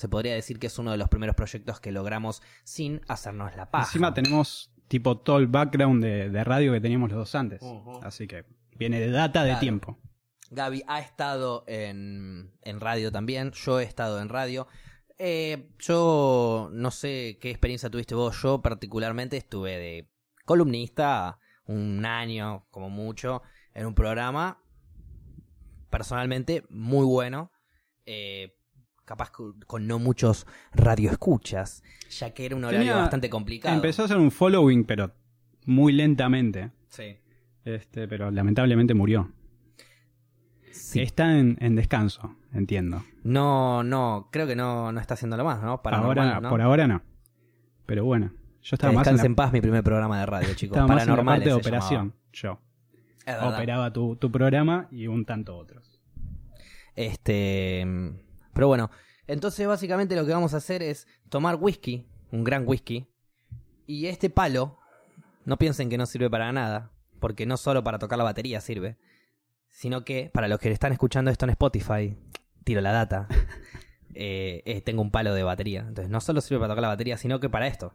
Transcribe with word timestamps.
Se 0.00 0.08
podría 0.08 0.32
decir 0.32 0.58
que 0.58 0.68
es 0.68 0.78
uno 0.78 0.92
de 0.92 0.96
los 0.96 1.10
primeros 1.10 1.36
proyectos 1.36 1.78
que 1.78 1.92
logramos 1.92 2.40
sin 2.64 3.02
hacernos 3.06 3.54
la 3.54 3.70
paja. 3.70 3.84
Encima 3.84 4.14
tenemos 4.14 4.72
tipo 4.88 5.18
todo 5.18 5.36
el 5.36 5.46
background 5.46 6.02
de, 6.02 6.30
de 6.30 6.42
radio 6.42 6.72
que 6.72 6.80
teníamos 6.80 7.10
los 7.10 7.18
dos 7.18 7.34
antes. 7.34 7.60
Así 8.02 8.26
que 8.26 8.46
viene 8.78 8.98
de 8.98 9.10
data 9.10 9.44
de 9.44 9.56
tiempo. 9.56 9.98
Gaby 10.48 10.84
ha 10.88 11.00
estado 11.00 11.64
en, 11.66 12.50
en 12.62 12.80
radio 12.80 13.12
también, 13.12 13.50
yo 13.50 13.78
he 13.78 13.84
estado 13.84 14.22
en 14.22 14.30
radio. 14.30 14.66
Eh, 15.18 15.68
yo 15.78 16.70
no 16.72 16.90
sé 16.90 17.36
qué 17.38 17.50
experiencia 17.50 17.90
tuviste 17.90 18.14
vos, 18.14 18.40
yo 18.40 18.62
particularmente 18.62 19.36
estuve 19.36 19.76
de 19.76 20.10
columnista 20.46 21.38
un 21.66 22.06
año 22.06 22.64
como 22.70 22.88
mucho 22.88 23.42
en 23.74 23.84
un 23.84 23.94
programa 23.94 24.62
personalmente 25.90 26.64
muy 26.70 27.04
bueno, 27.04 27.52
eh, 28.06 28.56
capaz 29.10 29.32
con, 29.32 29.86
no 29.88 29.98
muchos 29.98 30.46
radioescuchas, 30.72 31.82
ya 32.10 32.30
que 32.32 32.46
era 32.46 32.54
un 32.54 32.62
horario 32.62 32.78
Tenía- 32.86 32.96
bastante 32.96 33.28
complicado. 33.28 33.74
Empezó 33.74 34.02
a 34.02 34.04
hacer 34.04 34.18
un 34.18 34.30
following, 34.30 34.84
pero 34.84 35.10
muy 35.66 35.92
lentamente. 35.92 36.70
Sí. 36.90 37.16
Este, 37.64 38.06
pero 38.06 38.30
lamentablemente 38.30 38.94
murió. 38.94 39.32
Sí. 40.70 41.00
Está 41.00 41.36
en, 41.38 41.56
en 41.60 41.74
descanso, 41.74 42.36
entiendo. 42.52 43.02
No, 43.24 43.82
no, 43.82 44.28
creo 44.30 44.46
que 44.46 44.54
no, 44.54 44.92
no 44.92 45.00
está 45.00 45.14
haciéndolo 45.14 45.44
más, 45.44 45.60
¿no? 45.60 45.82
Paranormal, 45.82 46.28
ahora, 46.28 46.40
¿no? 46.40 46.48
Por 46.50 46.62
ahora 46.62 46.86
no. 46.86 47.02
Pero 47.86 48.04
bueno, 48.04 48.30
yo 48.62 48.70
Que 48.70 48.74
estaba 48.76 48.92
más 48.92 49.08
en 49.08 49.16
la, 49.16 49.24
en 49.24 49.34
paz 49.34 49.52
mi 49.52 49.60
primer 49.60 49.82
programa 49.82 50.20
de 50.20 50.26
radio, 50.26 50.54
chicos. 50.54 50.76
estaba 50.76 50.86
más 50.94 51.02
en 51.06 51.16
la 51.16 51.24
parte 51.24 51.44
de 51.46 51.52
operación. 51.54 52.14
Yo 52.32 52.60
llamaba. 53.26 53.56
Operaba 53.56 53.92
tu, 53.92 54.14
tu 54.14 54.30
programa 54.30 54.86
y 54.92 55.08
un 55.08 55.24
tanto 55.24 55.56
otros. 55.56 56.00
Este, 56.94 57.84
pero 58.60 58.68
bueno, 58.68 58.90
entonces 59.26 59.66
básicamente 59.66 60.14
lo 60.14 60.26
que 60.26 60.34
vamos 60.34 60.52
a 60.52 60.58
hacer 60.58 60.82
es 60.82 61.08
tomar 61.30 61.56
whisky, 61.58 62.06
un 62.30 62.44
gran 62.44 62.68
whisky, 62.68 63.06
y 63.86 64.04
este 64.04 64.28
palo, 64.28 64.76
no 65.46 65.56
piensen 65.56 65.88
que 65.88 65.96
no 65.96 66.04
sirve 66.04 66.28
para 66.28 66.52
nada, 66.52 66.92
porque 67.20 67.46
no 67.46 67.56
solo 67.56 67.82
para 67.82 67.98
tocar 67.98 68.18
la 68.18 68.24
batería 68.24 68.60
sirve, 68.60 68.98
sino 69.70 70.04
que 70.04 70.30
para 70.34 70.46
los 70.46 70.58
que 70.58 70.70
están 70.70 70.92
escuchando 70.92 71.30
esto 71.30 71.46
en 71.46 71.52
Spotify, 71.52 72.14
tiro 72.62 72.82
la 72.82 72.92
data, 72.92 73.28
eh, 74.14 74.62
eh, 74.66 74.82
tengo 74.82 75.00
un 75.00 75.10
palo 75.10 75.32
de 75.32 75.42
batería, 75.42 75.86
entonces 75.88 76.10
no 76.10 76.20
solo 76.20 76.42
sirve 76.42 76.60
para 76.60 76.74
tocar 76.74 76.82
la 76.82 76.88
batería, 76.88 77.16
sino 77.16 77.40
que 77.40 77.48
para 77.48 77.66
esto. 77.66 77.94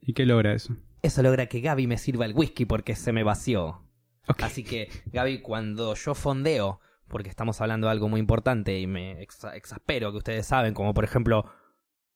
¿Y 0.00 0.14
qué 0.14 0.26
logra 0.26 0.52
eso? 0.52 0.74
Eso 1.00 1.22
logra 1.22 1.46
que 1.46 1.60
Gaby 1.60 1.86
me 1.86 1.96
sirva 1.96 2.24
el 2.24 2.34
whisky 2.34 2.64
porque 2.64 2.96
se 2.96 3.12
me 3.12 3.22
vació. 3.22 3.84
Así 4.38 4.64
que, 4.64 4.88
Gaby, 5.12 5.42
cuando 5.42 5.94
yo 5.94 6.16
fondeo, 6.16 6.80
porque 7.10 7.28
estamos 7.28 7.60
hablando 7.60 7.86
de 7.88 7.90
algo 7.92 8.08
muy 8.08 8.20
importante 8.20 8.78
y 8.80 8.86
me 8.86 9.20
exa- 9.20 9.54
exaspero 9.54 10.10
que 10.12 10.18
ustedes 10.18 10.46
saben, 10.46 10.72
como 10.72 10.94
por 10.94 11.04
ejemplo, 11.04 11.44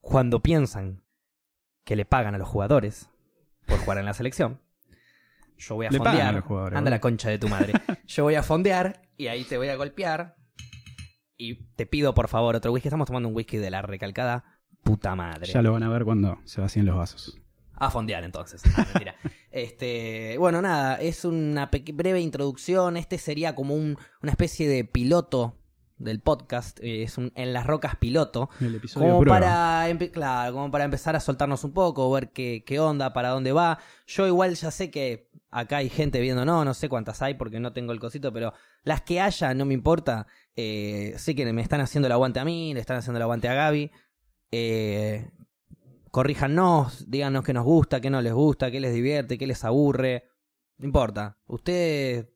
cuando 0.00 0.40
piensan 0.40 1.02
que 1.84 1.96
le 1.96 2.06
pagan 2.06 2.34
a 2.34 2.38
los 2.38 2.48
jugadores 2.48 3.10
por 3.66 3.78
jugar 3.80 3.98
en 3.98 4.06
la 4.06 4.14
selección, 4.14 4.60
yo 5.58 5.74
voy 5.74 5.86
a 5.86 5.90
Le 5.90 5.98
pagan 5.98 6.12
fondear. 6.14 6.28
a 6.28 6.36
los 6.38 6.44
jugadores, 6.44 6.78
Anda 6.78 6.90
la 6.90 7.00
concha 7.00 7.28
de 7.28 7.38
tu 7.38 7.48
madre. 7.48 7.72
Yo 8.06 8.24
voy 8.24 8.34
a 8.34 8.42
fondear 8.42 9.02
y 9.16 9.28
ahí 9.28 9.44
te 9.44 9.56
voy 9.56 9.68
a 9.68 9.76
golpear. 9.76 10.36
Y 11.36 11.64
te 11.76 11.86
pido 11.86 12.12
por 12.14 12.28
favor 12.28 12.54
otro 12.56 12.72
whisky. 12.72 12.88
Estamos 12.88 13.06
tomando 13.06 13.28
un 13.28 13.34
whisky 13.36 13.56
de 13.56 13.70
la 13.70 13.80
recalcada 13.82 14.44
puta 14.82 15.14
madre. 15.14 15.46
Ya 15.52 15.62
lo 15.62 15.72
van 15.72 15.82
a 15.84 15.88
ver 15.88 16.04
cuando 16.04 16.38
se 16.44 16.60
vacíen 16.60 16.86
los 16.86 16.96
vasos. 16.96 17.40
A 17.76 17.90
fondear 17.90 18.24
entonces. 18.24 18.62
Ah, 18.76 18.84
mentira. 18.92 19.14
Este, 19.54 20.36
bueno, 20.38 20.60
nada, 20.60 20.96
es 20.96 21.24
una 21.24 21.70
breve 21.94 22.20
introducción. 22.20 22.96
Este 22.96 23.18
sería 23.18 23.54
como 23.54 23.74
un- 23.74 23.96
una 24.20 24.32
especie 24.32 24.68
de 24.68 24.84
piloto 24.84 25.56
del 25.96 26.20
podcast. 26.20 26.80
eh, 26.82 27.04
es 27.04 27.16
un 27.18 27.30
en 27.36 27.52
las 27.52 27.64
rocas 27.66 27.94
piloto. 27.96 28.50
El 28.60 28.74
episodio 28.74 29.06
Como 29.06 29.20
prueba. 29.20 29.38
para, 29.38 29.96
claro, 30.12 30.52
como 30.52 30.70
para 30.72 30.84
empezar 30.84 31.14
a 31.14 31.20
soltarnos 31.20 31.62
un 31.62 31.72
poco, 31.72 32.10
ver 32.10 32.30
qué, 32.32 32.64
qué 32.66 32.80
onda, 32.80 33.12
para 33.12 33.28
dónde 33.28 33.52
va. 33.52 33.78
Yo 34.08 34.26
igual 34.26 34.56
ya 34.56 34.72
sé 34.72 34.90
que 34.90 35.30
acá 35.50 35.76
hay 35.76 35.88
gente 35.88 36.20
viendo, 36.20 36.44
no, 36.44 36.64
no 36.64 36.74
sé 36.74 36.88
cuántas 36.88 37.22
hay 37.22 37.34
porque 37.34 37.60
no 37.60 37.72
tengo 37.72 37.92
el 37.92 38.00
cosito, 38.00 38.32
pero 38.32 38.52
las 38.82 39.02
que 39.02 39.20
haya 39.20 39.54
no 39.54 39.64
me 39.66 39.74
importa. 39.74 40.26
Eh, 40.56 41.14
sé 41.16 41.36
que 41.36 41.50
me 41.52 41.62
están 41.62 41.80
haciendo 41.80 42.06
el 42.06 42.12
aguante 42.12 42.40
a 42.40 42.44
mí, 42.44 42.74
le 42.74 42.80
están 42.80 42.96
haciendo 42.96 43.18
el 43.18 43.22
aguante 43.22 43.48
a 43.48 43.54
Gaby. 43.54 43.92
Eh, 44.50 45.30
corríjanos, 46.14 47.10
díganos 47.10 47.42
qué 47.44 47.52
nos 47.52 47.64
gusta, 47.64 48.00
qué 48.00 48.08
no 48.08 48.22
les 48.22 48.32
gusta, 48.32 48.70
qué 48.70 48.78
les 48.78 48.94
divierte, 48.94 49.36
qué 49.36 49.48
les 49.48 49.64
aburre. 49.64 50.22
No 50.78 50.86
importa. 50.86 51.38
Ustedes 51.48 52.28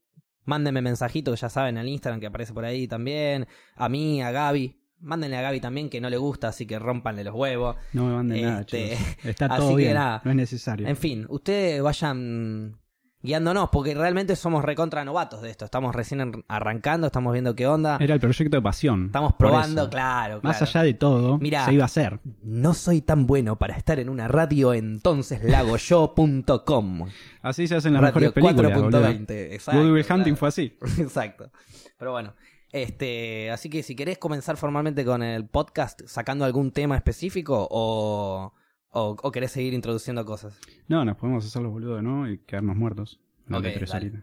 mándenme 0.44 0.82
mensajito, 0.82 1.30
que 1.30 1.36
ya 1.36 1.48
saben, 1.48 1.78
al 1.78 1.86
Instagram 1.86 2.18
que 2.18 2.26
aparece 2.26 2.52
por 2.52 2.64
ahí 2.64 2.88
también. 2.88 3.46
A 3.76 3.88
mí, 3.88 4.20
a 4.20 4.32
Gaby. 4.32 4.82
Mándenle 4.98 5.36
a 5.36 5.42
Gaby 5.42 5.60
también 5.60 5.90
que 5.90 6.00
no 6.00 6.10
le 6.10 6.16
gusta, 6.16 6.48
así 6.48 6.66
que 6.66 6.76
rompanle 6.80 7.22
los 7.22 7.36
huevos. 7.36 7.76
No 7.92 8.06
me 8.06 8.14
manden 8.16 8.42
nada, 8.42 8.60
Este, 8.62 8.96
chicos. 8.96 9.24
Está 9.24 9.46
así 9.50 9.56
todo 9.58 9.70
que 9.76 9.82
bien. 9.82 9.94
nada. 9.94 10.22
No 10.24 10.30
es 10.32 10.36
necesario. 10.36 10.88
En 10.88 10.96
fin, 10.96 11.24
ustedes 11.28 11.80
vayan 11.80 12.80
guiándonos, 13.22 13.70
porque 13.70 13.94
realmente 13.94 14.36
somos 14.36 14.64
recontra 14.64 15.04
novatos 15.04 15.42
de 15.42 15.50
esto. 15.50 15.64
Estamos 15.64 15.94
recién 15.94 16.44
arrancando, 16.48 17.06
estamos 17.08 17.32
viendo 17.32 17.54
qué 17.54 17.66
onda. 17.66 17.98
Era 18.00 18.14
el 18.14 18.20
proyecto 18.20 18.56
de 18.56 18.62
pasión. 18.62 19.06
Estamos 19.06 19.34
probando, 19.34 19.82
eso. 19.82 19.90
claro, 19.90 20.40
Más 20.42 20.58
claro. 20.58 20.70
allá 20.70 20.82
de 20.84 20.94
todo, 20.94 21.38
Mirá. 21.38 21.64
se 21.64 21.74
iba 21.74 21.82
a 21.82 21.86
hacer. 21.86 22.20
No 22.42 22.74
soy 22.74 23.00
tan 23.00 23.26
bueno 23.26 23.56
para 23.56 23.76
estar 23.76 23.98
en 23.98 24.08
una 24.08 24.28
radio, 24.28 24.72
entonces 24.74 25.42
lagoyo.com. 25.44 27.08
Así 27.42 27.66
se 27.66 27.76
hacen 27.76 27.92
las 27.94 28.02
Radio 28.02 28.30
mejores 28.30 28.32
películas. 28.32 28.80
boludo. 28.80 29.00
4.20. 29.02 29.30
Exacto. 29.52 29.80
Good 29.80 29.90
Will 29.92 30.00
Hunting 30.08 30.22
claro. 30.22 30.36
fue 30.36 30.48
así. 30.48 30.76
Exacto. 30.98 31.50
Pero 31.98 32.12
bueno, 32.12 32.34
este, 32.72 33.50
así 33.50 33.70
que 33.70 33.82
si 33.82 33.96
querés 33.96 34.18
comenzar 34.18 34.56
formalmente 34.56 35.04
con 35.04 35.22
el 35.22 35.46
podcast 35.46 36.02
sacando 36.06 36.44
algún 36.44 36.70
tema 36.70 36.96
específico 36.96 37.66
o, 37.70 38.52
o, 38.90 39.16
o 39.22 39.32
querés 39.32 39.52
seguir 39.52 39.74
introduciendo 39.74 40.24
cosas. 40.24 40.58
No, 40.88 41.04
nos 41.04 41.16
podemos 41.16 41.44
hacer 41.44 41.62
los 41.62 41.72
boludos, 41.72 42.02
¿no? 42.02 42.30
Y 42.30 42.38
quedarnos 42.38 42.76
muertos. 42.76 43.20
No 43.46 43.58
Ok, 43.58 43.64
te 43.64 43.72
tres 43.72 43.90
dale. 43.90 44.22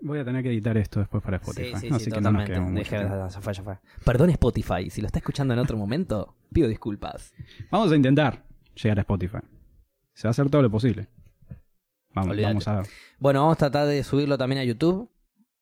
Voy 0.00 0.20
a 0.20 0.24
tener 0.24 0.42
que 0.44 0.50
editar 0.50 0.76
esto 0.76 1.00
después 1.00 1.22
para 1.22 1.38
Spotify. 1.38 1.74
Sí, 1.74 1.88
sí, 1.88 1.88
así 1.92 2.04
sí, 2.04 2.10
que 2.12 2.20
no 2.20 2.30
nos 2.30 2.48
ya 2.48 3.40
fue, 3.40 3.52
ya 3.52 3.62
fue. 3.64 3.78
Perdón 4.04 4.30
Spotify, 4.30 4.90
si 4.90 5.00
lo 5.00 5.06
está 5.06 5.18
escuchando 5.18 5.54
en 5.54 5.60
otro 5.60 5.76
momento, 5.76 6.36
pido 6.52 6.68
disculpas. 6.68 7.32
Vamos 7.70 7.90
a 7.90 7.96
intentar 7.96 8.44
llegar 8.80 8.98
a 8.98 9.00
Spotify. 9.00 9.38
Se 10.14 10.28
va 10.28 10.30
a 10.30 10.32
hacer 10.32 10.48
todo 10.50 10.62
lo 10.62 10.70
posible. 10.70 11.08
Vamos, 12.14 12.36
vamos 12.40 12.68
a 12.68 12.76
ver. 12.76 12.86
Bueno, 13.18 13.40
vamos 13.40 13.54
a 13.56 13.70
tratar 13.70 13.86
de 13.88 14.04
subirlo 14.04 14.38
también 14.38 14.60
a 14.60 14.64
YouTube. 14.64 15.10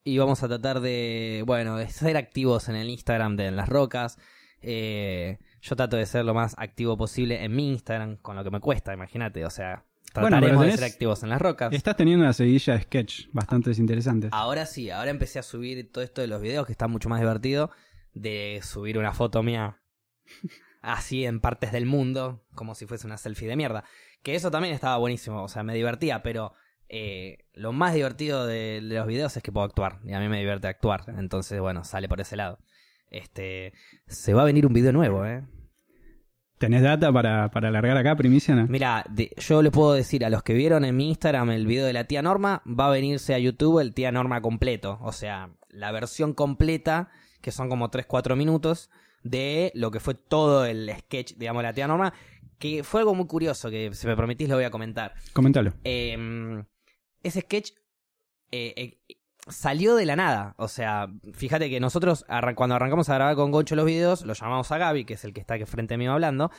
Y 0.04 0.18
vamos 0.18 0.42
a 0.44 0.48
tratar 0.48 0.80
de, 0.80 1.42
bueno, 1.46 1.76
de 1.76 1.88
ser 1.88 2.16
activos 2.16 2.68
en 2.68 2.76
el 2.76 2.88
Instagram 2.90 3.36
de 3.36 3.46
En 3.46 3.56
Las 3.56 3.68
Rocas. 3.68 4.18
Eh, 4.60 5.38
yo 5.68 5.76
trato 5.76 5.96
de 5.96 6.06
ser 6.06 6.24
lo 6.24 6.34
más 6.34 6.54
activo 6.58 6.96
posible 6.96 7.42
en 7.44 7.54
mi 7.54 7.70
Instagram, 7.70 8.16
con 8.18 8.36
lo 8.36 8.44
que 8.44 8.50
me 8.50 8.60
cuesta, 8.60 8.92
imagínate. 8.94 9.44
O 9.44 9.50
sea, 9.50 9.84
Bueno, 10.14 10.28
trataremos 10.28 10.62
de 10.64 10.72
tenés- 10.72 10.76
ser 10.76 10.84
activos 10.84 11.22
en 11.22 11.28
Las 11.30 11.40
Rocas. 11.40 11.72
Estás 11.72 11.96
teniendo 11.96 12.24
una 12.24 12.32
seguidilla 12.32 12.74
de 12.74 12.82
sketch 12.82 13.26
bastante 13.32 13.70
interesantes. 13.76 14.30
Ahora 14.32 14.64
sí, 14.66 14.90
ahora 14.90 15.10
empecé 15.10 15.38
a 15.38 15.42
subir 15.42 15.90
todo 15.92 16.02
esto 16.04 16.20
de 16.20 16.28
los 16.28 16.40
videos, 16.40 16.66
que 16.66 16.72
está 16.72 16.88
mucho 16.88 17.08
más 17.08 17.20
divertido. 17.20 17.70
De 18.14 18.60
subir 18.62 18.96
una 18.98 19.12
foto 19.12 19.42
mía 19.42 19.78
así 20.82 21.24
en 21.26 21.40
partes 21.40 21.72
del 21.72 21.84
mundo, 21.86 22.44
como 22.54 22.74
si 22.74 22.86
fuese 22.86 23.06
una 23.06 23.18
selfie 23.18 23.48
de 23.48 23.56
mierda. 23.56 23.84
Que 24.22 24.34
eso 24.34 24.50
también 24.50 24.72
estaba 24.74 24.96
buenísimo, 24.96 25.42
o 25.42 25.48
sea, 25.48 25.62
me 25.62 25.74
divertía, 25.74 26.22
pero 26.22 26.52
eh, 26.88 27.44
lo 27.52 27.72
más 27.72 27.92
divertido 27.94 28.46
de, 28.46 28.80
de 28.80 28.94
los 28.94 29.06
videos 29.06 29.36
es 29.36 29.42
que 29.42 29.52
puedo 29.52 29.66
actuar. 29.66 29.98
Y 30.04 30.12
a 30.14 30.20
mí 30.20 30.28
me 30.28 30.38
divierte 30.38 30.66
actuar. 30.68 31.04
Entonces, 31.18 31.60
bueno, 31.60 31.84
sale 31.84 32.08
por 32.08 32.20
ese 32.20 32.36
lado. 32.36 32.58
Este, 33.10 33.72
se 34.06 34.34
va 34.34 34.42
a 34.42 34.44
venir 34.46 34.66
un 34.66 34.72
video 34.72 34.92
nuevo, 34.92 35.24
¿eh? 35.26 35.44
¿Tenés 36.58 36.82
data 36.82 37.12
para, 37.12 37.50
para 37.50 37.68
alargar 37.68 37.96
acá, 37.98 38.16
primicia? 38.16 38.54
no? 38.54 38.66
Mira, 38.66 39.04
yo 39.36 39.62
le 39.62 39.70
puedo 39.70 39.92
decir 39.92 40.24
a 40.24 40.30
los 40.30 40.42
que 40.42 40.54
vieron 40.54 40.84
en 40.84 40.96
mi 40.96 41.08
Instagram 41.08 41.50
el 41.50 41.66
video 41.66 41.84
de 41.84 41.92
la 41.92 42.04
tía 42.04 42.22
Norma, 42.22 42.62
va 42.66 42.86
a 42.86 42.90
venirse 42.90 43.34
a 43.34 43.38
YouTube 43.38 43.80
el 43.80 43.92
tía 43.92 44.10
Norma 44.10 44.40
completo. 44.40 44.98
O 45.02 45.12
sea, 45.12 45.50
la 45.68 45.92
versión 45.92 46.32
completa, 46.32 47.10
que 47.42 47.52
son 47.52 47.68
como 47.68 47.90
3-4 47.90 48.36
minutos, 48.36 48.90
de 49.22 49.70
lo 49.74 49.90
que 49.90 50.00
fue 50.00 50.14
todo 50.14 50.64
el 50.64 50.90
sketch, 50.98 51.34
digamos, 51.34 51.62
de 51.62 51.68
la 51.68 51.74
tía 51.74 51.88
Norma, 51.88 52.14
que 52.58 52.82
fue 52.84 53.00
algo 53.00 53.14
muy 53.14 53.26
curioso, 53.26 53.68
que 53.68 53.92
si 53.92 54.06
me 54.06 54.16
permitís 54.16 54.48
lo 54.48 54.54
voy 54.54 54.64
a 54.64 54.70
comentar. 54.70 55.14
Coméntalo. 55.34 55.74
Eh, 55.84 56.64
ese 57.22 57.42
sketch 57.42 57.72
eh, 58.50 58.72
eh, 59.08 59.16
salió 59.46 59.94
de 59.94 60.06
la 60.06 60.16
nada. 60.16 60.54
O 60.58 60.68
sea, 60.68 61.08
fíjate 61.32 61.70
que 61.70 61.80
nosotros 61.80 62.24
cuando 62.54 62.74
arrancamos 62.74 63.08
a 63.08 63.14
grabar 63.14 63.36
con 63.36 63.50
Goncho 63.50 63.76
los 63.76 63.86
videos, 63.86 64.22
lo 64.24 64.34
llamamos 64.34 64.70
a 64.72 64.78
Gaby, 64.78 65.04
que 65.04 65.14
es 65.14 65.24
el 65.24 65.32
que 65.32 65.40
está 65.40 65.54
aquí 65.54 65.64
frente 65.64 65.96
mío 65.96 66.12
hablando, 66.12 66.50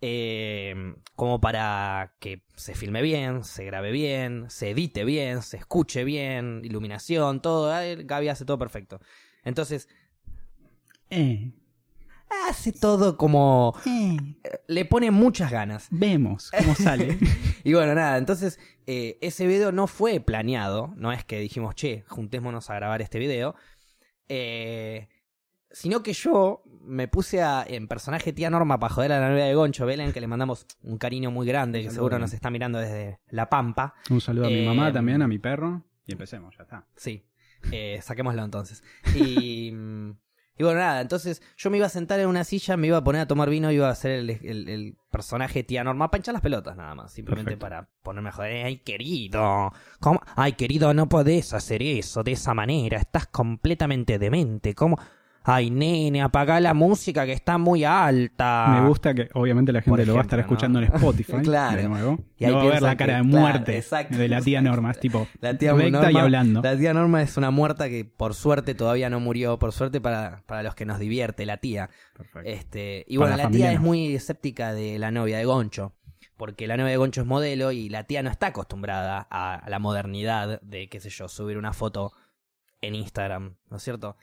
eh, 0.00 0.94
como 1.14 1.40
para 1.40 2.14
que 2.20 2.42
se 2.56 2.74
filme 2.74 3.02
bien, 3.02 3.44
se 3.44 3.64
grabe 3.64 3.92
bien, 3.92 4.48
se 4.48 4.70
edite 4.70 5.04
bien, 5.04 5.42
se 5.42 5.58
escuche 5.58 6.04
bien, 6.04 6.62
iluminación, 6.64 7.42
todo. 7.42 7.70
Gaby 8.04 8.28
hace 8.28 8.44
todo 8.44 8.58
perfecto. 8.58 9.00
Entonces, 9.44 9.88
Eh, 11.10 11.50
hace 12.48 12.72
todo 12.72 13.16
como... 13.16 13.74
eh, 13.86 14.16
Le 14.68 14.84
pone 14.84 15.10
muchas 15.10 15.50
ganas. 15.50 15.88
vemos 15.90 16.50
cómo 16.56 16.74
sale. 16.74 17.18
Y 17.64 17.74
bueno, 17.74 17.94
nada, 17.94 18.16
entonces 18.16 18.58
eh, 18.86 19.18
ese 19.20 19.46
video 19.46 19.70
no 19.70 19.86
fue 19.86 20.18
planeado, 20.20 20.94
no 20.96 21.12
es 21.12 21.24
que 21.24 21.38
dijimos, 21.38 21.74
che, 21.74 22.04
juntémonos 22.08 22.70
a 22.70 22.74
grabar 22.76 23.02
este 23.02 23.18
video. 23.18 23.54
Eh, 24.28 25.08
Sino 25.72 26.02
que 26.02 26.14
yo 26.14 26.62
me 26.82 27.06
puse 27.06 27.42
a, 27.42 27.64
en 27.64 27.86
personaje 27.86 28.32
tía 28.32 28.50
Norma 28.50 28.80
para 28.80 28.92
joder 28.92 29.12
a 29.12 29.20
la 29.20 29.28
novia 29.28 29.44
de 29.44 29.54
Goncho, 29.54 29.86
Belén, 29.86 30.12
que 30.12 30.20
le 30.20 30.26
mandamos 30.26 30.66
un 30.82 30.98
cariño 30.98 31.30
muy 31.30 31.46
grande, 31.46 31.82
que 31.82 31.90
seguro 31.90 32.18
nos 32.18 32.32
está 32.32 32.50
mirando 32.50 32.80
desde 32.80 33.20
La 33.28 33.48
Pampa. 33.48 33.94
Un 34.10 34.20
saludo 34.20 34.46
a 34.46 34.50
mi 34.50 34.64
mamá 34.66 34.92
también, 34.92 35.22
a 35.22 35.28
mi 35.28 35.38
perro. 35.38 35.84
Y 36.06 36.12
empecemos, 36.12 36.56
ya 36.56 36.64
está. 36.64 36.88
Sí, 36.96 37.24
saquémoslo 38.00 38.42
entonces. 38.42 38.82
Y, 39.14 39.72
y 40.60 40.62
bueno, 40.62 40.78
nada, 40.80 41.00
entonces 41.00 41.40
yo 41.56 41.70
me 41.70 41.78
iba 41.78 41.86
a 41.86 41.88
sentar 41.88 42.20
en 42.20 42.26
una 42.28 42.44
silla, 42.44 42.76
me 42.76 42.86
iba 42.88 42.98
a 42.98 43.02
poner 43.02 43.22
a 43.22 43.26
tomar 43.26 43.48
vino, 43.48 43.72
iba 43.72 43.88
a 43.88 43.92
hacer 43.92 44.10
el, 44.10 44.28
el- 44.30 44.68
el 44.68 44.96
personaje 45.10 45.62
tía 45.64 45.82
Norma 45.82 46.10
para 46.10 46.18
hinchar 46.18 46.34
las 46.34 46.42
pelotas 46.42 46.76
nada 46.76 46.94
más, 46.94 47.12
simplemente 47.12 47.52
Perfecto. 47.56 47.64
para 47.64 47.88
ponerme 48.02 48.28
a 48.28 48.32
joder. 48.32 48.66
Ay, 48.66 48.76
querido, 48.78 49.72
¿cómo? 50.00 50.20
Ay, 50.36 50.52
querido, 50.52 50.92
no 50.92 51.08
podés 51.08 51.54
hacer 51.54 51.82
eso 51.82 52.22
de 52.22 52.32
esa 52.32 52.52
manera, 52.52 52.98
estás 52.98 53.26
completamente 53.26 54.18
demente, 54.18 54.74
¿cómo? 54.74 54.98
Ay, 55.42 55.70
nene, 55.70 56.20
apagá 56.20 56.60
la 56.60 56.74
música 56.74 57.24
que 57.24 57.32
está 57.32 57.56
muy 57.56 57.82
alta. 57.82 58.66
Me 58.82 58.86
gusta 58.88 59.14
que 59.14 59.30
obviamente 59.32 59.72
la 59.72 59.80
gente 59.80 60.04
lo 60.04 60.12
va 60.14 60.20
a 60.20 60.22
estar 60.22 60.38
escuchando 60.38 60.78
en 60.80 60.84
Spotify 60.92 61.32
Claro. 61.42 61.76
de 61.78 61.88
nuevo. 61.88 62.18
Y 62.36 62.44
ahí 62.44 62.50
no 62.52 62.58
va 62.58 62.62
a 62.62 62.66
ver 62.66 62.82
la 62.82 62.96
cara 62.96 63.12
que- 63.12 63.16
de 63.16 63.22
muerte 63.22 63.84
de 64.10 64.28
la 64.28 64.42
tía 64.42 64.60
Norma. 64.60 64.90
Es 64.90 65.00
tipo 65.00 65.26
La 65.40 65.56
tía 65.56 65.72
Norma, 65.72 66.12
y 66.12 66.16
hablando. 66.16 66.60
La 66.62 66.76
tía 66.76 66.92
Norma 66.92 67.22
es 67.22 67.36
una 67.38 67.50
muerta 67.50 67.88
que 67.88 68.04
por 68.04 68.34
suerte 68.34 68.74
todavía 68.74 69.08
no 69.08 69.18
murió, 69.18 69.58
por 69.58 69.72
suerte 69.72 70.00
para, 70.00 70.42
para 70.46 70.62
los 70.62 70.74
que 70.74 70.84
nos 70.84 70.98
divierte, 70.98 71.46
la 71.46 71.56
tía. 71.56 71.88
Perfecto. 72.16 72.48
Este, 72.48 73.04
y 73.08 73.16
bueno, 73.16 73.36
la 73.36 73.48
tía 73.50 73.72
es 73.72 73.80
muy 73.80 74.14
escéptica 74.14 74.74
de 74.74 74.98
la 74.98 75.10
novia 75.10 75.38
de 75.38 75.46
Goncho, 75.46 75.94
porque 76.36 76.66
la 76.66 76.76
novia 76.76 76.90
de 76.90 76.96
Goncho 76.98 77.22
es 77.22 77.26
modelo 77.26 77.72
y 77.72 77.88
la 77.88 78.04
tía 78.04 78.22
no 78.22 78.28
está 78.30 78.48
acostumbrada 78.48 79.26
a 79.30 79.64
la 79.68 79.78
modernidad 79.78 80.60
de, 80.60 80.88
qué 80.90 81.00
sé 81.00 81.08
yo, 81.08 81.28
subir 81.28 81.56
una 81.56 81.72
foto 81.72 82.12
en 82.82 82.94
Instagram, 82.94 83.56
¿no 83.70 83.76
es 83.78 83.82
cierto? 83.82 84.16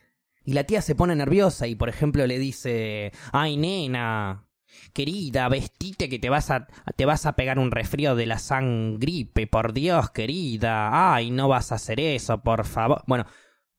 Y 0.48 0.54
la 0.54 0.64
tía 0.64 0.80
se 0.80 0.94
pone 0.94 1.14
nerviosa 1.14 1.66
y, 1.66 1.74
por 1.74 1.90
ejemplo, 1.90 2.26
le 2.26 2.38
dice, 2.38 3.12
ay, 3.32 3.58
nena, 3.58 4.48
querida, 4.94 5.46
vestite 5.50 6.08
que 6.08 6.18
te 6.18 6.30
vas 6.30 6.50
a, 6.50 6.68
te 6.96 7.04
vas 7.04 7.26
a 7.26 7.36
pegar 7.36 7.58
un 7.58 7.70
resfrío 7.70 8.16
de 8.16 8.24
la 8.24 8.38
sangripe, 8.38 9.46
por 9.46 9.74
Dios, 9.74 10.08
querida, 10.08 11.12
ay, 11.14 11.30
no 11.30 11.48
vas 11.48 11.70
a 11.70 11.74
hacer 11.74 12.00
eso, 12.00 12.40
por 12.40 12.64
favor. 12.64 13.04
Bueno, 13.06 13.26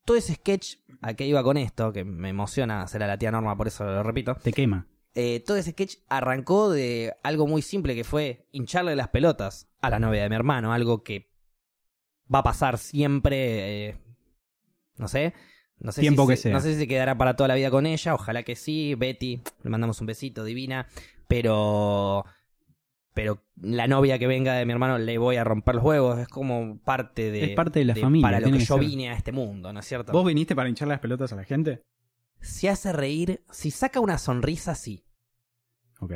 todo 0.05 0.15
ese 0.15 0.35
sketch, 0.35 0.75
¿a 1.01 1.15
qué 1.15 1.25
iba 1.25 1.41
con 1.41 1.57
esto? 1.57 1.91
Que 1.91 2.03
me 2.03 2.29
emociona 2.29 2.83
hacer 2.83 3.01
a 3.01 3.07
la 3.07 3.17
tía 3.17 3.31
Norma, 3.31 3.57
por 3.57 3.65
eso 3.65 3.83
lo 3.85 4.03
repito. 4.03 4.35
Te 4.35 4.53
quema. 4.53 4.85
Eh, 5.15 5.43
todo 5.43 5.57
ese 5.57 5.71
sketch 5.71 5.95
arrancó 6.07 6.69
de 6.69 7.15
algo 7.23 7.47
muy 7.47 7.63
simple 7.63 7.95
que 7.95 8.03
fue 8.03 8.47
hincharle 8.51 8.95
las 8.95 9.07
pelotas 9.07 9.71
a 9.81 9.89
la 9.89 9.97
novia 9.97 10.21
de 10.21 10.29
mi 10.29 10.35
hermano, 10.35 10.71
algo 10.71 11.03
que 11.03 11.31
va 12.31 12.39
a 12.39 12.43
pasar 12.43 12.77
siempre, 12.77 13.87
eh, 13.87 13.97
no 14.97 15.07
sé, 15.07 15.33
no 15.79 15.91
sé, 15.91 16.01
Tiempo 16.01 16.23
si 16.23 16.29
que 16.29 16.35
se, 16.37 16.43
sea. 16.43 16.53
no 16.53 16.59
sé 16.61 16.73
si 16.73 16.79
se 16.79 16.87
quedará 16.87 17.17
para 17.17 17.35
toda 17.35 17.47
la 17.47 17.55
vida 17.55 17.71
con 17.71 17.85
ella, 17.85 18.13
ojalá 18.13 18.43
que 18.43 18.55
sí, 18.55 18.95
Betty, 18.95 19.41
le 19.63 19.69
mandamos 19.69 19.99
un 20.01 20.07
besito, 20.07 20.43
divina, 20.43 20.87
pero 21.27 22.25
pero 23.13 23.43
la 23.61 23.87
novia 23.87 24.17
que 24.17 24.27
venga 24.27 24.53
de 24.53 24.65
mi 24.65 24.71
hermano 24.71 24.97
le 24.97 25.17
voy 25.17 25.35
a 25.35 25.43
romper 25.43 25.75
los 25.75 25.83
huevos, 25.83 26.19
es 26.19 26.27
como 26.27 26.77
parte 26.79 27.31
de 27.31 27.43
Es 27.51 27.55
parte 27.55 27.79
de 27.79 27.85
la 27.85 27.95
familia, 27.95 28.25
para 28.27 28.39
lo 28.39 28.51
que 28.51 28.59
yo 28.59 28.75
ser. 28.77 28.79
vine 28.85 29.09
a 29.09 29.13
este 29.13 29.31
mundo, 29.31 29.73
¿no 29.73 29.79
es 29.81 29.85
cierto? 29.85 30.11
¿Vos 30.13 30.25
viniste 30.25 30.55
para 30.55 30.69
hinchar 30.69 30.87
las 30.87 30.99
pelotas 30.99 31.33
a 31.33 31.35
la 31.35 31.43
gente? 31.43 31.81
Si 32.39 32.67
hace 32.67 32.93
reír, 32.93 33.41
si 33.51 33.71
saca 33.71 33.99
una 33.99 34.17
sonrisa, 34.17 34.73
sí. 34.75 35.03
Ok. 35.99 36.13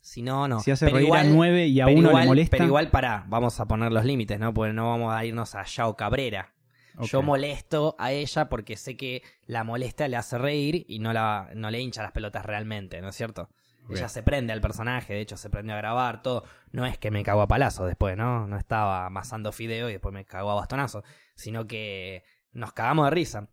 Si 0.00 0.20
no, 0.22 0.48
no. 0.48 0.58
si 0.58 0.72
hace 0.72 0.86
Pero 0.86 0.96
reír 0.96 1.06
a 1.14 1.22
igual- 1.22 1.36
nueve 1.36 1.66
y 1.68 1.80
a 1.80 1.86
uno 1.86 2.08
igual, 2.08 2.22
le 2.24 2.26
molesta. 2.28 2.56
Pero 2.56 2.66
igual, 2.66 2.90
pará, 2.90 3.24
vamos 3.28 3.60
a 3.60 3.66
poner 3.68 3.92
los 3.92 4.04
límites, 4.04 4.40
¿no? 4.40 4.52
Porque 4.52 4.72
no 4.72 4.88
vamos 4.90 5.14
a 5.14 5.24
irnos 5.24 5.54
a 5.54 5.62
Yao 5.64 5.94
Cabrera. 5.96 6.52
Yo 7.00 7.22
molesto 7.22 7.96
a 7.98 8.12
ella 8.12 8.48
porque 8.48 8.76
sé 8.76 8.96
que 8.96 9.22
la 9.46 9.64
molesta 9.64 10.08
le 10.08 10.16
hace 10.16 10.38
reír 10.38 10.84
y 10.88 10.98
no, 10.98 11.12
la, 11.12 11.50
no 11.54 11.70
le 11.70 11.80
hincha 11.80 12.02
las 12.02 12.12
pelotas 12.12 12.44
realmente, 12.44 13.00
¿no 13.00 13.08
es 13.08 13.16
cierto? 13.16 13.48
Ella 13.90 14.08
se 14.08 14.22
prende 14.22 14.52
al 14.52 14.60
personaje, 14.60 15.12
de 15.12 15.20
hecho 15.20 15.36
se 15.36 15.50
prendió 15.50 15.74
a 15.74 15.78
grabar, 15.78 16.22
todo. 16.22 16.44
No 16.70 16.86
es 16.86 16.98
que 16.98 17.10
me 17.10 17.24
cago 17.24 17.42
a 17.42 17.48
palazos 17.48 17.86
después, 17.86 18.16
¿no? 18.16 18.46
No 18.46 18.56
estaba 18.56 19.06
amasando 19.06 19.52
fideo 19.52 19.88
y 19.88 19.92
después 19.92 20.14
me 20.14 20.24
cago 20.24 20.50
a 20.50 20.54
bastonazo, 20.54 21.02
sino 21.34 21.66
que 21.66 22.24
nos 22.52 22.72
cagamos 22.72 23.06
de 23.06 23.10
risa. 23.10 23.48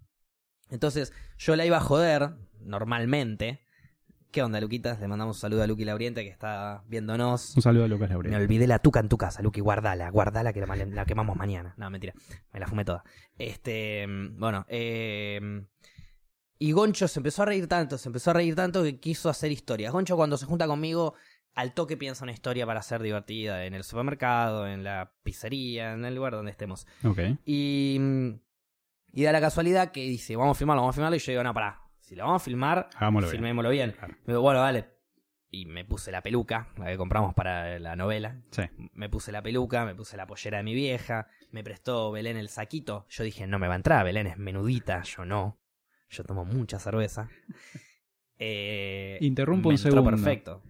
Entonces, 0.69 1.13
yo 1.37 1.55
la 1.55 1.65
iba 1.65 1.77
a 1.77 1.81
joder, 1.81 2.29
normalmente. 2.59 3.65
¿Qué 4.31 4.43
onda, 4.43 4.61
Luquitas? 4.61 4.99
Le 4.99 5.07
mandamos 5.07 5.37
un 5.37 5.41
saludo 5.41 5.63
a 5.63 5.67
Luqui 5.67 5.85
Lauriente 5.85 6.23
que 6.23 6.29
está 6.29 6.83
viéndonos. 6.87 7.55
Un 7.55 7.63
saludo 7.63 7.85
a 7.85 7.87
Lucas 7.87 8.09
Me 8.09 8.13
Laurel. 8.13 8.35
olvidé 8.35 8.67
la 8.67 8.77
tuca 8.77 8.99
en 8.99 9.09
tu 9.09 9.17
casa, 9.17 9.41
Luqui, 9.41 9.59
guardala, 9.59 10.09
guardala 10.11 10.53
que 10.53 10.61
la, 10.61 10.75
la 10.75 11.05
quemamos 11.05 11.35
mañana. 11.35 11.73
No, 11.77 11.89
mentira, 11.89 12.13
me 12.53 12.59
la 12.59 12.67
fumé 12.67 12.85
toda. 12.85 13.03
Este, 13.39 14.05
bueno, 14.33 14.65
eh, 14.69 15.65
y 16.59 16.71
Goncho 16.73 17.07
se 17.07 17.19
empezó 17.19 17.41
a 17.41 17.45
reír 17.47 17.67
tanto, 17.67 17.97
se 17.97 18.07
empezó 18.07 18.29
a 18.29 18.33
reír 18.35 18.53
tanto 18.55 18.83
que 18.83 18.99
quiso 18.99 19.29
hacer 19.29 19.51
historias. 19.51 19.91
Goncho 19.91 20.15
cuando 20.15 20.37
se 20.37 20.45
junta 20.45 20.67
conmigo, 20.67 21.15
al 21.55 21.73
toque 21.73 21.97
piensa 21.97 22.23
una 22.23 22.31
historia 22.31 22.67
para 22.67 22.83
ser 22.83 23.01
divertida 23.01 23.65
en 23.65 23.73
el 23.73 23.83
supermercado, 23.83 24.67
en 24.67 24.83
la 24.83 25.11
pizzería, 25.23 25.93
en 25.93 26.05
el 26.05 26.13
lugar 26.13 26.33
donde 26.33 26.51
estemos. 26.51 26.85
Ok. 27.03 27.19
Y, 27.45 27.99
y 29.11 29.23
da 29.23 29.31
la 29.31 29.41
casualidad 29.41 29.91
que 29.91 30.01
dice, 30.01 30.35
vamos 30.35 30.55
a 30.55 30.59
filmarlo, 30.59 30.83
vamos 30.83 30.93
a 30.93 30.97
filmarlo, 30.97 31.15
y 31.15 31.19
yo 31.19 31.31
digo, 31.31 31.43
no, 31.43 31.51
pará, 31.53 31.81
si 32.09 32.15
lo 32.15 32.25
vamos 32.25 32.41
a 32.41 32.45
filmar, 32.45 32.89
Hagámoslo 32.95 33.29
filmémoslo 33.29 33.69
bien. 33.69 33.91
Claro. 33.91 34.15
Me 34.25 34.33
digo, 34.33 34.41
bueno, 34.41 34.61
vale. 34.61 34.89
Y 35.51 35.65
me 35.65 35.85
puse 35.85 36.11
la 36.11 36.21
peluca, 36.21 36.67
la 36.77 36.87
que 36.87 36.97
compramos 36.97 37.33
para 37.33 37.79
la 37.79 37.95
novela. 37.95 38.41
Sí. 38.51 38.63
Me 38.93 39.09
puse 39.09 39.31
la 39.31 39.41
peluca, 39.41 39.85
me 39.85 39.95
puse 39.95 40.15
la 40.17 40.27
pollera 40.27 40.57
de 40.57 40.63
mi 40.63 40.73
vieja, 40.73 41.27
me 41.51 41.63
prestó 41.63 42.11
Belén 42.11 42.37
el 42.37 42.49
saquito. 42.49 43.05
Yo 43.09 43.23
dije, 43.23 43.47
no 43.47 43.57
me 43.59 43.67
va 43.67 43.73
a 43.73 43.77
entrar, 43.77 44.03
Belén 44.05 44.27
es 44.27 44.37
menudita, 44.37 45.01
yo 45.03 45.25
no. 45.25 45.59
Yo 46.09 46.23
tomo 46.23 46.45
mucha 46.45 46.79
cerveza. 46.79 47.29
Eh, 48.41 49.17
Interrumpo 49.19 49.67
me 49.67 49.73
un 49.73 49.77
segundo. 49.77 50.09
perfecto. 50.11 50.63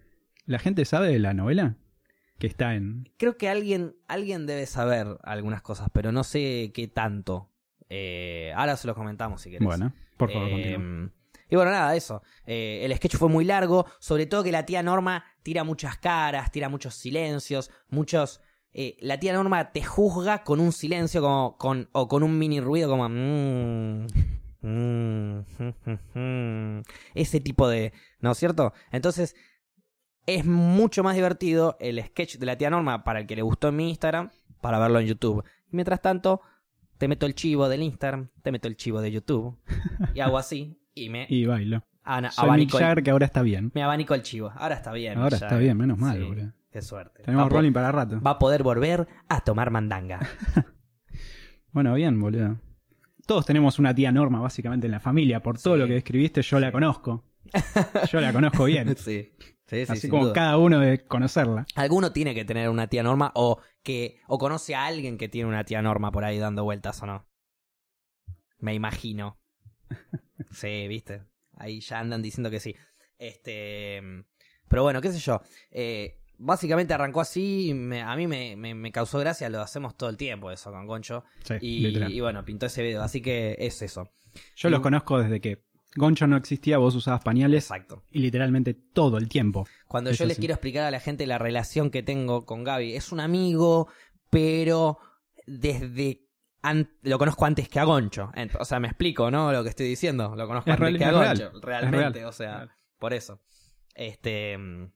¿La 0.44 0.58
gente 0.58 0.84
sabe 0.84 1.06
de 1.08 1.20
la 1.20 1.34
novela? 1.34 1.76
Que 2.40 2.48
está 2.48 2.74
en. 2.74 3.08
Creo 3.16 3.36
que 3.36 3.48
alguien, 3.48 3.94
alguien 4.08 4.44
debe 4.46 4.66
saber 4.66 5.06
algunas 5.22 5.62
cosas, 5.62 5.88
pero 5.92 6.10
no 6.10 6.24
sé 6.24 6.72
qué 6.74 6.88
tanto. 6.88 7.52
Eh, 7.88 8.52
ahora 8.56 8.76
se 8.76 8.88
los 8.88 8.96
comentamos 8.96 9.42
si 9.42 9.50
querés. 9.52 9.64
Bueno, 9.64 9.92
por 10.16 10.32
favor, 10.32 10.48
Eh. 10.50 11.08
Y 11.50 11.56
bueno, 11.56 11.70
nada, 11.72 11.94
eso. 11.96 12.22
Eh, 12.46 12.82
el 12.84 12.94
sketch 12.96 13.16
fue 13.16 13.28
muy 13.28 13.44
largo, 13.44 13.86
sobre 13.98 14.26
todo 14.26 14.44
que 14.44 14.52
la 14.52 14.64
tía 14.64 14.82
Norma 14.82 15.24
tira 15.42 15.64
muchas 15.64 15.98
caras, 15.98 16.50
tira 16.52 16.68
muchos 16.68 16.94
silencios, 16.94 17.70
muchos... 17.88 18.40
eh, 18.72 18.96
la 19.00 19.18
tía 19.18 19.32
Norma 19.32 19.72
te 19.72 19.82
juzga 19.82 20.44
con 20.44 20.60
un 20.60 20.72
silencio 20.72 21.20
como 21.20 21.58
con, 21.58 21.88
o 21.92 22.06
con 22.08 22.22
un 22.22 22.38
mini 22.38 22.60
ruido 22.60 22.88
como... 22.88 23.08
mm, 23.08 24.06
mm, 24.62 25.44
mm, 26.14 26.82
ese 27.14 27.40
tipo 27.40 27.68
de... 27.68 27.92
¿No 28.20 28.30
es 28.32 28.38
cierto? 28.38 28.72
Entonces, 28.92 29.34
es 30.26 30.44
mucho 30.44 31.02
más 31.02 31.16
divertido 31.16 31.76
el 31.80 32.00
sketch 32.04 32.36
de 32.36 32.46
la 32.46 32.56
tía 32.56 32.70
Norma 32.70 33.02
para 33.02 33.20
el 33.20 33.26
que 33.26 33.36
le 33.36 33.42
gustó 33.42 33.68
en 33.68 33.76
mi 33.76 33.88
Instagram, 33.88 34.30
para 34.60 34.78
verlo 34.78 35.00
en 35.00 35.06
YouTube. 35.06 35.44
Mientras 35.70 36.00
tanto, 36.00 36.42
te 36.98 37.08
meto 37.08 37.26
el 37.26 37.34
chivo 37.34 37.68
del 37.68 37.82
Instagram, 37.82 38.28
te 38.42 38.52
meto 38.52 38.68
el 38.68 38.76
chivo 38.76 39.00
de 39.00 39.10
YouTube, 39.10 39.58
y 40.14 40.20
hago 40.20 40.36
así, 40.36 40.79
y 40.94 41.08
me 41.08 41.26
Y 41.28 41.46
bailo. 41.46 41.84
ana- 42.02 42.30
Soy 42.30 42.50
Mick 42.58 42.70
Jagger, 42.70 43.02
que 43.02 43.10
ahora 43.10 43.26
está 43.26 43.42
bien. 43.42 43.70
me 43.74 43.82
abanico 43.82 44.14
el 44.14 44.22
chivo. 44.22 44.52
Ahora 44.56 44.74
está 44.76 44.92
bien. 44.92 45.18
Ahora 45.18 45.36
está 45.36 45.56
bien, 45.58 45.76
menos 45.76 45.98
mal, 45.98 46.18
Sí, 46.18 46.24
boludo. 46.24 46.52
Qué 46.72 46.82
suerte. 46.82 47.22
Tenemos 47.24 47.46
va, 47.46 47.48
rolling 47.50 47.72
para 47.72 47.90
rato. 47.92 48.20
va 48.20 48.32
a 48.32 48.38
poder 48.38 48.62
volver 48.62 49.08
a 49.28 49.40
tomar 49.40 49.70
mandanga. 49.70 50.20
Bueno, 51.72 51.94
bien, 51.94 52.18
boludo. 52.20 52.58
Todos 53.26 53.46
tenemos 53.46 53.78
una 53.78 53.94
tía 53.94 54.10
Norma, 54.10 54.40
básicamente, 54.40 54.86
en 54.88 54.90
la 54.90 54.98
familia. 55.00 55.40
Por 55.40 55.56
todo 55.60 55.74
Sí. 55.74 55.80
lo 55.80 55.86
que 55.86 55.92
describiste, 55.94 56.42
yo 56.42 56.58
la 56.58 56.72
conozco. 56.72 57.24
Yo 58.12 58.20
la 58.20 58.32
conozco 58.32 58.64
bien. 58.64 58.96
sí. 58.96 59.32
Sí, 59.66 59.86
sí, 59.86 59.92
Así 59.92 60.08
como 60.08 60.24
duda. 60.24 60.32
cada 60.34 60.58
uno 60.58 60.78
debe 60.80 61.04
conocerla. 61.06 61.64
Alguno 61.76 62.12
tiene 62.12 62.34
que 62.34 62.44
tener 62.44 62.68
una 62.68 62.88
tía 62.88 63.02
Norma 63.04 63.30
o 63.36 63.60
que 63.84 64.20
o 64.26 64.36
conoce 64.38 64.74
a 64.74 64.84
alguien 64.86 65.16
que 65.16 65.28
tiene 65.28 65.48
una 65.48 65.62
tía 65.64 65.80
Norma 65.80 66.10
por 66.10 66.24
ahí 66.24 66.38
dando 66.38 66.64
vueltas 66.64 67.00
o 67.02 67.06
no. 67.06 67.26
Me 68.58 68.74
imagino. 68.74 69.38
Sí, 70.52 70.88
viste. 70.88 71.22
Ahí 71.56 71.80
ya 71.80 71.98
andan 72.00 72.22
diciendo 72.22 72.50
que 72.50 72.60
sí. 72.60 72.74
Este, 73.18 74.00
pero 74.68 74.82
bueno, 74.82 75.00
qué 75.00 75.12
sé 75.12 75.18
yo. 75.18 75.40
Eh, 75.70 76.18
básicamente 76.38 76.94
arrancó 76.94 77.20
así. 77.20 77.72
me- 77.74 78.02
a 78.02 78.16
mí 78.16 78.26
me, 78.26 78.56
me- 78.56 78.74
me 78.74 78.92
causó 78.92 79.18
gracia. 79.18 79.48
Lo 79.50 79.60
hacemos 79.60 79.96
todo 79.96 80.08
el 80.10 80.16
tiempo 80.16 80.50
eso 80.50 80.70
con 80.72 80.86
Goncho. 80.86 81.24
Sí, 81.44 81.54
Y, 81.60 81.86
y 82.16 82.20
bueno, 82.20 82.44
pintó 82.44 82.66
ese 82.66 82.82
video. 82.82 83.02
Así 83.02 83.20
que 83.20 83.56
es 83.58 83.82
eso. 83.82 84.10
Yo 84.56 84.68
y- 84.68 84.70
los 84.72 84.80
conozco 84.80 85.18
desde 85.22 85.40
que 85.40 85.62
Goncho 85.96 86.26
no 86.28 86.36
existía, 86.36 86.78
vos 86.78 86.94
usabas 86.94 87.22
pañales 87.22 87.64
Exacto. 87.64 88.04
y 88.10 88.20
literalmente 88.20 88.74
todo 88.74 89.18
el 89.18 89.28
tiempo. 89.28 89.66
Cuando 89.88 90.10
Eso 90.10 90.24
yo 90.24 90.28
les 90.28 90.36
sí. 90.36 90.40
quiero 90.42 90.54
explicar 90.54 90.84
a 90.84 90.90
la 90.90 91.00
gente 91.00 91.26
la 91.26 91.36
relación 91.38 91.90
que 91.90 92.02
tengo 92.04 92.46
con 92.46 92.62
Gaby, 92.64 92.94
es 92.94 93.10
un 93.12 93.18
amigo, 93.20 93.88
pero 94.30 94.98
desde 95.46 96.20
an- 96.20 96.29
lo 97.02 97.18
conozco 97.18 97.46
antes 97.46 97.68
que 97.68 97.78
a 97.80 97.84
Goncho. 97.84 98.30
O 98.58 98.64
sea, 98.64 98.80
me 98.80 98.88
explico, 98.88 99.30
¿no? 99.30 99.52
Lo 99.52 99.62
que 99.62 99.70
estoy 99.70 99.86
diciendo. 99.86 100.34
Lo 100.36 100.46
conozco 100.46 100.70
Es 100.70 100.74
antes 100.74 100.88
real- 100.88 100.98
que 100.98 101.04
a 101.04 101.10
real. 101.10 101.38
Goncho. 101.52 101.60
Realmente, 101.66 102.18
real. 102.18 102.28
o 102.28 102.32
sea, 102.32 102.68
por 102.98 103.12
eso. 103.14 103.40
Este. 103.94 104.56
mm, 104.58 104.92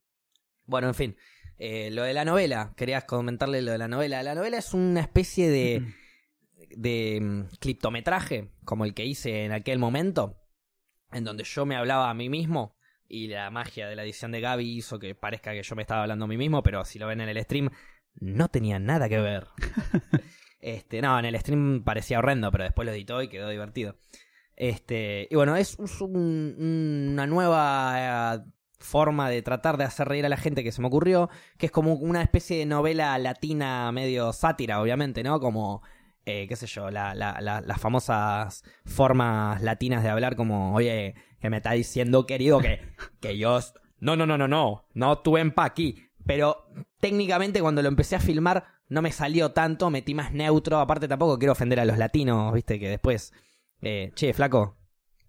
Bueno, 0.67 0.89
en 0.89 0.95
fin. 0.95 1.17
Eh, 1.59 1.91
lo 1.93 2.03
de 2.03 2.15
la 2.15 2.25
novela, 2.25 2.73
querías 2.77 3.05
comentarle 3.05 3.63
lo 3.63 3.73
de 3.73 3.79
la 3.79 3.89
novela. 3.89 4.23
La 4.23 4.35
novela 4.35 4.59
es 4.59 4.75
una 4.75 5.01
especie 5.01 5.49
de, 5.49 5.95
de 6.77 7.19
mm, 7.23 7.57
cliptometraje, 7.61 8.51
como 8.65 8.85
el 8.85 8.93
que 8.95 9.05
hice 9.05 9.45
en 9.45 9.53
aquel 9.53 9.79
momento. 9.79 10.41
en 11.13 11.23
donde 11.25 11.45
yo 11.45 11.65
me 11.65 11.77
hablaba 11.77 12.11
a 12.11 12.15
mí 12.15 12.29
mismo 12.29 12.77
y 13.07 13.29
la 13.29 13.49
magia 13.51 13.87
de 13.87 13.95
la 13.95 14.03
edición 14.03 14.33
de 14.33 14.41
Gaby 14.41 14.65
hizo 14.79 14.99
que 14.99 15.15
parezca 15.15 15.53
que 15.53 15.63
yo 15.63 15.77
me 15.77 15.83
estaba 15.83 16.03
hablando 16.03 16.25
a 16.25 16.29
mí 16.29 16.37
mismo, 16.37 16.63
pero 16.65 16.85
si 16.85 16.99
lo 16.99 17.07
ven 17.07 17.21
en 17.21 17.29
el 17.29 17.41
stream, 17.45 17.71
no 18.15 18.49
tenía 18.49 18.79
nada 18.81 19.09
que 19.09 19.19
ver. 19.21 19.47
este, 20.65 21.03
no, 21.03 21.19
en 21.19 21.25
el 21.27 21.39
stream 21.39 21.85
parecía 21.85 22.19
horrendo, 22.19 22.51
pero 22.51 22.65
después 22.65 22.87
lo 22.87 22.93
editó 22.93 23.23
y 23.23 23.29
quedó 23.29 23.49
divertido. 23.51 23.97
Este, 24.57 25.29
y 25.31 25.35
bueno, 25.37 25.57
es 25.57 25.77
un- 25.79 26.57
una 27.13 27.27
nueva 27.27 28.37
eh, 28.37 28.41
forma 28.79 29.29
de 29.29 29.43
tratar 29.43 29.77
de 29.77 29.85
hacer 29.85 30.09
reír 30.09 30.25
a 30.27 30.29
la 30.29 30.37
gente 30.37 30.63
que 30.63 30.73
se 30.73 30.81
me 30.81 30.87
ocurrió, 30.89 31.29
que 31.59 31.67
es 31.67 31.73
como 31.73 31.95
una 31.95 32.23
especie 32.23 32.59
de 32.59 32.67
novela 32.67 33.17
latina 33.19 33.91
medio 33.93 34.33
sátira, 34.33 34.81
obviamente, 34.81 35.23
¿no? 35.23 35.41
Como, 35.41 35.83
eh, 36.27 36.47
qué 36.49 36.57
sé 36.57 36.67
yo, 36.67 36.91
la- 36.91 37.15
la- 37.15 37.41
la- 37.41 37.61
las 37.61 37.81
famosas 37.81 38.63
formas 38.85 39.61
latinas 39.63 40.03
de 40.03 40.11
hablar 40.11 40.37
como, 40.37 40.75
oye, 40.75 41.15
que 41.41 41.51
me 41.51 41.59
está 41.59 41.73
diciendo, 41.73 42.27
querido, 42.27 42.61
que, 42.61 42.81
que 43.21 43.37
yo... 43.37 43.59
No, 44.01 44.17
no, 44.17 44.27
no, 44.27 44.37
no, 44.37 44.49
no, 44.49 44.87
no 44.93 45.19
tuve 45.19 45.51
pa' 45.51 45.65
aquí. 45.65 46.04
Pero 46.27 46.67
técnicamente 47.01 47.61
cuando 47.61 47.83
lo 47.83 47.89
empecé 47.89 48.17
a 48.17 48.21
filmar 48.21 48.65
no 48.89 49.03
me 49.03 49.13
salió 49.13 49.53
tanto, 49.53 49.91
metí 49.91 50.15
más 50.15 50.33
neutro, 50.33 50.79
aparte 50.79 51.09
tampoco 51.09 51.39
quiero 51.39 51.53
ofender 51.53 51.81
a 51.81 51.85
los 51.85 51.99
latinos, 51.99 52.53
viste, 52.55 52.79
que 52.79 52.89
después... 52.89 53.33
Eh, 53.83 54.13
che, 54.15 54.33
flaco, 54.33 54.77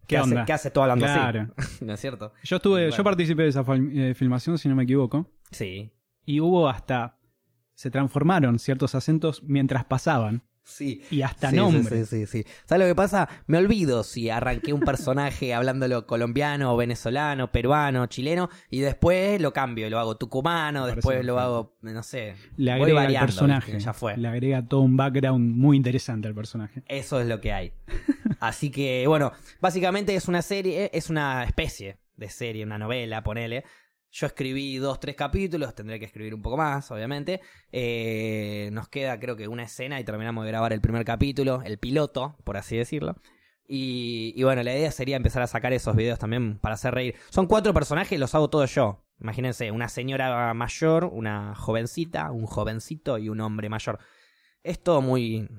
¿Qué 0.07 0.17
hace- 0.17 0.29
onda? 0.29 0.45
¿Qué 0.45 0.53
haces 0.53 0.71
tú 0.71 0.81
hablando 0.81 1.05
Claro. 1.05 1.47
así? 1.57 1.83
¿No 1.85 1.93
es 1.93 1.99
cierto? 1.99 2.31
Yo 2.43 2.57
estuve, 2.57 2.81
Bueno. 2.83 2.95
yo 2.95 3.03
participé 3.03 3.43
de 3.43 3.49
esa 3.49 3.65
eh, 3.93 4.13
filmación, 4.15 4.57
si 4.57 4.69
no 4.69 4.75
me 4.75 4.83
equivoco, 4.83 5.29
Sí. 5.51 5.91
y 6.25 6.39
hubo 6.39 6.69
hasta 6.69 7.17
se 7.73 7.91
transformaron 7.91 8.57
ciertos 8.59 8.95
acentos 8.95 9.43
mientras 9.43 9.83
pasaban 9.83 10.43
Sí. 10.65 11.03
y 11.11 11.21
hasta 11.21 11.51
sí, 11.51 11.55
nombres. 11.55 12.09
Sí, 12.09 12.25
sí, 12.25 12.25
sí, 12.25 12.43
sí. 12.43 12.51
¿Sabes 12.65 12.87
lo 12.87 12.91
que 12.91 12.95
pasa? 12.95 13.29
Me 13.47 13.59
olvido 13.59 14.03
si 14.03 14.29
arranqué 14.29 14.73
un 14.73 14.81
personaje 14.81 15.53
hablándolo 15.53 16.07
colombiano, 16.07 16.75
venezolano, 16.75 17.51
peruano, 17.51 18.07
chileno, 18.07 18.49
y 18.69 18.79
después 18.79 19.39
lo 19.39 19.53
cambio, 19.53 19.89
lo 19.89 19.99
hago 19.99 20.17
tucumano, 20.17 20.87
después 20.87 21.23
lo 21.23 21.39
hago, 21.39 21.77
no 21.81 22.03
sé. 22.03 22.35
Le 22.57 22.71
voy 22.71 22.81
agrega 22.81 22.99
al 22.99 23.05
variando, 23.05 23.25
personaje, 23.27 23.71
¿viste? 23.73 23.85
Ya 23.85 23.93
fue. 23.93 24.17
le 24.17 24.27
agrega 24.27 24.67
todo 24.67 24.81
un 24.81 24.97
background 24.97 25.55
muy 25.55 25.77
interesante 25.77 26.27
al 26.27 26.35
personaje. 26.35 26.83
Eso 26.87 27.21
es 27.21 27.27
lo 27.27 27.39
que 27.39 27.53
hay. 27.53 27.73
Así 28.39 28.71
que, 28.71 29.05
bueno, 29.07 29.31
básicamente 29.61 30.15
es 30.15 30.27
una 30.27 30.41
serie, 30.41 30.89
es 30.93 31.09
una 31.09 31.43
especie 31.43 31.99
de 32.17 32.29
serie, 32.29 32.63
una 32.63 32.77
novela, 32.77 33.23
ponele. 33.23 33.63
Yo 34.17 34.27
escribí 34.27 34.77
dos, 34.77 35.01
tres 35.01 35.13
capítulos, 35.17 35.75
tendré 35.75 35.99
que 35.99 36.05
escribir 36.05 36.33
un 36.33 36.41
poco 36.41 36.55
más, 36.55 36.89
obviamente. 36.89 37.41
Eh, 37.69 38.69
nos 38.71 38.87
queda, 38.87 39.19
creo 39.19 39.35
que, 39.35 39.49
una 39.49 39.63
escena 39.63 39.99
y 39.99 40.05
terminamos 40.05 40.45
de 40.45 40.51
grabar 40.51 40.71
el 40.71 40.79
primer 40.79 41.03
capítulo, 41.03 41.61
el 41.65 41.79
piloto, 41.79 42.37
por 42.45 42.55
así 42.55 42.77
decirlo. 42.77 43.17
Y, 43.67 44.41
bueno, 44.41 44.63
la 44.63 44.73
idea 44.73 44.89
sería 44.91 45.17
empezar 45.17 45.41
a 45.41 45.47
sacar 45.47 45.73
esos 45.73 45.97
videos 45.97 46.17
también 46.17 46.59
para 46.59 46.75
hacer 46.75 46.93
reír. 46.93 47.15
Son 47.29 47.45
cuatro 47.45 47.73
personajes, 47.73 48.17
los 48.17 48.33
hago 48.35 48.49
todos 48.49 48.73
yo. 48.73 49.03
Imagínense, 49.19 49.71
una 49.71 49.89
señora 49.89 50.53
mayor, 50.53 51.09
una 51.11 51.53
jovencita, 51.53 52.31
un 52.31 52.45
jovencito 52.45 53.17
y 53.17 53.27
un 53.27 53.41
hombre 53.41 53.67
mayor. 53.67 53.99
Es 54.63 54.81
todo 54.81 55.01
muy 55.01 55.49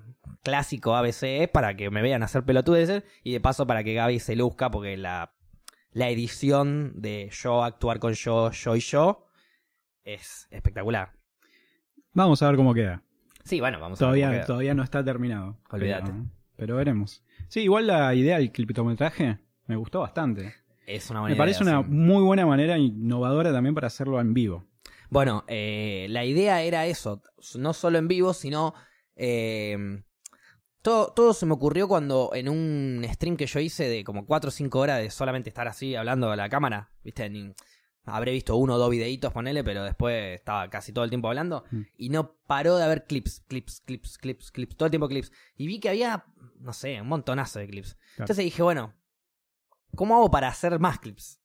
clásico 0.43 0.97
ABC 0.97 1.51
para 1.53 1.77
que 1.77 1.91
me 1.91 2.01
vean 2.01 2.23
hacer 2.23 2.43
pelotudeces 2.43 3.05
y 3.23 3.35
de 3.35 3.41
paso 3.41 3.67
para 3.67 3.85
que 3.85 3.93
Gaby 3.93 4.19
se 4.19 4.35
luzca 4.35 4.71
porque 4.71 4.97
la, 4.97 5.36
la 5.97 6.11
edición 6.11 6.93
de 7.00 7.31
yo 7.33 7.65
actuar 7.65 7.99
con 7.99 8.12
yo, 8.12 8.50
yo 8.50 8.76
y 8.76 8.81
yo 8.81 9.25
es 10.05 10.47
espectacular. 10.50 11.12
Vamos 12.12 12.43
a 12.43 12.49
ver 12.49 12.57
cómo 12.57 12.75
queda. 12.75 13.03
Sí, 13.45 13.61
bueno, 13.61 13.81
vamos 13.81 13.99
a 13.99 14.05
ver 14.05 14.07
Todavía, 14.07 14.26
cómo 14.26 14.37
queda. 14.37 14.47
todavía 14.47 14.75
no 14.75 14.83
está 14.83 15.03
terminado. 15.03 15.59
Olvídate. 15.71 16.11
Pero, 16.11 16.25
pero 16.57 16.76
veremos. 16.76 17.25
Sí, 17.49 17.61
igual 17.62 17.87
la 17.87 18.15
idea 18.15 18.37
del 18.37 18.53
cliptometraje 18.53 19.38
me 19.67 19.76
gustó 19.76 20.00
bastante. 20.00 20.53
Es 20.87 21.09
una 21.09 21.21
buena 21.21 21.35
Me 21.35 21.38
parece 21.38 21.65
idea, 21.65 21.79
una 21.79 21.88
sí. 21.88 21.95
muy 21.95 22.23
buena 22.23 22.45
manera 22.45 22.76
innovadora 22.76 23.50
también 23.50 23.75
para 23.75 23.87
hacerlo 23.87 24.21
en 24.21 24.35
vivo. 24.35 24.67
Bueno, 25.09 25.45
eh, 25.49 26.09
la 26.11 26.26
idea 26.26 26.61
era 26.62 26.85
eso, 26.85 27.23
no 27.59 27.73
solo 27.73 27.97
en 27.97 28.07
vivo, 28.09 28.35
sino... 28.35 28.75
eh, 29.15 30.03
todo, 30.87 31.12
todo 31.12 31.35
se 31.35 31.47
me 31.47 31.52
ocurrió 31.55 31.88
cuando 31.88 32.31
en 32.33 32.49
un 32.49 33.05
stream 33.12 33.37
que 33.37 33.47
yo 33.47 33.59
hice 33.59 33.88
de 33.88 34.05
como 34.05 34.25
4 34.25 34.49
o 34.49 34.50
5 34.52 34.78
horas 34.78 35.00
de 35.00 35.11
solamente 35.11 35.50
estar 35.50 35.66
así 35.66 35.97
hablando 35.97 36.31
a 36.31 36.37
la 36.37 36.49
cámara, 36.49 36.90
¿viste? 37.02 37.28
Ni- 37.28 37.52
habré 38.05 38.31
visto 38.31 38.55
uno 38.55 38.75
o 38.75 38.78
dos 38.78 38.88
videitos, 38.90 39.33
ponele, 39.33 39.64
pero 39.64 39.83
después 39.83 40.37
estaba 40.37 40.71
casi 40.71 40.93
todo 40.93 41.02
el 41.02 41.11
tiempo 41.11 41.26
hablando 41.26 41.64
Mm. 41.73 41.81
y 41.99 42.09
no 42.11 42.37
paró 42.47 42.76
de 42.76 42.85
haber 42.85 43.05
clips, 43.05 43.40
clips, 43.49 43.81
clips, 43.81 44.16
clips, 44.19 44.52
clips, 44.52 44.76
todo 44.76 44.87
el 44.87 44.90
tiempo 44.93 45.09
clips. 45.09 45.33
Y 45.57 45.66
vi 45.66 45.81
que 45.81 45.88
había, 45.88 46.25
no 46.61 46.73
sé, 46.73 47.00
un 47.00 47.09
montonazo 47.09 47.59
de 47.59 47.66
clips. 47.66 47.97
Entonces 48.16 48.45
dije, 48.45 48.62
bueno, 48.62 48.95
¿cómo 49.97 50.14
hago 50.14 50.31
para 50.31 50.47
hacer 50.47 50.78
más 50.78 51.00
clips? 51.00 51.40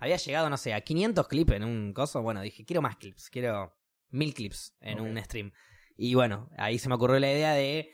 Había 0.00 0.16
llegado, 0.16 0.50
no 0.50 0.56
sé, 0.56 0.74
a 0.74 0.80
500 0.80 1.28
clips 1.28 1.52
en 1.52 1.62
un 1.62 1.92
coso. 1.92 2.22
Bueno, 2.22 2.40
dije, 2.40 2.64
quiero 2.64 2.82
más 2.82 2.96
clips, 2.96 3.30
quiero 3.30 3.72
mil 4.10 4.34
clips 4.34 4.74
en 4.80 4.98
un 5.00 5.16
stream. 5.22 5.52
Y 5.96 6.14
bueno, 6.14 6.48
ahí 6.56 6.78
se 6.80 6.88
me 6.88 6.96
ocurrió 6.96 7.20
la 7.20 7.30
idea 7.30 7.52
de 7.52 7.92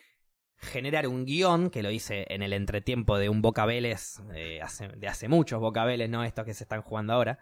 generar 0.58 1.06
un 1.06 1.24
guion, 1.26 1.70
que 1.70 1.82
lo 1.82 1.90
hice 1.90 2.26
en 2.30 2.42
el 2.42 2.52
entretiempo 2.52 3.18
de 3.18 3.28
un 3.28 3.42
Boca 3.42 3.66
Vélez, 3.66 4.20
eh, 4.34 4.60
hace- 4.62 4.88
de 4.88 5.08
hace 5.08 5.28
muchos 5.28 5.60
Boca 5.60 5.84
Vélez, 5.84 6.08
no 6.10 6.24
estos 6.24 6.44
que 6.44 6.54
se 6.54 6.64
están 6.64 6.82
jugando 6.82 7.12
ahora. 7.12 7.38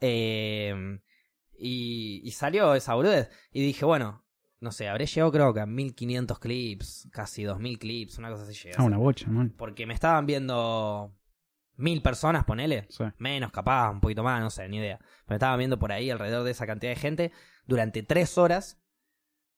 Eh, 0.00 0.98
y, 1.58 2.20
y 2.24 2.30
salió 2.32 2.74
esa 2.74 2.94
boludez. 2.94 3.30
Y 3.52 3.62
dije, 3.62 3.84
bueno, 3.84 4.24
no 4.60 4.72
sé, 4.72 4.88
habré 4.88 5.06
llegado 5.06 5.32
creo 5.32 5.54
que 5.54 5.60
a 5.60 5.66
1500 5.66 6.38
clips, 6.38 7.08
casi 7.12 7.44
2000 7.44 7.78
clips, 7.78 8.18
una 8.18 8.30
cosa 8.30 8.44
así 8.44 8.54
llegué 8.54 8.76
a 8.76 8.80
Ah, 8.80 8.84
una 8.84 8.98
bocha, 8.98 9.28
man. 9.28 9.54
Porque 9.56 9.86
me 9.86 9.94
estaban 9.94 10.26
viendo 10.26 11.14
mil 11.76 12.02
personas, 12.02 12.44
ponele. 12.44 12.86
Sí. 12.90 13.04
Menos, 13.18 13.50
capaz, 13.52 13.90
un 13.90 14.00
poquito 14.00 14.22
más, 14.22 14.40
no 14.40 14.50
sé, 14.50 14.68
ni 14.68 14.78
idea. 14.78 14.98
Me 15.26 15.36
estaban 15.36 15.58
viendo 15.58 15.78
por 15.78 15.92
ahí 15.92 16.10
alrededor 16.10 16.44
de 16.44 16.50
esa 16.50 16.66
cantidad 16.66 16.92
de 16.92 17.00
gente 17.00 17.32
durante 17.66 18.02
tres 18.02 18.38
horas 18.38 18.80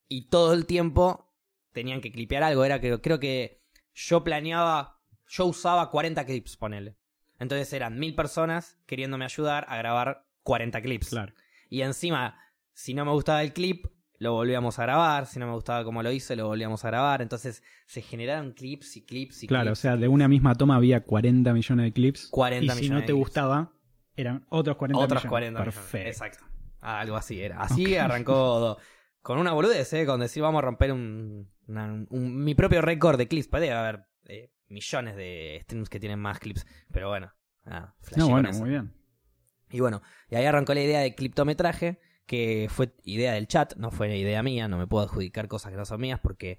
y 0.09 0.29
todo 0.29 0.53
el 0.55 0.67
tiempo 0.67 1.28
tenían 1.79 2.01
que 2.01 2.11
clipear 2.11 2.43
algo. 2.43 2.65
Era 2.65 2.81
que 2.81 3.01
creo 3.01 3.21
que 3.21 3.61
yo 3.95 4.25
planeaba, 4.25 5.01
yo 5.29 5.47
usaba 5.47 5.91
40 5.91 6.25
clips, 6.27 6.57
ponele. 6.57 6.97
Entonces 7.39 7.73
eran 7.73 7.99
mil 7.99 8.15
personas 8.17 8.79
queriéndome 8.87 9.25
ayudar 9.25 9.65
a 9.69 9.77
grabar 9.77 10.27
40 10.43 10.83
clips. 10.83 11.11
Claro. 11.11 11.33
Y 11.71 11.83
encima, 11.83 12.37
si 12.73 12.95
no 12.95 13.05
me 13.05 13.13
gustaba 13.13 13.43
el 13.43 13.53
clip, 13.53 13.87
lo 14.19 14.33
volvíamos 14.33 14.79
a 14.81 14.83
grabar. 14.83 15.27
Si 15.27 15.39
no 15.39 15.47
me 15.47 15.53
gustaba 15.53 15.85
cómo 15.85 16.03
lo 16.03 16.11
hice, 16.11 16.35
lo 16.35 16.47
volvíamos 16.49 16.85
a 16.85 16.89
grabar. 16.89 17.23
Entonces 17.23 17.63
se 17.87 18.03
generaron 18.03 18.53
clips 18.53 18.97
y 18.97 19.05
clips 19.07 19.45
y 19.45 19.47
Claro, 19.47 19.63
o 19.63 19.67
clips. 19.75 19.79
sea, 19.79 19.97
de 19.97 20.09
una 20.09 20.27
misma 20.27 20.55
toma 20.57 20.75
había 20.77 21.05
40 21.05 21.53
millones 21.53 21.85
de 21.87 21.93
clips. 21.93 22.27
40 22.29 22.75
y 22.75 22.77
si 22.79 22.89
no 22.89 22.99
te 23.01 23.07
clips. 23.07 23.19
gustaba, 23.19 23.73
eran 24.17 24.45
otros 24.49 24.77
40 24.77 24.99
Otros 25.05 25.23
millones. 25.25 25.31
40 25.31 25.61
millones. 25.61 25.75
Perfecto. 25.75 26.09
Exacto. 26.09 26.45
Algo 26.81 27.17
así 27.17 27.41
era. 27.41 27.61
Así 27.61 27.95
Ok. 27.95 28.01
arrancó 28.01 28.79
con 29.23 29.39
una 29.39 29.53
boludez, 29.53 29.93
¿eh? 29.93 30.07
Con 30.07 30.21
decir 30.21 30.43
vamos 30.43 30.59
a 30.61 30.63
romper 30.67 30.93
un, 30.93 31.51
una- 31.67 32.05
un- 32.09 32.45
mi 32.45 32.55
propio 32.55 32.81
récord 32.83 33.19
de 33.19 33.29
clips. 33.29 33.49
Puede 33.49 33.73
haber 33.73 34.07
eh, 34.27 34.51
millones 34.69 35.17
de 35.17 35.61
streams 35.63 35.89
que 35.89 36.01
tienen 36.01 36.19
más 36.19 36.39
clips. 36.39 36.67
Pero 36.93 37.09
bueno, 37.09 37.33
flashé 38.01 38.21
No, 38.21 38.29
bueno, 38.29 38.51
muy 38.53 38.71
bien. 38.71 38.93
Y 39.71 39.81
bueno, 39.81 40.03
y 40.31 40.37
ahí 40.37 40.47
arrancó 40.47 40.73
la 40.73 40.81
idea 40.83 41.01
de 41.01 41.15
cliptometraje, 41.15 42.01
que 42.27 42.69
fue 42.71 42.95
idea 43.05 43.33
del 43.33 43.49
chat, 43.49 43.75
no 43.77 43.91
fue 43.91 44.17
idea 44.17 44.43
mía, 44.43 44.67
no 44.69 44.79
me 44.79 44.87
puedo 44.87 45.05
adjudicar 45.05 45.47
cosas 45.49 45.73
que 45.73 45.77
no 45.79 45.85
son 45.85 46.01
mías 46.01 46.21
porque 46.23 46.59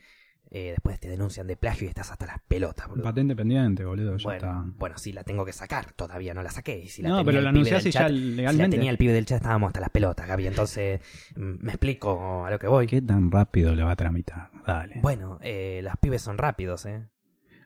eh, 0.51 0.71
después 0.71 0.99
te 0.99 1.07
denuncian 1.09 1.45
de 1.47 1.55
plagio 1.55 1.85
y 1.85 1.89
estás 1.89 2.09
hasta 2.11 2.25
las 2.25 2.39
pelotas, 2.47 2.87
boludo. 2.87 3.03
Patente 3.03 3.35
pendiente, 3.35 3.85
boludo. 3.85 4.17
Ya 4.17 4.23
Bueno, 4.23 4.37
está. 4.47 4.63
bueno, 4.77 4.97
sí, 4.97 5.13
la 5.13 5.23
tengo 5.23 5.45
que 5.45 5.53
sacar, 5.53 5.93
todavía 5.93 6.33
no 6.33 6.41
la 6.41 6.49
saqué. 6.49 6.79
Y 6.79 6.87
si 6.89 7.01
la 7.03 7.09
no, 7.09 7.15
tenía 7.17 7.25
pero 7.41 7.51
la 7.51 7.59
y 7.59 7.63
ya 7.63 7.77
chat- 7.79 7.81
Si 7.83 7.91
la 7.91 8.09
legalmente. 8.09 8.77
tenía 8.77 8.91
el 8.91 8.97
pibe 8.97 9.13
del 9.13 9.25
chat 9.25 9.37
estábamos 9.37 9.67
hasta 9.67 9.79
las 9.79 9.89
pelotas, 9.91 10.27
Gaby, 10.27 10.47
entonces 10.47 11.01
mm, 11.35 11.53
me 11.63 11.69
explico 11.71 12.45
a 12.45 12.49
lo 12.51 12.57
que 12.59 12.67
voy. 12.67 12.87
¿Qué 12.87 13.01
tan 13.01 13.29
rápido 13.31 13.75
le 13.75 13.83
va 13.83 13.91
a 13.91 13.95
tramitar? 13.95 14.49
Dale. 14.65 14.99
Bueno, 15.01 15.37
eh, 15.41 15.81
los 15.83 15.93
pibes 15.97 16.21
son 16.21 16.37
rápidos, 16.37 16.85
¿eh? 16.85 17.07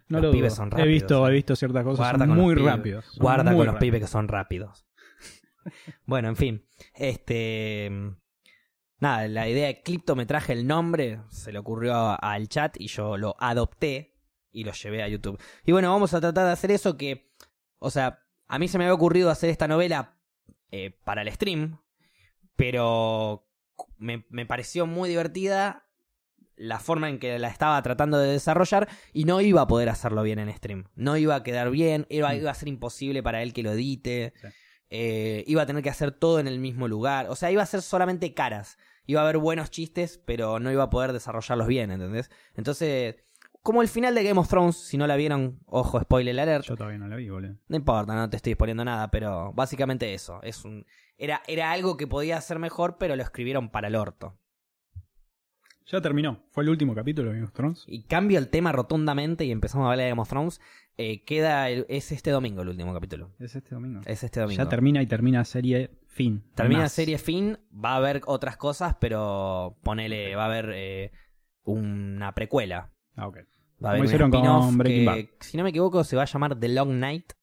no 0.09 0.17
los 0.19 0.23
lo 0.27 0.31
pibes 0.31 0.51
dudo. 0.53 0.57
son 0.57 0.67
He 0.67 0.71
rápidos, 0.71 0.87
visto, 0.89 1.27
eh. 1.27 1.31
he 1.31 1.33
visto 1.33 1.55
ciertas 1.55 1.83
cosas 1.83 1.97
Guarda 1.99 2.19
son 2.19 2.27
con 2.29 2.37
los 2.37 2.45
muy 2.45 2.55
rápidos. 2.55 3.17
Guarda 3.17 3.51
muy 3.51 3.55
con 3.57 3.65
los 3.67 3.75
pibes 3.77 4.01
que 4.01 4.07
son 4.07 4.27
rápidos. 4.27 4.85
bueno, 6.05 6.27
en 6.29 6.35
fin. 6.35 6.65
Este. 6.93 7.89
Nada, 9.03 9.27
la 9.27 9.49
idea 9.49 9.67
de 9.67 9.81
cliptometraje, 9.81 10.53
el 10.53 10.65
nombre, 10.65 11.19
se 11.29 11.51
le 11.51 11.59
ocurrió 11.59 12.17
al 12.23 12.47
chat 12.47 12.75
y 12.79 12.87
yo 12.87 13.17
lo 13.17 13.35
adopté 13.37 14.15
y 14.51 14.63
lo 14.63 14.71
llevé 14.71 15.03
a 15.03 15.09
YouTube. 15.09 15.37
Y 15.65 15.73
bueno, 15.73 15.91
vamos 15.91 16.13
a 16.13 16.21
tratar 16.21 16.45
de 16.45 16.51
hacer 16.53 16.71
eso 16.71 16.95
que. 16.95 17.33
O 17.79 17.89
sea, 17.91 18.19
a 18.47 18.59
mí 18.59 18.67
se 18.69 18.77
me 18.77 18.85
había 18.85 18.93
ocurrido 18.93 19.29
hacer 19.29 19.49
esta 19.49 19.67
novela 19.67 20.15
eh, 20.71 20.97
para 21.03 21.21
el 21.21 21.31
stream, 21.33 21.79
pero 22.55 23.45
me, 23.97 24.25
me 24.29 24.45
pareció 24.45 24.85
muy 24.85 25.09
divertida 25.09 25.85
la 26.55 26.79
forma 26.79 27.09
en 27.09 27.19
que 27.19 27.39
la 27.39 27.47
estaba 27.47 27.81
tratando 27.81 28.19
de 28.19 28.31
desarrollar 28.31 28.87
y 29.11 29.25
no 29.25 29.41
iba 29.41 29.61
a 29.61 29.67
poder 29.67 29.89
hacerlo 29.89 30.23
bien 30.23 30.39
en 30.39 30.53
stream. 30.55 30.85
No 30.95 31.17
iba 31.17 31.35
a 31.35 31.43
quedar 31.43 31.71
bien, 31.71 32.05
iba, 32.09 32.31
Mm. 32.31 32.37
iba 32.37 32.51
a 32.51 32.55
ser 32.55 32.69
imposible 32.69 33.23
para 33.23 33.41
él 33.41 33.53
que 33.53 33.63
lo 33.63 33.71
edite. 33.71 34.33
Sí. 34.39 34.47
eh, 34.95 35.43
iba 35.47 35.63
a 35.63 35.65
tener 35.65 35.81
que 35.81 35.89
hacer 35.89 36.11
todo 36.11 36.39
en 36.39 36.47
el 36.47 36.59
mismo 36.59 36.87
lugar. 36.87 37.25
O 37.29 37.35
sea, 37.35 37.49
iba 37.49 37.63
a 37.63 37.65
ser 37.65 37.81
solamente 37.81 38.35
caras. 38.35 38.77
Iba 39.05 39.21
a 39.21 39.23
haber 39.23 39.37
buenos 39.37 39.69
chistes, 39.71 40.21
pero 40.25 40.59
no 40.59 40.71
iba 40.71 40.83
a 40.83 40.89
poder 40.89 41.13
desarrollarlos 41.13 41.67
bien, 41.67 41.91
¿entendés? 41.91 42.31
Entonces, 42.55 43.15
como 43.61 43.81
el 43.81 43.87
final 43.87 44.15
de 44.15 44.23
Game 44.23 44.39
of 44.39 44.47
Thrones, 44.49 44.75
si 44.77 44.97
no 44.97 45.07
la 45.07 45.15
vieron, 45.15 45.59
ojo, 45.65 45.99
spoiler 46.01 46.39
alert. 46.39 46.65
Yo 46.65 46.75
todavía 46.75 46.99
no 46.99 47.07
la 47.07 47.15
vi, 47.15 47.29
boludo. 47.29 47.55
No 47.67 47.75
importa, 47.77 48.15
no 48.15 48.29
te 48.29 48.37
estoy 48.37 48.53
exponiendo 48.53 48.83
nada, 48.85 49.09
pero 49.11 49.51
básicamente 49.53 50.13
eso. 50.13 50.41
Es 50.43 50.63
un, 50.65 50.85
era, 51.17 51.41
era 51.47 51.71
algo 51.71 51.95
que 51.97 52.07
podía 52.07 52.39
ser 52.41 52.59
mejor, 52.59 52.97
pero 52.97 53.15
lo 53.15 53.23
escribieron 53.23 53.69
para 53.69 53.87
el 53.87 53.95
orto. 53.95 54.37
Ya 55.85 55.99
terminó. 56.01 56.43
Fue 56.51 56.63
el 56.63 56.69
último 56.69 56.95
capítulo 56.95 57.29
de 57.29 57.35
Game 57.35 57.45
of 57.47 57.51
Thrones. 57.53 57.83
Y 57.87 58.03
cambio 58.03 58.39
el 58.39 58.47
tema 58.49 58.71
rotundamente 58.71 59.43
y 59.43 59.51
empezamos 59.51 59.83
a 59.85 59.91
hablar 59.91 60.05
de 60.05 60.09
Game 60.11 60.21
of 60.21 60.29
Thrones. 60.29 60.61
Eh, 60.97 61.23
queda 61.25 61.69
el- 61.69 61.85
es 61.89 62.11
este 62.13 62.31
domingo 62.31 62.61
el 62.61 62.69
último 62.69 62.93
capítulo. 62.93 63.31
Es 63.39 63.55
este 63.55 63.75
domingo. 63.75 63.99
Es 64.05 64.23
este 64.23 64.39
domingo. 64.39 64.63
Ya 64.63 64.69
termina 64.69 65.01
y 65.01 65.07
termina 65.07 65.43
serie 65.43 65.91
fin. 66.13 66.43
Termina 66.55 66.81
Más. 66.83 66.91
serie 66.91 67.17
fin, 67.17 67.57
va 67.73 67.93
a 67.93 67.95
haber 67.97 68.21
otras 68.25 68.55
cosas, 68.57 68.95
pero 68.99 69.77
ponele, 69.83 70.35
va 70.35 70.43
a 70.43 70.45
haber 70.47 70.71
eh, 70.73 71.11
una 71.63 72.33
precuela. 72.33 72.91
Ah, 73.15 73.27
ok. 73.27 73.37
Va 73.37 73.41
a 73.41 73.43
Como 73.79 73.87
haber 73.89 73.99
un 74.01 74.05
hicieron 74.05 74.31
con 74.31 74.77
Breaking 74.77 75.05
que, 75.05 75.29
si 75.41 75.57
no 75.57 75.63
me 75.63 75.69
equivoco, 75.71 76.03
se 76.03 76.15
va 76.15 76.23
a 76.23 76.25
llamar 76.25 76.59
The 76.59 76.69
Long 76.69 76.91
Night. 76.99 77.33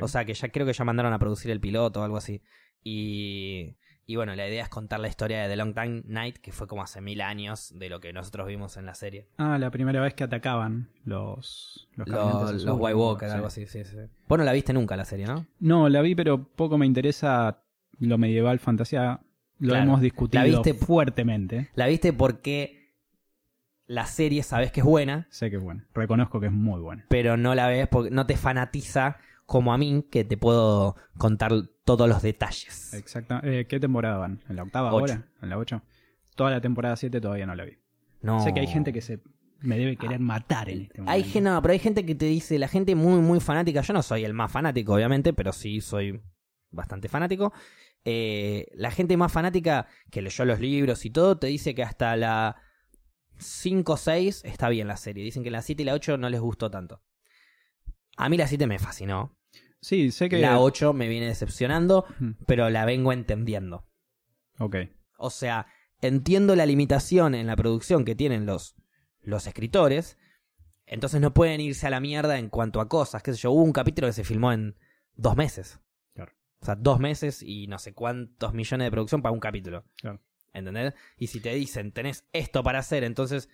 O 0.00 0.06
sea 0.08 0.24
que 0.24 0.34
ya 0.34 0.48
creo 0.50 0.64
que 0.64 0.72
ya 0.72 0.84
mandaron 0.84 1.12
a 1.12 1.18
producir 1.18 1.50
el 1.50 1.60
piloto 1.60 2.00
o 2.00 2.04
algo 2.04 2.16
así. 2.16 2.40
Y, 2.84 3.76
y 4.06 4.16
bueno, 4.16 4.34
la 4.36 4.46
idea 4.48 4.62
es 4.62 4.68
contar 4.68 5.00
la 5.00 5.08
historia 5.08 5.42
de 5.42 5.48
The 5.48 5.56
Long 5.56 5.74
Time 5.74 6.02
Night, 6.06 6.36
que 6.38 6.52
fue 6.52 6.68
como 6.68 6.82
hace 6.82 7.00
mil 7.00 7.20
años 7.20 7.72
de 7.76 7.88
lo 7.88 7.98
que 8.00 8.12
nosotros 8.12 8.46
vimos 8.46 8.76
en 8.76 8.86
la 8.86 8.94
serie. 8.94 9.28
Ah, 9.38 9.58
la 9.58 9.70
primera 9.70 10.00
vez 10.00 10.14
que 10.14 10.22
atacaban 10.24 10.90
los 11.04 11.88
los, 11.96 12.08
Los, 12.08 12.64
los 12.64 12.76
White 12.78 12.94
Walker, 12.94 13.28
Sí. 13.28 13.34
algo 13.34 13.46
así, 13.48 13.66
sí, 13.66 13.84
sí. 13.84 13.96
Vos 14.28 14.38
no 14.38 14.44
la 14.44 14.52
viste 14.52 14.72
nunca 14.72 14.96
la 14.96 15.04
serie, 15.04 15.26
¿no? 15.26 15.46
No, 15.58 15.88
la 15.88 16.00
vi, 16.00 16.14
pero 16.14 16.44
poco 16.44 16.78
me 16.78 16.86
interesa 16.86 17.64
lo 17.98 18.18
medieval 18.18 18.58
fantasía. 18.58 19.20
Lo 19.58 19.68
Claro. 19.70 19.84
hemos 19.84 20.00
discutido 20.00 20.42
La 20.42 20.48
viste- 20.48 20.74
fuertemente. 20.74 21.70
La 21.74 21.86
viste 21.86 22.12
porque 22.12 22.92
la 23.86 24.06
serie 24.06 24.42
sabes 24.42 24.72
que 24.72 24.80
es 24.80 24.86
buena, 24.86 25.26
Sé 25.30 25.50
que 25.50 25.56
es 25.56 25.62
buena. 25.62 25.86
Reconozco 25.94 26.40
que 26.40 26.46
es 26.46 26.52
muy 26.52 26.80
buena. 26.80 27.04
pero 27.08 27.36
no 27.36 27.54
la 27.54 27.68
ves 27.68 27.86
porque 27.88 28.10
no 28.10 28.26
te 28.26 28.36
fanatiza 28.36 29.18
como 29.46 29.72
a 29.74 29.78
mí, 29.78 30.04
que 30.10 30.24
te 30.24 30.36
puedo 30.36 30.96
contar 31.18 31.52
todos 31.84 32.08
los 32.08 32.22
detalles. 32.22 32.94
Exacto. 32.94 33.38
Eh, 33.42 33.66
¿Qué 33.68 33.78
temporada 33.80 34.16
van? 34.16 34.40
¿En 34.48 34.56
la 34.56 34.62
octava 34.62 34.92
Ocho. 34.94 35.12
ahora? 35.14 35.26
¿En 35.42 35.48
la 35.50 35.58
8? 35.58 35.82
Toda 36.36 36.50
la 36.50 36.60
temporada 36.60 36.96
7 36.96 37.20
todavía 37.20 37.44
no 37.46 37.54
la 37.54 37.64
vi. 37.64 37.76
No. 38.22 38.42
Sé 38.42 38.54
que 38.54 38.60
hay 38.60 38.66
gente 38.68 38.92
que 38.92 39.02
se 39.02 39.20
me 39.60 39.76
debe 39.78 39.96
querer 39.96 40.20
matar 40.20 40.70
en 40.70 40.82
este 40.82 40.98
momento. 41.02 41.12
Hay 41.12 41.24
gente, 41.24 41.50
no, 41.50 41.60
pero 41.60 41.72
hay 41.72 41.78
gente 41.80 42.06
que 42.06 42.14
te 42.14 42.24
dice, 42.26 42.58
la 42.58 42.68
gente 42.68 42.94
muy, 42.94 43.20
muy 43.20 43.40
fanática. 43.40 43.82
Yo 43.82 43.92
no 43.92 44.02
soy 44.02 44.24
el 44.24 44.32
más 44.32 44.50
fanático, 44.50 44.94
obviamente, 44.94 45.32
pero 45.34 45.52
sí 45.52 45.80
soy 45.80 46.20
bastante 46.72 47.08
fanático. 47.08 47.52
Eh, 48.04 48.66
la 48.74 48.90
gente 48.90 49.16
más 49.16 49.32
fanática 49.32 49.86
que 50.10 50.22
leyó 50.22 50.44
los 50.44 50.60
libros 50.60 51.04
y 51.04 51.10
todo 51.10 51.38
te 51.38 51.46
dice 51.46 51.74
que 51.74 51.82
hasta 51.82 52.16
la 52.16 52.56
5 53.38 53.92
o 53.92 53.96
6 53.96 54.42
está 54.44 54.68
bien 54.68 54.88
la 54.88 54.96
serie. 54.96 55.24
Dicen 55.24 55.44
que 55.44 55.50
la 55.50 55.62
7 55.62 55.82
y 55.82 55.86
la 55.86 55.94
8 55.94 56.18
no 56.18 56.28
les 56.28 56.40
gustó 56.40 56.70
tanto. 56.70 57.02
A 58.16 58.28
mí 58.28 58.36
la 58.36 58.46
7 58.46 58.66
me 58.66 58.78
fascinó. 58.78 59.38
Sí, 59.80 60.10
sé 60.10 60.28
que... 60.28 60.38
La 60.38 60.60
8 60.60 60.92
me 60.92 61.08
viene 61.08 61.26
decepcionando, 61.26 62.06
pero 62.46 62.70
la 62.70 62.84
vengo 62.84 63.12
entendiendo. 63.12 63.86
Ok. 64.58 64.76
O 65.18 65.30
sea, 65.30 65.66
entiendo 66.00 66.54
la 66.54 66.66
limitación 66.66 67.34
en 67.34 67.46
la 67.46 67.56
producción 67.56 68.04
que 68.04 68.14
tienen 68.14 68.46
los, 68.46 68.76
los 69.20 69.46
escritores. 69.46 70.18
Entonces 70.86 71.20
no 71.20 71.34
pueden 71.34 71.60
irse 71.60 71.86
a 71.86 71.90
la 71.90 72.00
mierda 72.00 72.38
en 72.38 72.48
cuanto 72.48 72.80
a 72.80 72.88
cosas. 72.88 73.22
Qué 73.22 73.32
sé 73.32 73.38
yo, 73.38 73.50
hubo 73.50 73.62
un 73.62 73.72
capítulo 73.72 74.08
que 74.08 74.12
se 74.12 74.24
filmó 74.24 74.52
en 74.52 74.76
dos 75.14 75.36
meses. 75.36 75.80
O 76.62 76.64
sea, 76.64 76.76
dos 76.76 77.00
meses 77.00 77.42
y 77.42 77.66
no 77.66 77.78
sé 77.78 77.92
cuántos 77.92 78.54
millones 78.54 78.86
de 78.86 78.90
producción 78.90 79.20
para 79.20 79.32
un 79.32 79.40
capítulo. 79.40 79.84
Claro. 80.00 80.20
¿Entendés? 80.52 80.94
Y 81.18 81.26
si 81.26 81.40
te 81.40 81.52
dicen, 81.54 81.92
tenés 81.92 82.24
esto 82.32 82.62
para 82.62 82.78
hacer, 82.78 83.02
entonces 83.04 83.48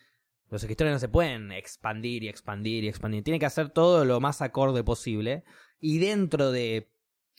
los 0.51 0.63
escritores 0.63 0.93
no 0.93 0.99
se 0.99 1.09
pueden 1.09 1.51
expandir 1.53 2.25
y 2.25 2.29
expandir 2.29 2.85
y 2.85 2.89
expandir. 2.89 3.25
Tienen 3.25 3.41
que 3.41 3.47
hacer 3.47 3.71
todo 3.71 4.05
lo 4.05 4.21
más 4.21 4.43
acorde 4.43 4.85
posible. 4.85 5.45
Y 5.81 5.99
dentro 5.99 6.53
de 6.53 6.91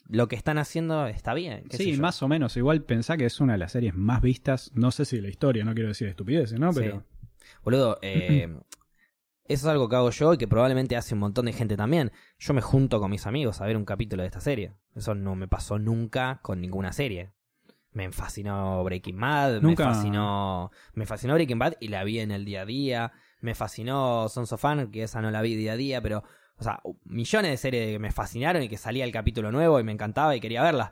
lo 0.08 0.28
que 0.28 0.36
están 0.36 0.58
haciendo 0.58 1.06
está 1.06 1.34
bien. 1.36 1.66
Sí, 1.70 1.98
más 1.98 2.24
o 2.24 2.28
menos. 2.28 2.58
Igual 2.58 2.84
pensá 2.84 3.16
que 3.16 3.26
es 3.26 3.40
una 3.40 3.54
de 3.54 3.60
las 3.60 3.74
series 3.74 3.94
más 3.96 4.22
vistas. 4.22 4.72
No 4.74 4.92
sé 4.92 5.06
si 5.06 5.18
de 5.18 5.22
la 5.22 5.30
historia, 5.30 5.64
no 5.66 5.74
quiero 5.74 5.90
decir 5.90 6.08
estupideces, 6.08 6.60
¿no? 6.60 6.74
Sí. 6.74 6.80
Pero 6.80 7.04
Boludo, 7.64 8.00
eh, 8.02 8.48
eso 9.50 9.68
es 9.68 9.72
algo 9.72 9.90
que 9.90 9.96
hago 9.98 10.10
yo 10.12 10.34
y 10.34 10.38
que 10.38 10.48
probablemente 10.48 10.96
hace 10.96 11.14
un 11.16 11.20
montón 11.20 11.46
de 11.48 11.54
gente 11.54 11.76
también. 11.76 12.12
Yo 12.38 12.54
me 12.54 12.62
junto 12.62 13.00
con 13.02 13.12
mis 13.12 13.28
amigos 13.28 13.60
a 13.60 13.66
ver 13.66 13.76
un 13.76 13.84
capítulo 13.86 14.22
de 14.24 14.28
esta 14.28 14.40
serie. 14.40 14.74
Eso 14.96 15.16
no 15.16 15.36
me 15.36 15.48
pasó 15.48 15.78
nunca 15.80 16.40
con 16.42 16.62
ninguna 16.62 16.94
serie. 16.94 17.32
Me 17.92 18.12
fascinó 18.12 18.84
Breaking 18.84 19.20
Bad, 19.20 19.62
Nunca- 19.62 19.88
me 19.88 19.94
fascinó. 19.94 20.72
Me 20.94 21.06
fascinó 21.06 21.34
Breaking 21.34 21.60
Bad 21.60 21.74
y 21.80 21.88
la 21.90 22.04
vi 22.04 22.20
en 22.20 22.32
el 22.32 22.46
día 22.46 22.62
a 22.62 22.66
día. 22.66 23.12
Me 23.42 23.56
fascinó 23.56 24.30
Sons 24.30 24.54
of 24.54 24.64
Anarchy, 24.64 24.92
que 24.92 25.04
esa 25.04 25.22
no 25.22 25.32
la 25.32 25.42
vi 25.42 25.56
día 25.56 25.74
a 25.74 25.78
día, 25.78 26.02
pero. 26.02 26.24
O 26.58 26.64
sea, 26.64 26.82
millones 27.06 27.52
de 27.52 27.58
series 27.58 27.86
que 27.94 28.00
me 28.00 28.12
fascinaron 28.12 28.62
y 28.62 28.68
que 28.70 28.78
salía 28.78 29.06
el 29.06 29.12
capítulo 29.14 29.52
nuevo 29.52 29.80
y 29.80 29.84
me 29.84 29.94
encantaba 29.94 30.36
y 30.36 30.42
quería 30.42 30.62
verlas. 30.62 30.92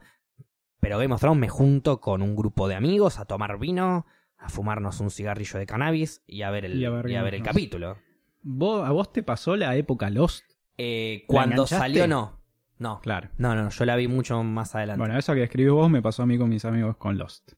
Pero 0.80 0.98
Game 0.98 1.14
of 1.14 1.20
Thrones 1.20 1.40
me 1.40 1.50
junto 1.50 2.00
con 2.00 2.22
un 2.22 2.36
grupo 2.36 2.68
de 2.70 2.76
amigos 2.76 3.20
a 3.20 3.26
tomar 3.26 3.60
vino, 3.60 4.06
a 4.38 4.48
fumarnos 4.50 5.00
un 5.02 5.12
cigarrillo 5.12 5.60
de 5.60 5.66
cannabis 5.66 6.24
y 6.26 6.44
a 6.44 6.52
ver 6.52 6.66
el, 6.66 6.78
Y 6.82 6.86
a 6.86 6.90
ver 6.90 7.10
y 7.10 7.16
a 7.16 7.18
Game 7.22 7.24
ver 7.32 7.34
of 7.34 7.40
el 7.40 7.44
capítulo. 7.46 7.98
¿Vos, 8.50 8.88
¿a 8.88 8.92
vos 8.92 9.12
te 9.12 9.24
pasó 9.24 9.56
la 9.56 9.76
época 9.76 10.10
Lost? 10.10 10.44
Eh, 10.78 11.20
¿La 11.24 11.28
cuando 11.28 11.54
enganchaste? 11.56 11.78
salió, 11.78 12.08
no. 12.08 12.38
No. 12.80 13.00
Claro. 13.02 13.30
No, 13.38 13.56
no, 13.56 13.70
yo 13.70 13.86
la 13.86 13.96
vi 13.96 14.08
mucho 14.08 14.42
más 14.44 14.76
adelante. 14.76 15.00
Bueno, 15.00 15.12
Bueno, 15.14 15.20
eso 15.20 15.34
que 15.34 15.44
escribís 15.44 15.72
vos 15.72 15.90
me 15.90 16.02
pasó 16.02 16.24
a 16.24 16.26
mí 16.28 16.38
con 16.38 16.48
mis 16.50 16.64
amigos 16.64 16.96
con 16.98 17.18
Lost. 17.18 17.52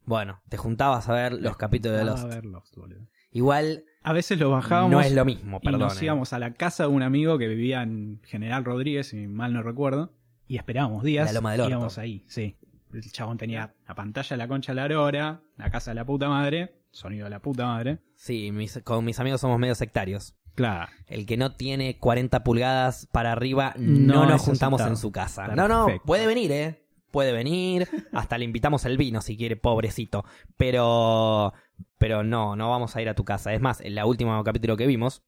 te 0.48 0.58
juntabas 0.58 1.10
a 1.10 1.14
ver 1.14 1.34
los 1.34 1.58
capítulos 1.58 1.98
de 1.98 2.06
Lost. 2.06 2.24
A 2.24 2.28
ver 2.28 2.46
Lost, 2.46 2.76
boludo. 2.78 3.02
Igual 3.32 3.84
A 4.02 4.14
veces 4.14 4.40
lo 4.40 4.50
bajábamos 4.50 4.92
no 4.92 5.02
es 5.02 5.12
lo 5.14 5.26
mismo, 5.26 5.60
perdón. 5.60 5.82
nos 5.82 6.02
íbamos 6.02 6.32
a 6.34 6.40
la 6.40 6.54
casa 6.54 6.84
de 6.84 6.90
un 6.90 7.04
amigo 7.04 7.38
que 7.38 7.48
vivía 7.50 7.84
en 7.84 8.22
General 8.24 8.64
Rodríguez, 8.66 9.10
si 9.10 9.28
mal 9.28 9.54
no 9.54 9.62
recuerdo, 9.62 10.14
y 10.48 10.56
esperábamos 10.58 11.04
días. 11.04 11.28
La 11.28 11.34
Loma 11.34 11.52
del 11.52 11.62
Orto. 11.62 11.70
Íbamos 11.72 11.98
ahí, 12.00 12.24
sí. 12.28 12.58
El 12.94 13.04
chabón 13.12 13.38
tenía 13.38 13.76
la 13.88 13.94
pantalla 13.94 14.30
de 14.30 14.38
la 14.38 14.48
concha 14.48 14.72
de 14.72 14.78
la 14.78 14.84
aurora, 14.84 15.42
la 15.58 15.70
casa 15.70 15.92
de 15.92 15.96
la 15.96 16.06
puta 16.06 16.28
madre, 16.30 16.82
sonido 16.92 17.26
de 17.26 17.30
la 17.30 17.40
puta 17.42 17.66
madre. 17.68 18.00
Sí, 18.16 18.52
mis- 18.52 18.82
con 18.84 19.06
mis 19.06 19.20
amigos 19.20 19.42
somos 19.42 19.60
medio 19.60 19.76
sectarios. 19.76 20.34
Claro. 20.60 20.92
El 21.08 21.26
que 21.26 21.38
no 21.38 21.54
tiene 21.56 21.98
40 22.00 22.44
pulgadas 22.44 23.08
para 23.14 23.32
arriba 23.32 23.74
No 23.78 24.26
no, 24.26 24.26
nos 24.26 24.42
juntamos 24.42 24.82
en 24.82 24.98
su 24.98 25.10
casa. 25.14 25.48
No, 25.48 25.70
no, 25.70 25.86
Perfecto. 25.86 26.06
puede 26.06 26.28
venir, 26.28 26.52
¿eh? 26.52 26.86
Puede 27.12 27.32
venir. 27.32 27.88
Hasta 28.12 28.38
le 28.38 28.44
invitamos 28.44 28.84
el 28.84 28.98
vino 28.98 29.22
si 29.22 29.38
quiere, 29.38 29.56
pobrecito. 29.56 30.26
Pero, 30.58 31.54
pero 31.98 32.24
no, 32.26 32.58
no 32.58 32.70
vamos 32.70 32.94
a 32.98 33.02
ir 33.02 33.08
a 33.08 33.14
tu 33.16 33.24
casa. 33.24 33.54
Es 33.54 33.62
más, 33.62 33.80
en 33.80 33.98
el 33.98 34.04
último 34.04 34.44
capítulo 34.44 34.76
que 34.76 34.86
vimos, 34.86 35.24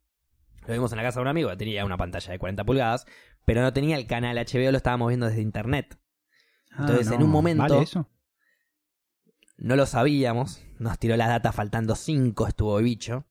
lo 0.68 0.74
vimos 0.74 0.92
en 0.92 0.98
la 0.98 1.04
casa 1.04 1.20
de 1.20 1.22
un 1.22 1.28
amigo, 1.30 1.50
que 1.50 1.56
tenía 1.56 1.86
una 1.86 1.96
pantalla 1.96 2.30
de 2.30 2.38
40 2.38 2.66
pulgadas, 2.66 3.06
pero 3.46 3.62
no 3.62 3.72
tenía 3.72 3.96
el 3.96 4.08
canal 4.08 4.38
HBO, 4.38 4.70
lo 4.72 4.78
estábamos 4.78 5.08
viendo 5.08 5.28
desde 5.28 5.42
internet. 5.42 5.98
Entonces, 6.78 7.10
Ah, 7.10 7.16
en 7.16 7.24
un 7.24 7.30
momento- 7.30 7.64
¿Vale 7.64 7.82
eso? 7.84 8.10
No 9.58 9.78
lo 9.78 9.86
sabíamos, 9.86 10.62
nos 10.78 11.00
tiró 11.00 11.16
la 11.16 11.28
data 11.30 11.54
faltando 11.54 11.96
5, 11.96 12.48
estuvo 12.48 12.78
bicho. 12.80 13.26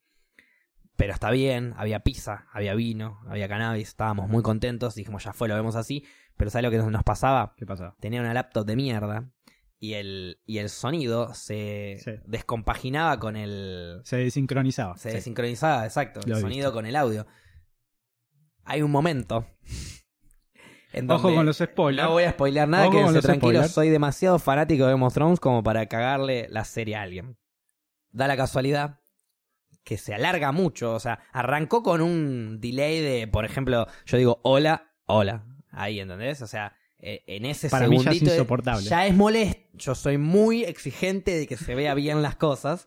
Pero 1.00 1.14
está 1.14 1.30
bien, 1.30 1.72
había 1.78 2.00
pizza, 2.00 2.46
había 2.52 2.74
vino, 2.74 3.20
había 3.26 3.48
cannabis, 3.48 3.88
estábamos 3.88 4.28
muy 4.28 4.42
contentos, 4.42 4.94
dijimos 4.94 5.24
ya 5.24 5.32
fue, 5.32 5.48
lo 5.48 5.54
vemos 5.54 5.74
así. 5.74 6.04
Pero 6.36 6.50
¿sabes 6.50 6.64
lo 6.64 6.70
que 6.70 6.76
nos- 6.76 7.02
pasaba? 7.04 7.54
¿Qué 7.56 7.64
pasa? 7.64 7.96
Tenía 8.00 8.20
una 8.20 8.34
laptop 8.34 8.66
de 8.66 8.76
mierda 8.76 9.32
y 9.78 9.94
el, 9.94 10.42
y 10.44 10.58
el 10.58 10.68
sonido 10.68 11.32
se 11.32 11.96
Sí. 12.04 12.10
descompaginaba 12.26 13.18
con 13.18 13.36
el... 13.36 14.02
Se 14.04 14.16
desincronizaba. 14.18 14.98
Se 14.98 15.08
Sí. 15.08 15.16
desincronizaba, 15.16 15.86
exacto, 15.86 16.20
Lo 16.26 16.34
el 16.36 16.42
sonido 16.42 16.66
visto. 16.68 16.74
con 16.74 16.84
el 16.84 16.94
audio. 16.96 17.26
Hay 18.64 18.82
un 18.82 18.90
momento... 18.90 19.46
En 20.92 21.08
Ojo 21.10 21.32
con 21.34 21.46
los 21.46 21.56
spoilers. 21.58 22.04
no 22.08 22.12
voy 22.14 22.24
a 22.24 22.32
spoilear 22.32 22.68
nada, 22.68 22.84
Ojo 22.88 22.92
quédense 22.96 23.14
los 23.14 23.24
tranquilos. 23.24 23.52
spoilers. 23.52 23.72
Soy 23.72 23.88
demasiado 23.90 24.38
fanático 24.40 24.84
de 24.86 24.90
Game 24.92 25.06
of 25.06 25.14
Thrones 25.14 25.38
como 25.40 25.62
para 25.62 25.86
cagarle 25.86 26.48
la 26.50 26.64
serie 26.64 26.96
a 26.96 27.02
alguien. 27.02 27.38
Da 28.10 28.26
la 28.26 28.36
casualidad 28.36 28.98
que 29.90 29.98
se 29.98 30.14
alarga 30.14 30.53
mucho. 30.53 30.94
O 30.94 31.00
sea, 31.00 31.18
arrancó 31.33 31.83
con 31.83 32.00
un 32.00 32.61
delay 32.61 33.00
de, 33.00 33.26
por 33.26 33.44
ejemplo, 33.44 33.88
yo 34.07 34.18
digo 34.18 34.38
hola, 34.44 34.92
hola. 35.07 35.44
Ahí, 35.72 35.98
¿entendés? 35.98 36.40
O 36.42 36.46
sea, 36.46 36.76
eh, 37.00 37.24
en 37.26 37.44
ese 37.44 37.68
Para 37.68 37.88
mí 37.88 37.98
ya 37.98 38.12
es 38.12 38.22
insoportable. 38.22 38.85
Ya 38.88 39.05
es 39.05 39.16
molesto. 39.16 39.68
Yo 39.72 39.96
soy 39.96 40.16
muy 40.16 40.62
exigente 40.62 41.37
de 41.37 41.48
que 41.48 41.57
se 41.57 41.74
vea 41.74 41.94
bien 41.94 42.22
las 42.22 42.37
cosas. 42.37 42.87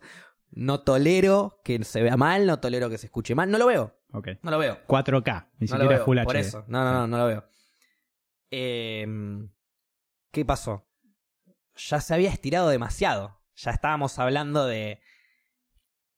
No 0.50 0.80
tolero 0.80 1.60
que 1.62 1.84
se 1.84 2.00
vea 2.02 2.16
mal, 2.16 2.46
no 2.46 2.58
tolero 2.58 2.88
que 2.88 2.96
se 2.96 3.08
escuche 3.08 3.34
mal. 3.34 3.50
No 3.50 3.58
lo 3.58 3.66
veo, 3.66 3.94
Ok. 4.14 4.28
no 4.40 4.50
lo 4.50 4.58
veo. 4.58 4.78
4K, 4.86 5.48
ni 5.58 5.66
No 5.66 5.72
siquiera 5.74 5.96
veo, 5.96 6.04
Full 6.06 6.20
por 6.24 6.36
HD. 6.36 6.40
eso. 6.40 6.64
No, 6.68 6.84
no, 6.84 6.92
no, 6.94 7.06
no 7.06 7.18
lo 7.18 7.26
veo. 7.26 7.44
Em, 8.50 9.50
¿Qué 10.30 10.46
pasó? 10.46 10.88
Ya 11.76 12.00
se 12.00 12.14
había 12.14 12.30
estirado 12.30 12.70
demasiado. 12.70 13.42
Ya 13.56 13.72
estábamos 13.72 14.18
hablando 14.18 14.64
de... 14.64 15.00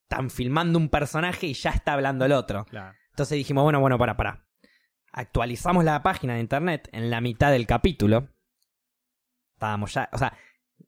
Están 0.08 0.30
filmando 0.30 0.78
un 0.78 0.88
personaje 0.88 1.48
y 1.48 1.54
ya 1.54 1.70
está 1.70 1.94
hablando 1.94 2.24
el 2.24 2.32
otro. 2.32 2.64
Claro. 2.66 2.96
Entonces 3.10 3.36
dijimos, 3.36 3.64
bueno, 3.64 3.80
bueno, 3.80 3.98
para, 3.98 4.16
para. 4.16 4.46
Actualizamos 5.10 5.84
la 5.84 6.02
página 6.02 6.34
de 6.34 6.40
internet 6.40 6.88
en 6.92 7.10
la 7.10 7.20
mitad 7.20 7.50
del 7.50 7.66
capítulo. 7.66 8.28
Estábamos 9.54 9.94
ya, 9.94 10.08
o 10.12 10.18
sea, 10.18 10.36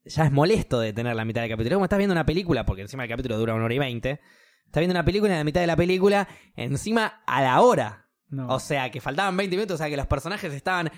ya 0.04 0.24
es 0.24 0.30
molesto 0.30 0.78
de 0.78 0.92
tener 0.92 1.16
la 1.16 1.24
mitad 1.24 1.40
del 1.40 1.50
capítulo. 1.50 1.74
Es 1.74 1.76
como 1.76 1.84
estás 1.86 1.98
viendo 1.98 2.12
una 2.12 2.26
película, 2.26 2.64
porque 2.64 2.82
encima 2.82 3.04
el 3.04 3.08
capítulo 3.08 3.38
dura 3.38 3.54
una 3.54 3.64
hora 3.64 3.74
y 3.74 3.78
veinte. 3.78 4.20
Está 4.66 4.80
viendo 4.80 4.92
una 4.92 5.04
película 5.04 5.32
en 5.32 5.38
la 5.38 5.44
mitad 5.44 5.62
de 5.62 5.66
la 5.66 5.76
película, 5.76 6.28
encima 6.54 7.22
a 7.26 7.42
la 7.42 7.60
hora. 7.60 8.10
No. 8.28 8.48
O 8.48 8.60
sea, 8.60 8.90
que 8.90 9.00
faltaban 9.00 9.36
20 9.36 9.56
minutos, 9.56 9.74
o 9.74 9.78
sea, 9.78 9.88
que 9.88 9.96
los 9.96 10.06
personajes 10.06 10.52
estaban 10.52 10.92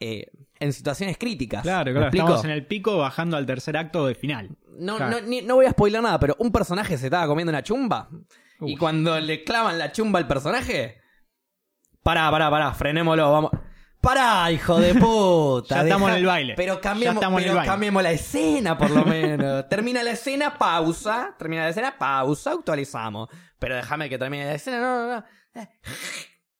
eh, 0.00 0.26
en 0.60 0.72
situaciones 0.72 1.16
críticas. 1.18 1.62
claro, 1.62 1.92
¿Me 1.92 1.98
claro. 1.98 2.08
Estamos 2.16 2.44
en 2.44 2.50
el 2.50 2.66
pico 2.66 2.98
bajando 2.98 3.36
al 3.36 3.46
tercer 3.46 3.76
acto 3.76 4.06
de 4.06 4.14
final. 4.14 4.50
No, 4.78 4.96
Claro. 4.96 5.20
no, 5.20 5.26
ni- 5.26 5.42
no 5.42 5.54
voy 5.56 5.66
a 5.66 5.70
spoiler 5.70 6.02
nada, 6.02 6.18
pero 6.20 6.36
un 6.38 6.52
personaje 6.52 6.96
se 6.98 7.06
estaba 7.06 7.26
comiendo 7.26 7.50
una 7.50 7.62
chumba. 7.62 8.08
Y 8.60 8.76
cuando 8.76 9.18
le 9.20 9.44
clavan 9.44 9.78
la 9.78 9.92
chumba 9.92 10.18
al 10.18 10.26
personaje. 10.26 11.00
Pará, 12.02 12.30
pará, 12.30 12.50
pará, 12.50 12.72
frenémoslo, 12.74 13.30
vamos. 13.30 13.50
Pará, 14.00 14.50
hijo 14.52 14.78
de 14.80 14.94
puta. 14.94 15.76
Ya 15.76 15.82
estamos 15.82 16.10
en 16.10 16.16
el 16.16 16.26
baile. 16.26 16.54
Pero 16.56 16.80
cambiamos, 16.80 17.24
pero 17.36 17.62
cambiemos 17.64 18.02
la 18.02 18.12
escena, 18.12 18.78
por 18.78 18.90
lo 18.90 19.04
menos. 19.04 19.68
termina 19.68 20.02
la 20.02 20.12
escena, 20.12 20.56
pausa. 20.56 21.34
Termina 21.38 21.62
la 21.64 21.68
escena, 21.70 21.96
pausa, 21.98 22.52
actualizamos. 22.52 23.28
Pero 23.58 23.76
déjame 23.76 24.08
que 24.08 24.18
termine 24.18 24.44
la 24.46 24.54
escena, 24.54 24.80
no, 24.80 25.06
no, 25.06 25.14
no. 25.16 25.24
Eh, 25.60 25.68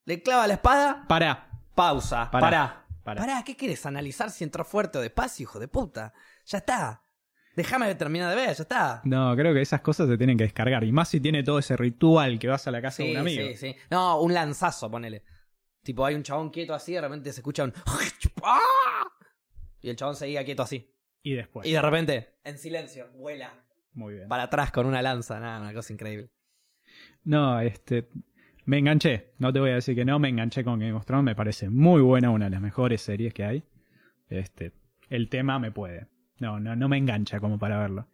Le 0.05 0.23
clava 0.23 0.47
la 0.49 0.55
espada, 0.55 1.05
Pará. 1.09 1.49
pausa. 1.75 2.29
Pará, 2.31 2.47
Pará. 2.47 2.85
Pará. 3.09 3.21
Pará, 3.21 3.43
¿qué 3.45 3.57
quieres? 3.57 3.85
¿Analizar 3.87 4.31
si 4.31 4.45
entró 4.45 4.65
fuerte 4.65 4.99
o 4.99 5.01
despacio, 5.01 5.45
hijo 5.45 5.59
de 5.59 5.69
puta? 5.69 6.13
Ya 6.47 6.59
está. 6.59 7.03
Déjame 7.57 7.93
terminar 7.97 8.31
de 8.31 8.37
ver, 8.37 8.55
ya 8.55 8.63
está. 8.63 9.01
No, 9.05 9.35
creo 9.35 9.53
que 9.53 9.61
esas 9.61 9.81
cosas 9.81 10.09
se 10.09 10.17
tienen 10.17 10.39
que 10.39 10.45
descargar. 10.45 10.85
Y 10.85 10.93
más 10.93 11.09
si 11.09 11.21
tiene 11.21 11.43
todo 11.43 11.59
ese 11.59 11.77
ritual 11.77 12.39
que 12.39 12.47
vas 12.47 12.67
a 12.69 12.71
la 12.71 12.81
casa 12.81 13.03
de 13.03 13.11
un 13.11 13.17
amigo. 13.17 13.49
sí, 13.49 13.57
sí. 13.57 13.77
No, 13.91 14.21
un 14.21 14.33
lanzazo, 14.33 14.91
ponele. 14.91 15.25
Tipo, 15.83 16.05
hay 16.05 16.15
un 16.15 16.23
chabón 16.23 16.51
quieto 16.51 16.75
así, 16.75 16.93
de 16.93 17.01
repente 17.01 17.33
se 17.33 17.41
escucha 17.41 17.65
un... 17.65 17.73
Y 19.81 19.91
el 19.91 19.97
chabón 19.97 20.17
seguía 20.17 20.45
quieto 20.45 20.63
así. 20.63 20.95
Y 21.23 21.35
después. 21.35 21.67
Y 21.67 21.73
de 21.73 21.83
repente, 21.83 22.39
en 22.45 22.59
silencio, 22.59 23.11
vuela 23.15 23.53
Muy 23.93 24.15
bien. 24.15 24.29
para 24.29 24.45
atrás 24.45 24.71
con 24.71 24.87
una 24.87 25.03
lanza. 25.03 25.41
Nada, 25.41 25.61
una 25.61 25.73
cosa 25.73 25.93
increíble. 25.93 26.31
No, 27.25 27.61
este. 27.61 28.09
Me 28.69 28.77
enganché. 28.77 29.33
No 29.39 29.51
te 29.51 29.61
voy 29.61 29.71
a 29.71 29.77
decir 29.77 29.95
que 29.95 30.05
no, 30.05 30.19
me 30.19 30.29
enganché 30.29 30.63
con 30.63 30.79
Game 30.79 30.93
of 30.93 31.07
Thrones. 31.07 31.25
Me 31.25 31.35
parece 31.35 31.71
muy 31.71 32.03
buena, 32.03 32.29
una 32.29 32.45
de 32.45 32.51
las 32.51 32.61
mejores 32.61 33.01
series 33.01 33.33
que 33.33 33.43
hay. 33.43 33.65
Este. 34.29 34.73
El 35.09 35.31
tema 35.31 35.59
me 35.59 35.71
puede. 35.73 36.07
No, 36.39 36.61
no, 36.61 36.77
no 36.77 36.87
me 36.87 36.99
engancha 36.99 37.41
como 37.41 37.59
para 37.59 37.79
verlo. 37.79 38.09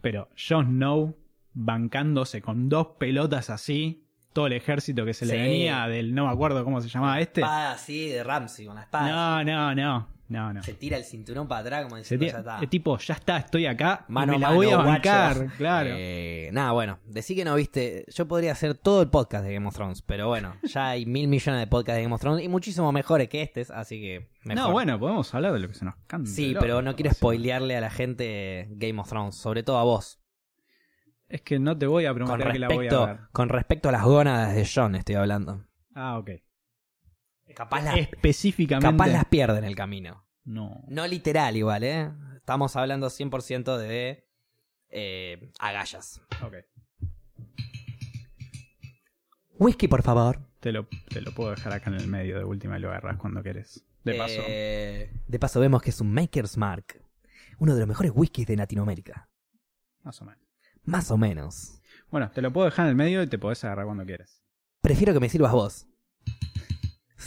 Pero 0.00 0.28
Jon 0.38 0.66
Snow 0.66 1.16
bancándose 1.52 2.40
con 2.40 2.68
dos 2.68 2.90
pelotas 3.00 3.50
así. 3.50 4.04
Todo 4.32 4.46
el 4.46 4.52
ejército 4.52 5.04
que 5.04 5.14
se 5.14 5.26
le 5.26 5.32
Sí. 5.32 5.38
venía 5.40 5.88
del. 5.88 6.14
No 6.14 6.26
me 6.26 6.32
acuerdo 6.32 6.62
cómo 6.62 6.80
se 6.80 6.88
llamaba 6.88 7.18
este. 7.18 7.40
Espada 7.40 7.72
así 7.72 8.08
de 8.08 8.22
Ramsey, 8.22 8.66
con 8.66 8.76
la 8.76 8.82
espada. 8.82 9.42
No, 9.42 9.44
no, 9.44 9.74
no. 9.74 10.08
No, 10.28 10.52
no. 10.52 10.62
Se 10.62 10.74
tira 10.74 10.98
el 10.98 11.04
cinturón 11.04 11.48
para 11.48 11.62
atrás 11.62 11.84
como 11.84 11.96
diciendo, 11.96 12.26
tira- 12.26 12.34
ya 12.34 12.38
está. 12.40 12.58
es 12.62 12.68
tipo, 12.68 12.98
ya 12.98 13.14
está, 13.14 13.38
estoy 13.38 13.64
acá. 13.64 14.04
Mano 14.08 14.34
me 14.34 14.38
la 14.38 14.48
mano, 14.48 14.56
voy 14.56 14.70
a 14.70 14.76
bancar. 14.76 15.46
Claro. 15.56 15.90
Eh, 15.92 16.50
nada, 16.52 16.72
bueno, 16.72 16.98
decí 17.06 17.34
que 17.34 17.46
no 17.46 17.54
viste. 17.54 18.04
Yo 18.14 18.28
podría 18.28 18.52
hacer 18.52 18.74
todo 18.74 19.00
el 19.00 19.08
podcast 19.08 19.44
de 19.44 19.54
Game 19.54 19.66
of 19.66 19.74
Thrones, 19.74 20.02
pero 20.02 20.28
bueno, 20.28 20.54
ya 20.64 20.88
hay 20.90 21.06
mil 21.06 21.28
millones 21.28 21.60
de 21.60 21.66
podcasts 21.66 21.96
de 21.96 22.02
Game 22.02 22.14
of 22.14 22.20
Thrones 22.20 22.44
y 22.44 22.48
muchísimo 22.48 22.92
mejores 22.92 23.28
que 23.30 23.40
este, 23.40 23.66
así 23.72 24.00
que 24.02 24.28
mejor. 24.44 24.64
no, 24.66 24.70
bueno, 24.72 24.98
podemos 24.98 25.34
hablar 25.34 25.54
de 25.54 25.60
lo 25.60 25.68
que 25.68 25.74
se 25.74 25.86
nos 25.86 25.94
canta. 26.06 26.30
Sí, 26.30 26.54
pero 26.60 26.82
no 26.82 26.94
quiero 26.94 27.10
spoilearle 27.12 27.76
a 27.76 27.80
la 27.80 27.90
gente 27.90 28.68
Game 28.72 29.00
of 29.00 29.08
Thrones, 29.08 29.34
sobre 29.34 29.62
todo 29.62 29.78
a 29.78 29.84
vos. 29.84 30.20
Es 31.30 31.40
que 31.42 31.58
no 31.58 31.76
te 31.76 31.86
voy 31.86 32.04
a 32.06 32.12
Con 32.12 32.24
prometer 32.26 32.52
que 32.52 32.58
la 32.58 32.66
voy 32.68 32.76
a 32.76 32.80
respecto, 32.90 33.06
ver. 33.06 33.18
con 33.32 33.48
respecto 33.48 33.88
a 33.88 33.92
las 33.92 34.02
gónadas 34.04 34.54
de 34.54 34.66
John 34.72 34.94
estoy 34.94 35.14
hablando. 35.14 35.64
Ah, 35.94 36.18
ok. 36.18 36.30
Capaz 37.58 37.82
las, 37.82 37.96
Específicamente. 37.96 38.88
capaz 38.88 39.08
las 39.08 39.24
pierde 39.24 39.58
en 39.58 39.64
el 39.64 39.74
camino. 39.74 40.24
No. 40.44 40.84
No 40.86 41.08
literal 41.08 41.56
igual, 41.56 41.82
¿eh? 41.82 42.08
Estamos 42.36 42.76
hablando 42.76 43.08
100% 43.08 43.76
de 43.78 44.28
eh, 44.90 45.50
agallas. 45.58 46.20
Ok. 46.40 46.54
Whisky, 49.58 49.88
por 49.88 50.04
favor. 50.04 50.38
Te 50.60 50.70
lo, 50.70 50.86
te 51.08 51.20
lo 51.20 51.32
puedo 51.32 51.50
dejar 51.50 51.72
acá 51.72 51.90
en 51.90 51.96
el 51.96 52.06
medio 52.06 52.38
de 52.38 52.44
última 52.44 52.78
y 52.78 52.80
lo 52.80 52.90
agarras 52.90 53.16
cuando 53.16 53.42
querés. 53.42 53.84
De 54.04 54.14
paso. 54.14 54.40
Eh, 54.46 55.10
de 55.26 55.38
paso 55.40 55.58
vemos 55.58 55.82
que 55.82 55.90
es 55.90 56.00
un 56.00 56.12
Maker's 56.12 56.56
Mark. 56.56 57.02
Uno 57.58 57.74
de 57.74 57.80
los 57.80 57.88
mejores 57.88 58.12
whiskies 58.14 58.46
de 58.46 58.54
Latinoamérica. 58.54 59.28
Más 60.04 60.22
o 60.22 60.24
menos. 60.24 60.46
Más 60.84 61.10
o 61.10 61.18
menos. 61.18 61.82
Bueno, 62.12 62.30
te 62.30 62.40
lo 62.40 62.52
puedo 62.52 62.66
dejar 62.66 62.86
en 62.86 62.90
el 62.90 62.96
medio 62.96 63.20
y 63.20 63.26
te 63.26 63.36
podés 63.36 63.64
agarrar 63.64 63.86
cuando 63.86 64.06
quieras. 64.06 64.44
Prefiero 64.80 65.12
que 65.12 65.18
me 65.18 65.28
sirvas 65.28 65.50
vos. 65.50 65.88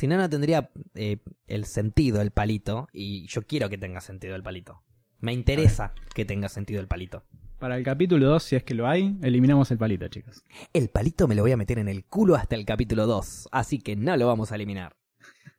Si 0.01 0.07
no, 0.07 0.17
no 0.17 0.27
tendría 0.31 0.71
eh, 0.95 1.19
el 1.45 1.65
sentido 1.65 2.21
el 2.21 2.31
palito. 2.31 2.87
Y 2.91 3.27
yo 3.27 3.43
quiero 3.43 3.69
que 3.69 3.77
tenga 3.77 4.01
sentido 4.01 4.35
el 4.35 4.41
palito. 4.41 4.81
Me 5.19 5.31
interesa 5.31 5.93
que 6.15 6.25
tenga 6.25 6.49
sentido 6.49 6.81
el 6.81 6.87
palito. 6.87 7.23
Para 7.59 7.77
el 7.77 7.83
capítulo 7.83 8.25
2, 8.25 8.41
si 8.41 8.55
es 8.55 8.63
que 8.63 8.73
lo 8.73 8.87
hay, 8.87 9.15
eliminamos 9.21 9.69
el 9.69 9.77
palito, 9.77 10.07
chicos. 10.07 10.43
El 10.73 10.89
palito 10.89 11.27
me 11.27 11.35
lo 11.35 11.43
voy 11.43 11.51
a 11.51 11.57
meter 11.57 11.77
en 11.77 11.87
el 11.87 12.03
culo 12.05 12.33
hasta 12.33 12.55
el 12.55 12.65
capítulo 12.65 13.05
2. 13.05 13.49
Así 13.51 13.77
que 13.77 13.95
no 13.95 14.17
lo 14.17 14.25
vamos 14.25 14.51
a 14.51 14.55
eliminar. 14.55 14.97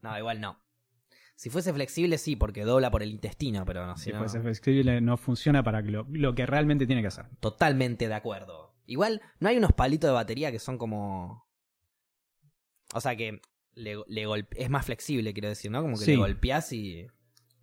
No, 0.00 0.18
igual 0.18 0.40
no. 0.40 0.58
Si 1.36 1.48
fuese 1.48 1.72
flexible, 1.72 2.18
sí, 2.18 2.34
porque 2.34 2.64
dobla 2.64 2.90
por 2.90 3.04
el 3.04 3.12
intestino, 3.12 3.64
pero 3.64 3.86
no. 3.86 3.96
Si 3.96 4.06
Si 4.06 4.10
no- 4.12 4.18
fuese 4.18 4.40
flexible, 4.40 5.00
no 5.00 5.18
funciona 5.18 5.62
para 5.62 5.82
lo, 5.82 6.04
lo 6.10 6.34
que 6.34 6.46
realmente 6.46 6.88
tiene 6.88 7.00
que 7.02 7.06
hacer. 7.06 7.26
Totalmente 7.38 8.08
de 8.08 8.14
acuerdo. 8.14 8.74
Igual, 8.86 9.22
¿no 9.38 9.48
hay 9.48 9.56
unos 9.56 9.70
palitos 9.70 10.08
de 10.08 10.14
batería 10.14 10.50
que 10.50 10.58
son 10.58 10.78
como. 10.78 11.46
O 12.92 13.00
sea 13.00 13.14
que 13.14 13.40
le, 13.74 13.96
le 14.06 14.26
golpe- 14.26 14.56
es 14.56 14.70
más 14.70 14.86
flexible, 14.86 15.32
quiero 15.32 15.48
decir, 15.48 15.70
¿no? 15.70 15.82
Como 15.82 15.94
que 15.98 16.04
Sí. 16.04 16.10
le 16.12 16.16
golpeás 16.18 16.72
y. 16.72 17.06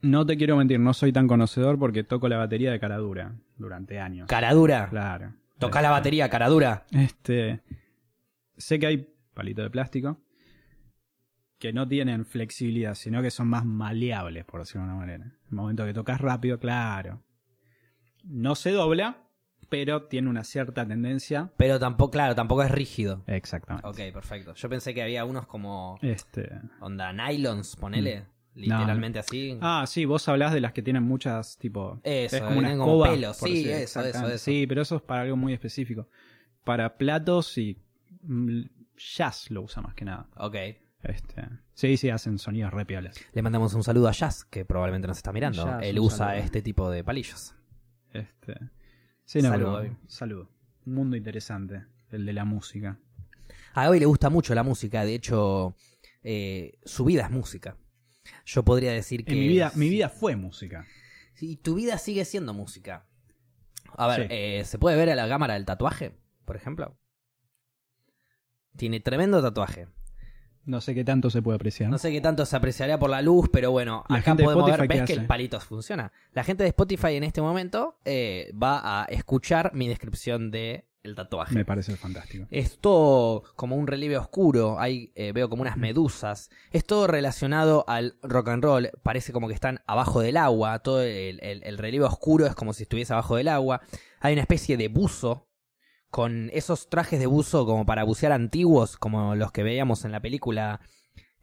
No 0.01 0.25
te 0.25 0.37
quiero 0.37 0.55
mentir, 0.57 0.79
no 0.79 0.93
soy 0.93 1.11
tan 1.11 1.27
conocedor 1.27 1.77
porque 1.77 2.03
toco 2.03 2.29
la 2.29 2.37
batería 2.37 2.71
de 2.71 2.79
cara 2.79 2.97
dura 2.97 3.35
durante 3.57 3.99
años. 3.99 4.27
Cara 4.27 4.53
dura. 4.53 4.87
Claro. 4.89 5.33
Toca 5.59 5.81
la 5.81 5.89
batería, 5.89 6.29
cara 6.29 6.47
dura. 6.47 6.85
Este. 6.91 7.61
Sé 8.57 8.79
que 8.79 8.87
hay 8.87 9.13
palitos 9.33 9.63
de 9.65 9.69
plástico 9.69 10.21
que 11.57 11.73
no 11.73 11.85
tienen 11.87 12.25
flexibilidad, 12.25 12.95
sino 12.95 13.21
que 13.21 13.29
son 13.31 13.47
más 13.49 13.65
maleables, 13.65 14.45
por 14.45 14.61
decirlo 14.61 14.83
de 14.83 14.87
una 14.93 14.99
manera. 14.99 15.25
En 15.25 15.31
el 15.49 15.55
momento 15.55 15.85
que 15.85 15.93
tocas 15.93 16.21
rápido, 16.21 16.57
claro. 16.59 17.21
No 18.23 18.55
se 18.55 18.71
dobla, 18.71 19.28
pero 19.69 20.03
tiene 20.03 20.29
una 20.29 20.43
cierta 20.43 20.85
tendencia. 20.87 21.51
Pero 21.57 21.79
tampoco, 21.79 22.11
claro, 22.11 22.35
tampoco 22.35 22.63
es 22.63 22.71
rígido. 22.71 23.23
Exactamente. 23.27 23.87
Ok, 23.87 24.13
perfecto. 24.13 24.53
Yo 24.55 24.69
pensé 24.69 24.93
que 24.93 25.01
había 25.01 25.25
unos 25.25 25.47
como. 25.47 25.97
Este. 26.01 26.49
Onda, 26.81 27.13
nylons, 27.13 27.75
ponele. 27.75 28.25
Literalmente 28.55 29.19
así. 29.19 29.57
Ah, 29.61 29.85
sí, 29.87 30.05
vos 30.05 30.27
hablás 30.27 30.53
de 30.53 30.59
las 30.59 30.73
que 30.73 30.81
tienen 30.81 31.03
muchas, 31.03 31.57
tipo. 31.57 32.01
Eso, 32.03 32.37
es 32.37 32.41
como 32.41 32.59
una 32.59 32.69
tienen 32.69 32.79
como 32.79 33.05
escoba. 33.05 33.09
pelos, 33.15 33.37
sí, 33.37 33.63
decir, 33.63 33.71
eso, 33.71 34.01
eso, 34.01 34.27
eso. 34.27 34.37
Sí, 34.37 34.65
pero 34.67 34.81
eso 34.81 34.97
es 34.97 35.01
para 35.01 35.21
algo 35.21 35.37
muy 35.37 35.53
específico. 35.53 36.09
Para 36.63 36.97
platos 36.97 37.57
y. 37.57 37.77
mm, 38.23 38.61
Jazz 38.97 39.49
lo 39.49 39.61
usa 39.61 39.81
más 39.81 39.93
que 39.95 40.03
nada. 40.03 40.27
Ok. 40.35 40.55
Este, 41.01 41.47
sí, 41.73 41.95
sí, 41.95 42.09
hacen 42.09 42.37
sonidos 42.37 42.73
re 42.73 42.85
piolas. 42.85 43.15
Le 43.31 43.41
mandamos 43.41 43.73
un 43.73 43.83
saludo 43.83 44.09
a 44.09 44.11
Jazz, 44.11 44.43
que 44.43 44.65
probablemente 44.65 45.07
nos 45.07 45.17
está 45.17 45.31
mirando. 45.31 45.63
Jazz, 45.63 45.83
Él 45.83 45.99
usa 45.99 46.17
saludo. 46.17 46.43
este 46.43 46.61
tipo 46.61 46.91
de 46.91 47.03
palillos. 47.05 47.55
Este, 48.11 48.55
sí, 49.29 49.41
no, 49.41 49.49
Saludo, 49.49 49.81
pero- 49.81 49.97
saludo. 50.07 50.49
Un 50.85 50.93
mundo 50.95 51.15
interesante, 51.15 51.85
el 52.09 52.25
de 52.25 52.33
la 52.33 52.45
música. 52.45 52.97
A 53.73 53.85
Gaby 53.85 53.99
le 53.99 54.05
gusta 54.07 54.29
mucho 54.29 54.55
la 54.55 54.63
música, 54.63 55.05
de 55.05 55.13
hecho, 55.13 55.75
eh, 56.23 56.79
su 56.83 57.05
vida 57.05 57.23
es 57.25 57.29
música. 57.31 57.77
Yo 58.45 58.63
podría 58.63 58.91
decir 58.91 59.23
que. 59.25 59.33
En 59.33 59.39
mi 59.39 59.47
vida, 59.47 59.71
mi 59.75 59.89
vida 59.89 60.09
fue 60.09 60.35
música. 60.35 60.85
Sí, 61.35 61.55
tu 61.57 61.75
vida 61.75 61.97
sigue 61.97 62.25
siendo 62.25 62.53
música. 62.53 63.05
A 63.97 64.07
ver, 64.07 64.21
Sí. 64.21 64.27
eh, 64.31 64.63
¿se 64.65 64.77
puede 64.79 64.97
ver 64.97 65.09
a 65.11 65.15
la 65.15 65.27
cámara 65.29 65.53
del 65.55 65.65
tatuaje, 65.65 66.15
por 66.45 66.55
ejemplo? 66.55 66.97
Tiene 68.75 68.99
tremendo 68.99 69.41
tatuaje. 69.41 69.87
No 70.69 70.81
sé 70.81 70.93
qué 70.93 71.03
tanto 71.03 71.29
se 71.29 71.41
puede 71.41 71.55
apreciar. 71.55 71.89
No 71.89 71.97
sé 71.97 72.11
qué 72.11 72.21
tanto 72.21 72.45
se 72.45 72.55
apreciaría 72.55 72.99
por 72.99 73.09
la 73.09 73.21
luz, 73.21 73.49
pero 73.51 73.71
bueno, 73.71 74.03
La 74.07 74.17
acá 74.17 74.31
gente 74.31 74.43
de 74.43 74.45
podemos 74.45 74.65
ver, 74.65 74.73
Spotify, 74.75 74.99
ves 74.99 75.07
¿qué 75.09 75.13
que 75.15 75.19
el 75.21 75.25
palito 75.27 75.59
funciona. 75.59 76.11
La 76.33 76.43
gente 76.43 76.63
de 76.63 76.69
Spotify 76.69 77.15
en 77.15 77.23
este 77.23 77.41
momento 77.41 77.97
eh, 78.05 78.51
va 78.61 79.01
a 79.01 79.05
escuchar 79.05 79.73
mi 79.73 79.87
descripción 79.87 80.51
de 80.51 80.85
el 81.01 81.15
tatuaje. 81.15 81.55
Me 81.55 81.65
parece 81.65 81.95
fantástico. 81.95 82.45
Es 82.51 82.77
todo 82.77 83.43
como 83.55 83.77
un 83.77 83.87
relieve 83.87 84.17
oscuro, 84.17 84.79
hay, 84.79 85.11
eh, 85.15 85.31
veo 85.31 85.49
como 85.49 85.61
unas 85.63 85.77
medusas. 85.77 86.49
Es 86.71 86.85
todo 86.85 87.07
relacionado 87.07 87.85
al 87.87 88.17
rock 88.21 88.49
and 88.49 88.63
roll, 88.63 88.89
parece 89.01 89.31
como 89.33 89.47
que 89.47 89.53
están 89.55 89.81
abajo 89.87 90.19
del 90.21 90.37
agua, 90.37 90.79
todo 90.79 91.01
el, 91.01 91.39
el- 91.41 91.63
el 91.63 91.77
relieve 91.77 92.05
oscuro 92.05 92.45
es 92.45 92.53
como 92.53 92.73
si 92.73 92.83
estuviese 92.83 93.13
abajo 93.13 93.37
del 93.37 93.47
agua. 93.47 93.81
Hay 94.19 94.33
una 94.33 94.41
especie 94.43 94.77
de 94.77 94.87
buzo, 94.89 95.47
con 96.09 96.49
esos 96.53 96.89
trajes 96.89 97.19
de 97.19 97.27
buzo 97.27 97.65
como 97.65 97.85
para 97.85 98.03
bucear 98.03 98.31
antiguos, 98.31 98.97
como 98.97 99.35
los 99.35 99.51
que 99.51 99.63
veíamos 99.63 100.05
en 100.05 100.11
la 100.11 100.21
película 100.21 100.81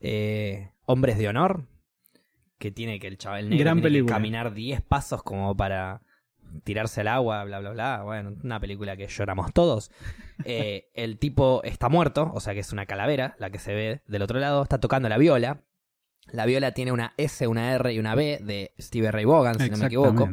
eh, 0.01 0.71
Hombres 0.87 1.19
de 1.19 1.29
Honor, 1.29 1.67
que 2.59 2.71
tiene 2.71 2.99
que 2.99 3.07
el 3.07 3.19
chaval 3.19 3.49
negro 3.49 3.65
Gran 3.65 3.77
tiene 3.77 3.83
que 3.83 3.93
película. 3.95 4.15
caminar 4.15 4.55
10 4.55 4.81
pasos 4.83 5.23
como 5.23 5.57
para 5.57 6.03
tirarse 6.65 7.03
al 7.03 7.09
agua, 7.09 7.45
bla, 7.45 7.61
bla, 7.61 7.71
bla. 7.71 8.03
Bueno, 8.03 8.35
una 8.43 8.61
película 8.61 8.97
que 8.97 9.07
lloramos 9.07 9.53
todos. 9.53 9.91
Eh, 10.45 10.89
el 10.95 11.19
tipo 11.19 11.63
está 11.65 11.89
muerto, 11.89 12.31
o 12.35 12.41
sea 12.41 12.55
que 12.55 12.61
es 12.61 12.73
una 12.73 12.87
calavera, 12.87 13.37
la 13.39 13.51
que 13.51 13.59
se 13.59 13.75
ve 13.75 14.03
del 14.07 14.23
otro 14.23 14.39
lado, 14.39 14.63
está 14.63 14.79
tocando 14.79 15.09
la 15.09 15.19
viola. 15.19 15.63
La 16.33 16.45
viola 16.45 16.73
tiene 16.73 16.91
una 16.91 17.15
S, 17.19 17.47
una 17.47 17.73
R 17.73 17.93
y 17.93 18.01
una 18.01 18.17
B 18.17 18.41
de 18.43 18.73
Steve 18.81 19.13
Ray 19.13 19.25
Vaughan, 19.25 19.61
si 19.61 19.71
no 19.71 19.77
me 19.77 19.87
equivoco. 19.87 20.29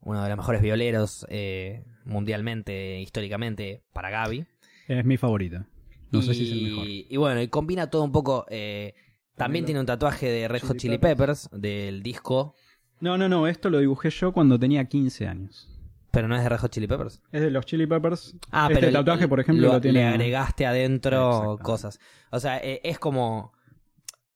Uno 0.00 0.22
de 0.22 0.28
los 0.28 0.38
mejores 0.38 0.62
violeros 0.62 1.26
eh, 1.28 1.84
mundialmente, 2.04 3.00
históricamente, 3.00 3.82
para 3.92 4.10
Gaby. 4.10 4.46
Es 4.88 5.04
mi 5.04 5.16
favorito. 5.16 5.64
No 6.10 6.22
sé 6.22 6.32
y, 6.32 6.34
si 6.34 6.44
es 6.46 6.52
el 6.52 6.62
mejor. 6.62 6.86
Y 6.86 7.16
bueno, 7.16 7.40
y 7.42 7.48
combina 7.48 7.88
todo 7.90 8.02
un 8.04 8.12
poco. 8.12 8.46
eh, 8.50 8.94
también 9.36 9.64
tiene 9.64 9.80
un 9.80 9.86
tatuaje 9.86 10.30
de 10.30 10.46
Red 10.46 10.62
Hot 10.62 10.76
Chili 10.76 10.98
Peppers. 10.98 11.48
Peppers, 11.48 11.60
del 11.62 12.02
disco, 12.04 12.54
No, 13.00 13.18
no, 13.18 13.28
no. 13.28 13.48
Esto 13.48 13.68
lo 13.68 13.78
dibujé 13.80 14.10
yo 14.10 14.32
cuando 14.32 14.58
tenía 14.58 14.84
15 14.84 15.26
años. 15.26 15.68
pero 16.12 16.28
no 16.28 16.36
es 16.36 16.42
de 16.44 16.48
Red 16.48 16.58
Hot 16.60 16.70
Chili 16.70 16.86
Peppers. 16.86 17.20
Es 17.32 17.40
de 17.40 17.50
los 17.50 17.66
Chili 17.66 17.86
Peppers. 17.88 18.36
Ah, 18.52 18.68
este 18.70 18.80
pero 18.80 18.92
tatuaje, 18.92 19.26
por 19.26 19.40
ejemplo, 19.40 19.72
lo, 19.72 19.80
tiene. 19.80 19.98
le 20.02 20.06
agregaste 20.06 20.66
adentro 20.66 21.58
cosas. 21.62 21.98
O 22.30 22.38
sea, 22.38 22.58
eh, 22.58 22.80
es 22.84 23.00
como 23.00 23.52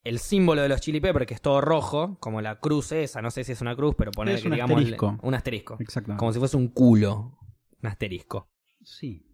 el 0.03 0.19
símbolo 0.19 0.63
de 0.63 0.69
los 0.69 0.81
Chili 0.81 1.01
Peppers, 1.01 1.27
que 1.27 1.35
es 1.35 1.41
todo 1.41 1.61
rojo, 1.61 2.17
como 2.19 2.41
la 2.41 2.59
cruz 2.59 2.91
esa, 2.91 3.23
no 3.23 3.31
sé 3.31 3.45
si 3.45 3.53
es 3.53 3.61
una 3.61 3.77
cruz, 3.77 3.95
pero 3.97 4.11
poner 4.11 4.35
Es 4.35 4.41
que 4.43 4.49
un 4.49 4.55
digamos 4.55 4.77
asterisco. 4.79 5.19
un 5.23 5.35
asterisco. 5.35 5.79
Como 6.17 6.33
si 6.33 6.41
fuese 6.41 6.57
un 6.57 6.67
culo. 6.69 7.38
Un 7.83 7.89
asterisco. 7.89 8.49
Sí. 8.83 9.25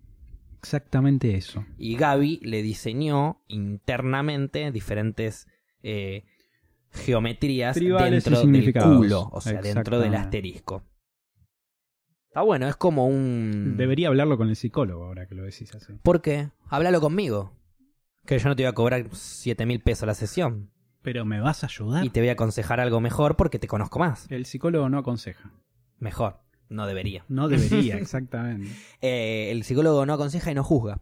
Exactamente 0.59 1.35
eso. 1.35 1.65
Y 1.77 1.97
Gaby 1.97 2.41
le 2.43 2.63
diseñó 2.63 3.43
internamente 3.49 4.73
diferentes 4.73 5.47
eh, 5.83 6.25
geometrías 6.91 7.77
Tribales 7.77 8.25
dentro 8.25 8.47
del 8.47 8.73
culo, 8.73 9.29
o 9.31 9.41
sea, 9.41 9.61
dentro 9.61 9.99
del 9.99 10.15
asterisco. 10.15 10.83
Está 12.29 12.43
bueno, 12.43 12.67
es 12.67 12.77
como 12.77 13.07
un... 13.07 13.77
Debería 13.77 14.09
hablarlo 14.09 14.37
con 14.37 14.49
el 14.49 14.57
psicólogo 14.57 15.05
ahora 15.05 15.27
que 15.27 15.35
lo 15.35 15.45
decís 15.45 15.73
así. 15.75 15.93
¿Por 16.03 16.21
qué? 16.21 16.51
Háblalo 16.69 17.01
conmigo. 17.01 17.53
Que 18.27 18.39
yo 18.39 18.49
no 18.49 18.57
te 18.57 18.63
voy 18.63 18.71
a 18.71 18.75
cobrar 18.75 19.07
7 19.13 19.67
mil 19.67 19.81
pesos 19.81 20.07
la 20.07 20.15
sesión. 20.15 20.71
Pero 21.03 21.25
me 21.27 21.41
vas 21.41 21.63
a 21.63 21.67
ayudar. 21.67 22.05
Y 22.05 22.11
te 22.11 22.21
voy 22.21 22.31
a 22.31 22.33
aconsejar 22.33 22.81
algo 22.81 23.01
mejor 23.01 23.37
porque 23.37 23.59
te 23.59 23.69
conozco 23.69 23.99
más. 23.99 24.27
El 24.31 24.47
psicólogo 24.47 24.89
no 24.89 24.99
aconseja. 24.99 25.53
Mejor. 25.99 26.44
No 26.69 26.87
debería. 26.87 27.25
No 27.29 27.49
debería, 27.49 27.97
exactamente. 27.99 28.69
Eh, 29.01 29.49
el 29.51 29.63
psicólogo 29.65 30.05
no 30.07 30.15
aconseja 30.15 30.51
y 30.51 30.55
no 30.55 30.65
juzga. 30.65 31.01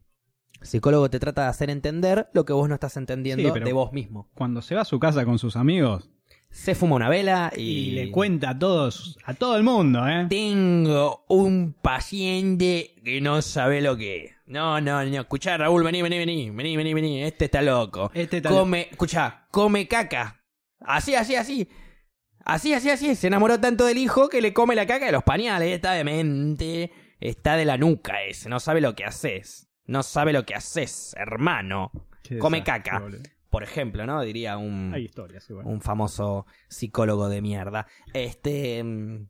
El 0.61 0.67
psicólogo 0.67 1.11
te 1.11 1.19
trata 1.19 1.43
de 1.43 1.49
hacer 1.49 1.71
entender 1.71 2.29
lo 2.35 2.45
que 2.45 2.53
vos 2.53 2.69
no 2.69 2.75
estás 2.75 2.97
entendiendo 2.97 3.43
Sí, 3.49 3.51
pero- 3.53 3.67
de 3.67 3.73
vos 3.73 3.93
mismo. 3.93 4.29
Cuando 4.35 4.63
se 4.63 4.75
va 4.75 4.83
a 4.83 4.85
su 4.85 5.01
casa 5.01 5.25
con 5.25 5.39
sus 5.39 5.57
amigos 5.57 6.09
Se 6.51 6.75
fuma 6.75 6.97
una 6.97 7.09
vela 7.09 7.53
y, 7.57 7.61
y, 7.63 7.91
le 7.93 8.11
cuenta 8.11 8.51
a 8.51 8.59
todos, 8.59 9.17
a 9.25 9.35
todo 9.35 9.57
el 9.57 9.63
mundo, 9.63 10.07
¿eh? 10.07 10.27
Tengo 10.29 11.25
un 11.29 11.75
paciente 11.81 12.95
que 13.05 13.21
no 13.21 13.41
sabe 13.43 13.81
lo 13.81 13.97
que 13.97 14.25
es. 14.27 14.33
No, 14.47 14.81
no, 14.81 15.03
no. 15.03 15.21
Escuchá, 15.21 15.57
Raúl, 15.57 15.83
vení, 15.83 16.03
vení, 16.03 16.19
vení. 16.19 16.51
Vení, 16.51 16.77
vení, 16.77 16.93
vení. 16.95 17.23
Este 17.23 17.47
está 17.47 17.63
loco. 17.63 18.11
Este 18.13 18.37
está 18.37 18.51
come, 18.51 18.89
escuchá, 18.91 19.47
come 19.51 19.89
caca. 19.89 20.43
Así, 20.81 21.15
así, 21.15 21.37
así. 21.37 21.69
Así, 22.45 22.75
así, 22.75 22.91
así. 22.91 23.15
Se 23.15 23.27
enamoró 23.29 23.61
tanto 23.61 23.85
del 23.87 23.99
hijo 23.99 24.29
que 24.29 24.41
le 24.41 24.53
come 24.53 24.75
la 24.75 24.87
caca 24.87 25.07
de 25.07 25.13
los 25.13 25.23
pañales. 25.25 25.73
Está 25.75 25.93
demente. 25.93 26.91
Está 27.21 27.57
de 27.57 27.65
la 27.65 27.77
nuca 27.79 28.23
ese. 28.25 28.49
No 28.49 28.59
sabe 28.61 28.81
lo 28.81 28.95
que 28.95 29.05
haces. 29.05 29.69
No 29.87 30.03
sabe 30.03 30.33
lo 30.33 30.45
que 30.45 30.55
haces, 30.55 31.15
hermano. 31.19 31.91
Qué 32.23 32.39
come 32.39 32.61
desastre, 32.61 32.83
caca. 32.91 33.01
boludo. 33.01 33.23
Por 33.51 33.63
ejemplo, 33.63 34.07
¿no? 34.07 34.23
Diría 34.23 34.57
un 34.57 34.93
Hay 34.95 35.05
historias, 35.05 35.49
igual. 35.51 35.67
un 35.67 35.81
famoso 35.83 36.47
psicólogo 36.69 37.29
de 37.29 37.43
mierda. 37.43 37.87
Este. 38.15 38.83
mm, 38.83 39.29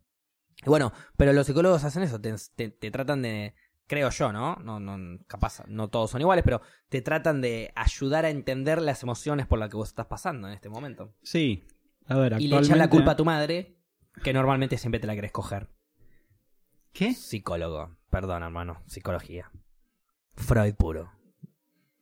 Bueno, 0.66 0.92
pero 1.16 1.32
los 1.32 1.46
psicólogos 1.46 1.82
hacen 1.84 2.02
eso, 2.04 2.20
te, 2.20 2.32
te- 2.54 2.70
te 2.70 2.90
tratan 2.90 3.22
de. 3.22 3.54
Creo 3.88 4.08
yo, 4.10 4.32
¿no? 4.32 4.56
No, 4.56 4.78
no, 4.80 5.18
capaz, 5.26 5.64
no 5.66 5.88
todos 5.88 6.10
son 6.12 6.20
iguales, 6.20 6.44
pero 6.44 6.62
te 6.88 7.02
tratan 7.02 7.40
de 7.42 7.72
ayudar 7.74 8.24
a 8.24 8.30
entender 8.30 8.80
las 8.80 9.02
emociones 9.02 9.46
por 9.46 9.58
las 9.58 9.68
que 9.68 9.76
vos 9.76 9.88
estás 9.88 10.06
pasando 10.06 10.46
en 10.48 10.54
este 10.54 10.68
momento. 10.70 11.12
Sí. 11.22 11.64
A 12.06 12.16
ver, 12.16 12.40
Y 12.40 12.48
le 12.48 12.58
echan 12.58 12.78
la 12.78 12.90
culpa 12.90 13.12
a 13.12 13.16
tu 13.16 13.24
madre, 13.24 13.76
que 14.22 14.32
normalmente 14.32 14.76
siempre 14.78 15.00
te 15.00 15.06
la 15.06 15.14
querés 15.14 15.32
coger. 15.32 15.68
¿Qué? 16.92 17.14
Psicólogo, 17.14 17.96
perdón, 18.10 18.42
hermano, 18.42 18.82
psicología. 18.86 19.50
Freud 20.34 20.74
puro. 20.74 21.10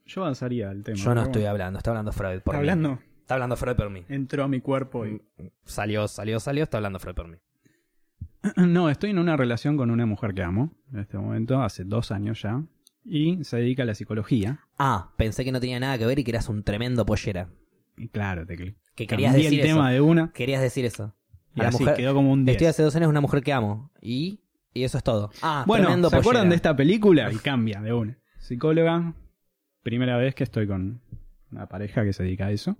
Yo 0.06 0.22
avanzaría 0.22 0.70
al 0.70 0.82
tema. 0.82 0.98
Yo 0.98 1.14
no 1.14 1.22
estoy 1.22 1.42
bueno. 1.42 1.50
hablando, 1.52 1.78
está 1.78 1.90
hablando 1.90 2.12
Freud 2.12 2.40
por 2.40 2.54
Está 2.54 2.62
mí. 2.62 2.68
hablando. 2.70 2.98
Está 3.20 3.34
hablando 3.34 3.56
Freud 3.56 3.76
por 3.76 3.90
mí. 3.90 4.04
Entró 4.08 4.42
a 4.44 4.48
mi 4.48 4.60
cuerpo 4.60 5.06
y... 5.06 5.22
Salió, 5.64 6.08
salió, 6.08 6.40
salió, 6.40 6.64
está 6.64 6.78
hablando 6.78 6.98
Freud 6.98 7.14
por 7.14 7.28
mí. 7.28 7.36
No, 8.56 8.90
estoy 8.90 9.10
en 9.10 9.18
una 9.20 9.36
relación 9.36 9.76
con 9.76 9.90
una 9.90 10.06
mujer 10.06 10.34
que 10.34 10.42
amo 10.42 10.72
en 10.92 11.00
este 11.00 11.16
momento, 11.18 11.62
hace 11.62 11.84
dos 11.84 12.10
años 12.10 12.42
ya, 12.42 12.64
y 13.04 13.44
se 13.44 13.58
dedica 13.58 13.82
a 13.84 13.86
la 13.86 13.94
psicología. 13.94 14.60
Ah, 14.78 15.12
pensé 15.16 15.44
que 15.44 15.52
no 15.52 15.60
tenía 15.60 15.78
nada 15.78 15.96
que 15.98 16.06
ver 16.06 16.18
y 16.18 16.24
que 16.24 16.30
eras 16.32 16.48
un 16.48 16.64
tremendo 16.64 17.04
pollera. 17.06 17.50
Claro, 18.08 18.46
te 18.46 18.56
Que 18.56 19.06
querías 19.06 19.32
cambié 19.32 19.44
decir 19.44 19.60
el 19.60 19.66
tema 19.66 19.90
eso. 19.92 19.94
de 19.94 20.00
una 20.00 20.32
Querías 20.32 20.60
decir 20.62 20.84
eso. 20.84 21.14
y 21.54 21.60
así 21.62 21.82
mujer- 21.82 21.96
quedó 21.96 22.14
como 22.14 22.32
un 22.32 22.44
10. 22.44 22.54
Estoy 22.56 22.66
hace 22.68 22.82
dos 22.82 22.96
años 22.96 23.08
una 23.08 23.20
mujer 23.20 23.42
que 23.42 23.52
amo. 23.52 23.90
Y, 24.00 24.40
y 24.72 24.84
eso 24.84 24.98
es 24.98 25.04
todo. 25.04 25.30
Ah, 25.42 25.64
Bueno, 25.66 26.08
¿se 26.08 26.16
acuerdan 26.16 26.48
de 26.48 26.56
esta 26.56 26.74
película? 26.76 27.30
Y 27.32 27.36
cambia 27.36 27.80
de 27.80 27.92
una. 27.92 28.18
Psicóloga, 28.38 29.14
primera 29.82 30.16
vez 30.16 30.34
que 30.34 30.44
estoy 30.44 30.66
con 30.66 31.00
una 31.50 31.66
pareja 31.68 32.04
que 32.04 32.12
se 32.12 32.22
dedica 32.24 32.46
a 32.46 32.50
eso. 32.52 32.76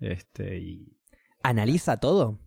Este, 0.00 0.58
y 0.58 0.96
¿Analiza 1.42 1.98
todo? 1.98 2.40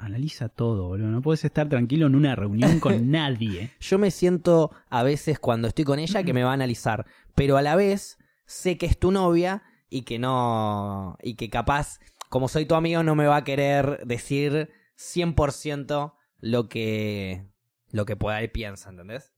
analiza 0.00 0.48
todo, 0.48 0.86
boludo. 0.86 1.08
No 1.08 1.22
puedes 1.22 1.44
estar 1.44 1.68
tranquilo 1.68 2.06
en 2.06 2.14
una 2.14 2.36
reunión 2.36 2.78
con 2.78 3.10
nadie. 3.10 3.72
Yo 3.80 3.98
me 3.98 4.12
siento 4.12 4.70
a 4.88 5.02
veces 5.02 5.40
cuando 5.40 5.66
estoy 5.66 5.84
con 5.84 5.98
ella 5.98 6.22
que 6.22 6.32
me 6.32 6.44
va 6.44 6.50
a 6.50 6.54
analizar. 6.54 7.04
Pero 7.34 7.56
a 7.56 7.62
la 7.62 7.74
vez 7.74 8.16
sé 8.46 8.78
que 8.78 8.86
es 8.86 8.96
tu 8.98 9.10
novia 9.10 9.62
y 9.90 10.02
que 10.02 10.18
no. 10.18 11.16
Y 11.22 11.34
que 11.34 11.50
capaz, 11.50 11.98
como 12.28 12.48
soy 12.48 12.66
tu 12.66 12.74
amigo, 12.74 13.02
no 13.02 13.14
me 13.14 13.26
va 13.26 13.36
a 13.36 13.44
querer 13.44 14.04
decir 14.06 14.70
100% 14.96 16.14
lo 16.40 16.68
que. 16.68 17.46
Lo 17.90 18.04
que 18.04 18.16
por 18.16 18.32
ahí 18.32 18.48
piensa, 18.48 18.90
¿entendés? 18.90 19.32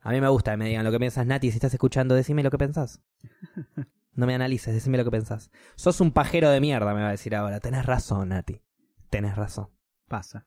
A 0.00 0.10
mí 0.10 0.20
me 0.20 0.28
gusta 0.28 0.52
que 0.52 0.56
me 0.56 0.68
digan 0.68 0.84
lo 0.84 0.92
que 0.92 0.98
piensas, 0.98 1.26
Nati. 1.26 1.50
Si 1.50 1.56
estás 1.56 1.72
escuchando, 1.72 2.14
decime 2.14 2.42
lo 2.42 2.50
que 2.50 2.58
pensás. 2.58 3.02
No 4.14 4.26
me 4.26 4.34
analices, 4.34 4.74
decime 4.74 4.98
lo 4.98 5.04
que 5.04 5.10
pensás. 5.10 5.50
Sos 5.74 6.02
un 6.02 6.12
pajero 6.12 6.50
de 6.50 6.60
mierda, 6.60 6.92
me 6.92 7.00
va 7.00 7.08
a 7.08 7.12
decir 7.12 7.34
ahora. 7.34 7.60
Tenés 7.60 7.86
razón, 7.86 8.28
Nati. 8.28 8.60
Tenés 9.08 9.36
razón. 9.36 9.70
Pasa. 10.06 10.46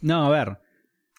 No, 0.00 0.26
a 0.26 0.28
ver. 0.28 0.60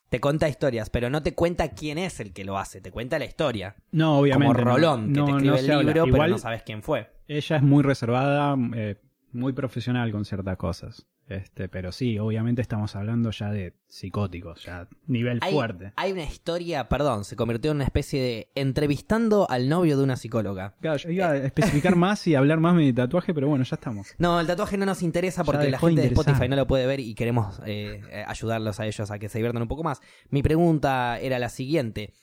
Te 0.09 0.21
cuenta 0.21 0.47
historias, 0.47 0.89
pero 0.89 1.09
no 1.09 1.23
te 1.23 1.33
cuenta 1.33 1.69
quién 1.69 1.97
es 1.97 2.19
el 2.19 2.31
que 2.31 2.45
lo 2.45 2.57
hace. 2.57 2.79
Te 2.79 2.91
cuenta 2.91 3.19
la 3.19 3.25
historia. 3.25 3.75
No, 3.91 4.19
obviamente. 4.19 4.55
Como 4.55 4.65
no. 4.65 4.75
Rolón, 4.75 5.07
que 5.07 5.21
te 5.21 5.31
no 5.31 5.37
escribe 5.37 5.59
el 5.59 5.85
libro, 5.85 6.05
Igual, 6.05 6.21
pero 6.21 6.27
no 6.27 6.37
sabes 6.37 6.63
quién 6.63 6.83
fue. 6.83 7.09
Ella 7.27 7.55
es 7.57 7.63
muy 7.63 7.83
reservada, 7.83 8.55
eh, 8.75 9.01
muy 9.31 9.53
profesional 9.53 10.11
con 10.11 10.23
ciertas 10.23 10.57
cosas. 10.57 11.07
Este, 11.27 11.67
pero 11.69 11.91
sí, 11.91 12.19
obviamente 12.19 12.61
estamos 12.61 12.95
hablando 12.95 13.31
ya 13.31 13.49
de 13.49 13.73
psicóticos, 13.87 14.63
ya 14.63 14.87
nivel 15.07 15.39
Hay, 15.41 15.53
fuerte. 15.53 15.91
hay 15.95 16.11
una 16.11 16.23
historia, 16.23 16.87
perdón, 16.87 17.25
se 17.25 17.35
convirtió 17.35 17.71
en 17.71 17.77
una 17.77 17.85
especie 17.85 18.21
de 18.21 18.51
entrevistando 18.53 19.49
al 19.49 19.67
novio 19.67 19.97
de 19.97 20.03
una 20.03 20.17
psicóloga. 20.17 20.75
Claro, 20.81 20.97
yo 20.97 21.09
iba 21.09 21.31
a 21.31 21.37
especificar 21.37 21.95
más 21.95 22.27
y 22.27 22.35
hablar 22.35 22.59
más 22.59 22.75
de 22.75 22.83
mi 22.83 22.93
tatuaje, 22.93 23.33
pero 23.33 23.47
bueno, 23.47 23.63
ya 23.63 23.75
estamos. 23.75 24.13
No, 24.19 24.39
el 24.39 24.45
tatuaje 24.45 24.77
no 24.77 24.85
nos 24.85 25.01
interesa 25.01 25.43
porque 25.43 25.69
la 25.69 25.79
gente 25.79 26.01
de. 26.01 26.07
Spotify 26.07 26.47
no 26.47 26.55
lo 26.55 26.67
puede 26.67 26.85
ver 26.85 26.99
y 26.99 27.15
queremos 27.15 27.59
eh, 27.65 28.01
eh, 28.11 28.23
ayudarlos 28.27 28.79
a 28.79 28.85
ellos 28.85 29.09
a 29.09 29.17
que 29.17 29.27
se 29.27 29.39
diviertan 29.39 29.63
un 29.63 29.67
poco 29.67 29.83
más. 29.83 30.01
Mi 30.29 30.43
pregunta 30.43 31.19
era 31.19 31.39
la 31.39 31.49
siguiente. 31.49 32.13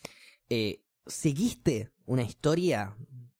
Eh, 0.48 0.84
¿Seguiste 1.06 1.90
una 2.06 2.22
historia? 2.22 2.94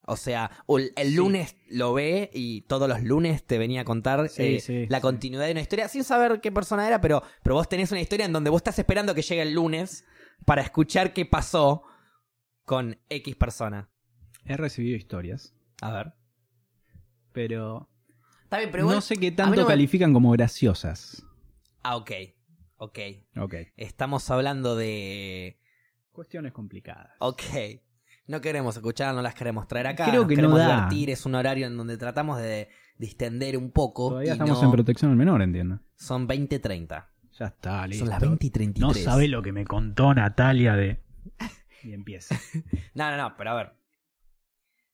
O 0.05 0.17
sea, 0.17 0.51
el, 0.67 0.93
Sí. 0.95 1.15
lunes 1.15 1.55
lo 1.69 1.93
ve 1.93 2.29
y 2.33 2.61
todos 2.63 2.89
los 2.89 3.01
lunes 3.03 3.45
te 3.45 3.57
venía 3.57 3.81
a 3.81 3.85
contar 3.85 4.27
Sí, 4.29 4.43
eh, 4.55 4.59
sí, 4.59 4.85
la 4.87 4.99
continuidad 4.99 5.45
de 5.45 5.51
una 5.53 5.61
historia 5.61 5.87
sin 5.87 6.03
saber 6.03 6.41
qué 6.41 6.51
persona 6.51 6.85
era, 6.85 6.99
pero, 6.99 7.23
pero 7.41 7.55
vos 7.55 7.69
tenés 7.69 7.91
una 7.91 8.01
historia 8.01 8.25
en 8.25 8.33
donde 8.33 8.49
vos 8.49 8.59
estás 8.59 8.77
esperando 8.79 9.15
que 9.15 9.21
llegue 9.21 9.41
el 9.41 9.53
lunes 9.53 10.05
para 10.45 10.61
escuchar 10.61 11.13
qué 11.13 11.25
pasó 11.25 11.83
con 12.65 12.97
X 13.09 13.35
persona. 13.37 13.89
He 14.45 14.57
recibido 14.57 14.97
historias, 14.97 15.53
A 15.81 15.91
ver. 15.93 16.13
pero, 17.31 17.89
Está 18.43 18.57
bien, 18.59 18.71
pero 18.71 18.83
no 18.85 19.01
sé 19.01 19.15
qué 19.17 19.31
tanto 19.31 19.55
no 19.55 19.61
me- 19.63 19.67
califican 19.67 20.13
como 20.13 20.31
graciosas. 20.31 21.25
Ah, 21.81 21.95
ok. 21.95 22.11
Ok. 22.77 22.99
Ok. 23.37 23.55
Estamos 23.77 24.29
hablando 24.29 24.75
de... 24.75 25.59
Cuestiones 26.11 26.51
complicadas. 26.51 27.13
Ok. 27.19 27.41
No 28.27 28.39
queremos 28.41 28.75
escuchar, 28.75 29.13
no 29.13 29.21
las 29.21 29.35
queremos 29.35 29.67
traer 29.67 29.87
acá. 29.87 30.05
Creo 30.05 30.25
que 30.27 30.35
no 30.35 30.41
queremos 30.41 30.59
da. 30.59 30.67
divertir. 30.75 31.09
Es 31.09 31.25
un 31.25 31.35
horario 31.35 31.67
en 31.67 31.75
donde 31.77 31.97
tratamos 31.97 32.37
de 32.39 32.69
distender 32.97 33.57
un 33.57 33.71
poco. 33.71 34.09
Todavía 34.09 34.29
y 34.29 34.31
estamos 34.33 34.59
no- 34.61 34.65
en 34.65 34.71
protección 34.71 35.11
al 35.11 35.17
menor, 35.17 35.41
entiendo. 35.41 35.79
Son 35.95 36.27
20.30. 36.27 37.07
Ya 37.39 37.45
está, 37.47 37.85
listo. 37.87 38.05
Son 38.05 38.09
las 38.11 38.21
20 38.21 38.45
y 38.45 38.49
33. 38.49 39.05
No 39.05 39.11
sabe 39.11 39.27
lo 39.27 39.41
que 39.41 39.51
me 39.51 39.65
contó 39.65 40.13
Natalia 40.13 40.75
de... 40.75 41.01
Y 41.83 41.93
empieza. 41.93 42.35
No, 42.93 43.09
no, 43.11 43.17
no, 43.17 43.35
pero 43.37 43.49
a 43.51 43.55
ver. 43.55 43.73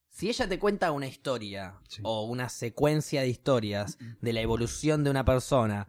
Si 0.08 0.28
ella 0.28 0.48
te 0.48 0.58
cuenta 0.58 0.90
una 0.90 1.06
historia 1.06 1.74
Sí. 1.88 2.00
o 2.04 2.24
una 2.24 2.48
secuencia 2.48 3.20
de 3.22 3.28
historias 3.28 3.96
de 4.20 4.32
la 4.32 4.40
evolución 4.40 5.04
de 5.04 5.10
una 5.10 5.24
persona, 5.24 5.86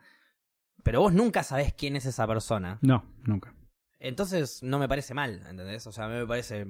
pero 0.84 1.02
vos 1.02 1.14
nunca 1.14 1.42
sabés 1.44 1.74
quién 1.74 1.96
es 1.96 2.06
esa 2.06 2.28
persona, 2.28 2.78
No, 2.82 3.04
nunca. 3.24 3.54
entonces 4.00 4.62
no 4.62 4.78
me 4.78 4.88
parece 4.88 5.14
mal, 5.14 5.42
¿entendés? 5.50 5.88
O 5.88 5.92
sea, 5.92 6.08
me 6.08 6.26
parece... 6.28 6.68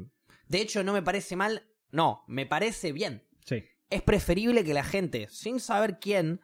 De 0.51 0.59
hecho, 0.59 0.83
no 0.83 0.91
me 0.91 1.01
parece 1.01 1.37
mal, 1.37 1.63
no, 1.91 2.25
me 2.27 2.45
parece 2.45 2.91
bien. 2.91 3.23
Sí. 3.45 3.63
Es 3.89 4.01
preferible 4.01 4.65
que 4.65 4.73
la 4.73 4.83
gente, 4.83 5.27
sin 5.29 5.61
saber 5.61 5.97
quién, 5.97 6.41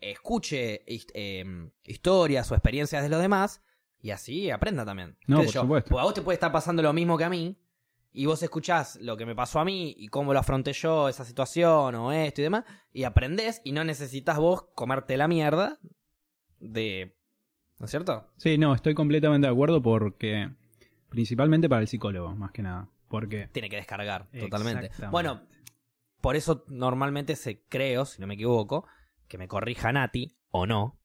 escuche 0.00 0.84
eh, 0.86 1.44
historias 1.82 2.52
o 2.52 2.54
experiencias 2.54 3.02
de 3.02 3.08
los 3.08 3.20
demás 3.20 3.60
y 4.00 4.12
así 4.12 4.52
aprenda 4.52 4.84
también. 4.84 5.18
No, 5.26 5.40
¿Qué 5.40 5.42
sé 5.42 5.46
por 5.46 5.54
yo? 5.54 5.60
supuesto. 5.62 5.90
Porque 5.90 6.00
a 6.00 6.04
vos 6.04 6.14
te 6.14 6.22
puede 6.22 6.34
estar 6.34 6.52
pasando 6.52 6.80
lo 6.80 6.92
mismo 6.92 7.18
que 7.18 7.24
a 7.24 7.28
mí 7.28 7.58
y 8.12 8.26
vos 8.26 8.40
escuchás 8.40 9.00
lo 9.00 9.16
que 9.16 9.26
me 9.26 9.34
pasó 9.34 9.58
a 9.58 9.64
mí 9.64 9.96
y 9.98 10.06
cómo 10.06 10.32
lo 10.32 10.38
afronté 10.38 10.72
yo, 10.72 11.08
esa 11.08 11.24
situación 11.24 11.96
o 11.96 12.12
esto 12.12 12.42
y 12.42 12.44
demás, 12.44 12.64
y 12.92 13.02
aprendés 13.02 13.62
y 13.64 13.72
no 13.72 13.82
necesitas 13.82 14.38
vos 14.38 14.62
comerte 14.76 15.16
la 15.16 15.26
mierda 15.26 15.80
de... 16.60 17.16
¿No 17.80 17.86
es 17.86 17.90
cierto? 17.90 18.28
Sí, 18.36 18.58
no, 18.58 18.76
estoy 18.76 18.94
completamente 18.94 19.48
de 19.48 19.52
acuerdo 19.52 19.82
porque 19.82 20.50
principalmente 21.08 21.68
para 21.68 21.80
el 21.80 21.88
psicólogo, 21.88 22.36
más 22.36 22.52
que 22.52 22.62
nada, 22.62 22.88
porque 23.10 23.48
Tiene 23.48 23.68
que 23.68 23.76
descargar 23.76 24.28
totalmente. 24.30 24.90
Bueno, 25.10 25.42
por 26.22 26.36
eso 26.36 26.64
normalmente 26.68 27.36
se 27.36 27.62
creo, 27.68 28.06
si 28.06 28.20
no 28.20 28.26
me 28.26 28.34
equivoco, 28.34 28.86
que 29.28 29.36
me 29.36 29.48
corrija 29.48 29.92
Nati 29.92 30.38
o 30.50 30.66
no. 30.66 30.98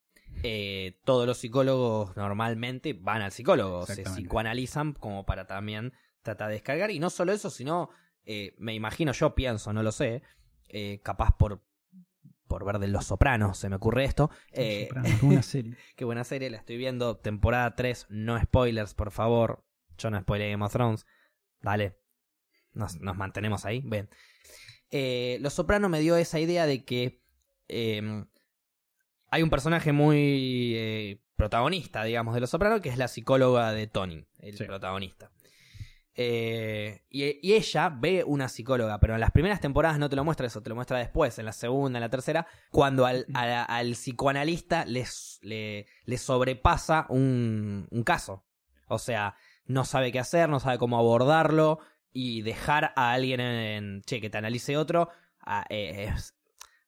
eh, 0.43 0.99
todos 1.03 1.25
los 1.25 1.37
psicólogos 1.37 2.15
normalmente 2.15 2.93
van 2.93 3.21
al 3.21 3.31
psicólogo, 3.31 3.85
se 3.85 4.03
psicoanalizan 4.15 4.93
como 4.93 5.25
para 5.25 5.45
también 5.47 5.93
tratar 6.21 6.47
de 6.49 6.53
descargar. 6.55 6.91
Y 6.91 6.99
no 6.99 7.09
solo 7.09 7.31
eso, 7.33 7.49
sino, 7.49 7.89
eh, 8.25 8.53
me 8.57 8.73
imagino, 8.73 9.11
yo 9.11 9.33
pienso, 9.35 9.73
no 9.73 9.81
lo 9.83 9.91
sé, 9.91 10.21
eh, 10.67 10.99
capaz 11.03 11.35
por, 11.37 11.61
por 12.47 12.65
ver 12.65 12.79
de 12.79 12.87
Los 12.87 13.05
Sopranos, 13.05 13.57
se 13.57 13.69
me 13.69 13.77
ocurre 13.77 14.03
esto. 14.03 14.29
eh, 14.51 14.87
Soprano, 14.89 15.09
qué 15.19 15.25
buena 15.25 15.41
serie. 15.43 15.75
Qué 15.95 16.05
buena 16.05 16.23
serie, 16.23 16.49
la 16.49 16.57
estoy 16.57 16.77
viendo. 16.77 17.17
Temporada 17.17 17.75
3, 17.75 18.07
no 18.09 18.39
spoilers, 18.39 18.93
por 18.93 19.11
favor. 19.11 19.63
Yo 19.97 20.09
no 20.11 20.19
spoilé 20.19 20.51
Game 20.51 20.65
of 20.65 20.73
Thrones. 20.73 21.05
Dale. 21.61 21.97
Nos, 22.73 22.99
nos 22.99 23.15
mantenemos 23.15 23.65
ahí. 23.65 23.81
Ven. 23.83 24.09
Eh, 24.91 25.37
Los 25.41 25.53
Soprano 25.53 25.89
me 25.89 25.99
dio 25.99 26.15
esa 26.17 26.39
idea 26.39 26.65
de 26.65 26.83
que 26.85 27.21
eh, 27.67 28.25
hay 29.29 29.43
un 29.43 29.49
personaje 29.49 29.91
muy 29.91 30.73
eh, 30.75 31.21
protagonista, 31.35 32.03
digamos, 32.03 32.33
de 32.35 32.41
Los 32.41 32.49
Soprano, 32.49 32.81
que 32.81 32.89
es 32.89 32.97
la 32.97 33.07
psicóloga 33.07 33.71
de 33.73 33.87
Tony, 33.87 34.25
el 34.39 34.57
Sí. 34.57 34.65
protagonista. 34.65 35.31
Eh, 36.17 37.03
y, 37.09 37.25
y 37.45 37.53
ella 37.55 37.89
ve 37.89 38.23
una 38.23 38.47
psicóloga, 38.47 38.99
pero 39.01 39.15
en 39.15 39.19
las 39.19 39.31
primeras 39.31 39.59
temporadas 39.59 39.99
no 39.99 40.07
te 40.09 40.15
lo 40.15 40.23
muestra 40.23 40.47
eso, 40.47 40.61
te 40.63 40.69
lo 40.69 40.75
muestra 40.75 40.97
después, 40.97 41.37
en 41.39 41.45
la 41.45 41.51
segunda, 41.51 41.97
en 41.99 42.01
la 42.01 42.09
tercera, 42.09 42.47
cuando 42.71 43.05
al, 43.05 43.25
a- 43.33 43.63
al 43.65 43.91
psicoanalista 43.93 44.85
les, 44.85 45.39
le, 45.41 45.87
le 46.05 46.17
sobrepasa 46.17 47.05
un, 47.09 47.87
un 47.91 48.03
caso. 48.03 48.45
O 48.87 48.97
sea, 48.97 49.35
no 49.67 49.85
sabe 49.85 50.11
qué 50.11 50.19
hacer, 50.19 50.49
no 50.49 50.59
sabe 50.59 50.77
cómo 50.77 50.97
abordarlo 50.97 51.79
y 52.13 52.41
dejar 52.43 52.93
a 52.95 53.11
alguien 53.13 53.39
en, 53.41 54.01
che, 54.03 54.21
que 54.21 54.29
te 54.29 54.37
analice 54.37 54.77
otro, 54.77 55.09
ah, 55.41 55.65
eh, 55.69 56.09
es- 56.15 56.33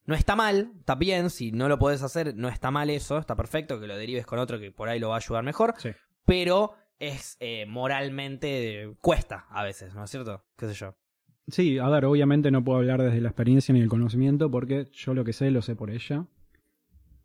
no 0.06 0.16
está 0.16 0.36
mal, 0.38 0.72
está 0.80 0.96
bien, 0.96 1.30
si 1.30 1.52
no 1.52 1.68
lo 1.68 1.78
podés 1.80 2.02
hacer, 2.02 2.34
no 2.36 2.48
está 2.48 2.72
mal 2.72 2.90
eso, 2.90 3.18
está 3.18 3.36
perfecto, 3.36 3.80
que 3.80 3.88
lo 3.88 3.98
derives 3.98 4.26
con 4.26 4.40
otro 4.40 4.58
que 4.60 4.72
por 4.72 4.88
ahí 4.88 5.00
lo 5.00 5.10
va 5.10 5.16
a 5.16 5.18
ayudar 5.18 5.44
mejor, 5.44 5.74
Sí. 5.78 5.90
pero 6.26 6.76
es 7.00 7.36
eh, 7.42 7.66
moralmente 7.68 8.84
eh, 8.84 8.94
cuesta 9.02 9.46
a 9.50 9.64
veces, 9.64 9.94
¿no 9.96 10.04
es 10.06 10.10
cierto? 10.10 10.44
¿Qué 10.56 10.68
sé 10.68 10.74
yo? 10.76 10.96
Sí, 11.50 11.78
a 11.78 11.88
ver, 11.90 12.06
obviamente 12.06 12.52
no 12.52 12.64
puedo 12.64 12.80
hablar 12.80 13.02
desde 13.02 13.22
la 13.22 13.30
experiencia 13.30 13.74
ni 13.74 13.82
el 13.82 13.90
conocimiento 13.90 14.50
porque 14.50 14.90
yo 14.94 15.14
lo 15.14 15.24
que 15.26 15.34
sé 15.34 15.52
lo 15.52 15.62
sé 15.62 15.76
por 15.76 15.90
ella. 15.92 16.26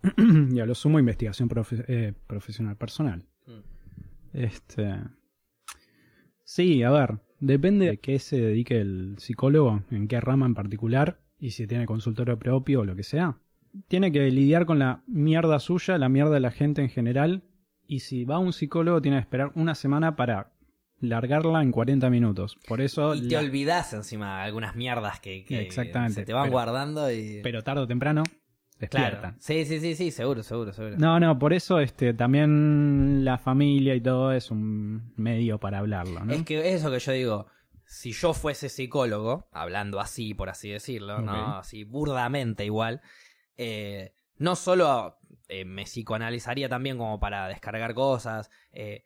y 0.52 0.58
a 0.60 0.66
lo 0.66 0.74
sumo 0.74 0.98
investigación 0.98 1.48
profe- 1.48 1.84
eh, 1.88 2.12
profesional 2.26 2.76
personal. 2.76 3.24
Este. 4.32 4.98
Sí, 6.54 6.82
a 6.82 6.90
ver, 6.90 7.18
depende 7.40 7.86
de 7.86 7.96
qué 7.98 8.18
se 8.18 8.38
dedique 8.38 8.78
el 8.78 9.14
psicólogo, 9.18 9.84
en 9.90 10.06
qué 10.06 10.20
rama 10.20 10.44
en 10.44 10.52
particular, 10.54 11.18
y 11.38 11.52
si 11.52 11.66
tiene 11.66 11.86
consultorio 11.86 12.38
propio 12.38 12.80
o 12.80 12.84
lo 12.84 12.94
que 12.94 13.04
sea. 13.04 13.38
Tiene 13.88 14.12
que 14.12 14.30
lidiar 14.30 14.66
con 14.66 14.78
la 14.78 15.02
mierda 15.06 15.58
suya, 15.60 15.96
la 15.96 16.10
mierda 16.10 16.32
de 16.34 16.40
la 16.40 16.50
gente 16.50 16.82
en 16.82 16.90
general, 16.90 17.42
y 17.86 18.00
si 18.00 18.26
va 18.26 18.34
a 18.34 18.38
un 18.38 18.52
psicólogo 18.52 19.00
tiene 19.00 19.16
que 19.16 19.22
esperar 19.22 19.50
una 19.54 19.74
semana 19.74 20.14
para 20.14 20.52
largarla 21.00 21.62
en 21.62 21.70
40 21.72 22.10
minutos. 22.10 22.58
Por 22.68 22.82
eso... 22.82 23.14
Y 23.14 23.28
te 23.28 23.34
la- 23.36 23.40
olvidás 23.40 23.94
encima 23.94 24.42
algunas 24.42 24.76
mierdas 24.76 25.20
que, 25.20 25.46
que 25.46 25.62
Exactamente, 25.62 26.16
se 26.16 26.24
te 26.26 26.34
van 26.34 26.44
pero- 26.44 26.52
guardando 26.52 27.10
y... 27.10 27.40
Pero 27.42 27.62
tarde 27.62 27.80
o 27.80 27.86
temprano 27.86 28.24
claro. 28.88 29.34
Sí, 29.38 29.64
sí, 29.64 29.80
sí, 29.80 29.94
sí, 29.94 30.10
seguro, 30.10 30.42
seguro, 30.42 30.72
seguro. 30.72 30.96
No, 30.98 31.18
no, 31.20 31.38
por 31.38 31.52
eso 31.52 31.80
este 31.80 32.14
también 32.14 33.24
la 33.24 33.38
familia 33.38 33.94
y 33.94 34.00
todo 34.00 34.32
es 34.32 34.50
un 34.50 35.12
medio 35.16 35.58
para 35.58 35.78
hablarlo, 35.78 36.24
¿no? 36.24 36.32
Es 36.32 36.42
que 36.44 36.74
eso 36.74 36.90
que 36.90 36.98
yo 36.98 37.12
digo, 37.12 37.46
si 37.84 38.12
yo 38.12 38.32
fuese 38.32 38.68
psicólogo, 38.68 39.48
hablando 39.52 40.00
así, 40.00 40.34
por 40.34 40.48
así 40.48 40.70
decirlo, 40.70 41.20
¿no? 41.20 41.58
Así 41.58 41.84
burdamente 41.84 42.64
igual, 42.64 43.02
eh, 43.56 44.14
no 44.38 44.56
solo 44.56 45.18
eh, 45.48 45.64
me 45.64 45.84
psicoanalizaría 45.84 46.68
también 46.68 46.96
como 46.96 47.20
para 47.20 47.48
descargar 47.48 47.94
cosas, 47.94 48.50
eh, 48.72 49.04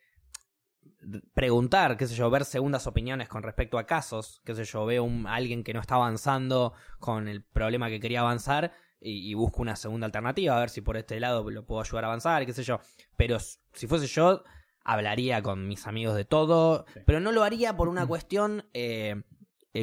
preguntar, 1.33 1.97
qué 1.97 2.07
sé 2.07 2.15
yo, 2.15 2.29
ver 2.29 2.45
segundas 2.45 2.87
opiniones 2.87 3.27
con 3.27 3.43
respecto 3.43 3.77
a 3.77 3.85
casos, 3.85 4.41
qué 4.45 4.55
sé 4.55 4.63
yo, 4.65 4.85
veo 4.85 5.03
un, 5.03 5.27
alguien 5.27 5.63
que 5.63 5.73
no 5.73 5.79
está 5.79 5.95
avanzando 5.95 6.73
con 6.99 7.27
el 7.27 7.43
problema 7.43 7.89
que 7.89 7.99
quería 7.99 8.21
avanzar 8.21 8.71
y, 8.99 9.29
y 9.29 9.33
busco 9.33 9.61
una 9.61 9.75
segunda 9.75 10.05
alternativa, 10.05 10.55
a 10.57 10.59
ver 10.59 10.69
si 10.69 10.81
por 10.81 10.97
este 10.97 11.19
lado 11.19 11.49
lo 11.49 11.65
puedo 11.65 11.81
ayudar 11.81 12.03
a 12.05 12.07
avanzar, 12.07 12.45
qué 12.45 12.53
sé 12.53 12.63
yo. 12.63 12.79
Pero 13.15 13.37
si 13.39 13.87
fuese 13.87 14.07
yo, 14.07 14.43
hablaría 14.83 15.41
con 15.43 15.67
mis 15.67 15.85
amigos 15.87 16.15
de 16.15 16.25
todo, 16.25 16.85
Sí. 16.93 16.99
pero 17.05 17.19
no 17.19 17.31
lo 17.31 17.43
haría 17.43 17.75
por 17.75 17.89
una 17.89 18.05
cuestión 18.07 18.65
eh, 18.73 19.21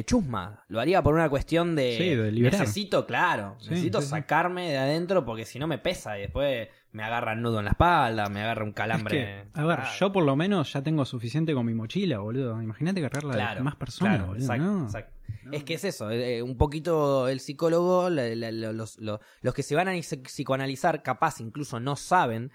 chusma, 0.05 0.65
lo 0.67 0.81
haría 0.81 1.01
por 1.01 1.13
una 1.13 1.29
cuestión 1.29 1.73
de... 1.75 1.95
Sí, 1.97 2.15
de. 2.15 2.31
Necesito, 2.33 3.05
claro, 3.05 3.55
Sí, 3.59 3.69
necesito 3.69 4.01
sí. 4.01 4.07
sacarme 4.09 4.69
de 4.71 4.77
adentro 4.77 5.23
porque 5.23 5.45
si 5.45 5.57
no 5.57 5.67
me 5.67 5.77
pesa 5.77 6.17
y 6.17 6.21
después 6.23 6.67
me 6.95 7.03
agarra 7.03 7.33
el 7.33 7.41
nudo 7.41 7.59
en 7.59 7.65
la 7.65 7.71
espalda, 7.71 8.29
me 8.29 8.41
agarra 8.41 8.63
un 8.63 8.69
Es 8.69 8.75
calambre. 8.75 9.17
que, 9.53 9.59
a 9.59 9.65
ver, 9.65 9.79
Ah, 9.81 9.91
yo 9.99 10.11
por 10.11 10.23
lo 10.23 10.35
menos 10.35 10.71
ya 10.71 10.81
tengo 10.81 11.03
suficiente 11.05 11.53
con 11.53 11.65
mi 11.65 11.73
mochila, 11.73 12.19
boludo. 12.19 12.61
Imagínate 12.61 13.01
cargarla 13.01 13.33
Claro, 13.33 13.55
de 13.59 13.63
más 13.63 13.75
personas, 13.75 14.13
claro, 14.15 14.27
boludo. 14.27 14.43
exacto, 14.43 14.63
¿no? 14.63 14.83
exacto. 14.85 15.13
No. 15.43 15.51
Es 15.51 15.63
que 15.63 15.73
es 15.73 15.83
eso, 15.83 16.09
eh, 16.09 16.41
un 16.41 16.57
poquito 16.57 17.27
el 17.27 17.39
psicólogo, 17.39 18.09
la- 18.09 18.33
la- 18.35 18.51
la- 18.51 18.71
los, 18.71 18.97
los- 18.99 19.19
los 19.41 19.53
que 19.53 19.61
se 19.63 19.75
van 19.75 19.87
a 19.89 19.93
psi- 19.93 20.23
psicoanalizar, 20.23 21.03
capaz 21.03 21.39
incluso 21.41 21.79
no 21.79 21.95
saben 21.95 22.51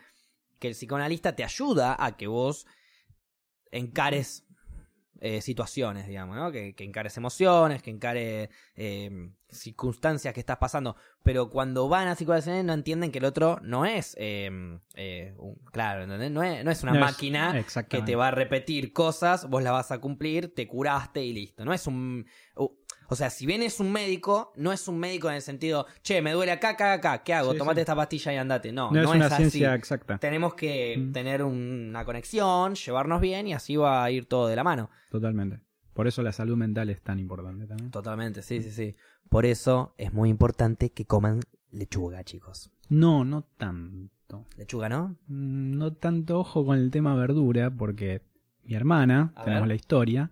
que 0.59 0.69
el 0.69 0.75
psicoanalista 0.75 1.37
te 1.37 1.45
ayuda 1.45 1.97
a 1.99 2.17
que 2.17 2.27
vos 2.27 2.67
encares 3.71 4.47
eh, 5.21 5.41
situaciones, 5.43 6.07
digamos, 6.07 6.37
¿no? 6.37 6.51
Que, 6.51 6.75
que 6.75 6.85
encares 6.85 7.17
emociones, 7.17 7.83
que 7.83 7.91
encare 7.91 8.51
eh, 8.75 9.31
circunstancias 9.51 10.33
que 10.35 10.41
estás 10.41 10.59
pasando. 10.59 10.97
Pero 11.23 11.51
cuando 11.51 11.89
van 11.89 12.09
a 12.09 12.15
psicoanalizar 12.15 12.65
no 12.65 12.73
entienden 12.73 13.13
que 13.13 13.19
el 13.19 13.25
otro 13.25 13.59
no 13.63 13.85
es, 13.85 14.17
eh, 14.19 14.51
eh, 14.95 15.35
un- 15.39 15.57
claro, 15.73 16.05
¿entendés? 16.05 16.31
No 16.31 16.43
es, 16.43 16.65
no 16.65 16.71
es 16.71 16.83
una 16.83 16.93
No 16.93 16.99
es- 16.99 17.13
máquina 17.13 17.53
que 17.89 18.03
te 18.07 18.17
va 18.17 18.29
a 18.29 18.31
repetir 18.31 18.93
cosas, 18.93 19.49
vos 19.49 19.63
las 19.63 19.73
vas 19.73 19.91
a 19.93 19.99
cumplir, 19.99 20.55
te 20.55 20.67
curaste 20.67 21.23
y 21.25 21.33
listo. 21.33 21.65
No 21.65 21.73
es 21.73 21.87
un... 21.87 22.27
O 23.13 23.17
sea, 23.17 23.29
si 23.29 23.45
bien 23.45 23.61
es 23.63 23.81
un 23.81 23.91
médico, 23.91 24.53
no 24.57 24.73
es 24.73 24.87
un 24.87 24.99
médico 24.99 25.29
en 25.29 25.35
el 25.35 25.43
sentido, 25.43 25.87
che, 26.03 26.23
me 26.23 26.33
duele 26.33 26.53
acá, 26.53 26.71
acá, 26.71 26.93
acá, 26.93 27.23
¿qué 27.25 27.35
hago? 27.35 27.53
Sí, 27.53 27.59
Tomate 27.59 27.79
sí. 27.79 27.81
esta 27.81 27.97
pastilla 27.97 28.33
y 28.33 28.37
andate. 28.37 28.73
No, 28.73 28.91
No, 28.93 29.03
no, 29.03 29.11
es 29.11 29.17
una 29.17 29.27
así. 29.27 29.37
ciencia 29.37 29.75
exacta. 29.75 30.19
Tenemos 30.19 30.55
que 30.55 30.97
Mm. 30.97 31.13
tener 31.13 31.43
una 31.43 32.05
conexión, 32.05 32.75
llevarnos 32.77 33.21
bien 33.21 33.49
y 33.49 33.53
así 33.53 33.75
va 33.77 34.05
a 34.05 34.11
ir 34.13 34.27
todo 34.27 34.47
de 34.47 34.55
la 34.57 34.63
mano. 34.65 34.91
Totalmente. 35.11 35.61
Por 35.93 36.07
eso 36.07 36.23
la 36.23 36.31
salud 36.33 36.57
mental 36.57 36.89
es 36.89 37.03
tan 37.03 37.19
importante 37.19 37.67
también. 37.67 37.91
Totalmente, 37.91 38.43
sí, 38.43 38.63
sí, 38.63 38.71
sí. 38.71 38.95
Por 39.29 39.45
eso 39.45 39.93
es 39.99 40.13
muy 40.13 40.31
importante 40.31 40.91
que 40.91 41.05
coman 41.05 41.41
lechuga, 41.73 42.23
chicos. 42.25 42.71
No, 42.89 43.25
no 43.25 43.43
tanto. 43.43 44.47
Lechuga, 44.57 44.89
¿no? 44.89 45.17
Mm, 45.27 45.77
No 45.79 45.93
tanto 45.95 46.39
ojo 46.39 46.65
con 46.65 46.79
el 46.79 46.91
tema 46.93 47.15
verdura, 47.17 47.71
porque 47.71 48.23
mi 48.63 48.75
hermana, 48.75 49.33
A 49.35 49.43
tenemos 49.45 49.63
ver. 49.63 49.69
la 49.69 49.75
historia, 49.75 50.31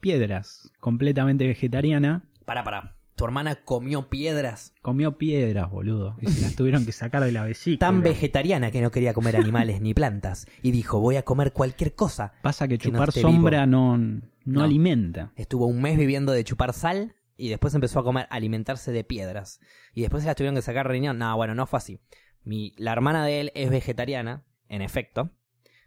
piedras, 0.00 0.70
completamente 0.80 1.46
vegetariana, 1.46 2.24
Para, 2.44 2.64
para. 2.64 2.94
Tu 3.16 3.24
hermana 3.24 3.56
comió 3.56 4.08
piedras. 4.08 4.72
comió 4.80 5.18
piedras, 5.18 5.68
boludo, 5.70 6.16
y 6.20 6.28
se 6.28 6.40
las 6.40 6.54
tuvieron 6.54 6.86
que 6.86 6.92
sacar 6.92 7.24
de 7.24 7.32
la 7.32 7.42
vesícula. 7.42 7.78
Tan 7.80 8.00
vegetariana 8.02 8.70
que 8.70 8.80
no 8.80 8.92
quería 8.92 9.12
comer 9.12 9.36
animales 9.36 9.80
ni 9.80 9.92
plantas. 9.92 10.46
Y 10.62 10.70
dijo, 10.70 11.00
voy 11.00 11.16
a 11.16 11.24
comer 11.24 11.52
cualquier 11.52 11.94
cosa. 11.96 12.34
Pasa 12.42 12.68
que 12.68 12.78
chupar 12.78 13.10
sombra 13.10 13.66
no, 13.66 13.98
no, 13.98 14.20
No. 14.44 14.62
alimenta. 14.62 15.32
Estuvo 15.34 15.66
un 15.66 15.82
mes 15.82 15.98
viviendo 15.98 16.30
de 16.30 16.44
chupar 16.44 16.72
sal 16.72 17.16
y 17.36 17.48
después 17.48 17.74
empezó 17.74 17.98
a 17.98 18.04
comer, 18.04 18.28
a 18.30 18.36
alimentarse 18.36 18.92
de 18.92 19.02
piedras. 19.02 19.58
Y 19.94 20.02
después 20.02 20.22
se 20.22 20.28
las 20.28 20.36
tuvieron 20.36 20.54
que 20.54 20.62
sacar 20.62 20.88
riñón. 20.88 21.18
No, 21.18 21.36
bueno, 21.36 21.56
no 21.56 21.66
fue 21.66 21.78
así. 21.78 21.98
Mi, 22.44 22.72
la 22.78 22.92
hermana 22.92 23.26
de 23.26 23.40
él 23.40 23.52
es 23.56 23.68
vegetariana, 23.68 24.44
en 24.68 24.80
efecto. 24.80 25.32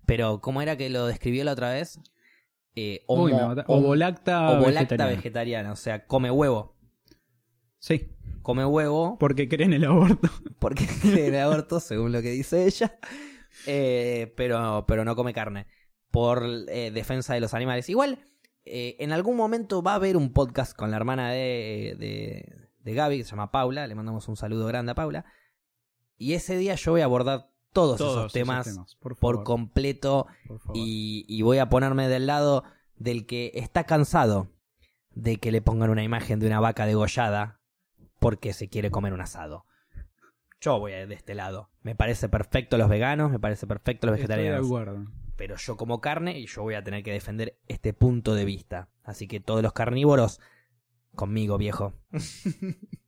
Pero, 0.06 0.42
¿cómo 0.42 0.62
era 0.62 0.76
que 0.76 0.90
lo 0.90 1.08
describió 1.08 1.46
la 1.46 1.54
otra 1.54 1.70
vez? 1.72 1.98
Eh, 2.76 3.04
homo- 3.08 3.24
Uy, 3.24 3.34
Ovolacta 3.68 4.50
ovolacta 4.52 4.80
vegetariana. 4.96 5.08
vegetariana. 5.16 5.72
O 5.72 5.76
sea, 5.76 6.06
come 6.06 6.32
huevo. 6.32 6.76
Sí, 7.80 8.10
Come 8.42 8.66
huevo 8.66 9.18
porque 9.20 9.48
creen 9.48 9.74
el 9.74 9.86
aborto. 9.86 10.28
porque 10.60 10.88
tiene 11.02 11.42
aborto, 11.42 11.80
según 11.80 12.12
lo 12.12 12.22
que 12.24 12.32
dice 12.32 12.66
ella. 12.66 12.98
Eh, 13.68 14.34
pero, 14.36 14.86
pero 14.88 15.06
no 15.06 15.16
come 15.16 15.34
carne. 15.34 15.68
Por 16.10 16.44
eh, 16.70 16.90
defensa 16.92 17.36
de 17.36 17.40
los 17.40 17.54
animales. 17.54 17.88
Igual, 17.90 18.18
eh, 18.66 18.96
en 19.00 19.12
algún 19.12 19.36
momento 19.38 19.84
va 19.84 19.92
a 19.92 19.96
haber 19.96 20.18
un 20.18 20.34
podcast 20.34 20.76
con 20.76 20.90
la 20.90 20.98
hermana 20.98 21.32
de, 21.32 21.96
de, 22.00 22.56
de 22.80 22.94
Gaby, 22.96 23.20
que 23.20 23.24
se 23.26 23.32
llama 23.32 23.52
Paula. 23.52 23.86
Le 23.86 23.94
mandamos 23.94 24.28
un 24.28 24.36
saludo 24.38 24.66
grande 24.66 24.94
a 24.94 24.96
Paula. 24.96 25.26
Y 26.18 26.34
ese 26.34 26.58
día 26.58 26.74
yo 26.76 26.92
voy 26.94 27.02
a 27.02 27.06
abordar 27.06 27.51
todos, 27.74 28.00
esos 28.00 28.34
temas, 28.34 28.98
por, 29.00 29.44
completo. 29.44 30.28
por. 30.48 30.60
Y, 30.74 31.26
y 31.28 31.42
voy 31.42 31.58
a 31.60 31.70
ponerme 31.70 32.08
del 32.08 32.28
lado 32.28 32.64
del 32.98 33.26
que 33.26 33.52
está 33.56 33.86
cansado 33.86 34.50
de 35.14 35.38
que 35.38 35.52
le 35.52 35.62
pongan 35.62 35.90
una 35.90 36.04
imagen 36.04 36.40
de 36.40 36.48
una 36.48 36.60
vaca 36.60 36.86
degollada 36.86 37.60
porque 38.20 38.54
se 38.54 38.70
quiere 38.70 38.92
comer 38.92 39.14
un 39.14 39.22
asado. 39.22 39.66
Yo 40.60 40.80
voy 40.80 40.92
de 40.92 41.14
este 41.14 41.34
lado. 41.34 41.72
Me 41.82 41.96
parece 41.96 42.30
perfecto 42.30 42.78
los 42.78 42.88
veganos, 42.88 43.32
me 43.32 43.40
parece 43.40 43.66
perfecto 43.66 44.06
los 44.06 44.16
vegetarianos. 44.16 44.68
Pero 45.36 45.56
yo 45.56 45.76
como 45.76 46.02
carne 46.02 46.38
y 46.38 46.46
yo 46.46 46.62
voy 46.62 46.76
a 46.76 46.84
tener 46.84 47.04
que 47.04 47.12
defender 47.12 47.58
este 47.68 47.94
punto 47.94 48.36
de 48.36 48.46
vista. 48.46 48.90
Así 49.04 49.28
que 49.28 49.40
todos 49.40 49.64
los 49.64 49.74
carnívoros, 49.74 50.40
conmigo, 51.16 51.58
viejo. 51.58 51.94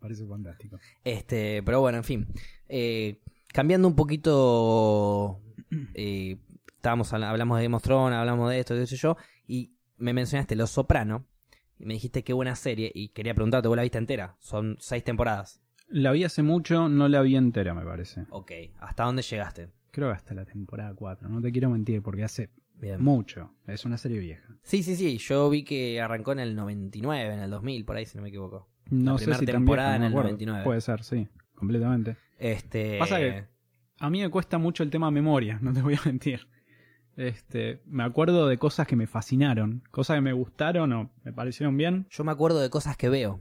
Parece 0.00 0.26
fantástico. 0.26 0.78
Este, 1.04 1.62
pero 1.62 1.80
bueno, 1.80 1.98
en 1.98 2.04
fin. 2.04 2.26
Eh, 2.68 3.18
cambiando 3.52 3.86
un 3.88 3.94
poquito. 3.96 5.40
eh, 5.94 6.38
estábamos, 6.76 7.12
habl- 7.12 7.24
hablamos 7.24 7.58
de 7.58 7.64
Game 7.64 7.76
of 7.76 7.82
Thrones, 7.82 8.16
hablamos 8.16 8.50
de 8.50 8.58
esto, 8.60 8.74
qué 8.74 8.86
sé 8.86 8.96
yo. 8.96 9.16
Y 9.46 9.72
me 9.98 10.12
mencionaste 10.12 10.56
Los 10.56 10.70
Soprano. 10.70 11.26
Y 11.78 11.86
me 11.86 11.94
dijiste 11.94 12.22
qué 12.24 12.32
buena 12.32 12.56
serie. 12.56 12.90
Y 12.94 13.08
quería 13.08 13.34
preguntarte, 13.34 13.68
¿vos 13.68 13.76
la 13.76 13.82
viste 13.82 13.98
entera? 13.98 14.36
Son 14.40 14.76
seis 14.80 15.02
temporadas. 15.04 15.60
La 15.88 16.12
vi 16.12 16.24
hace 16.24 16.42
mucho, 16.42 16.88
no 16.88 17.08
la 17.08 17.20
vi 17.22 17.36
entera, 17.36 17.74
me 17.74 17.84
parece. 17.84 18.26
Ok. 18.30 18.52
¿Hasta 18.78 19.04
dónde 19.04 19.22
llegaste? 19.22 19.70
Creo 19.90 20.08
que 20.10 20.14
hasta 20.16 20.34
la 20.34 20.44
temporada 20.44 20.94
4. 20.94 21.28
No 21.28 21.40
te 21.40 21.50
quiero 21.50 21.68
mentir 21.70 22.00
porque 22.02 22.22
hace 22.22 22.50
Bien. 22.74 23.02
mucho. 23.02 23.54
Es 23.66 23.84
una 23.84 23.96
serie 23.98 24.18
vieja. 24.20 24.46
Sí, 24.62 24.82
sí, 24.82 24.94
sí. 24.94 25.18
Yo 25.18 25.50
vi 25.50 25.64
que 25.64 26.00
arrancó 26.00 26.32
en 26.32 26.38
el 26.40 26.54
99, 26.54 27.34
en 27.34 27.40
el 27.40 27.50
2000, 27.50 27.84
por 27.84 27.96
ahí, 27.96 28.06
si 28.06 28.16
no 28.18 28.22
me 28.22 28.28
equivoco. 28.28 28.68
No 28.90 29.12
La 29.12 29.18
sé 29.18 29.24
primera 29.24 29.38
si 29.40 29.46
temporada 29.46 29.96
en 29.96 30.02
el 30.02 30.08
acuerdo. 30.08 30.28
99. 30.30 30.64
Puede 30.64 30.80
ser, 30.80 31.02
sí. 31.04 31.28
Completamente. 31.54 32.16
Este. 32.38 32.98
Pasa 32.98 33.18
que- 33.18 33.46
A 33.98 34.08
mí 34.10 34.20
me 34.20 34.30
cuesta 34.30 34.58
mucho 34.58 34.82
el 34.82 34.90
tema 34.90 35.10
memoria, 35.10 35.58
no 35.60 35.72
te 35.72 35.82
voy 35.82 35.94
a 35.94 36.00
mentir. 36.06 36.48
Este, 37.16 37.82
me 37.86 38.02
acuerdo 38.02 38.48
de 38.48 38.56
cosas 38.56 38.86
que 38.86 38.96
me 38.96 39.06
fascinaron, 39.06 39.82
cosas 39.90 40.16
que 40.16 40.20
me 40.22 40.32
gustaron 40.32 40.92
o 40.92 41.12
me 41.22 41.32
parecieron 41.32 41.76
bien. 41.76 42.06
Yo 42.10 42.24
me 42.24 42.32
acuerdo 42.32 42.60
de 42.60 42.70
cosas 42.70 42.96
que 42.96 43.08
veo. 43.10 43.40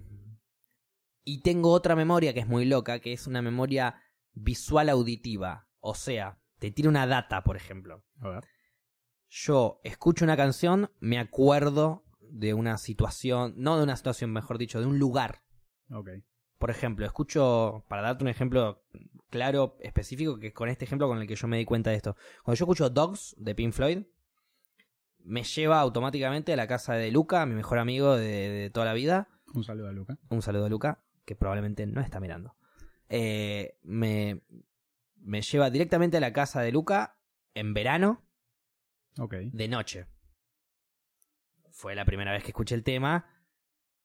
Y 1.23 1.41
tengo 1.43 1.71
otra 1.71 1.95
memoria 1.95 2.33
que 2.33 2.39
es 2.41 2.47
muy 2.47 2.65
loca, 2.65 2.99
que 2.99 3.13
es 3.13 3.25
una 3.27 3.41
memoria 3.41 3.95
visual 4.33 4.89
auditiva. 4.89 5.67
O 5.79 5.93
sea, 5.95 6.39
te 6.57 6.71
tiro 6.71 6.89
una 6.89 7.07
data, 7.07 7.43
por 7.43 7.55
ejemplo. 7.55 8.03
A 8.19 8.29
ver. 8.29 8.43
Yo 9.29 9.79
escucho 9.83 10.25
una 10.25 10.35
canción, 10.35 10.91
me 10.99 11.19
acuerdo 11.19 12.03
de 12.31 12.53
una 12.53 12.77
situación, 12.77 13.53
no 13.57 13.77
de 13.77 13.83
una 13.83 13.95
situación, 13.95 14.31
mejor 14.31 14.57
dicho, 14.57 14.79
de 14.79 14.85
un 14.87 14.99
lugar. 14.99 15.41
Ok. 15.91 16.09
Por 16.57 16.69
ejemplo, 16.69 17.05
escucho, 17.05 17.85
para 17.87 18.01
darte 18.01 18.23
un 18.23 18.29
ejemplo 18.29 18.83
claro, 19.29 19.77
específico, 19.79 20.37
que 20.39 20.51
con 20.53 20.67
este 20.69 20.85
ejemplo 20.85 21.07
con 21.07 21.19
el 21.19 21.27
que 21.27 21.35
yo 21.35 21.47
me 21.47 21.57
di 21.57 21.65
cuenta 21.65 21.89
de 21.91 21.95
esto. 21.97 22.15
Cuando 22.43 22.57
yo 22.57 22.65
escucho 22.65 22.89
Dogs 22.89 23.35
de 23.37 23.55
Pink 23.55 23.73
Floyd, 23.73 24.03
me 25.19 25.43
lleva 25.43 25.79
automáticamente 25.79 26.53
a 26.53 26.55
la 26.55 26.67
casa 26.67 26.93
de 26.93 27.11
Luca, 27.11 27.45
mi 27.45 27.55
mejor 27.55 27.77
amigo 27.79 28.15
de, 28.15 28.49
de 28.49 28.69
toda 28.69 28.85
la 28.85 28.93
vida. 28.93 29.29
Un 29.53 29.63
saludo 29.63 29.87
a 29.87 29.91
Luca. 29.91 30.17
Un 30.29 30.41
saludo 30.41 30.65
a 30.65 30.69
Luca, 30.69 31.03
que 31.25 31.35
probablemente 31.35 31.85
no 31.87 32.01
está 32.01 32.19
mirando. 32.19 32.55
Eh, 33.09 33.77
me, 33.83 34.41
me 35.15 35.41
lleva 35.41 35.69
directamente 35.69 36.17
a 36.17 36.21
la 36.21 36.33
casa 36.33 36.61
de 36.61 36.71
Luca 36.71 37.17
en 37.53 37.73
verano, 37.73 38.23
Ok. 39.17 39.35
de 39.51 39.67
noche. 39.67 40.05
Fue 41.79 41.95
la 41.95 42.03
primera 42.03 42.33
vez 42.33 42.43
que 42.43 42.49
escuché 42.49 42.75
el 42.75 42.83
tema 42.83 43.25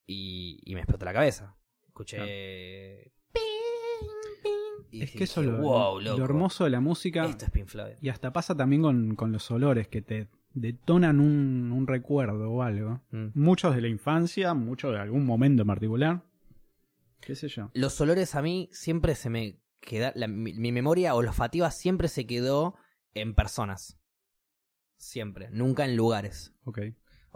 y, 0.07 0.61
y 0.63 0.75
me 0.75 0.79
explotó 0.79 1.03
la 1.03 1.11
cabeza. 1.11 1.57
Escuché. 1.85 3.11
Y 4.91 5.01
Es 5.01 5.07
dije, 5.07 5.17
que 5.17 5.23
eso 5.25 5.41
es 5.41 5.47
lo, 5.47 5.57
wow, 5.57 5.99
lo 5.99 6.23
hermoso 6.23 6.63
de 6.63 6.69
la 6.69 6.79
música. 6.79 7.25
Esto 7.25 7.43
es 7.43 7.51
Pink 7.51 7.67
Floyd. 7.67 7.95
Y 8.01 8.07
hasta 8.07 8.31
pasa 8.31 8.55
también 8.55 8.81
con, 8.81 9.15
con 9.15 9.33
los 9.33 9.51
olores 9.51 9.89
que 9.89 10.01
te 10.01 10.29
detonan 10.53 11.19
un, 11.19 11.73
un 11.73 11.85
recuerdo 11.85 12.49
o 12.49 12.61
algo. 12.61 13.01
Mm. 13.11 13.27
Muchos 13.33 13.75
de 13.75 13.81
la 13.81 13.89
infancia, 13.89 14.53
muchos 14.53 14.93
de 14.93 14.99
algún 14.99 15.25
momento 15.25 15.63
en 15.63 15.67
particular. 15.67 16.23
¿Qué 17.19 17.35
sé 17.35 17.49
yo? 17.49 17.71
Los 17.73 17.99
olores 17.99 18.35
a 18.35 18.41
mí 18.41 18.69
siempre 18.71 19.15
se 19.15 19.29
me 19.29 19.59
queda. 19.81 20.13
la- 20.15 20.29
mi, 20.29 20.53
mi 20.53 20.71
memoria 20.71 21.13
olfativa 21.13 21.71
siempre 21.71 22.07
se 22.07 22.25
quedó 22.25 22.75
en 23.13 23.33
personas. 23.35 23.99
Siempre. 24.95 25.49
Nunca 25.51 25.83
en 25.83 25.97
lugares. 25.97 26.53
Ok. 26.63 26.79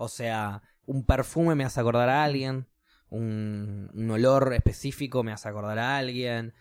O 0.01 0.07
sea, 0.07 0.61
un 0.85 1.03
perfume 1.03 1.55
me 1.55 1.65
hace 1.65 1.81
acordar 1.81 2.07
a 2.07 2.23
alguien, 2.23 2.67
un, 3.09 3.91
un 3.93 4.11
olor 4.11 4.53
específico 4.53 5.23
me 5.23 5.33
hace 5.33 5.49
acordar 5.49 5.77
a 5.77 5.97
alguien, 5.97 6.53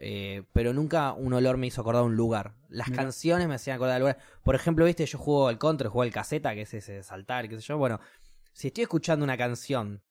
eh, 0.00 0.42
pero 0.52 0.72
nunca 0.72 1.12
un 1.12 1.32
olor 1.32 1.58
me 1.58 1.68
hizo 1.68 1.80
acordar 1.80 2.02
a 2.02 2.06
un 2.06 2.16
lugar. 2.16 2.54
Las 2.68 2.88
Mira. 2.88 3.04
canciones 3.04 3.46
me 3.46 3.54
hacían 3.54 3.76
acordar 3.76 3.94
al 3.94 4.00
lugar. 4.00 4.18
Por 4.42 4.56
ejemplo, 4.56 4.84
viste, 4.84 5.06
yo 5.06 5.16
juego 5.16 5.46
al 5.46 5.58
contra, 5.58 5.90
juego 5.90 6.02
al 6.02 6.10
caseta, 6.10 6.54
que 6.54 6.62
es 6.62 6.74
ese 6.74 7.04
saltar, 7.04 7.48
qué 7.48 7.54
sé 7.54 7.62
yo. 7.62 7.78
Bueno, 7.78 8.00
si 8.52 8.66
estoy 8.66 8.82
escuchando 8.82 9.22
una 9.22 9.36
canción 9.36 10.02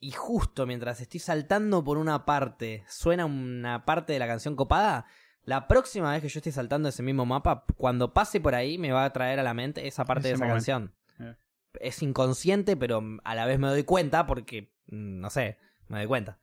y 0.00 0.12
justo 0.12 0.64
mientras 0.64 1.02
estoy 1.02 1.20
saltando 1.20 1.84
por 1.84 1.98
una 1.98 2.24
parte 2.24 2.82
suena 2.88 3.26
una 3.26 3.84
parte 3.84 4.14
de 4.14 4.18
la 4.18 4.26
canción 4.26 4.56
copada, 4.56 5.04
la 5.44 5.68
próxima 5.68 6.12
vez 6.12 6.22
que 6.22 6.30
yo 6.30 6.38
esté 6.38 6.50
saltando 6.50 6.88
ese 6.88 7.02
mismo 7.02 7.26
mapa, 7.26 7.66
cuando 7.76 8.14
pase 8.14 8.40
por 8.40 8.54
ahí 8.54 8.78
me 8.78 8.90
va 8.90 9.04
a 9.04 9.12
traer 9.12 9.38
a 9.38 9.42
la 9.42 9.52
mente 9.52 9.86
esa 9.86 10.06
parte 10.06 10.28
de 10.28 10.34
esa 10.34 10.44
momento. 10.46 10.54
canción 10.54 10.94
Eh. 11.18 11.36
Es 11.80 12.02
inconsciente, 12.02 12.76
pero 12.76 13.02
a 13.24 13.34
la 13.34 13.46
vez 13.46 13.58
me 13.58 13.68
doy 13.68 13.84
cuenta 13.84 14.26
porque, 14.26 14.72
mm, 14.88 15.20
no 15.20 15.30
sé, 15.30 15.58
me 15.88 15.98
doy 15.98 16.06
cuenta. 16.06 16.38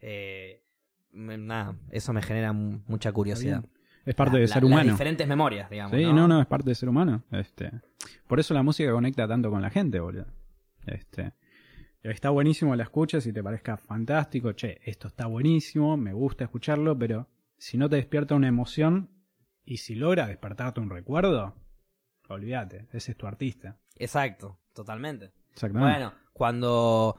Eh, 0.00 0.62
nada, 1.12 1.76
eso 1.90 2.12
me 2.12 2.22
genera 2.22 2.52
mu- 2.52 2.80
mucha 2.86 3.12
curiosidad. 3.12 3.64
Es 4.04 4.14
parte 4.14 4.34
La- 4.34 4.40
de 4.40 4.46
la- 4.48 4.54
ser 4.54 4.62
Las 4.62 4.70
humano. 4.72 4.92
diferentes 4.92 5.26
memorias, 5.26 5.70
digamos. 5.70 5.96
Sí, 5.96 6.04
¿no? 6.04 6.12
no, 6.12 6.28
no, 6.28 6.40
es 6.40 6.46
parte 6.46 6.68
de 6.70 6.74
ser 6.74 6.88
humano. 6.88 7.24
Este, 7.32 7.72
por 8.28 8.38
eso 8.38 8.54
la 8.54 8.62
música 8.62 8.92
conecta 8.92 9.26
tanto 9.26 9.50
con 9.50 9.62
la 9.62 9.70
gente, 9.70 9.98
boludo. 9.98 10.26
Este, 10.86 11.32
está 12.02 12.30
buenísimo 12.30 12.76
la 12.76 12.84
escuchas 12.84 13.26
y 13.26 13.32
te 13.32 13.42
parezca 13.42 13.76
fantástico, 13.76 14.52
che, 14.52 14.80
esto 14.84 15.08
está 15.08 15.26
buenísimo, 15.26 15.96
me 15.96 16.12
gusta 16.12 16.44
escucharlo, 16.44 16.96
pero 16.96 17.28
si 17.58 17.78
no 17.78 17.88
te 17.88 17.96
despierta 17.96 18.34
una 18.36 18.46
emoción 18.46 19.10
y 19.64 19.78
si 19.78 19.96
logra 19.96 20.28
despertarte 20.28 20.78
un 20.80 20.90
recuerdo, 20.90 21.56
olvídate, 22.28 22.86
ese 22.92 23.12
es 23.12 23.16
tu 23.18 23.26
artista. 23.26 23.80
Exacto, 23.96 24.60
totalmente. 24.76 25.32
Exactamente. 25.52 25.90
Bueno, 25.98 26.14
cuando. 26.32 27.16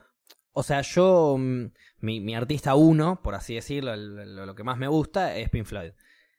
O 0.52 0.62
sea, 0.62 0.80
yo. 0.80 1.36
mm, 1.38 1.66
Mi, 2.00 2.20
mi 2.20 2.34
artista 2.34 2.74
uno, 2.76 3.20
por 3.22 3.34
así 3.34 3.54
decirlo, 3.56 3.92
el- 3.92 4.36
lo, 4.36 4.46
lo 4.46 4.54
que 4.54 4.62
más 4.64 4.78
me 4.78 4.86
gusta 4.88 5.36
es 5.36 5.50
Pink 5.50 5.66
Floyd. 5.66 5.90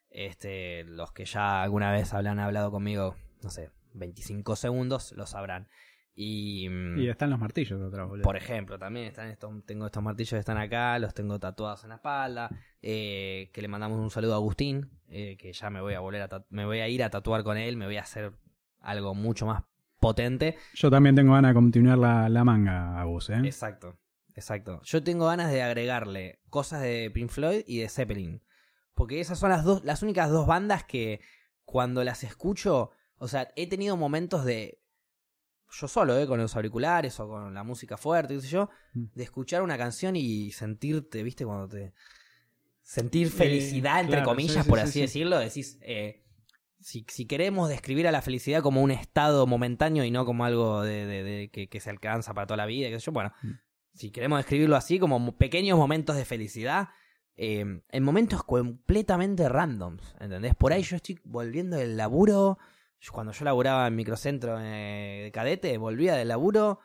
Este, 0.08 0.84
los 0.84 1.12
que 1.12 1.24
ya 1.24 1.62
alguna 1.62 1.92
vez 1.92 2.12
habrán 2.14 2.38
hablado 2.40 2.70
conmigo, 2.70 3.14
no 3.42 3.50
sé, 3.50 3.70
25 3.94 4.56
segundos, 4.56 5.12
lo 5.12 5.26
sabrán. 5.26 5.68
Y. 6.14 6.68
mm, 6.68 6.98
y 6.98 7.08
están 7.08 7.30
los 7.30 7.38
martillos 7.38 7.80
atrás, 7.80 8.08
boludo. 8.08 8.24
Por 8.24 8.36
ejemplo, 8.36 8.78
también 8.78 9.06
están 9.06 9.28
estos, 9.28 9.52
tengo 9.66 9.86
estos 9.86 10.02
martillos 10.02 10.30
que 10.30 10.38
están 10.38 10.58
acá, 10.58 10.98
los 10.98 11.14
tengo 11.14 11.38
tatuados 11.38 11.84
en 11.84 11.90
la 11.90 11.96
espalda. 11.96 12.50
eh, 12.82 13.50
que 13.52 13.62
le 13.62 13.68
mandamos 13.68 13.98
un 13.98 14.10
saludo 14.10 14.32
a 14.32 14.36
Agustín, 14.36 14.90
eh, 15.08 15.36
que 15.38 15.52
ya 15.52 15.70
me 15.70 15.80
voy 15.82 15.94
a 15.94 16.00
volver 16.00 16.22
a 16.22 16.44
me 16.50 16.64
voy 16.64 16.80
a 16.80 16.88
ir 16.88 17.02
a 17.04 17.10
tatuar 17.10 17.44
con 17.44 17.56
él, 17.58 17.76
me 17.76 17.84
voy 17.86 17.98
a 17.98 18.02
hacer 18.02 18.32
algo 18.80 19.14
mucho 19.14 19.44
más 19.46 19.62
potente. 20.00 20.56
Yo 20.74 20.90
también 20.90 21.14
tengo 21.14 21.34
ganas 21.34 21.50
de 21.50 21.54
continuar 21.54 21.98
la, 21.98 22.28
la 22.28 22.42
manga 22.42 23.00
a 23.00 23.04
vos, 23.04 23.30
¿eh? 23.30 23.40
Exacto, 23.44 23.98
exacto. 24.34 24.80
Yo 24.82 25.02
tengo 25.04 25.26
ganas 25.26 25.50
de 25.52 25.62
agregarle 25.62 26.40
cosas 26.50 26.80
de 26.82 27.10
Pink 27.12 27.30
Floyd 27.30 27.62
y 27.66 27.78
de 27.78 27.88
Zeppelin. 27.88 28.42
Porque 28.94 29.20
esas 29.20 29.38
son 29.38 29.50
las 29.50 29.62
dos, 29.64 29.84
las 29.84 30.02
únicas 30.02 30.30
dos 30.30 30.46
bandas 30.46 30.84
que 30.84 31.20
cuando 31.64 32.02
las 32.02 32.24
escucho, 32.24 32.90
o 33.16 33.28
sea, 33.28 33.48
he 33.56 33.68
tenido 33.68 33.96
momentos 33.96 34.44
de 34.44 34.78
yo 35.72 35.86
solo, 35.86 36.18
eh, 36.18 36.26
con 36.26 36.40
los 36.40 36.56
auriculares 36.56 37.20
o 37.20 37.28
con 37.28 37.54
la 37.54 37.62
música 37.62 37.96
fuerte, 37.96 38.34
qué 38.34 38.40
sé 38.40 38.48
yo, 38.48 38.68
Mm. 38.92 39.04
de 39.14 39.22
escuchar 39.22 39.62
una 39.62 39.78
canción 39.78 40.16
y 40.16 40.50
sentirte, 40.50 41.22
¿viste? 41.22 41.44
Cuando 41.44 41.68
te 41.68 41.92
sentir 42.82 43.30
felicidad 43.30 44.00
entre 44.00 44.16
Eh, 44.16 44.22
claro, 44.22 44.30
comillas, 44.30 44.56
sí, 44.56 44.62
sí, 44.64 44.68
por 44.68 44.78
sí, 44.80 44.82
así 44.82 44.92
sí. 44.94 45.00
decirlo, 45.02 45.38
decís 45.38 45.78
eh, 45.82 46.24
si, 46.80 47.04
si 47.08 47.26
queremos 47.26 47.68
describir 47.68 48.08
a 48.08 48.12
la 48.12 48.22
felicidad 48.22 48.62
como 48.62 48.82
un 48.82 48.90
estado 48.90 49.46
momentáneo 49.46 50.04
y 50.04 50.10
no 50.10 50.24
como 50.24 50.44
algo 50.44 50.82
de, 50.82 51.06
de- 51.06 51.22
de 51.22 51.50
que, 51.50 51.68
que 51.68 51.80
se 51.80 51.90
alcanza 51.90 52.34
para 52.34 52.46
toda 52.46 52.56
la 52.56 52.66
vida, 52.66 52.88
qué 52.88 52.98
sé 52.98 53.06
yo, 53.06 53.12
bueno, 53.12 53.32
Mm. 53.42 53.50
si 53.94 54.10
queremos 54.10 54.38
describirlo 54.38 54.76
así 54.76 54.98
como 54.98 55.18
mo- 55.18 55.36
pequeños 55.36 55.78
momentos 55.78 56.16
de 56.16 56.24
felicidad, 56.24 56.88
eh, 57.36 57.64
en 57.88 58.02
momentos 58.02 58.42
completamente 58.44 59.48
randoms, 59.48 60.14
¿entendés? 60.20 60.54
Por 60.54 60.72
ahí 60.72 60.82
yo 60.82 60.96
estoy 60.96 61.18
volviendo 61.24 61.76
del 61.76 61.96
laburo, 61.96 62.58
cuando 63.12 63.32
yo 63.32 63.44
laburaba 63.44 63.86
en 63.86 63.96
microcentro 63.96 64.58
eh, 64.60 65.20
de 65.24 65.32
cadete, 65.32 65.76
volvía 65.78 66.14
del 66.16 66.28
laburo 66.28 66.80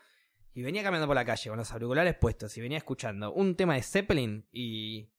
y 0.53 0.61
venía 0.61 0.81
caminando 0.83 1.07
por 1.07 1.15
la 1.15 1.25
calle 1.25 1.49
con 1.49 1.57
los 1.59 1.71
auriculares 1.73 2.15
puestos 2.15 2.57
y 2.57 2.61
venía 2.61 2.77
escuchando 2.77 3.33
un 3.33 3.55
tema 3.55 3.75
de 3.75 3.81
Zeppelin 3.83 4.47
y... 4.51 5.09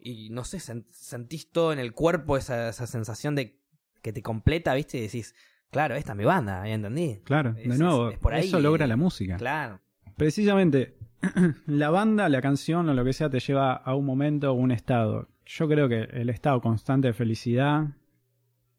Y 0.00 0.30
no 0.30 0.44
sé, 0.44 0.58
sen- 0.58 0.86
sentís 0.92 1.50
todo 1.50 1.72
en 1.72 1.80
el 1.80 1.92
cuerpo 1.92 2.36
esa, 2.36 2.68
esa 2.68 2.86
sensación 2.86 3.34
de 3.34 3.57
que 4.02 4.12
te 4.12 4.22
completa, 4.22 4.74
¿viste? 4.74 4.98
Y 4.98 5.02
decís, 5.02 5.34
claro, 5.70 5.94
esta 5.96 6.12
es 6.12 6.18
mi 6.18 6.24
banda, 6.24 6.66
¿ya 6.66 6.74
entendí? 6.74 7.20
Claro, 7.24 7.54
Es- 7.58 7.68
de 7.68 7.78
nuevo, 7.78 8.10
es 8.10 8.18
por 8.18 8.34
ahí. 8.34 8.46
eso 8.46 8.60
logra 8.60 8.86
la 8.86 8.96
música. 8.96 9.36
Claro. 9.36 9.80
Precisamente, 10.16 10.96
la 11.66 11.90
banda, 11.90 12.28
la 12.28 12.40
canción 12.42 12.88
o 12.88 12.94
lo 12.94 13.04
que 13.04 13.12
sea 13.12 13.28
te 13.30 13.40
lleva 13.40 13.72
a 13.74 13.94
un 13.94 14.04
momento 14.06 14.50
o 14.50 14.54
un 14.54 14.70
estado. 14.72 15.28
Yo 15.46 15.68
creo 15.68 15.88
que 15.88 16.02
el 16.02 16.28
estado 16.30 16.60
constante 16.60 17.08
de 17.08 17.14
felicidad 17.14 17.88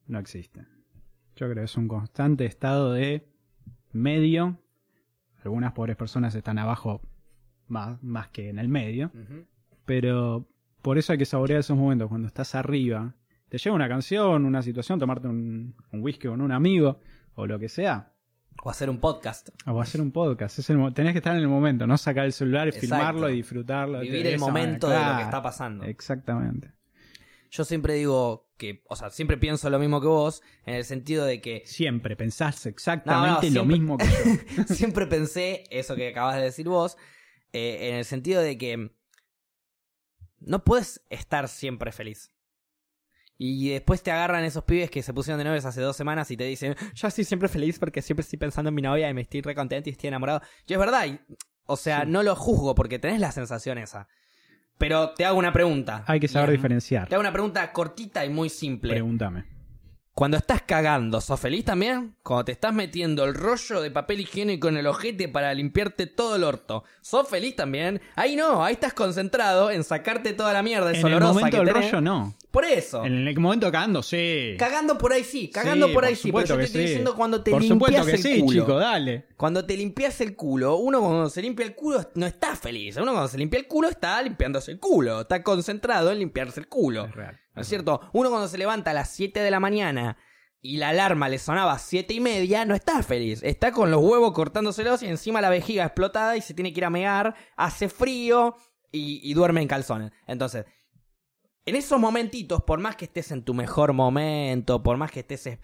no 0.07 0.19
existe. 0.19 0.61
Yo 1.35 1.45
creo 1.49 1.55
que 1.55 1.63
es 1.63 1.77
un 1.77 1.87
constante 1.87 2.45
estado 2.45 2.93
de 2.93 3.27
medio. 3.91 4.57
Algunas 5.43 5.71
pobres 5.73 5.95
personas 5.95 6.35
están 6.35 6.59
abajo 6.59 7.01
más, 7.67 8.01
más 8.03 8.27
que 8.29 8.49
en 8.49 8.59
el 8.59 8.67
medio. 8.67 9.11
Pero 9.85 10.47
por 10.81 10.97
eso 10.97 11.13
hay 11.13 11.17
que 11.17 11.25
saborear 11.25 11.59
esos 11.61 11.77
momentos 11.77 12.09
cuando 12.09 12.27
estás 12.27 12.55
arriba. 12.55 13.15
Te 13.49 13.57
llega 13.57 13.75
una 13.75 13.89
canción, 13.89 14.45
una 14.45 14.61
situación, 14.61 14.99
tomarte 14.99 15.27
un, 15.27 15.75
un 15.91 16.01
whisky 16.01 16.27
con 16.27 16.41
un 16.41 16.51
amigo 16.51 16.99
o 17.35 17.47
lo 17.47 17.57
que 17.59 17.67
sea. 17.69 18.13
O 18.61 18.69
hacer 18.69 18.89
un 18.89 18.99
podcast. 18.99 19.49
O 19.65 19.81
hacer 19.81 20.01
un 20.01 20.11
podcast. 20.11 20.59
Es 20.59 20.69
el 20.69 20.77
mo- 20.77 20.93
tenés 20.93 21.13
que 21.13 21.19
estar 21.19 21.35
en 21.35 21.41
el 21.41 21.47
momento, 21.47 21.87
no 21.87 21.97
sacar 21.97 22.25
el 22.25 22.33
celular, 22.33 22.67
Exacto. 22.67 22.87
filmarlo 22.87 23.29
y 23.29 23.35
disfrutarlo. 23.37 24.01
Vivir 24.01 24.27
el 24.27 24.39
momento 24.39 24.87
manera. 24.87 25.05
de 25.07 25.11
lo 25.13 25.17
que 25.19 25.23
está 25.23 25.41
pasando. 25.41 25.85
Exactamente. 25.85 26.73
Yo 27.51 27.63
siempre 27.65 27.93
digo 27.95 28.51
que, 28.57 28.83
o 28.89 28.95
sea, 28.95 29.09
siempre 29.09 29.37
pienso 29.37 29.69
lo 29.71 29.79
mismo 29.79 30.01
que 30.01 30.07
vos, 30.07 30.43
en 30.65 30.75
el 30.75 30.83
sentido 30.83 31.25
de 31.25 31.41
que 31.41 31.63
Siempre 31.65 32.15
pensás 32.15 32.65
exactamente 32.67 33.47
lo 33.49 33.63
siempre- 33.63 33.77
mismo 33.79 33.97
que 33.97 34.05
yo. 34.05 34.63
siempre 34.75 35.07
pensé 35.07 35.63
eso 35.71 35.95
que 35.95 36.09
acabas 36.09 36.35
de 36.35 36.41
decir 36.43 36.67
vos, 36.67 36.97
eh, 37.53 37.89
en 37.89 37.95
el 37.95 38.05
sentido 38.05 38.41
de 38.41 38.57
que 38.57 38.91
no 40.39 40.63
puedes 40.63 41.03
estar 41.09 41.47
siempre 41.47 41.91
feliz. 41.91 42.31
Y 43.41 43.69
después 43.69 44.03
te 44.03 44.11
agarran 44.11 44.43
esos 44.43 44.65
pibes 44.65 44.91
que 44.91 45.01
se 45.01 45.13
pusieron 45.13 45.37
de 45.37 45.45
novios 45.45 45.63
hace 45.63 45.79
dos 45.79 45.95
semanas 45.95 46.29
y 46.29 46.35
te 46.35 46.43
dicen, 46.43 46.75
yo 46.93 47.07
estoy 47.07 47.23
siempre 47.23 47.47
feliz 47.47 47.79
porque 47.79 48.01
siempre 48.01 48.21
estoy 48.23 48.37
pensando 48.37 48.67
en 48.67 48.75
mi 48.75 48.81
novia 48.81 49.09
y 49.09 49.13
me 49.13 49.21
estoy 49.21 49.39
re 49.41 49.55
contento 49.55 49.87
y 49.89 49.93
estoy 49.93 50.09
enamorado. 50.09 50.41
Y 50.67 50.73
es 50.73 50.79
verdad, 50.79 51.05
y- 51.07 51.19
o 51.65 51.77
sea, 51.77 52.01
Sí. 52.01 52.07
no 52.11 52.21
lo 52.21 52.35
juzgo 52.35 52.75
porque 52.75 52.99
tenés 52.99 53.21
la 53.21 53.31
sensación 53.31 53.77
esa. 53.77 54.09
Pero 54.77 55.13
te 55.13 55.23
hago 55.23 55.37
una 55.39 55.53
pregunta. 55.53 56.03
Hay 56.07 56.19
que 56.19 56.27
saber 56.27 56.49
Y 56.49 56.51
diferenciar. 56.53 57.07
Te 57.07 57.15
hago 57.15 57.21
una 57.21 57.31
pregunta 57.31 57.71
cortita 57.71 58.25
y 58.25 58.29
muy 58.29 58.49
simple. 58.49 58.91
Pregúntame. 58.91 59.45
Cuando 60.19 60.35
estás 60.35 60.63
cagando, 60.63 61.21
¿sos 61.21 61.39
feliz 61.39 61.63
también? 61.63 62.13
Cuando 62.23 62.43
te 62.43 62.51
estás 62.51 62.73
metiendo 62.73 63.23
el 63.23 63.33
rollo 63.33 63.79
de 63.79 63.89
papel 63.89 64.19
higiénico 64.19 64.67
en 64.67 64.75
el 64.75 64.85
ojete 64.85 65.29
para 65.29 65.53
limpiarte 65.53 66.07
todo 66.07 66.35
el 66.35 66.43
orto, 66.43 66.83
¿sos 66.99 67.25
feliz 67.29 67.55
también? 67.55 68.01
Ahí 68.17 68.35
no, 68.35 68.61
ahí 68.65 68.73
estás 68.73 68.93
concentrado 68.93 69.71
en 69.71 69.85
sacarte 69.85 70.33
toda 70.33 70.51
la 70.51 70.61
mierda 70.61 70.91
En 70.91 71.07
el 71.07 71.21
momento 71.21 71.51
que 71.51 71.63
del 71.63 71.73
tenés. 71.73 71.91
rollo 71.91 72.01
no. 72.01 72.35
Por 72.51 72.65
eso. 72.65 73.05
En 73.05 73.29
el 73.29 73.39
momento 73.39 73.71
cagando, 73.71 74.03
sí. 74.03 74.55
Cagando 74.59 74.97
por 74.97 75.13
ahí 75.13 75.23
sí, 75.23 75.49
cagando 75.51 75.87
Sí, 75.87 75.93
por 75.93 76.03
ahí 76.03 76.15
sí, 76.17 76.31
pero 76.33 76.45
supuesto 76.45 76.53
yo 76.53 76.55
te 76.55 76.59
que 76.59 76.65
estoy 76.65 76.81
sí. 76.81 76.87
diciendo 76.87 77.15
cuando 77.15 77.41
te 77.41 77.51
Por 77.51 77.61
limpias 77.61 77.77
supuesto 77.79 78.05
que 78.05 78.11
el 78.11 78.35
sí, 78.35 78.41
culo. 78.41 78.61
chico, 78.61 78.77
dale. 78.77 79.25
Cuando 79.37 79.65
te 79.65 79.77
limpias 79.77 80.19
el 80.19 80.35
culo, 80.35 80.75
uno 80.75 80.99
cuando 80.99 81.29
se 81.29 81.41
limpia 81.41 81.65
el 81.65 81.75
culo 81.75 82.03
no 82.15 82.25
está 82.25 82.57
feliz. 82.57 82.97
Uno 82.97 83.13
cuando 83.13 83.29
se 83.29 83.37
limpia 83.37 83.57
el 83.57 83.67
culo 83.67 83.87
está 83.87 84.21
limpiándose 84.21 84.71
el 84.73 84.81
culo, 84.81 85.21
está 85.21 85.41
concentrado 85.43 86.11
en 86.11 86.19
limpiarse 86.19 86.59
el 86.59 86.67
culo. 86.67 87.05
Es 87.05 87.15
real. 87.15 87.39
¿No 87.59 87.63
es 87.63 87.67
cierto? 87.67 87.99
Uno 88.13 88.29
cuando 88.29 88.47
se 88.47 88.57
levanta 88.57 88.91
a 88.91 88.93
las 88.93 89.09
7 89.09 89.41
de 89.41 89.51
la 89.51 89.59
mañana 89.59 90.15
y 90.61 90.77
la 90.77 90.89
alarma 90.89 91.27
le 91.27 91.39
sonaba 91.39 91.73
a 91.73 91.77
7 91.77 92.13
y 92.13 92.21
media, 92.21 92.63
no 92.63 92.73
está 92.73 93.03
feliz. 93.03 93.41
Está 93.43 93.73
con 93.73 93.91
los 93.91 94.01
huevos 94.01 94.31
cortándoselos 94.31 95.03
y 95.03 95.07
encima 95.07 95.41
la 95.41 95.49
vejiga 95.49 95.83
explotada 95.83 96.37
y 96.37 96.41
se 96.41 96.53
tiene 96.53 96.71
que 96.71 96.79
ir 96.79 96.85
a 96.85 96.89
mear, 96.89 97.35
hace 97.57 97.89
frío 97.89 98.55
y, 98.93 99.19
y 99.29 99.33
duerme 99.33 99.61
en 99.61 99.67
calzones. 99.67 100.11
Entonces, 100.25 100.67
en 101.65 101.75
esos 101.75 101.99
momentitos, 101.99 102.63
por 102.63 102.79
más 102.79 102.95
que 102.95 103.03
estés 103.05 103.29
en 103.31 103.43
tu 103.43 103.53
mejor 103.53 103.91
momento, 103.91 104.81
por 104.81 104.95
más 104.95 105.11
que 105.11 105.19
estés... 105.19 105.59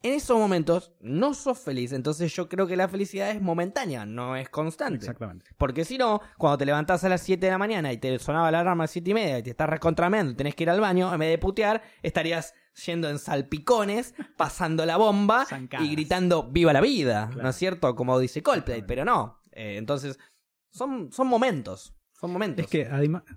En 0.00 0.12
esos 0.12 0.38
momentos 0.38 0.92
no 1.00 1.34
sos 1.34 1.58
feliz, 1.58 1.92
entonces 1.92 2.32
yo 2.32 2.48
creo 2.48 2.68
que 2.68 2.76
la 2.76 2.86
felicidad 2.88 3.30
es 3.30 3.42
momentánea, 3.42 4.06
no 4.06 4.36
es 4.36 4.48
constante. 4.48 4.98
Exactamente. 4.98 5.46
Porque 5.58 5.84
si 5.84 5.98
no, 5.98 6.20
cuando 6.36 6.58
te 6.58 6.66
levantás 6.66 7.02
a 7.02 7.08
las 7.08 7.20
7 7.22 7.44
de 7.44 7.50
la 7.50 7.58
mañana 7.58 7.92
y 7.92 7.98
te 7.98 8.16
sonaba 8.20 8.50
la 8.52 8.60
alarma 8.60 8.84
a 8.84 8.84
las 8.84 8.92
7 8.92 9.10
y 9.10 9.14
media 9.14 9.38
y 9.38 9.42
te 9.42 9.50
estás 9.50 9.68
recontrameando 9.68 10.32
y 10.32 10.34
tenés 10.36 10.54
que 10.54 10.62
ir 10.62 10.70
al 10.70 10.80
baño, 10.80 11.12
en 11.12 11.18
vez 11.18 11.30
de 11.30 11.38
putear, 11.38 11.82
estarías 12.02 12.54
yendo 12.86 13.08
en 13.08 13.18
salpicones, 13.18 14.14
pasando 14.36 14.86
la 14.86 14.96
bomba 14.96 15.46
Zancadas. 15.46 15.84
y 15.84 15.90
gritando 15.90 16.44
¡Viva 16.44 16.72
la 16.72 16.80
vida! 16.80 17.26
Claro. 17.26 17.42
¿No 17.42 17.48
es 17.48 17.56
cierto? 17.56 17.96
Como 17.96 18.20
dice 18.20 18.40
Coldplay, 18.40 18.84
pero 18.86 19.04
no. 19.04 19.40
Eh, 19.50 19.78
entonces, 19.78 20.16
son, 20.70 21.10
son 21.10 21.26
momentos. 21.26 21.97
Son 22.20 22.32
momentos. 22.32 22.64
Es 22.64 22.70
que 22.70 22.88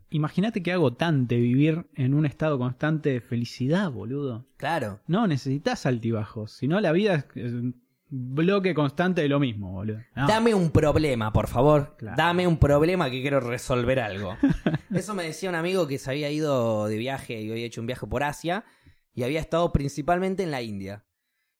imagínate 0.09 0.63
que 0.63 0.71
agotante 0.71 1.37
vivir 1.37 1.85
en 1.93 2.15
un 2.15 2.25
estado 2.25 2.57
constante 2.57 3.09
de 3.09 3.21
felicidad, 3.21 3.91
boludo. 3.91 4.47
Claro. 4.57 5.01
No 5.05 5.27
necesitas 5.27 5.85
altibajos, 5.85 6.53
sino 6.53 6.79
la 6.81 6.91
vida 6.91 7.13
es 7.13 7.25
es 7.35 7.53
un 7.53 7.79
bloque 8.09 8.73
constante 8.73 9.21
de 9.21 9.29
lo 9.29 9.39
mismo, 9.39 9.71
boludo. 9.71 9.99
No. 10.15 10.27
Dame 10.27 10.55
un 10.55 10.71
problema, 10.71 11.31
por 11.31 11.47
favor. 11.47 11.95
Claro. 11.99 12.17
Dame 12.17 12.47
un 12.47 12.57
problema 12.57 13.11
que 13.11 13.21
quiero 13.21 13.39
resolver 13.39 13.99
algo. 13.99 14.35
Eso 14.91 15.13
me 15.13 15.23
decía 15.23 15.49
un 15.49 15.55
amigo 15.55 15.87
que 15.87 15.99
se 15.99 16.09
había 16.09 16.31
ido 16.31 16.87
de 16.87 16.97
viaje 16.97 17.39
y 17.39 17.51
había 17.51 17.65
hecho 17.67 17.81
un 17.81 17.87
viaje 17.87 18.07
por 18.07 18.23
Asia 18.23 18.65
y 19.13 19.21
había 19.21 19.39
estado 19.39 19.71
principalmente 19.71 20.41
en 20.41 20.49
la 20.49 20.63
India. 20.63 21.05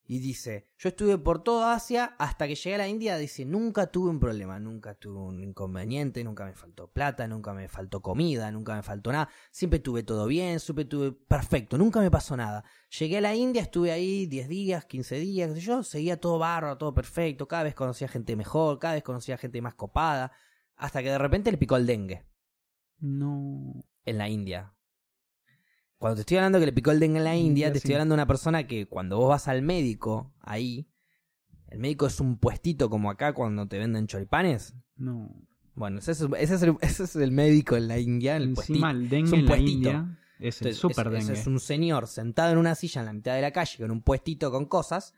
Y 0.04 0.20
dice, 0.20 0.68
yo 0.78 0.90
estuve 0.90 1.18
por 1.18 1.42
toda 1.44 1.74
Asia 1.74 2.16
hasta 2.20 2.48
que 2.48 2.56
llegué 2.56 2.76
a 2.76 2.80
la 2.80 2.88
India, 2.88 3.18
dice, 3.18 3.46
nunca 3.46 3.88
tuve 3.88 4.10
un 4.10 4.20
problema, 4.20 4.60
nunca 4.60 4.94
tuve 4.96 5.20
un 5.20 5.42
inconveniente, 5.42 6.24
nunca 6.24 6.46
me 6.46 6.54
faltó 6.54 6.92
plata, 6.92 7.28
nunca 7.28 7.54
me 7.54 7.70
faltó 7.70 8.02
comida, 8.02 8.52
nunca 8.52 8.76
me 8.76 8.84
faltó 8.84 9.12
nada, 9.14 9.30
siempre 9.52 9.80
tuve 9.80 10.04
todo 10.04 10.28
bien, 10.28 10.60
siempre 10.60 10.84
tuve 10.86 11.14
perfecto, 11.14 11.78
nunca 11.78 12.02
me 12.02 12.12
pasó 12.12 12.36
nada. 12.36 12.66
Llegué 13.00 13.20
a 13.20 13.22
la 13.22 13.36
India, 13.36 13.62
estuve 13.62 13.92
ahí 13.92 14.26
10 14.26 14.50
días, 14.50 14.86
15 14.86 15.16
días, 15.16 15.50
qué 15.50 15.56
sé 15.56 15.62
yo, 15.62 15.84
seguía 15.84 16.20
todo 16.20 16.40
bárbaro, 16.40 16.78
todo 16.78 16.94
perfecto, 16.94 17.48
cada 17.48 17.64
vez 17.64 17.76
conocía 17.76 18.10
gente 18.10 18.36
mejor, 18.36 18.80
cada 18.80 18.96
vez 18.96 19.04
conocía 19.04 19.38
gente 19.38 19.62
más 19.62 19.76
copada, 19.76 20.34
hasta 20.76 21.02
que 21.04 21.10
de 21.10 21.20
repente 21.20 21.52
le 21.52 21.58
picó 21.58 21.78
el 21.78 21.86
dengue 21.86 22.26
No. 23.00 23.86
en 24.04 24.18
la 24.18 24.28
India. 24.28 24.74
Cuando 26.02 26.16
te 26.16 26.22
estoy 26.22 26.38
hablando 26.38 26.60
que 26.60 26.66
le 26.66 26.74
picó 26.74 26.90
el 26.90 27.00
dengue 27.00 27.20
en 27.20 27.24
la 27.26 27.36
India, 27.36 27.48
India, 27.68 27.72
te 27.72 27.78
estoy 27.78 27.94
hablando 27.94 28.14
de 28.14 28.18
una 28.18 28.26
persona 28.26 28.66
que 28.66 28.88
cuando 28.88 29.18
vos 29.18 29.30
vas 29.30 29.48
al 29.48 29.62
médico 29.62 30.34
ahí, 30.40 30.88
el 31.68 31.78
médico 31.78 32.08
es 32.08 32.20
un 32.20 32.38
puestito 32.40 32.90
como 32.90 33.12
acá 33.12 33.34
cuando 33.34 33.68
te 33.68 33.78
venden 33.78 34.08
choripanes. 34.08 34.74
No. 34.96 35.30
Bueno, 35.76 36.00
ese 36.00 36.14
es, 36.14 36.22
ese 36.40 36.56
es, 36.56 36.64
el, 36.64 36.76
ese 36.82 37.04
es 37.04 37.16
el 37.16 37.32
médico 37.32 37.78
en 37.78 37.88
la 37.88 38.00
India, 38.00 38.36
el 38.38 38.52
puestito. 38.56 38.78
Encima 38.80 38.90
el 38.92 39.04
Es 39.06 39.10
dengue 39.12 39.34
un 39.34 39.40
en 39.42 39.46
la 39.46 39.52
puestito. 39.52 39.72
India 39.90 40.18
es 40.40 40.62
el 40.64 40.68
Entonces, 40.70 40.78
super 40.82 41.08
es- 41.08 41.14
dengue. 41.28 41.40
Es 41.40 41.46
un 41.46 41.60
señor 41.60 42.08
sentado 42.08 42.52
en 42.52 42.58
una 42.58 42.74
silla 42.74 43.02
en 43.02 43.06
la 43.06 43.14
mitad 43.14 43.36
de 43.36 43.42
la 43.42 43.52
calle 43.52 43.78
con 43.78 43.92
un 43.92 44.02
puestito 44.02 44.50
con 44.50 44.66
cosas 44.66 45.14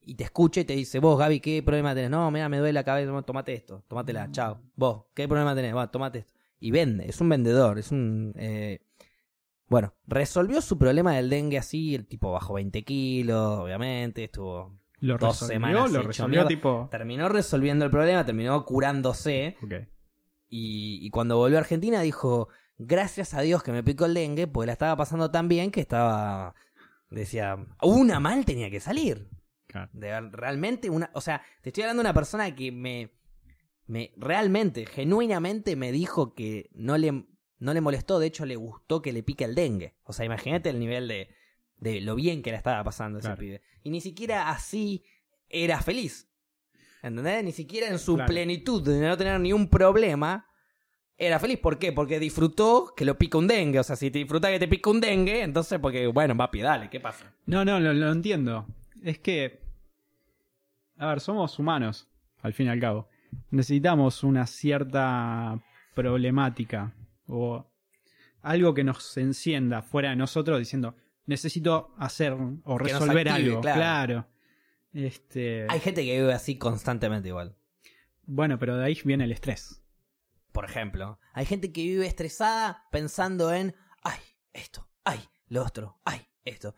y 0.00 0.14
te 0.14 0.22
escucha 0.22 0.60
y 0.60 0.64
te 0.64 0.74
dice, 0.76 1.00
vos 1.00 1.18
Gaby, 1.18 1.40
¿qué 1.40 1.64
problema 1.64 1.96
tenés? 1.96 2.10
No, 2.10 2.30
mira, 2.30 2.48
me 2.48 2.58
duele 2.58 2.74
la 2.74 2.84
cabeza, 2.84 3.10
no, 3.10 3.24
tomate 3.24 3.54
esto, 3.54 3.82
tómatela, 3.88 4.30
chao. 4.30 4.60
Vos, 4.76 5.06
¿qué 5.14 5.26
problema 5.26 5.52
tenés? 5.56 5.74
Va, 5.74 5.90
tomate 5.90 6.20
esto. 6.20 6.32
Y 6.60 6.70
vende, 6.70 7.08
es 7.08 7.20
un 7.20 7.28
vendedor, 7.28 7.78
es 7.80 7.90
un... 7.90 8.32
eh, 8.36 8.80
Bueno, 9.68 9.94
resolvió 10.06 10.60
su 10.60 10.78
problema 10.78 11.14
del 11.14 11.28
dengue 11.28 11.58
así, 11.58 11.94
el 11.94 12.06
tipo 12.06 12.32
bajó 12.32 12.54
20 12.54 12.84
kilos, 12.84 13.58
obviamente, 13.58 14.24
estuvo... 14.24 14.78
Lo 15.00 15.16
dos 15.16 15.40
resolvió, 15.40 15.54
semanas 15.54 15.92
lo 15.92 16.02
resolvió 16.02 16.46
tipo. 16.46 16.88
Terminó 16.90 17.28
resolviendo 17.28 17.84
el 17.84 17.90
problema, 17.90 18.24
terminó 18.24 18.64
curándose 18.64 19.56
y, 20.48 20.98
y 21.06 21.10
cuando 21.10 21.36
volvió 21.36 21.58
a 21.58 21.60
Argentina 21.60 22.00
dijo, 22.00 22.48
gracias 22.78 23.34
a 23.34 23.42
Dios 23.42 23.62
que 23.62 23.72
me 23.72 23.84
picó 23.84 24.06
el 24.06 24.14
dengue, 24.14 24.46
porque 24.46 24.66
la 24.66 24.72
estaba 24.72 24.96
pasando 24.96 25.30
tan 25.30 25.48
bien 25.48 25.70
que 25.70 25.80
estaba, 25.80 26.54
decía, 27.10 27.58
una 27.82 28.20
mal 28.20 28.44
tenía 28.44 28.70
que 28.70 28.80
salir. 28.80 29.28
Claro. 29.66 29.90
De, 29.92 30.20
realmente 30.30 30.88
una, 30.88 31.10
o 31.12 31.20
sea, 31.20 31.42
te 31.62 31.68
estoy 31.68 31.82
hablando 31.82 32.02
de 32.02 32.08
una 32.08 32.14
persona 32.14 32.54
que 32.54 32.72
me, 32.72 33.12
me 33.86 34.12
realmente, 34.16 34.86
genuinamente 34.86 35.76
me 35.76 35.92
dijo 35.92 36.34
que 36.34 36.70
no 36.72 36.96
le, 36.96 37.26
no 37.58 37.74
le 37.74 37.80
molestó, 37.80 38.18
de 38.18 38.26
hecho 38.28 38.46
le 38.46 38.56
gustó 38.56 39.02
que 39.02 39.12
le 39.12 39.22
pique 39.22 39.44
el 39.44 39.54
dengue. 39.54 39.94
O 40.04 40.12
sea, 40.12 40.24
imagínate 40.24 40.70
el 40.70 40.78
nivel 40.78 41.08
de, 41.08 41.28
de 41.78 42.00
lo 42.00 42.14
bien 42.14 42.42
que 42.42 42.50
la 42.52 42.58
estaba 42.58 42.82
pasando 42.84 43.18
ese 43.18 43.28
Claro. 43.28 43.40
pibe. 43.40 43.62
Y 43.82 43.90
ni 43.90 44.00
siquiera 44.00 44.50
así 44.50 45.04
era 45.48 45.80
feliz. 45.80 46.28
¿Entendés? 47.02 47.44
Ni 47.44 47.52
siquiera 47.52 47.88
en 47.88 47.98
su 47.98 48.14
Claro. 48.16 48.28
plenitud 48.28 48.82
de 48.82 49.00
no 49.06 49.16
tener 49.16 49.38
ni 49.40 49.52
un 49.52 49.68
problema 49.68 50.46
era 51.16 51.38
feliz. 51.38 51.58
¿Por 51.58 51.78
qué? 51.78 51.92
Porque 51.92 52.18
disfrutó 52.20 52.92
que 52.96 53.04
lo 53.04 53.16
pica 53.18 53.38
un 53.38 53.46
dengue. 53.48 53.78
O 53.80 53.84
sea, 53.84 53.96
si 53.96 54.10
te 54.10 54.18
disfruta 54.18 54.50
que 54.50 54.58
te 54.58 54.68
pica 54.68 54.90
un 54.90 55.00
dengue, 55.00 55.42
entonces 55.42 55.78
porque, 55.80 56.06
bueno, 56.08 56.36
papi, 56.36 56.60
dale, 56.60 56.90
¿qué 56.90 57.00
pasa? 57.00 57.32
No, 57.46 57.64
no, 57.64 57.78
lo, 57.80 57.92
lo 57.92 58.10
entiendo. 58.12 58.66
Es 59.02 59.18
que. 59.18 59.60
A 60.96 61.06
ver, 61.06 61.20
somos 61.20 61.56
humanos, 61.58 62.08
al 62.42 62.52
fin 62.52 62.66
y 62.66 62.70
al 62.70 62.80
cabo. 62.80 63.08
Necesitamos 63.50 64.24
una 64.24 64.46
cierta 64.46 65.60
problemática 65.94 66.92
o 67.28 67.70
algo 68.42 68.74
que 68.74 68.84
nos 68.84 69.16
encienda 69.16 69.82
fuera 69.82 70.10
de 70.10 70.16
nosotros 70.16 70.58
diciendo, 70.58 70.96
necesito 71.26 71.94
hacer 71.98 72.36
o 72.64 72.78
resolver 72.78 73.28
active, 73.28 73.50
algo. 73.50 73.60
claro. 73.60 73.78
Claro. 73.78 74.28
Este. 74.92 75.66
Hay 75.68 75.80
gente 75.80 76.04
que 76.04 76.20
vive 76.20 76.32
así 76.32 76.56
constantemente 76.58 77.28
igual. 77.28 77.56
Bueno, 78.24 78.58
pero 78.58 78.76
de 78.76 78.84
ahí 78.84 78.98
viene 79.04 79.24
el 79.24 79.32
estrés. 79.32 79.82
Por 80.52 80.64
ejemplo, 80.64 81.20
hay 81.34 81.46
gente 81.46 81.72
que 81.72 81.82
vive 81.82 82.06
estresada 82.06 82.88
pensando 82.90 83.52
en, 83.52 83.76
ay, 84.02 84.18
esto, 84.52 84.88
ay, 85.04 85.20
lo 85.46 85.62
otro, 85.62 86.00
ay, 86.04 86.26
esto. 86.44 86.74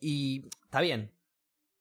Y 0.00 0.48
está 0.64 0.80
bien, 0.80 1.12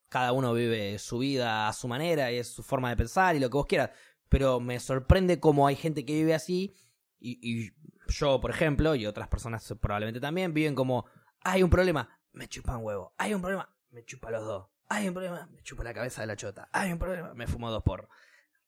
cada 0.10 0.32
uno 0.32 0.54
vive 0.54 0.98
su 1.00 1.20
vida 1.20 1.68
a 1.68 1.74
su 1.74 1.88
manera 1.88 2.32
y 2.32 2.38
es 2.38 2.48
su 2.48 2.64
forma 2.64 2.90
de 2.90 2.98
pensar 2.98 3.36
y 3.36 3.40
lo 3.40 3.50
que 3.50 3.58
vos 3.58 3.68
quieras, 3.68 3.92
pero 4.28 4.60
me 4.60 4.80
sorprende 4.80 5.40
cómo 5.40 5.68
hay 5.68 5.76
gente 5.76 6.06
que 6.06 6.14
vive 6.14 6.34
así 6.34 6.74
y, 7.20 7.40
y 7.42 7.72
yo, 8.08 8.40
por 8.40 8.52
ejemplo, 8.52 8.96
y 8.96 9.06
otras 9.06 9.28
personas 9.28 9.74
probablemente 9.80 10.20
también, 10.20 10.54
viven 10.54 10.76
como, 10.76 11.06
hay 11.42 11.64
un 11.64 11.70
problema, 11.70 12.10
me 12.34 12.48
chupan 12.48 12.84
huevo, 12.84 13.14
hay 13.18 13.34
un 13.34 13.42
problema, 13.42 13.70
me 13.92 14.04
chupa 14.06 14.32
los 14.32 14.46
dos. 14.46 14.68
Hay 14.90 15.08
un 15.08 15.14
problema, 15.14 15.50
me 15.52 15.62
chupo 15.64 15.84
la 15.84 15.94
cabeza 15.94 16.22
de 16.22 16.28
la 16.28 16.38
chota. 16.38 16.70
Hay 16.72 16.94
un 16.94 16.98
problema, 16.98 17.34
me 17.34 17.46
fumo 17.46 17.70
dos 17.70 17.84
por. 17.84 18.08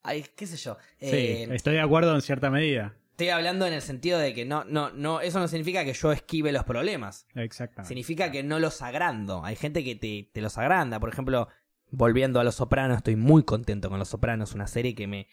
Ay, 0.01 0.25
qué 0.35 0.47
sé 0.47 0.57
yo. 0.57 0.77
Sí, 0.99 1.07
Eh, 1.07 1.47
estoy 1.55 1.75
de 1.75 1.81
acuerdo 1.81 2.13
en 2.13 2.21
cierta 2.21 2.49
medida. 2.49 2.93
Estoy 3.11 3.29
hablando 3.29 3.65
en 3.65 3.71
el 3.73 3.81
sentido 3.81 4.19
de 4.19 4.33
que 4.33 4.43
no, 4.43 4.65
no, 4.65 4.91
no, 4.91 5.21
eso 5.21 5.39
no 5.39 5.47
significa 5.47 5.85
que 5.85 5.93
yo 5.93 6.11
esquive 6.11 6.51
los 6.51 6.65
problemas. 6.65 7.25
Exactamente. 7.35 7.87
Significa 7.87 8.31
que 8.31 8.43
no 8.43 8.59
los 8.59 8.81
agrando. 8.81 9.45
Hay 9.45 9.55
gente 9.55 9.83
que 9.83 9.95
te, 9.95 10.29
te 10.33 10.41
los 10.41 10.57
agranda. 10.57 10.99
Por 10.99 11.09
ejemplo, 11.09 11.47
volviendo 11.89 12.41
a 12.41 12.43
Los 12.43 12.55
Sopranos, 12.55 12.97
estoy 12.97 13.15
muy 13.15 13.43
contento 13.43 13.89
con 13.89 13.99
Los 13.99 14.09
Sopranos, 14.09 14.53
una 14.53 14.67
serie 14.67 14.95
que 14.95 15.07
me, 15.07 15.27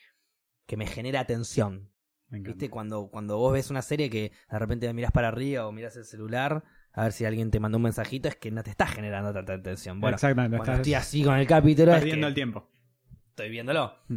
que 0.66 0.76
me 0.76 0.86
genera 0.86 1.18
atención. 1.20 1.90
Me. 2.28 2.40
¿Viste? 2.40 2.68
Cuando, 2.70 3.08
cuando 3.08 3.38
vos 3.38 3.52
ves 3.52 3.70
una 3.70 3.82
serie 3.82 4.10
que 4.10 4.32
de 4.50 4.58
repente 4.58 4.92
miras 4.92 5.12
para 5.12 5.28
arriba 5.28 5.66
o 5.66 5.72
miras 5.72 5.96
el 5.96 6.04
celular 6.04 6.64
a 6.92 7.02
ver 7.04 7.12
si 7.12 7.24
alguien 7.26 7.50
te 7.50 7.60
mandó 7.60 7.76
un 7.76 7.82
mensajito, 7.82 8.26
es 8.28 8.36
que 8.36 8.50
no 8.50 8.62
te 8.62 8.70
está 8.70 8.86
generando 8.86 9.32
tanta 9.32 9.52
atención. 9.52 10.00
Bueno, 10.00 10.14
Exactamente. 10.14 10.56
cuando 10.56 10.72
estás 10.72 10.80
estoy 10.80 10.94
así 10.94 11.22
con 11.24 11.36
el 11.36 11.46
capítulo, 11.46 11.92
es 11.92 11.98
perdiendo 11.98 12.26
que 12.26 12.28
el 12.28 12.34
tiempo. 12.34 12.70
estoy 13.28 13.50
viéndolo. 13.50 13.94
Mm. 14.08 14.16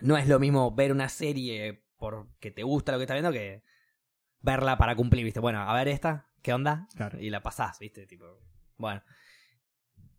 No 0.00 0.16
es 0.16 0.26
lo 0.26 0.40
mismo 0.40 0.74
ver 0.74 0.90
una 0.90 1.08
serie 1.08 1.84
porque 1.96 2.50
te 2.50 2.64
gusta 2.64 2.90
lo 2.90 2.98
que 2.98 3.04
estás 3.04 3.14
viendo 3.14 3.30
que 3.30 3.62
verla 4.40 4.76
para 4.78 4.96
cumplir, 4.96 5.24
¿viste? 5.24 5.38
Bueno, 5.38 5.60
a 5.60 5.72
ver 5.74 5.86
esta, 5.86 6.28
¿qué 6.42 6.52
onda? 6.52 6.88
Claro. 6.96 7.20
Y 7.20 7.30
la 7.30 7.40
pasás, 7.42 7.78
¿viste? 7.78 8.04
Tipo, 8.06 8.26
bueno. 8.76 9.02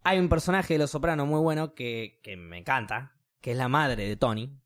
Hay 0.03 0.19
un 0.19 0.29
personaje 0.29 0.75
de 0.75 0.79
Los 0.79 0.91
Sopranos 0.91 1.27
muy 1.27 1.41
bueno 1.41 1.73
que, 1.73 2.21
que 2.23 2.37
me 2.37 2.59
encanta, 2.59 3.17
que 3.41 3.51
es 3.51 3.57
la 3.57 3.67
madre 3.67 4.07
de 4.07 4.15
Tony, 4.15 4.57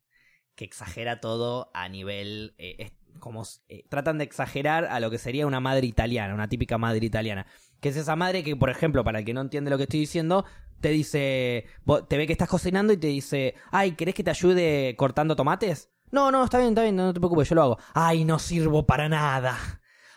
que 0.56 0.64
exagera 0.64 1.20
todo 1.20 1.70
a 1.74 1.88
nivel... 1.88 2.54
eh, 2.58 2.90
como 3.18 3.44
eh, 3.68 3.84
tratan 3.88 4.18
de 4.18 4.24
exagerar 4.24 4.84
a 4.86 5.00
lo 5.00 5.10
que 5.10 5.18
sería 5.18 5.46
una 5.46 5.60
madre 5.60 5.86
italiana, 5.86 6.34
una 6.34 6.48
típica 6.48 6.78
madre 6.78 7.04
italiana. 7.04 7.46
Que 7.80 7.90
es 7.90 7.96
esa 7.96 8.16
madre 8.16 8.42
que, 8.42 8.56
por 8.56 8.70
ejemplo, 8.70 9.04
para 9.04 9.20
el 9.20 9.24
que 9.24 9.34
no 9.34 9.40
entiende 9.40 9.70
lo 9.70 9.76
que 9.76 9.84
estoy 9.84 10.00
diciendo, 10.00 10.44
te 10.80 10.90
dice, 10.90 11.66
te 12.08 12.16
ve 12.16 12.26
que 12.26 12.32
estás 12.32 12.48
cocinando 12.48 12.92
y 12.92 12.96
te 12.96 13.08
dice, 13.08 13.54
ay, 13.70 13.92
¿querés 13.92 14.14
que 14.14 14.24
te 14.24 14.30
ayude 14.30 14.94
cortando 14.96 15.36
tomates? 15.36 15.90
No, 16.10 16.30
no, 16.30 16.44
está 16.44 16.58
bien, 16.58 16.70
está 16.70 16.82
bien, 16.82 16.96
no 16.96 17.12
te 17.12 17.20
preocupes, 17.20 17.48
yo 17.48 17.54
lo 17.54 17.62
hago. 17.62 17.78
Ay, 17.94 18.24
no 18.24 18.38
sirvo 18.38 18.86
para 18.86 19.08
nada. 19.08 19.56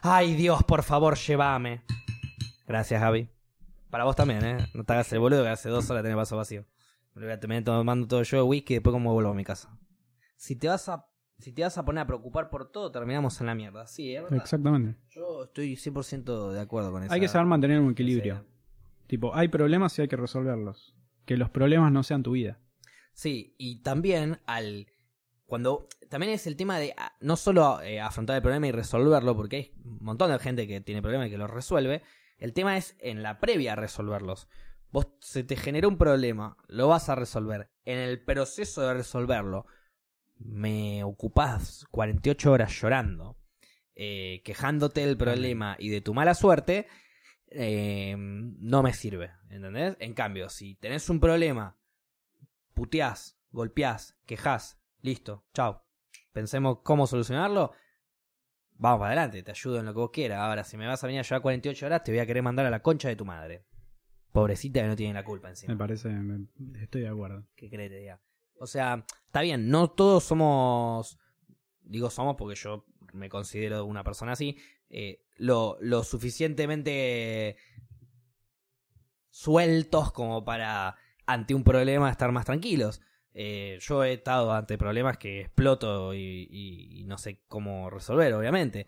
Ay, 0.01 0.35
Dios, 0.35 0.63
por 0.63 0.83
favor, 0.83 1.17
llévame. 1.17 1.83
Gracias, 2.67 3.01
Javi. 3.01 3.29
Para 3.89 4.03
vos 4.03 4.15
también, 4.15 4.45
¿eh? 4.45 4.69
No 4.73 4.83
te 4.83 4.93
hagas 4.93 5.11
el 5.13 5.19
boludo 5.19 5.43
que 5.43 5.49
hace 5.49 5.69
dos 5.69 5.89
horas 5.89 6.03
tenés 6.03 6.15
vaso 6.15 6.37
vacío. 6.37 6.65
Me 7.15 7.23
voy 7.23 7.31
a 7.31 7.39
terminar 7.39 7.63
tomando 7.63 8.07
todo 8.07 8.21
yo 8.21 8.37
de 8.37 8.43
whisky 8.43 8.73
y 8.73 8.77
después 8.77 8.93
como 8.93 9.11
vuelvo 9.13 9.31
a 9.31 9.33
mi 9.33 9.43
casa. 9.43 9.75
Si 10.39 10.55
te 10.55 10.69
vas 10.69 10.87
a, 10.87 11.05
si 11.37 11.51
te 11.51 11.63
vas 11.63 11.77
a 11.77 11.83
poner 11.83 12.03
a 12.03 12.07
preocupar 12.07 12.49
por 12.49 12.71
todo, 12.71 12.89
terminamos 12.93 13.41
en 13.41 13.47
la 13.47 13.55
mierda. 13.55 13.85
Sí, 13.87 14.15
es 14.15 14.23
verdad. 14.23 14.39
Exactamente. 14.39 14.97
Yo 15.09 15.43
estoy 15.43 15.73
100% 15.73 16.51
de 16.53 16.61
acuerdo 16.61 16.93
con 16.93 17.03
eso. 17.03 17.13
Hay 17.13 17.19
que 17.19 17.27
saber 17.27 17.45
mantener 17.45 17.81
un 17.81 17.91
equilibrio. 17.91 18.45
Tipo, 19.05 19.35
hay 19.35 19.49
problemas 19.49 19.99
y 19.99 20.03
hay 20.03 20.07
que 20.07 20.15
resolverlos. 20.15 20.95
Que 21.25 21.35
los 21.35 21.49
problemas 21.49 21.91
no 21.91 22.03
sean 22.03 22.23
tu 22.23 22.31
vida. 22.31 22.57
Sí, 23.11 23.53
y 23.57 23.81
también 23.83 24.39
al 24.45 24.87
cuando 25.45 25.89
también 26.07 26.31
es 26.31 26.47
el 26.47 26.55
tema 26.55 26.79
de 26.79 26.93
ah, 26.97 27.11
no 27.19 27.35
solo 27.35 27.81
eh, 27.81 27.99
afrontar 27.99 28.37
el 28.37 28.41
problema 28.41 28.67
y 28.67 28.71
resolverlo, 28.71 29.35
porque 29.35 29.55
hay 29.57 29.73
un 29.83 29.97
montón 29.99 30.31
de 30.31 30.39
gente 30.39 30.67
que 30.67 30.79
tiene 30.79 31.01
problemas 31.01 31.27
y 31.27 31.31
que 31.31 31.37
los 31.37 31.51
resuelve. 31.51 32.01
El 32.37 32.53
tema 32.53 32.77
es 32.77 32.95
en 32.99 33.23
la 33.23 33.41
previa 33.41 33.73
a 33.73 33.75
resolverlos. 33.75 34.47
Vos 34.89 35.07
se 35.19 35.43
te 35.43 35.57
generó 35.57 35.89
un 35.89 35.97
problema, 35.97 36.55
lo 36.69 36.87
vas 36.87 37.09
a 37.09 37.15
resolver. 37.15 37.71
En 37.83 37.97
el 37.97 38.23
proceso 38.23 38.87
de 38.87 38.93
resolverlo, 38.93 39.65
me 40.39 41.03
ocupás 41.03 41.85
48 41.91 42.51
horas 42.51 42.71
llorando, 42.81 43.37
eh, 43.95 44.41
quejándote 44.43 45.01
del 45.05 45.17
problema 45.17 45.75
y 45.77 45.89
de 45.89 46.01
tu 46.01 46.13
mala 46.13 46.33
suerte, 46.33 46.87
eh, 47.47 48.15
no 48.17 48.81
me 48.83 48.93
sirve, 48.93 49.31
¿entendés? 49.49 49.97
En 49.99 50.13
cambio, 50.13 50.49
si 50.49 50.75
tenés 50.75 51.09
un 51.09 51.19
problema, 51.19 51.77
puteás, 52.73 53.37
golpeás, 53.51 54.17
quejás, 54.25 54.79
listo, 55.01 55.45
chao. 55.53 55.83
Pensemos 56.31 56.79
cómo 56.83 57.07
solucionarlo. 57.07 57.71
Vamos 58.75 58.99
para 58.99 59.11
adelante, 59.13 59.43
te 59.43 59.51
ayudo 59.51 59.79
en 59.79 59.85
lo 59.85 59.93
que 59.93 59.99
vos 59.99 60.11
quieras. 60.11 60.39
Ahora, 60.39 60.63
si 60.63 60.77
me 60.77 60.87
vas 60.87 61.03
a 61.03 61.07
venir 61.07 61.19
a 61.19 61.23
llevar 61.23 61.41
48 61.41 61.85
horas, 61.85 62.03
te 62.03 62.11
voy 62.11 62.19
a 62.19 62.25
querer 62.25 62.43
mandar 62.43 62.65
a 62.65 62.69
la 62.69 62.81
concha 62.81 63.09
de 63.09 63.15
tu 63.17 63.25
madre. 63.25 63.65
Pobrecita 64.31 64.81
que 64.81 64.87
no 64.87 64.95
tiene 64.95 65.13
la 65.15 65.25
culpa 65.25 65.49
encima. 65.49 65.73
Me 65.73 65.77
parece, 65.79 66.09
me- 66.09 66.47
estoy 66.81 67.01
de 67.01 67.09
acuerdo. 67.09 67.45
¿Qué 67.55 67.69
crees 67.69 67.89
que 67.89 67.95
te 67.95 67.99
diga? 68.01 68.21
O 68.59 68.67
sea, 68.67 69.05
está 69.25 69.41
bien, 69.41 69.69
no 69.69 69.89
todos 69.89 70.23
somos, 70.23 71.17
digo 71.81 72.09
somos 72.09 72.35
porque 72.35 72.55
yo 72.55 72.85
me 73.13 73.29
considero 73.29 73.85
una 73.85 74.03
persona 74.03 74.33
así, 74.33 74.57
eh, 74.89 75.23
lo, 75.37 75.77
lo 75.81 76.03
suficientemente 76.03 77.55
sueltos 79.29 80.11
como 80.11 80.43
para 80.43 80.95
ante 81.25 81.53
un 81.53 81.63
problema 81.63 82.09
estar 82.09 82.31
más 82.31 82.45
tranquilos. 82.45 83.01
Eh, 83.33 83.77
yo 83.81 84.03
he 84.03 84.13
estado 84.13 84.51
ante 84.51 84.77
problemas 84.77 85.17
que 85.17 85.41
exploto 85.41 86.13
y, 86.13 86.47
y- 86.51 87.03
no 87.05 87.17
sé 87.17 87.41
cómo 87.47 87.89
resolver, 87.89 88.33
obviamente. 88.33 88.87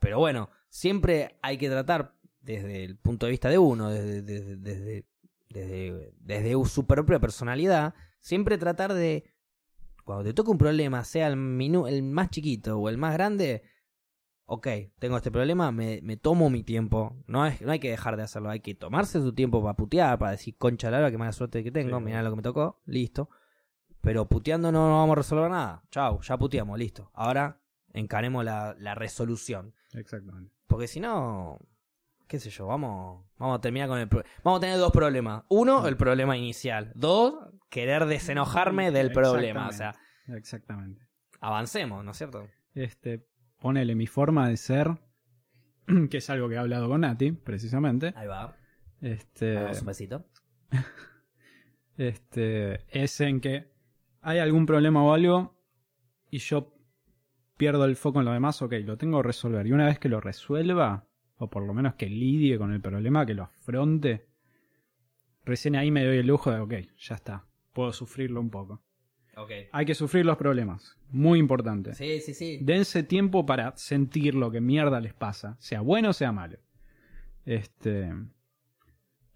Pero 0.00 0.18
bueno, 0.18 0.50
siempre 0.68 1.38
hay 1.42 1.58
que 1.58 1.68
tratar 1.68 2.14
desde 2.40 2.84
el 2.84 2.96
punto 2.96 3.26
de 3.26 3.30
vista 3.30 3.48
de 3.48 3.58
uno, 3.58 3.90
desde, 3.90 4.22
desde, 4.22 5.04
desde, 5.48 6.12
desde 6.20 6.64
su 6.66 6.86
propia 6.86 7.18
personalidad, 7.18 7.94
siempre 8.20 8.58
tratar 8.58 8.92
de, 8.94 9.24
cuando 10.04 10.24
te 10.24 10.32
toca 10.34 10.50
un 10.50 10.58
problema, 10.58 11.04
sea 11.04 11.26
el, 11.28 11.36
minu- 11.36 11.88
el 11.88 12.02
más 12.02 12.30
chiquito 12.30 12.78
o 12.78 12.88
el 12.88 12.98
más 12.98 13.12
grande, 13.14 13.62
ok, 14.46 14.66
tengo 14.98 15.16
este 15.16 15.30
problema, 15.30 15.70
me, 15.72 16.00
me 16.02 16.16
tomo 16.16 16.48
mi 16.50 16.62
tiempo. 16.62 17.16
No, 17.26 17.46
es, 17.46 17.60
no 17.60 17.72
hay 17.72 17.78
que 17.80 17.90
dejar 17.90 18.16
de 18.16 18.22
hacerlo, 18.22 18.50
hay 18.50 18.60
que 18.60 18.74
tomarse 18.74 19.20
su 19.20 19.32
tiempo 19.34 19.62
para 19.62 19.74
putear, 19.74 20.18
para 20.18 20.30
decir, 20.32 20.56
concha 20.56 20.90
la 20.90 20.98
hora, 20.98 21.10
que 21.10 21.18
mala 21.18 21.32
suerte 21.32 21.62
que 21.62 21.70
tengo, 21.70 21.98
Sí. 21.98 22.04
mirá 22.04 22.22
lo 22.22 22.30
que 22.30 22.36
me 22.36 22.42
tocó, 22.42 22.80
listo. 22.86 23.28
Pero 24.00 24.26
puteando 24.28 24.70
no, 24.72 24.88
no 24.88 24.98
vamos 24.98 25.12
a 25.12 25.16
resolver 25.16 25.50
nada. 25.50 25.82
Chau, 25.90 26.20
ya 26.22 26.38
puteamos, 26.38 26.78
listo. 26.78 27.10
Ahora 27.14 27.60
encaremos 27.92 28.44
la, 28.44 28.74
la 28.78 28.94
resolución. 28.94 29.74
Exactamente. 29.92 30.54
Porque 30.68 30.86
si 30.86 31.00
no, 31.00 31.58
qué 32.28 32.38
sé 32.38 32.50
yo, 32.50 32.66
vamos, 32.66 33.24
vamos 33.38 33.58
a 33.58 33.60
terminar 33.60 33.88
con 33.88 33.98
el... 33.98 34.08
Vamos 34.44 34.58
a 34.58 34.60
tener 34.60 34.76
dos 34.76 34.92
problemas. 34.92 35.44
Uno, 35.48 35.88
el 35.88 35.96
problema 35.96 36.36
inicial. 36.36 36.92
Dos, 36.94 37.34
querer 37.70 38.04
desenojarme 38.06 38.90
del 38.92 39.10
problema. 39.10 39.68
O 39.68 39.72
sea, 39.72 39.94
Exactamente. 40.28 41.06
avancemos, 41.40 42.04
¿no 42.04 42.10
es 42.10 42.18
cierto? 42.18 42.46
Este, 42.74 43.26
ponele 43.58 43.94
mi 43.94 44.06
forma 44.06 44.48
de 44.48 44.58
ser, 44.58 44.98
que 46.10 46.18
es 46.18 46.30
algo 46.30 46.48
que 46.48 46.56
he 46.56 46.58
hablado 46.58 46.88
con 46.88 47.00
Nati, 47.00 47.32
precisamente. 47.32 48.12
Ahí 48.14 48.28
va. 48.28 48.54
Este, 49.00 49.56
un 49.56 49.86
besito. 49.86 50.26
este, 51.96 52.84
es 52.90 53.20
en 53.20 53.40
que 53.40 53.72
hay 54.20 54.38
algún 54.38 54.66
problema 54.66 55.02
o 55.02 55.14
algo 55.14 55.58
y 56.30 56.38
yo 56.38 56.74
pierdo 57.56 57.86
el 57.86 57.96
foco 57.96 58.18
en 58.20 58.26
lo 58.26 58.32
demás, 58.32 58.60
ok, 58.60 58.74
lo 58.84 58.98
tengo 58.98 59.22
que 59.22 59.28
resolver. 59.28 59.66
Y 59.66 59.72
una 59.72 59.86
vez 59.86 59.98
que 59.98 60.10
lo 60.10 60.20
resuelva, 60.20 61.07
o 61.38 61.48
por 61.48 61.64
lo 61.64 61.72
menos 61.72 61.94
que 61.94 62.06
lidie 62.06 62.58
con 62.58 62.72
el 62.72 62.80
problema, 62.80 63.24
que 63.24 63.34
lo 63.34 63.44
afronte, 63.44 64.26
recién 65.44 65.76
ahí 65.76 65.90
me 65.90 66.04
doy 66.04 66.18
el 66.18 66.26
lujo 66.26 66.50
de, 66.50 66.60
ok, 66.60 66.74
ya 66.98 67.14
está, 67.14 67.44
puedo 67.72 67.92
sufrirlo 67.92 68.40
un 68.40 68.50
poco. 68.50 68.82
Ok. 69.36 69.50
Hay 69.70 69.86
que 69.86 69.94
sufrir 69.94 70.26
los 70.26 70.36
problemas, 70.36 70.96
muy 71.10 71.38
importante. 71.38 71.94
Sí, 71.94 72.20
sí, 72.20 72.34
sí. 72.34 72.58
Dense 72.60 73.04
tiempo 73.04 73.46
para 73.46 73.76
sentir 73.76 74.34
lo 74.34 74.50
que 74.50 74.60
mierda 74.60 75.00
les 75.00 75.14
pasa, 75.14 75.56
sea 75.60 75.80
bueno 75.80 76.10
o 76.10 76.12
sea 76.12 76.32
malo. 76.32 76.58
Este. 77.46 78.12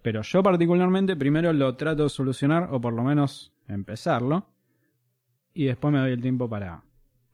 Pero 0.02 0.22
yo 0.22 0.42
particularmente 0.42 1.14
primero 1.14 1.52
lo 1.52 1.76
trato 1.76 2.02
de 2.02 2.08
solucionar, 2.08 2.68
o 2.72 2.80
por 2.80 2.92
lo 2.92 3.04
menos 3.04 3.54
empezarlo. 3.68 4.48
Y 5.54 5.66
después 5.66 5.92
me 5.92 6.00
doy 6.00 6.12
el 6.12 6.20
tiempo 6.20 6.48
para. 6.48 6.82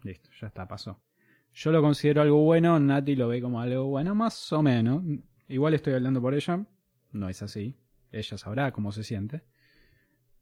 Listo, 0.02 0.28
ya 0.38 0.48
está, 0.48 0.68
pasó. 0.68 1.00
Yo 1.58 1.72
lo 1.72 1.82
considero 1.82 2.22
algo 2.22 2.44
bueno, 2.44 2.78
Nati 2.78 3.16
lo 3.16 3.26
ve 3.26 3.42
como 3.42 3.60
algo 3.60 3.86
bueno, 3.86 4.14
más 4.14 4.52
o 4.52 4.62
menos. 4.62 5.02
Igual 5.48 5.74
estoy 5.74 5.94
hablando 5.94 6.22
por 6.22 6.32
ella, 6.32 6.64
no 7.10 7.28
es 7.28 7.42
así. 7.42 7.74
Ella 8.12 8.38
sabrá 8.38 8.70
cómo 8.70 8.92
se 8.92 9.02
siente. 9.02 9.42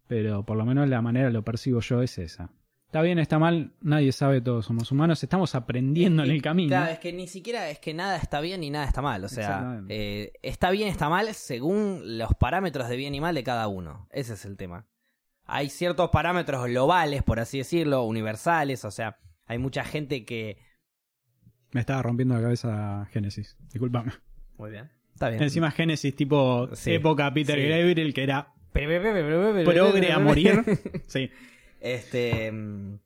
Pero 0.06 0.44
por 0.44 0.58
lo 0.58 0.66
menos 0.66 0.86
la 0.90 1.00
manera 1.00 1.30
lo 1.30 1.42
percibo 1.42 1.80
yo 1.80 2.02
es 2.02 2.18
esa. 2.18 2.50
Está 2.84 3.00
bien, 3.00 3.18
está 3.18 3.38
mal, 3.38 3.72
nadie 3.80 4.12
sabe, 4.12 4.42
todos 4.42 4.66
somos 4.66 4.92
humanos, 4.92 5.22
estamos 5.22 5.54
aprendiendo 5.54 6.22
en 6.22 6.30
el 6.30 6.42
camino. 6.42 6.68
Claro, 6.68 6.92
es 6.92 6.98
que 6.98 7.14
ni 7.14 7.28
siquiera 7.28 7.70
es 7.70 7.78
que 7.78 7.94
nada 7.94 8.18
está 8.18 8.42
bien 8.42 8.60
ni 8.60 8.68
nada 8.68 8.84
está 8.84 9.00
mal. 9.00 9.24
O 9.24 9.28
sea, 9.30 9.82
eh, 9.88 10.34
está 10.42 10.70
bien, 10.70 10.88
está 10.88 11.08
mal 11.08 11.32
según 11.32 12.18
los 12.18 12.34
parámetros 12.34 12.90
de 12.90 12.96
bien 12.96 13.14
y 13.14 13.22
mal 13.22 13.34
de 13.34 13.42
cada 13.42 13.68
uno. 13.68 14.06
Ese 14.10 14.34
es 14.34 14.44
el 14.44 14.58
tema. 14.58 14.86
Hay 15.46 15.70
ciertos 15.70 16.10
parámetros 16.10 16.66
globales, 16.66 17.22
por 17.22 17.40
así 17.40 17.56
decirlo, 17.56 18.04
universales. 18.04 18.84
O 18.84 18.90
sea, 18.90 19.18
hay 19.46 19.56
mucha 19.56 19.82
gente 19.82 20.26
que. 20.26 20.58
Me 21.76 21.80
estaba 21.80 22.00
rompiendo 22.02 22.34
la 22.34 22.40
cabeza 22.40 23.06
Génesis, 23.12 23.54
disculpame. 23.70 24.10
Muy 24.56 24.70
bien. 24.70 24.90
Está 25.12 25.28
bien. 25.28 25.42
Encima 25.42 25.70
Génesis 25.70 26.16
tipo 26.16 26.68
Sí. 26.74 26.94
época 26.94 27.32
Peter 27.34 27.58
Sí. 27.60 27.68
Gabriel, 27.68 28.14
que 28.14 28.22
era 28.22 28.52
Progre 28.72 30.12
a 30.12 30.18
morir. 30.18 30.62
Sí, 31.06 31.30
Este. 31.80 32.50
mm, 32.50 32.98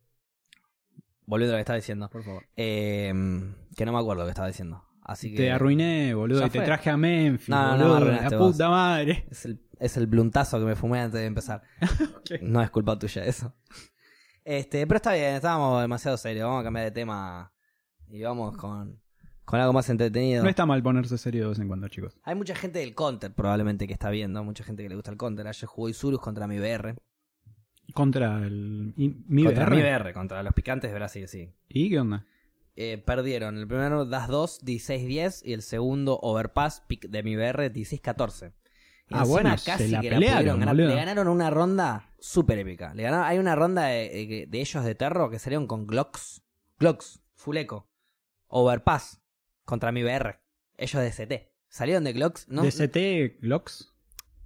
Volviendo 1.27 1.55
a 1.55 1.57
lo 1.57 1.59
que 1.59 1.63
estaba 1.63 1.77
diciendo. 1.77 2.09
por 2.11 2.23
favor. 2.25 2.45
Eh, 2.57 3.13
que 3.77 3.85
no 3.85 3.93
me 3.93 3.99
acuerdo 3.99 4.23
lo 4.23 4.27
que 4.27 4.31
estaba 4.31 4.49
diciendo. 4.49 4.85
Así 5.03 5.31
que. 5.33 5.37
Te 5.39 5.51
arruiné, 5.53 6.15
boludo, 6.15 6.41
Ya 6.41 6.47
y 6.47 6.51
te 6.51 6.59
fue. 6.59 6.67
traje 6.67 6.91
a 6.91 6.97
Memphis, 6.97 7.49
No, 7.49 7.77
no, 7.77 7.89
boludo, 7.89 7.89
la 7.91 7.97
arruinaste 7.97 8.37
vos. 8.37 8.53
puta 8.53 8.69
madre. 8.69 9.27
Es 9.31 9.45
el, 9.47 9.61
es 9.81 9.97
el 9.97 10.07
bluntazo 10.07 10.59
que 10.61 10.65
me 10.67 10.77
fumé 10.77 11.01
antes 11.01 11.21
de 11.21 11.27
empezar. 11.27 11.63
Ok. 12.17 12.41
No 12.43 12.63
es 12.63 12.71
culpa 12.71 12.97
tuya 12.99 13.25
eso. 13.25 13.53
Este, 14.45 14.87
pero 14.87 14.97
está 14.97 15.13
bien, 15.15 15.35
estábamos 15.35 15.81
demasiado 15.83 16.17
serios. 16.17 16.47
Vamos 16.47 16.61
a 16.61 16.65
cambiar 16.65 16.85
de 16.87 16.91
tema 16.93 17.53
y 18.11 18.23
vamos 18.23 18.57
con, 18.57 19.01
con 19.45 19.61
algo 19.61 19.73
más 19.73 19.89
entretenido. 19.91 20.43
No 20.43 20.49
está 20.49 20.67
mal 20.67 20.83
ponerse 20.83 21.17
serio 21.19 21.45
de 21.45 21.49
vez 21.51 21.59
en 21.59 21.69
cuando, 21.69 21.89
chicos. 21.89 22.19
Hay 22.25 22.35
mucha 22.35 22.55
gente 22.55 22.79
del 22.81 22.95
counter 22.95 23.33
probablemente 23.35 23.87
que 23.87 23.93
está 23.93 24.11
viendo, 24.11 24.43
mucha 24.45 24.65
gente 24.65 24.83
que 24.83 24.89
le 24.89 24.95
gusta 24.95 25.11
el 25.11 25.17
counter. 25.17 25.47
Ayer 25.47 25.67
jugó 25.67 25.89
Isurus 25.89 26.21
contra 26.21 26.47
mi 26.47 26.59
BR. 26.59 26.97
Contra 27.95 28.39
el. 28.47 28.95
mi 28.97 29.45
contra 29.45 29.67
BR. 29.67 29.77
mi 29.77 29.83
BR, 29.83 30.13
contra 30.13 30.43
los 30.43 30.55
picantes 30.55 30.91
de 30.91 30.95
Brasil, 30.97 31.27
sí. 31.29 31.53
¿Y 31.69 31.91
qué 31.91 31.99
onda? 31.99 32.25
Eh, 32.77 32.99
perdieron 33.05 33.59
el 33.59 33.67
primero 33.67 34.07
Das 34.07 34.29
2, 34.29 34.63
16-10 34.65 35.43
y 35.45 35.53
el 35.55 35.63
segundo 35.63 36.19
Overpass 36.23 36.83
pick 36.87 37.09
de 37.09 37.23
mi 37.23 37.35
BR 37.37 37.73
16-14. 37.73 38.53
Y 39.09 39.15
Ah, 39.15 39.25
bueno, 39.25 39.59
se 39.59 39.89
la 39.89 40.01
que 40.01 40.09
pelearon, 40.11 40.61
ganar. 40.61 40.77
Le 40.77 40.95
ganaron 40.95 41.27
una 41.27 41.51
ronda 41.51 42.15
súper 42.21 42.61
épica. 42.61 42.95
Le 42.95 43.03
ganaron, 43.03 43.27
hay 43.27 43.39
una 43.39 43.57
ronda 43.57 43.87
de, 43.87 44.09
de- 44.09 44.47
de 44.49 44.61
ellos 44.61 44.85
de 44.85 44.95
Terro 44.95 45.29
que 45.29 45.41
salieron 45.41 45.67
con 45.67 45.85
Glocks. 45.89 46.43
Glocks, 46.79 47.21
full 47.35 47.57
eco. 47.57 47.90
Overpass 48.51 49.23
contra 49.65 49.93
mi 49.93 50.03
BR. 50.03 50.41
Ellos 50.77 51.03
de 51.03 51.11
CT. 51.11 51.51
Salieron 51.69 52.05
de 52.05 52.13
Glocks, 52.13 52.49
¿no? 52.49 52.63
DCT 52.63 53.41
Glocks. 53.41 53.95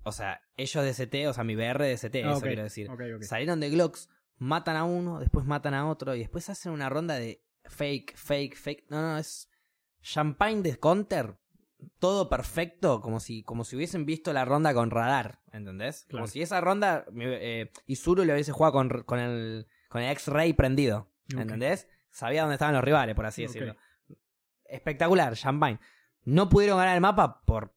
O 0.02 0.12
sea, 0.12 0.42
ellos 0.56 0.84
de 0.84 0.92
CT, 0.92 1.28
o 1.28 1.32
sea, 1.32 1.44
mi 1.44 1.56
BR 1.56 1.82
de 1.82 1.96
CT, 1.96 2.16
Ah, 2.24 2.32
eso 2.32 2.40
quiero 2.42 2.62
decir. 2.62 2.88
Salieron 3.22 3.60
de 3.60 3.70
Glocks, 3.70 4.10
matan 4.36 4.76
a 4.76 4.84
uno, 4.84 5.18
después 5.20 5.46
matan 5.46 5.72
a 5.74 5.88
otro 5.88 6.14
y 6.14 6.18
después 6.18 6.50
hacen 6.50 6.72
una 6.72 6.90
ronda 6.90 7.14
de 7.14 7.42
fake, 7.64 8.14
fake, 8.16 8.56
fake. 8.56 8.84
No, 8.90 9.00
no, 9.00 9.18
es 9.18 9.48
champagne 10.02 10.62
de 10.62 10.78
counter. 10.78 11.38
Todo 11.98 12.28
perfecto, 12.28 13.00
como 13.00 13.20
si, 13.20 13.42
como 13.42 13.64
si 13.64 13.76
hubiesen 13.76 14.06
visto 14.06 14.32
la 14.32 14.44
ronda 14.44 14.72
con 14.72 14.90
radar, 14.90 15.40
¿entendés? 15.52 16.04
Claro. 16.04 16.22
Como 16.22 16.28
si 16.28 16.40
esa 16.42 16.60
ronda 16.60 17.04
eh, 17.18 17.70
Isuru 17.86 18.24
le 18.24 18.32
hubiese 18.32 18.52
jugado 18.52 18.72
con, 18.72 18.88
con 19.04 19.18
el, 19.18 19.66
con 19.88 20.02
el 20.02 20.10
X-Ray 20.12 20.52
prendido. 20.54 21.10
¿entendés? 21.30 21.88
Sabía 22.10 22.42
dónde 22.42 22.54
estaban 22.54 22.74
los 22.74 22.84
rivales, 22.84 23.14
por 23.14 23.26
así 23.26 23.42
decirlo. 23.42 23.76
Espectacular, 24.74 25.34
champagne. 25.36 25.78
No 26.24 26.48
pudieron 26.48 26.78
ganar 26.78 26.94
el 26.94 27.00
mapa 27.00 27.42
por 27.44 27.74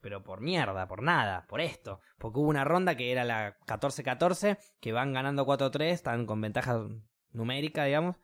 pero 0.00 0.22
por 0.22 0.40
mierda, 0.40 0.86
por 0.86 1.02
nada, 1.02 1.46
por 1.48 1.60
esto. 1.60 2.00
Porque 2.18 2.38
hubo 2.38 2.48
una 2.48 2.64
ronda 2.64 2.96
que 2.96 3.10
era 3.10 3.24
la 3.24 3.58
14-14, 3.66 4.58
que 4.80 4.92
van 4.92 5.12
ganando 5.12 5.44
4-3, 5.44 5.82
están 5.90 6.26
con 6.26 6.40
ventaja 6.40 6.86
numérica, 7.32 7.84
digamos. 7.84 8.16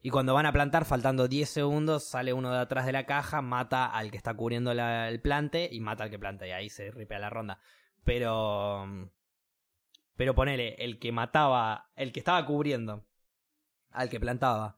Y 0.00 0.10
cuando 0.10 0.32
van 0.32 0.46
a 0.46 0.52
plantar, 0.52 0.84
faltando 0.84 1.28
10 1.28 1.48
segundos, 1.48 2.08
sale 2.08 2.32
uno 2.32 2.52
de 2.52 2.60
atrás 2.60 2.86
de 2.86 2.92
la 2.92 3.04
caja, 3.04 3.42
mata 3.42 3.86
al 3.86 4.10
que 4.10 4.16
está 4.16 4.34
cubriendo 4.34 4.72
el 4.72 5.20
plante 5.20 5.68
y 5.70 5.80
mata 5.80 6.04
al 6.04 6.10
que 6.10 6.18
planta. 6.18 6.46
Y 6.46 6.52
ahí 6.52 6.70
se 6.70 6.90
ripea 6.90 7.18
la 7.18 7.30
ronda. 7.30 7.60
Pero. 8.04 9.10
Pero 10.16 10.34
ponele, 10.34 10.74
el 10.78 10.98
que 10.98 11.12
mataba, 11.12 11.90
el 11.94 12.12
que 12.12 12.20
estaba 12.20 12.44
cubriendo 12.44 13.04
al 13.90 14.08
que 14.08 14.18
plantaba, 14.18 14.76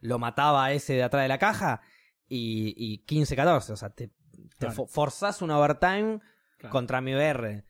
lo 0.00 0.18
mataba 0.18 0.64
a 0.66 0.72
ese 0.72 0.94
de 0.94 1.02
atrás 1.02 1.22
de 1.22 1.28
la 1.28 1.38
caja 1.38 1.80
y, 2.28 2.74
y 2.76 3.04
15-14. 3.06 3.70
O 3.70 3.76
sea, 3.76 3.90
te, 3.90 4.08
te 4.08 4.14
Claro. 4.66 4.86
forzás 4.86 5.42
un 5.42 5.50
overtime 5.50 6.20
Claro. 6.58 6.72
contra 6.72 7.00
mi 7.00 7.12
BR. 7.14 7.64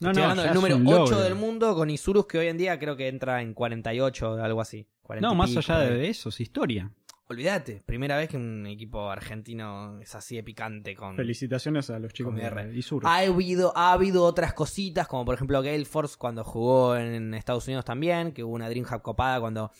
No, 0.00 0.08
Estoy 0.10 0.22
hablando 0.22 0.42
ya 0.44 0.48
del 0.48 0.54
número 0.54 0.76
un 0.76 0.86
8 0.86 0.98
logro. 1.00 1.20
del 1.20 1.34
mundo 1.34 1.74
con 1.74 1.90
Isurus 1.90 2.26
que 2.26 2.38
hoy 2.38 2.46
en 2.48 2.56
día 2.56 2.78
creo 2.78 2.96
que 2.96 3.08
entra 3.08 3.42
en 3.42 3.52
48 3.52 4.30
o 4.32 4.42
algo 4.42 4.60
así. 4.62 4.88
40 5.02 5.28
No, 5.28 5.34
más 5.34 5.50
pico, 5.50 5.58
allá 5.60 5.80
de 5.80 6.08
eso, 6.08 6.30
es 6.30 6.40
historia. 6.40 6.90
Olvídate, 7.28 7.82
primera 7.86 8.16
vez 8.16 8.28
que 8.30 8.36
un 8.38 8.66
equipo 8.66 9.08
argentino 9.10 10.00
es 10.00 10.14
así 10.16 10.34
de 10.36 10.42
picante 10.42 10.96
con... 10.96 11.14
Felicitaciones 11.16 11.88
a 11.90 11.98
los 11.98 12.12
chicos 12.12 12.34
de 12.34 12.48
BR. 12.48 12.74
Isur. 12.76 13.02
Ha 13.06 13.18
habido, 13.18 13.72
ha 13.76 13.92
habido 13.92 14.24
otras 14.24 14.52
cositas, 14.54 15.06
como 15.06 15.24
por 15.24 15.34
ejemplo 15.36 15.62
Gale 15.62 15.84
Force 15.84 16.16
cuando 16.18 16.42
jugó 16.42 16.96
en 16.96 17.34
Estados 17.34 17.66
Unidos 17.68 17.84
también, 17.84 18.32
que 18.32 18.42
hubo 18.42 18.54
una 18.54 18.68
Dreamhack 18.68 19.02
copada 19.02 19.38
cuando 19.38 19.70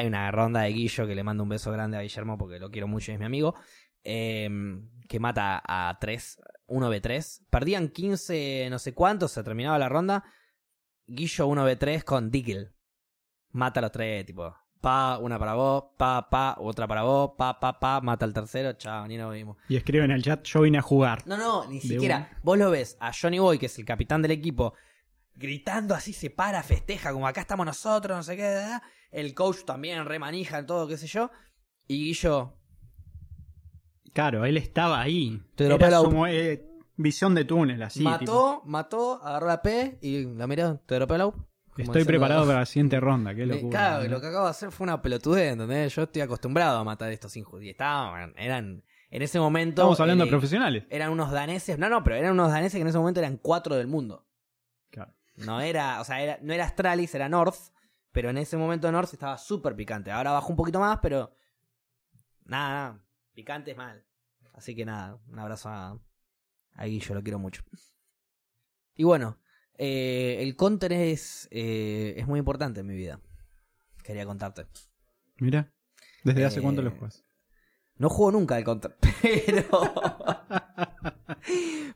hay 0.00 0.06
una 0.06 0.30
ronda 0.30 0.62
de 0.62 0.72
Guillo 0.72 1.06
que 1.06 1.14
le 1.14 1.22
mando 1.22 1.42
un 1.42 1.48
beso 1.48 1.70
grande 1.70 1.96
a 1.96 2.02
Guillermo 2.02 2.38
porque 2.38 2.58
lo 2.58 2.70
quiero 2.70 2.88
mucho 2.88 3.12
y 3.12 3.14
es 3.14 3.20
mi 3.20 3.26
amigo, 3.26 3.54
eh, 4.02 4.48
que 5.08 5.20
mata 5.20 5.62
a 5.64 5.98
3, 6.00 6.40
1v3. 6.68 7.46
Perdían 7.50 7.88
15 7.88 8.68
no 8.70 8.78
sé 8.78 8.94
cuántos, 8.94 9.32
se 9.32 9.44
terminaba 9.44 9.78
la 9.78 9.88
ronda. 9.88 10.24
Guillo 11.06 11.48
1v3 11.48 12.04
con 12.04 12.30
Diggle. 12.30 12.72
Mata 13.52 13.80
a 13.80 13.82
los 13.82 13.92
tres, 13.92 14.24
tipo, 14.24 14.54
pa, 14.80 15.18
una 15.18 15.38
para 15.38 15.54
vos, 15.54 15.84
pa, 15.96 16.30
pa, 16.30 16.56
otra 16.58 16.86
para 16.86 17.02
vos, 17.02 17.32
pa, 17.36 17.58
pa, 17.58 17.80
pa, 17.80 18.00
mata 18.00 18.24
al 18.24 18.32
tercero, 18.32 18.74
chao, 18.74 19.06
ni 19.08 19.16
nos 19.16 19.34
vimos. 19.34 19.56
Y 19.68 19.76
escriben 19.76 20.12
en 20.12 20.16
el 20.16 20.22
chat, 20.22 20.44
yo 20.44 20.60
vine 20.60 20.78
a 20.78 20.82
jugar. 20.82 21.26
No, 21.26 21.36
no, 21.36 21.66
ni 21.68 21.80
siquiera. 21.80 22.38
Vos 22.44 22.56
lo 22.56 22.70
ves 22.70 22.96
a 23.00 23.12
Johnny 23.12 23.40
Boy, 23.40 23.58
que 23.58 23.66
es 23.66 23.78
el 23.78 23.84
capitán 23.84 24.22
del 24.22 24.30
equipo, 24.30 24.74
gritando 25.40 25.94
así, 25.94 26.12
se 26.12 26.30
para, 26.30 26.62
festeja, 26.62 27.12
como 27.12 27.26
acá 27.26 27.40
estamos 27.40 27.66
nosotros, 27.66 28.16
no 28.16 28.22
sé 28.22 28.36
qué. 28.36 28.42
da, 28.42 28.68
da. 28.68 28.82
El 29.10 29.34
coach 29.34 29.64
también 29.64 30.04
remanija, 30.04 30.64
todo, 30.64 30.86
qué 30.86 30.96
sé 30.96 31.08
yo. 31.08 31.30
Y 31.88 32.04
Guillo, 32.04 32.56
Claro, 34.12 34.44
él 34.44 34.56
estaba 34.56 35.00
ahí. 35.00 35.40
Te 35.54 35.66
Era 35.66 35.90
la- 35.90 35.98
como 35.98 36.26
eh, 36.26 36.66
visión 36.96 37.34
de 37.34 37.44
túnel, 37.44 37.82
así. 37.82 38.00
tipo, 38.00 38.10
mató, 38.10 38.62
mató, 38.64 39.22
agarró 39.24 39.46
la 39.46 39.62
P 39.62 39.98
y 40.02 40.24
la 40.34 40.46
miró, 40.46 40.78
te 40.86 40.96
dropeo 40.96 41.18
la 41.18 41.26
U. 41.28 41.34
Estoy 41.76 42.04
preparado 42.04 42.44
para 42.46 42.58
la 42.60 42.66
siguiente 42.66 43.00
ronda. 43.00 43.34
Qué 43.34 43.46
locura. 43.46 43.78
Claro, 43.78 44.04
¿no? 44.04 44.10
lo 44.10 44.20
que 44.20 44.26
acabo 44.26 44.44
de 44.44 44.50
hacer 44.50 44.70
fue 44.72 44.84
una 44.84 45.00
pelotudez, 45.00 45.52
¿entendés? 45.52 45.94
Yo 45.94 46.02
estoy 46.02 46.22
acostumbrado 46.22 46.78
a 46.78 46.84
matar 46.84 47.10
estos 47.12 47.34
injustos. 47.36 47.62
Y 47.62 47.70
estaban, 47.70 48.34
eran, 48.36 48.82
en 49.10 49.22
ese 49.22 49.38
momento. 49.38 49.82
Estamos 49.82 50.00
hablando 50.00 50.24
eh, 50.24 50.26
de 50.26 50.30
profesionales. 50.30 50.84
Eran 50.90 51.10
unos 51.10 51.30
daneses, 51.30 51.78
no, 51.78 51.88
no, 51.88 52.02
pero 52.04 52.16
eran 52.16 52.32
unos 52.32 52.50
daneses 52.50 52.74
que 52.74 52.82
en 52.82 52.88
ese 52.88 52.98
momento 52.98 53.20
eran 53.20 53.38
cuatro 53.38 53.76
del 53.76 53.86
mundo. 53.86 54.26
No 55.36 55.60
era, 55.60 56.00
o 56.00 56.04
sea, 56.04 56.20
era, 56.22 56.38
no 56.42 56.52
era 56.52 56.64
Astralis, 56.64 57.14
era 57.14 57.28
North, 57.28 57.72
pero 58.12 58.30
en 58.30 58.38
ese 58.38 58.56
momento 58.56 58.90
North 58.92 59.12
estaba 59.12 59.38
súper 59.38 59.74
picante. 59.74 60.10
Ahora 60.10 60.32
bajó 60.32 60.50
un 60.50 60.56
poquito 60.56 60.80
más, 60.80 60.98
pero 61.00 61.34
nada, 62.44 62.68
nada, 62.68 63.04
picante 63.34 63.70
es 63.70 63.76
mal. 63.76 64.04
Así 64.54 64.74
que 64.74 64.84
nada, 64.84 65.18
un 65.28 65.38
abrazo 65.38 65.68
a, 65.68 65.98
a 66.74 66.84
Guillo, 66.84 67.14
lo 67.14 67.22
quiero 67.22 67.38
mucho. 67.38 67.62
Y 68.94 69.04
bueno, 69.04 69.38
eh, 69.78 70.38
el 70.40 70.56
counter 70.56 70.92
es, 70.92 71.48
eh, 71.50 72.14
es 72.16 72.26
muy 72.26 72.38
importante 72.38 72.80
en 72.80 72.86
mi 72.86 72.94
vida. 72.96 73.20
Quería 74.02 74.26
contarte. 74.26 74.66
Mira, 75.38 75.72
¿desde 76.24 76.44
hace 76.44 76.58
Eh, 76.58 76.62
cuánto 76.62 76.82
lo 76.82 76.90
juegas? 76.90 77.24
No 78.00 78.08
juego 78.08 78.32
nunca 78.32 78.56
al 78.56 78.64
counter, 78.64 78.96
pero 79.22 79.82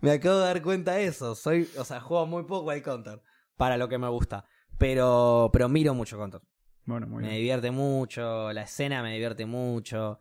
me 0.02 0.10
acabo 0.10 0.36
de 0.36 0.44
dar 0.44 0.62
cuenta 0.62 0.92
de 0.92 1.06
eso. 1.06 1.34
Soy, 1.34 1.66
o 1.78 1.84
sea, 1.84 1.98
juego 2.00 2.26
muy 2.26 2.44
poco 2.44 2.70
al 2.70 2.82
counter 2.82 3.22
para 3.56 3.78
lo 3.78 3.88
que 3.88 3.96
me 3.96 4.08
gusta, 4.08 4.44
pero 4.76 5.48
pero 5.50 5.66
miro 5.70 5.94
mucho 5.94 6.18
counter. 6.18 6.42
Bueno, 6.84 7.06
muy 7.06 7.22
Me 7.22 7.28
bien. 7.30 7.40
divierte 7.40 7.70
mucho, 7.70 8.52
la 8.52 8.62
escena 8.64 9.02
me 9.02 9.14
divierte 9.14 9.46
mucho. 9.46 10.18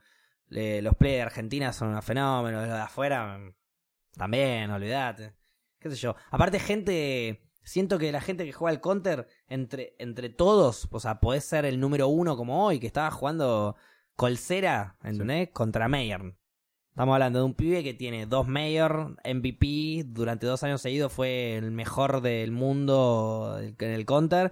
los 0.47 0.95
players 0.95 1.17
de 1.17 1.21
Argentina 1.21 1.73
son 1.73 1.89
unos 1.89 2.05
fenómenos, 2.05 2.61
los 2.65 2.73
de 2.73 2.81
afuera 2.81 3.37
mm, 3.37 3.53
también, 4.17 4.71
olvídate. 4.71 5.35
Qué 5.79 5.89
sé 5.89 5.97
yo. 5.97 6.15
Aparte 6.31 6.59
gente, 6.59 7.51
siento 7.61 7.99
que 7.99 8.09
la 8.13 8.21
gente 8.21 8.45
que 8.45 8.53
juega 8.53 8.71
al 8.73 8.79
counter 8.79 9.27
entre 9.47 9.97
entre 9.99 10.29
todos, 10.29 10.87
o 10.89 10.99
sea, 11.01 11.19
podés 11.19 11.43
ser 11.43 11.65
el 11.65 11.81
número 11.81 12.07
uno 12.07 12.37
como 12.37 12.65
hoy 12.65 12.79
que 12.79 12.87
estaba 12.87 13.11
jugando 13.11 13.75
Colcera, 14.15 14.97
¿entendés? 15.03 15.49
Contra 15.49 15.87
Mayer. 15.87 16.35
Estamos 16.89 17.13
hablando 17.13 17.39
de 17.39 17.45
un 17.45 17.55
pibe 17.55 17.83
que 17.83 17.95
tiene 17.95 18.27
dos 18.27 18.47
Mayor, 18.47 19.17
MVP, 19.25 20.03
durante 20.05 20.45
dos 20.45 20.61
años 20.61 20.79
seguidos 20.79 21.11
fue 21.11 21.55
el 21.55 21.71
mejor 21.71 22.21
del 22.21 22.51
mundo 22.51 23.59
en 23.59 23.89
el 23.89 24.05
counter. 24.05 24.51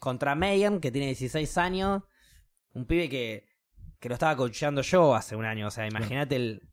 Contra 0.00 0.34
Mayer, 0.34 0.80
que 0.80 0.90
tiene 0.90 1.06
16 1.06 1.56
años. 1.58 2.02
Un 2.74 2.86
pibe 2.86 3.08
que, 3.08 3.46
que 4.00 4.08
lo 4.08 4.14
estaba 4.14 4.36
coachando 4.36 4.82
yo 4.82 5.14
hace 5.14 5.36
un 5.36 5.44
año. 5.44 5.68
O 5.68 5.70
sea, 5.70 5.86
imagínate 5.86 6.34
el 6.34 6.68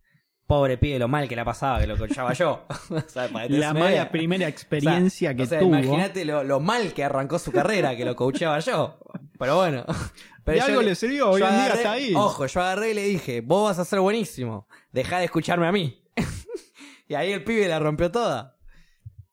pobre 0.48 0.78
pibe 0.78 1.00
lo 1.00 1.08
mal 1.08 1.28
que 1.28 1.36
la 1.36 1.46
pasaba 1.46 1.80
que 1.80 1.88
lo 1.88 1.98
coachaba 1.98 2.34
yo. 2.34 2.66
O 2.90 3.02
sea, 3.08 3.30
La 3.50 3.74
mala 3.74 4.10
primera 4.10 4.48
experiencia 4.48 5.30
O 5.30 5.34
sea, 5.34 5.36
que 5.36 5.44
o 5.44 5.46
sea, 5.46 5.60
tuvo. 5.60 5.78
Imagínate 5.78 6.26
lo, 6.26 6.44
lo 6.44 6.60
mal 6.60 6.94
que 6.94 7.04
arrancó 7.04 7.38
su 7.38 7.52
carrera, 7.52 7.96
que 7.96 8.04
lo 8.04 8.16
coachaba 8.16 8.60
yo. 8.60 8.98
Pero 9.38 9.58
bueno. 9.58 9.86
Pero 10.44 10.58
Y 10.58 10.60
yo 10.62 10.66
algo 10.68 10.82
le 10.82 10.96
sirvió, 10.96 11.30
hoy 11.30 11.42
en 11.42 11.50
día 11.50 11.68
está 11.70 11.92
ahí. 11.94 12.14
Ojo, 12.16 12.46
yo 12.46 12.62
agarré 12.62 12.92
y 12.92 12.94
le 12.94 13.04
dije, 13.04 13.42
vos 13.42 13.70
vas 13.70 13.80
a 13.80 13.86
ser 13.86 14.00
buenísimo. 14.00 14.68
Dejá 14.92 15.20
de 15.20 15.26
escucharme 15.26 15.68
a 15.68 15.72
mí. 15.72 16.04
y 17.08 17.14
ahí 17.16 17.32
el 17.32 17.44
pibe 17.44 17.68
la 17.68 17.80
rompió 17.80 18.12
toda. 18.12 18.58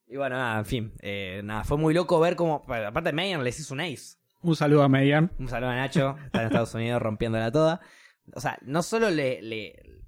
Y 0.06 0.16
bueno, 0.16 0.36
nada, 0.36 0.58
en 0.58 0.66
fin. 0.66 0.92
eh, 1.00 1.40
nada, 1.44 1.64
fue 1.64 1.76
muy 1.76 1.94
loco 1.94 2.18
ver 2.20 2.36
cómo. 2.36 2.64
aparte, 2.86 3.12
Mayer 3.12 3.40
les 3.40 3.58
hizo 3.60 3.74
un 3.74 3.80
ace. 3.80 4.16
Un 4.42 4.56
saludo 4.56 4.82
a 4.82 4.88
Median. 4.88 5.32
Un 5.38 5.48
saludo 5.48 5.70
a 5.70 5.76
Nacho, 5.76 6.16
está 6.24 6.40
en 6.40 6.46
Estados 6.46 6.74
Unidos 6.74 7.02
rompiéndola 7.02 7.52
toda. 7.52 7.80
O 8.34 8.40
sea, 8.40 8.58
no 8.62 8.82
solo 8.82 9.10
le, 9.10 9.42
le 9.42 10.00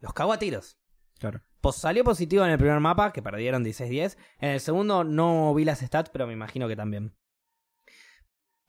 los 0.00 0.12
cagó 0.12 0.32
a 0.32 0.38
tiros. 0.38 0.76
Claro. 1.18 1.40
Pues 1.60 1.76
salió 1.76 2.02
positivo 2.02 2.44
en 2.44 2.50
el 2.50 2.58
primer 2.58 2.80
mapa, 2.80 3.12
que 3.12 3.22
perdieron 3.22 3.64
16-10. 3.64 4.16
En 4.40 4.50
el 4.50 4.60
segundo 4.60 5.04
no 5.04 5.54
vi 5.54 5.64
las 5.64 5.78
stats, 5.80 6.10
pero 6.10 6.26
me 6.26 6.32
imagino 6.32 6.66
que 6.66 6.74
también. 6.74 7.14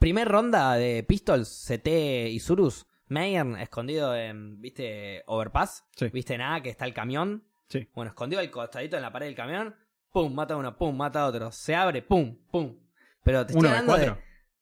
Primer 0.04 0.28
ronda 0.28 0.74
de 0.74 1.02
Pistols, 1.04 1.66
CT 1.66 1.88
y 2.28 2.38
Surus. 2.42 2.86
Mayer 3.08 3.48
escondido 3.62 4.14
en, 4.14 4.60
¿viste? 4.60 5.24
Overpass. 5.28 5.86
Sí. 5.96 6.10
¿Viste 6.10 6.38
nada? 6.38 6.62
Que 6.62 6.72
está 6.72 6.84
el 6.84 6.94
camión. 6.94 7.46
Sí. 7.70 7.90
Bueno, 7.96 8.10
escondido 8.10 8.42
al 8.42 8.52
costadito 8.52 8.98
en 8.98 9.02
la 9.02 9.14
pared 9.14 9.28
del 9.28 9.36
camión. 9.36 9.74
pum, 10.12 10.34
mata 10.34 10.56
a 10.56 10.58
uno, 10.58 10.78
pum, 10.78 10.94
mata 10.94 11.22
a 11.22 11.28
otro. 11.28 11.54
Se 11.54 11.74
abre, 11.74 12.02
pum, 12.02 12.38
pum. 12.52 12.76
Pero 13.24 13.46
te 13.46 13.54
estoy 13.54 13.70
hablando 13.70 13.96
de... 13.96 14.14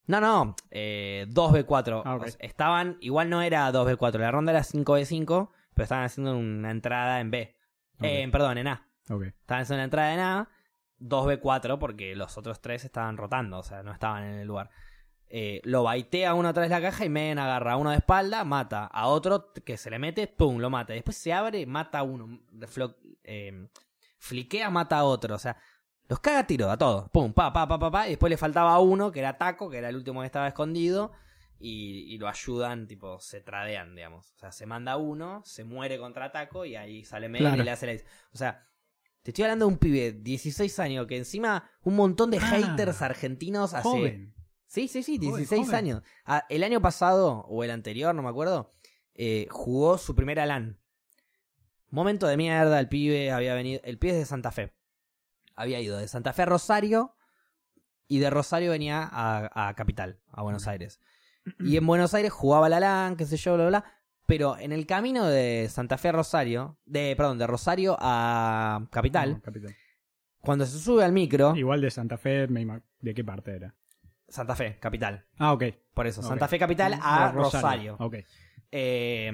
No, 0.05 0.21
no, 0.21 0.55
eh, 0.69 1.25
2v4. 1.27 2.03
Ah, 2.05 2.17
ok. 2.17 2.21
O 2.21 2.27
sea, 2.27 2.37
estaban, 2.41 2.97
igual 3.01 3.31
no 3.31 3.41
era 3.41 3.71
2v4, 3.71 4.19
la 4.19 4.29
ronda 4.29 4.51
era 4.51 4.61
5v5, 4.61 5.49
pero 5.73 5.83
estaban 5.83 6.05
haciendo 6.05 6.37
una 6.37 6.69
entrada 6.69 7.19
en 7.19 7.31
B. 7.31 7.55
Eh, 8.03 8.29
perdón, 8.31 8.59
en 8.59 8.67
A. 8.67 8.87
Estaban 8.99 9.63
haciendo 9.63 9.77
una 9.77 9.85
entrada 9.85 10.13
en 10.13 10.19
A, 10.19 10.49
2v4, 10.99 11.79
porque 11.79 12.15
los 12.15 12.37
otros 12.37 12.61
tres 12.61 12.85
estaban 12.85 13.17
rotando, 13.17 13.57
o 13.57 13.63
sea, 13.63 13.81
no 13.81 13.91
estaban 13.91 14.23
en 14.25 14.35
el 14.35 14.47
lugar. 14.47 14.69
Eh, 15.33 15.61
lo 15.63 15.83
baitea 15.83 16.33
uno 16.33 16.49
atrás 16.49 16.67
de 16.67 16.75
la 16.75 16.81
caja 16.81 17.05
y 17.05 17.09
Megan 17.09 17.39
agarra 17.39 17.73
a 17.73 17.77
uno 17.77 17.91
de 17.91 17.95
espalda, 17.97 18.43
mata 18.43 18.85
a 18.85 19.07
otro 19.07 19.53
que 19.53 19.77
se 19.77 19.89
le 19.89 19.97
mete, 19.97 20.27
pum, 20.27 20.57
lo 20.57 20.69
mata. 20.69 20.91
Después 20.91 21.15
se 21.15 21.31
abre, 21.31 21.65
mata 21.65 21.99
a 21.99 22.03
uno. 22.03 22.41
Flo- 22.67 22.97
eh, 23.23 23.69
fliquea, 24.17 24.69
mata 24.69 24.97
a 24.97 25.03
otro. 25.05 25.35
O 25.35 25.39
sea, 25.39 25.55
los 26.09 26.19
caga 26.19 26.39
a 26.39 26.47
tiro 26.47 26.69
a 26.69 26.77
todos. 26.77 27.09
Pum, 27.11 27.31
pa, 27.31 27.53
pa, 27.53 27.65
pa, 27.65 27.79
pa, 27.79 27.89
pa. 27.89 28.07
Y 28.07 28.11
después 28.11 28.29
le 28.29 28.35
faltaba 28.35 28.77
uno, 28.79 29.09
que 29.11 29.19
era 29.19 29.37
Taco, 29.37 29.69
que 29.69 29.77
era 29.77 29.87
el 29.87 29.95
último 29.95 30.19
que 30.19 30.25
estaba 30.25 30.49
escondido. 30.49 31.13
Y, 31.63 32.13
y 32.13 32.17
lo 32.17 32.27
ayudan, 32.27 32.87
tipo, 32.87 33.19
se 33.21 33.39
tradean, 33.39 33.95
digamos. 33.95 34.31
O 34.35 34.37
sea, 34.37 34.51
se 34.51 34.65
manda 34.65 34.97
uno, 34.97 35.43
se 35.45 35.63
muere 35.63 35.97
contra 35.97 36.31
Taco 36.33 36.65
y 36.65 36.75
ahí 36.75 37.05
sale 37.05 37.29
Megan 37.29 37.49
Claro. 37.51 37.61
y 37.61 37.65
le 37.65 37.71
hace 37.71 37.85
la... 37.87 37.93
O 38.33 38.37
sea, 38.37 38.67
te 39.21 39.29
estoy 39.31 39.43
hablando 39.45 39.67
de 39.67 39.71
un 39.71 39.77
pibe, 39.77 40.11
16 40.11 40.79
años, 40.79 41.05
que 41.07 41.15
encima 41.17 41.69
un 41.83 41.95
montón 41.95 42.31
de 42.31 42.37
Ah, 42.39 42.41
haters 42.41 43.01
argentinos 43.01 43.73
hace... 43.75 43.87
Joven. 43.87 44.33
Sí, 44.71 44.87
sí, 44.87 45.03
sí, 45.03 45.17
Joven, 45.17 45.35
16 45.35 45.65
joven. 45.65 45.75
años. 45.75 46.03
Ah, 46.23 46.45
el 46.49 46.63
año 46.63 46.81
pasado, 46.81 47.45
o 47.49 47.63
el 47.65 47.71
anterior, 47.71 48.15
no 48.15 48.21
me 48.23 48.29
acuerdo, 48.29 48.71
eh, 49.15 49.47
jugó 49.51 49.97
su 49.97 50.15
primera 50.15 50.45
LAN. 50.45 50.79
Momento 51.89 52.25
de 52.25 52.37
mierda, 52.37 52.79
el 52.79 52.87
pibe 52.87 53.33
había 53.33 53.53
venido. 53.53 53.81
El 53.83 53.97
pibe 53.97 54.13
es 54.13 54.19
de 54.19 54.25
Santa 54.25 54.49
Fe. 54.53 54.73
Había 55.55 55.81
ido 55.81 55.97
de 55.97 56.07
Santa 56.07 56.31
Fe 56.31 56.43
a 56.43 56.45
Rosario 56.45 57.17
y 58.07 58.19
de 58.19 58.29
Rosario 58.29 58.71
venía 58.71 59.03
a, 59.11 59.67
a 59.67 59.73
Capital, 59.75 60.21
a 60.31 60.41
Buenos 60.41 60.67
Aires. 60.67 61.01
Y 61.59 61.75
en 61.75 61.85
Buenos 61.85 62.13
Aires 62.13 62.31
jugaba 62.31 62.69
la 62.69 62.79
LAN, 62.79 63.17
qué 63.17 63.25
sé 63.25 63.35
yo, 63.35 63.55
bla, 63.55 63.67
bla. 63.67 63.83
Pero 64.25 64.57
en 64.57 64.71
el 64.71 64.85
camino 64.85 65.25
de 65.27 65.67
Santa 65.69 65.97
Fe 65.97 66.07
a 66.07 66.11
Rosario, 66.13 66.77
de, 66.85 67.13
perdón, 67.17 67.39
de 67.39 67.47
Rosario 67.47 67.97
a 67.99 68.87
Capital, 68.89 69.33
No, 69.33 69.41
capital. 69.41 69.75
cuando 70.39 70.65
se 70.65 70.79
sube 70.79 71.03
al 71.03 71.11
micro, 71.11 71.57
Igual 71.57 71.81
de 71.81 71.91
Santa 71.91 72.17
Fe, 72.17 72.47
¿de 72.47 73.13
qué 73.13 73.23
parte 73.25 73.53
era? 73.53 73.75
Santa 74.31 74.55
Fe, 74.55 74.77
Capital. 74.79 75.25
Ah, 75.37 75.53
ok. 75.53 75.63
Por 75.93 76.07
eso. 76.07 76.23
Santa 76.23 76.47
Fe 76.47 76.57
Capital 76.57 76.97
a 77.01 77.31
Rosario. 77.31 77.95
Ok. 77.99 78.15
Eh, 78.71 79.27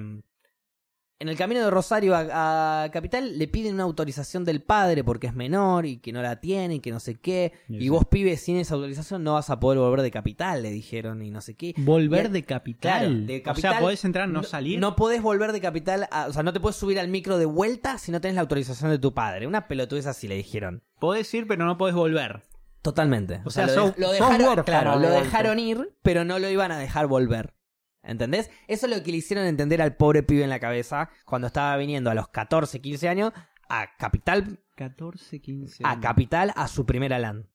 en 1.20 1.30
el 1.30 1.36
camino 1.36 1.62
de 1.62 1.72
Rosario 1.72 2.16
a, 2.16 2.84
a 2.84 2.92
Capital 2.92 3.40
le 3.40 3.48
piden 3.48 3.74
una 3.74 3.84
autorización 3.86 4.46
del 4.46 4.62
padre 4.62 5.04
porque 5.04 5.26
es 5.26 5.34
menor 5.34 5.88
y 5.88 5.98
que 5.98 6.12
no 6.12 6.22
la 6.22 6.40
tiene 6.40 6.76
y 6.76 6.80
que 6.80 6.92
no 6.92 7.00
sé 7.00 7.16
qué. 7.16 7.54
Y 7.68 7.90
vos, 7.90 8.06
pibes, 8.06 8.42
sin 8.42 8.58
esa 8.58 8.76
autorización 8.76 9.24
no 9.24 9.34
vas 9.34 9.50
a 9.50 9.60
poder 9.60 9.80
volver 9.80 10.04
de 10.04 10.12
Capital, 10.12 10.62
le 10.62 10.70
dijeron 10.70 11.24
y 11.24 11.32
no 11.32 11.42
sé 11.42 11.56
qué. 11.56 11.74
Volver 11.78 12.28
Y- 12.28 12.30
de 12.30 12.44
capital. 12.44 13.00
Claro, 13.00 13.16
de 13.26 13.38
O 13.40 13.44
capital. 13.44 13.72
sea, 13.74 13.80
podés 13.82 14.06
entrar, 14.06 14.30
no, 14.30 14.44
salir. 14.44 14.80
No 14.80 14.96
podés 14.96 15.24
volver 15.24 15.54
de 15.54 15.62
Capital, 15.62 16.08
a- 16.12 16.28
o 16.28 16.34
sea, 16.34 16.44
no 16.44 16.54
te 16.54 16.60
puedes 16.60 16.76
subir 16.76 17.00
al 17.00 17.08
micro 17.08 17.40
de 17.40 17.46
vuelta 17.46 17.98
si 17.98 18.12
no 18.12 18.22
tenés 18.22 18.36
la 18.36 18.42
autorización 18.42 18.92
de 18.92 19.00
tu 19.00 19.16
padre. 19.16 19.48
Una 19.48 19.68
pelotudez 19.68 20.06
así 20.06 20.28
le 20.28 20.36
dijeron. 20.36 20.84
Podés 21.00 21.34
ir, 21.34 21.48
pero 21.48 21.66
no 21.66 21.80
podés 21.80 21.96
volver. 21.96 22.44
Totalmente. 22.82 23.42
O 23.44 23.50
sea, 23.50 23.68
lo, 23.68 23.92
dejaron, 24.12 24.64
claro, 24.64 24.98
lo 24.98 25.10
dejaron 25.10 25.60
ir, 25.60 25.94
pero 26.04 26.24
no 26.24 26.40
lo 26.40 26.50
iban 26.50 26.72
a 26.72 26.78
dejar 26.78 27.08
volver. 27.08 27.54
¿Entendés? 28.04 28.50
Eso 28.68 28.86
es 28.86 28.96
lo 28.98 29.04
que 29.04 29.12
le 29.12 29.18
hicieron 29.18 29.46
entender 29.46 29.82
al 29.82 29.96
pobre 29.98 30.24
pibe 30.24 30.44
en 30.44 30.50
la 30.50 30.62
cabeza 30.62 31.10
cuando 31.26 31.48
estaba 31.48 31.76
viniendo 31.76 32.10
a 32.10 32.14
los 32.14 32.30
14, 32.30 32.80
15 32.80 33.10
años 33.10 33.34
a 33.68 33.98
Capital, 33.98 34.60
14, 34.76 35.42
15. 35.42 35.84
a 35.86 36.00
Capital 36.00 36.54
a 36.56 36.70
su 36.70 36.86
primera 36.86 37.20
LAN. 37.20 37.50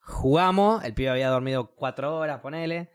Jugamos, 0.00 0.82
el 0.84 0.94
pibe 0.94 1.10
había 1.10 1.28
dormido 1.28 1.74
4 1.76 2.16
horas, 2.16 2.40
ponele. 2.40 2.90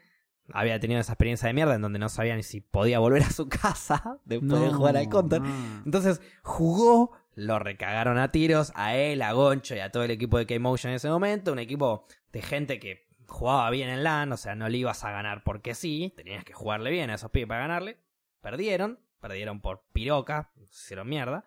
Había 0.51 0.77
tenido 0.81 0.99
esa 0.99 1.13
experiencia 1.13 1.47
de 1.47 1.53
mierda 1.53 1.75
en 1.75 1.81
donde 1.81 1.99
no 1.99 2.09
sabía 2.09 2.35
ni 2.35 2.43
si 2.43 2.59
podía 2.59 2.99
volver 2.99 3.23
a 3.23 3.29
su 3.29 3.47
casa 3.49 4.19
después 4.25 4.59
de 4.59 4.73
jugar 4.73 4.97
al 4.97 5.07
counter. 5.07 5.41
Entonces 5.85 6.21
jugó, 6.41 7.11
lo 7.35 7.59
recagaron 7.59 8.17
a 8.17 8.31
tiros, 8.31 8.71
a 8.75 8.95
él, 8.95 9.21
a 9.21 9.31
Goncho 9.31 9.75
y 9.75 9.79
a 9.79 9.91
todo 9.91 10.03
el 10.03 10.11
equipo 10.11 10.37
de 10.37 10.45
K-Motion 10.45 10.91
en 10.91 10.95
ese 10.95 11.09
momento. 11.09 11.51
Un 11.51 11.59
equipo 11.59 12.05
de 12.31 12.41
gente 12.41 12.79
que 12.79 13.07
jugaba 13.27 13.69
bien 13.69 13.89
en 13.89 14.03
LAN, 14.03 14.31
o 14.31 14.37
sea, 14.37 14.55
no 14.55 14.69
le 14.69 14.77
ibas 14.77 15.03
a 15.03 15.11
ganar 15.11 15.43
porque 15.43 15.75
sí, 15.75 16.13
tenías 16.15 16.43
que 16.43 16.53
jugarle 16.53 16.91
bien 16.91 17.09
a 17.09 17.15
esos 17.15 17.31
pibes 17.31 17.47
para 17.47 17.61
ganarle. 17.61 17.97
Perdieron, 18.41 18.99
perdieron 19.19 19.61
por 19.61 19.83
piroca, 19.93 20.51
hicieron 20.61 21.07
mierda. 21.07 21.43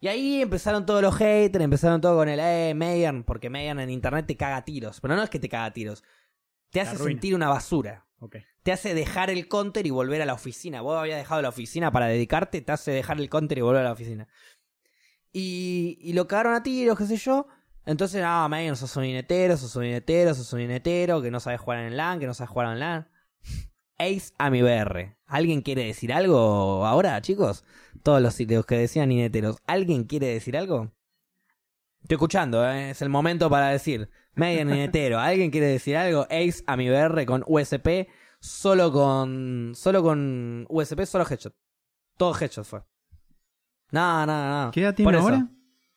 Y 0.00 0.08
ahí 0.08 0.42
empezaron 0.42 0.86
todos 0.86 1.02
los 1.02 1.16
haters, 1.16 1.64
empezaron 1.64 2.00
todo 2.00 2.16
con 2.16 2.28
el, 2.28 2.38
eh, 2.40 2.72
Megan, 2.74 3.24
porque 3.24 3.50
Megan 3.50 3.80
en 3.80 3.90
internet 3.90 4.26
te 4.26 4.36
caga 4.36 4.64
tiros. 4.64 5.00
Pero 5.00 5.16
no 5.16 5.22
es 5.22 5.30
que 5.30 5.40
te 5.40 5.48
caga 5.48 5.72
tiros, 5.72 6.04
te 6.70 6.80
hace 6.80 6.96
sentir 6.96 7.34
una 7.34 7.48
basura 7.48 8.08
te 8.62 8.72
hace 8.72 8.94
dejar 8.94 9.30
el 9.30 9.48
counter 9.48 9.86
y 9.86 9.90
volver 9.90 10.22
a 10.22 10.26
la 10.26 10.34
oficina. 10.34 10.80
Vos 10.80 10.98
habías 10.98 11.18
dejado 11.18 11.40
la 11.40 11.48
oficina 11.48 11.92
para 11.92 12.06
dedicarte, 12.06 12.60
te 12.60 12.72
hace 12.72 12.90
dejar 12.90 13.18
el 13.20 13.28
counter 13.30 13.58
y 13.58 13.60
volver 13.60 13.80
a 13.82 13.84
la 13.84 13.92
oficina. 13.92 14.28
Y, 15.32 15.98
y 16.00 16.12
lo 16.14 16.26
cagaron 16.26 16.54
a 16.54 16.62
tiros, 16.62 16.98
qué 16.98 17.06
sé 17.06 17.16
yo. 17.16 17.46
Entonces, 17.88 18.22
ah, 18.24 18.46
man, 18.50 18.76
sos 18.76 18.94
un 18.96 19.06
inetero, 19.06 19.56
sos 19.56 19.74
un 19.76 19.86
inetero, 19.86 20.34
sos 20.34 20.52
un 20.52 20.60
inetero, 20.60 21.22
que 21.22 21.30
no 21.30 21.40
sabes 21.40 21.60
jugar 21.60 21.80
en 21.80 21.96
LAN, 21.96 22.20
que 22.20 22.26
no 22.26 22.34
sabes 22.34 22.50
jugar 22.50 22.72
en 22.72 22.80
LAN. 22.80 23.08
Ace 23.98 24.32
a 24.38 24.50
mi 24.50 24.60
BR. 24.60 25.16
¿Alguien 25.26 25.62
quiere 25.62 25.84
decir 25.84 26.12
algo 26.12 26.86
ahora, 26.86 27.20
chicos? 27.22 27.64
Todos 28.02 28.20
los 28.20 28.34
sitios 28.34 28.66
que 28.66 28.76
decían 28.76 29.10
ineteros. 29.10 29.56
¿Alguien 29.66 30.04
quiere 30.04 30.26
decir 30.26 30.56
algo? 30.56 30.92
Estoy 32.02 32.16
escuchando, 32.16 32.68
¿eh? 32.68 32.90
es 32.90 33.02
el 33.02 33.08
momento 33.08 33.50
para 33.50 33.68
decir. 33.68 34.10
Megan 34.34 34.68
inetero. 34.68 35.18
¿Alguien 35.20 35.50
quiere 35.50 35.66
decir 35.66 35.96
algo? 35.96 36.26
Ace 36.30 36.62
a 36.66 36.76
mi 36.76 36.88
BR 36.88 37.26
con 37.26 37.42
USP. 37.46 38.08
Solo 38.40 38.92
con. 38.92 39.72
Solo 39.74 40.02
con 40.02 40.66
USP, 40.68 41.06
solo 41.06 41.26
headshot. 41.28 41.54
Todo 42.16 42.38
headshot 42.38 42.64
fue. 42.64 42.82
No, 43.90 44.26
no, 44.26 44.64
no. 44.66 44.70
¿Qué 44.70 44.80
edad 44.82 44.90
Por 44.90 44.96
tiene 44.96 45.12
eso. 45.12 45.20
ahora? 45.22 45.48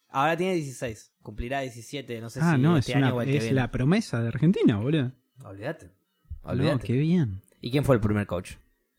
Ahora 0.09 0.37
tiene 0.37 0.55
16. 0.55 1.11
Cumplirá 1.21 1.61
17, 1.61 2.19
no 2.21 2.29
sé 2.29 2.39
Ah, 2.41 2.53
si 2.55 2.61
no, 2.61 2.77
es, 2.77 2.87
este 2.87 2.97
año 2.97 3.07
una- 3.07 3.15
o 3.15 3.21
el 3.21 3.27
que 3.29 3.37
es 3.37 3.43
viene. 3.43 3.55
la 3.55 3.71
promesa 3.71 4.21
de 4.21 4.27
Argentina, 4.29 4.77
boludo. 4.77 5.11
Olvídate. 5.43 5.91
No, 6.43 6.51
Olvídate. 6.51 6.87
qué 6.87 6.93
bien. 6.93 7.41
¿Y 7.61 7.69
quién 7.71 7.83
fue 7.85 7.95
el 7.95 8.01
primer 8.01 8.25
coach? 8.27 8.53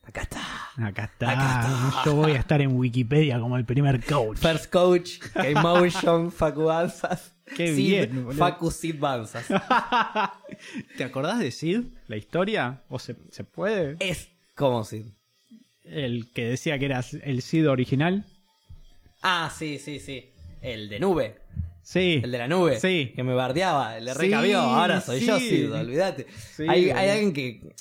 Acá 0.04 0.22
está. 0.22 0.40
Acá 0.78 1.04
está. 1.04 1.30
Acá 1.30 1.88
está. 1.88 2.04
Yo 2.04 2.14
voy 2.16 2.32
a 2.32 2.38
estar 2.38 2.60
en 2.60 2.76
Wikipedia 2.76 3.38
como 3.40 3.56
el 3.56 3.64
primer 3.64 4.04
coach. 4.04 4.38
First 4.38 4.70
coach, 4.72 5.18
K-Motion, 5.32 6.30
Facu 6.32 6.64
Banzas. 6.64 7.34
Qué 7.56 7.72
Sid- 7.72 7.76
bien, 7.76 8.24
boludo. 8.24 8.38
Facu 8.38 8.70
Sid 8.70 8.98
Banzas. 8.98 9.46
¿Te 10.96 11.04
acordás 11.04 11.38
de 11.38 11.50
Sid? 11.50 11.82
¿La 12.08 12.16
historia? 12.16 12.82
¿O 12.88 12.98
se, 12.98 13.16
se 13.30 13.44
puede? 13.44 13.96
Es 14.00 14.28
como 14.54 14.84
Sid. 14.84 15.06
El 15.84 16.30
que 16.32 16.46
decía 16.46 16.78
que 16.78 16.86
era 16.86 17.00
el 17.22 17.42
Sid 17.42 17.68
original. 17.68 18.24
Ah, 19.22 19.50
sí, 19.56 19.78
sí, 19.78 19.98
sí. 20.00 20.30
El 20.60 20.88
de 20.88 21.00
nube. 21.00 21.38
Sí. 21.82 22.20
El 22.22 22.30
de 22.32 22.38
la 22.38 22.48
nube. 22.48 22.78
Sí. 22.80 23.12
Que 23.14 23.22
me 23.22 23.34
bardeaba. 23.34 23.98
Le 23.98 24.12
Sí, 24.12 24.18
recabió. 24.18 24.60
Ahora 24.60 25.00
soy 25.00 25.20
yo, 25.20 25.38
sí. 25.38 25.48
Sid. 25.48 25.72
Olvídate. 25.72 26.26
Sí, 26.30 26.64
hay, 26.68 26.90
hay 26.90 27.08
alguien 27.10 27.32
que. 27.32 27.74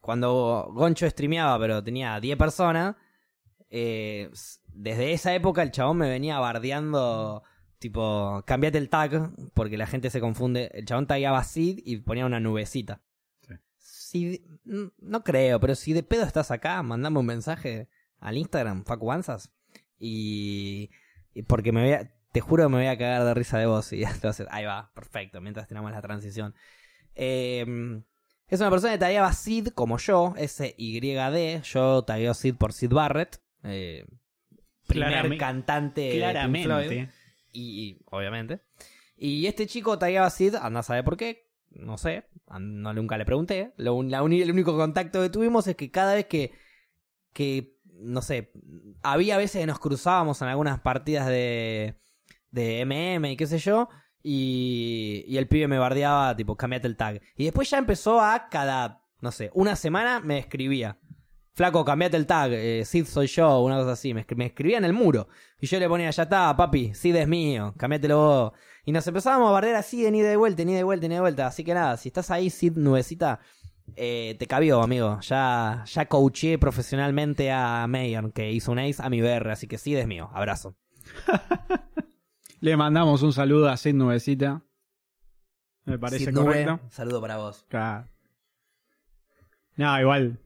Cuando 0.00 0.70
Goncho 0.72 1.08
streameaba, 1.08 1.58
pero 1.58 1.82
tenía 1.82 2.18
10 2.20 2.36
personas. 2.38 2.96
eh, 3.70 4.30
desde 4.68 5.12
esa 5.12 5.34
época 5.34 5.62
el 5.62 5.70
chabón 5.70 5.98
me 5.98 6.08
venía 6.08 6.38
bardeando. 6.38 7.42
Tipo, 7.78 8.42
cambiate 8.46 8.78
el 8.78 8.88
tag. 8.88 9.30
Porque 9.54 9.76
la 9.78 9.86
gente 9.86 10.10
se 10.10 10.20
confunde. 10.20 10.70
El 10.74 10.84
chabón 10.84 11.06
tagueaba 11.06 11.42
Sid 11.44 11.80
y 11.84 11.96
ponía 11.98 12.26
una 12.26 12.40
nubecita. 12.40 13.00
Sí. 13.40 13.54
Si, 13.78 14.44
no 14.98 15.24
creo, 15.24 15.60
pero 15.60 15.74
si 15.74 15.92
de 15.92 16.02
pedo 16.02 16.24
estás 16.24 16.50
acá, 16.50 16.82
mandame 16.82 17.18
un 17.18 17.26
mensaje 17.26 17.88
al 18.20 18.36
Instagram, 18.38 18.84
Facu 18.84 19.06
Banzas. 19.06 19.50
Y, 19.98 20.90
y 21.34 21.42
porque 21.42 21.72
me 21.72 21.82
voy 21.82 21.92
a, 21.92 22.12
te 22.32 22.40
juro 22.40 22.64
que 22.64 22.68
me 22.68 22.76
voy 22.78 22.86
a 22.86 22.98
cagar 22.98 23.24
de 23.24 23.34
risa 23.34 23.58
de 23.58 23.66
vos. 23.66 23.92
Y 23.92 24.02
entonces, 24.04 24.46
ahí 24.50 24.64
va, 24.64 24.90
perfecto, 24.94 25.40
mientras 25.40 25.66
tenemos 25.68 25.90
la 25.90 26.02
transición. 26.02 26.54
Eh, 27.14 27.64
es 28.48 28.60
una 28.60 28.70
persona 28.70 28.92
que 28.92 28.98
tagueaba 28.98 29.32
Sid 29.32 29.68
como 29.68 29.98
yo, 29.98 30.34
S-Y-D. 30.36 31.60
Yo 31.64 32.02
tagueo 32.04 32.34
Sid 32.34 32.54
por 32.56 32.72
Sid 32.72 32.92
Barrett. 32.92 33.40
eh, 33.64 34.04
primer 34.86 35.08
Claramente- 35.08 35.38
cantante 35.38 36.00
de 36.02 36.10
Pink 36.10 36.64
Floyd. 36.64 36.64
Claramente. 36.64 37.12
Y, 37.52 37.88
y- 37.88 37.98
obviamente. 38.10 38.60
Y 39.16 39.46
este 39.46 39.66
chico 39.66 39.98
tagueaba 39.98 40.30
Sid, 40.30 40.54
anda 40.56 40.80
a 40.80 40.82
saber 40.84 41.04
por 41.04 41.16
qué. 41.16 41.46
No 41.70 41.98
sé, 41.98 42.24
no 42.60 42.94
nunca 42.94 43.18
le 43.18 43.24
pregunté. 43.24 43.72
Lo 43.76 44.02
la 44.02 44.18
el 44.18 44.50
único 44.50 44.76
contacto 44.76 45.20
que 45.20 45.28
tuvimos 45.30 45.66
es 45.66 45.74
que 45.76 45.90
cada 45.90 46.14
vez 46.14 46.26
que, 46.26 46.52
que, 47.32 47.75
no 48.00 48.22
sé, 48.22 48.52
había 49.02 49.36
veces 49.38 49.60
que 49.60 49.66
nos 49.66 49.78
cruzábamos 49.78 50.40
en 50.42 50.48
algunas 50.48 50.80
partidas 50.80 51.26
de, 51.26 51.98
de 52.50 52.84
MM 52.84 53.24
y 53.32 53.36
qué 53.36 53.46
sé 53.46 53.58
yo, 53.58 53.88
y, 54.22 55.24
y 55.26 55.36
el 55.38 55.48
pibe 55.48 55.68
me 55.68 55.78
bardeaba, 55.78 56.34
tipo, 56.36 56.56
cambiate 56.56 56.86
el 56.88 56.96
tag. 56.96 57.20
Y 57.36 57.44
después 57.44 57.70
ya 57.70 57.78
empezó 57.78 58.20
a 58.20 58.48
cada, 58.48 59.02
no 59.20 59.30
sé, 59.32 59.50
una 59.54 59.76
semana 59.76 60.20
me 60.20 60.38
escribía. 60.38 60.98
Flaco, 61.52 61.84
cambiate 61.86 62.16
el 62.18 62.26
tag, 62.26 62.50
eh, 62.52 62.84
Sid 62.84 63.06
soy 63.06 63.28
yo, 63.28 63.60
una 63.62 63.78
cosa 63.78 63.92
así. 63.92 64.12
Me, 64.12 64.26
escri- 64.26 64.36
me 64.36 64.46
escribía 64.46 64.76
en 64.78 64.84
el 64.84 64.92
muro. 64.92 65.28
Y 65.58 65.66
yo 65.66 65.78
le 65.78 65.88
ponía, 65.88 66.10
ya 66.10 66.24
está, 66.24 66.54
papi, 66.54 66.92
Sid 66.94 67.16
es 67.16 67.26
mío, 67.28 67.72
cambiátelo 67.78 68.16
vos. 68.18 68.52
Y 68.84 68.92
nos 68.92 69.06
empezábamos 69.06 69.48
a 69.48 69.52
barrer 69.52 69.74
así 69.74 70.02
de 70.02 70.10
ni 70.10 70.20
de 70.20 70.36
vuelta, 70.36 70.64
ni 70.64 70.74
de 70.74 70.82
vuelta, 70.82 71.08
ni 71.08 71.14
de 71.14 71.20
vuelta. 71.20 71.46
Así 71.46 71.64
que 71.64 71.72
nada, 71.72 71.96
si 71.96 72.08
estás 72.10 72.30
ahí, 72.30 72.50
Sid 72.50 72.72
Nubecita, 72.76 73.40
eh, 73.94 74.34
te 74.38 74.46
cabió, 74.46 74.82
amigo. 74.82 75.20
Ya, 75.20 75.84
ya 75.86 76.06
coaché 76.06 76.58
profesionalmente 76.58 77.50
a 77.52 77.86
Mayon, 77.86 78.32
que 78.32 78.50
hizo 78.52 78.72
un 78.72 78.78
ace 78.78 78.96
a 79.02 79.08
mi 79.10 79.20
BR, 79.20 79.50
así 79.50 79.66
que 79.66 79.78
Sid 79.78 79.96
es 79.98 80.06
mío. 80.06 80.30
Abrazo. 80.34 80.76
Le 82.60 82.76
mandamos 82.76 83.22
un 83.22 83.32
saludo 83.32 83.68
a 83.68 83.76
Sid 83.76 83.94
Nubecita. 83.94 84.62
Me 85.84 85.98
parece 85.98 86.26
Sid 86.26 86.32
Nube, 86.32 86.44
correcto. 86.64 86.80
saludo 86.90 87.20
para 87.20 87.36
vos. 87.36 87.64
Claro. 87.68 88.08
No, 89.76 90.00
igual. 90.00 90.38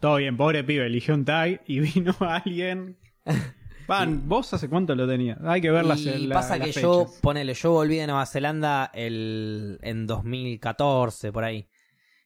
Todo 0.00 0.16
bien, 0.16 0.36
pobre 0.36 0.64
pibe, 0.64 0.86
eligió 0.86 1.14
un 1.14 1.24
tag 1.24 1.60
y 1.66 1.80
vino 1.94 2.14
alguien. 2.20 2.96
Van, 3.88 4.28
¿vos 4.28 4.54
hace 4.54 4.68
cuánto 4.68 4.94
lo 4.94 5.06
tenías? 5.08 5.38
Hay 5.44 5.60
que 5.60 5.70
ver 5.72 5.84
las, 5.84 6.00
y 6.00 6.26
la- 6.28 6.36
pasa 6.36 6.56
las 6.56 6.66
que 6.68 6.72
fechas. 6.72 6.82
yo, 6.82 7.06
ponele, 7.20 7.54
yo 7.54 7.72
volví 7.72 7.96
de 7.96 8.06
Nueva 8.06 8.24
Zelanda 8.24 8.88
el, 8.94 9.78
en 9.82 10.06
2014, 10.06 11.32
por 11.32 11.42
ahí. 11.42 11.68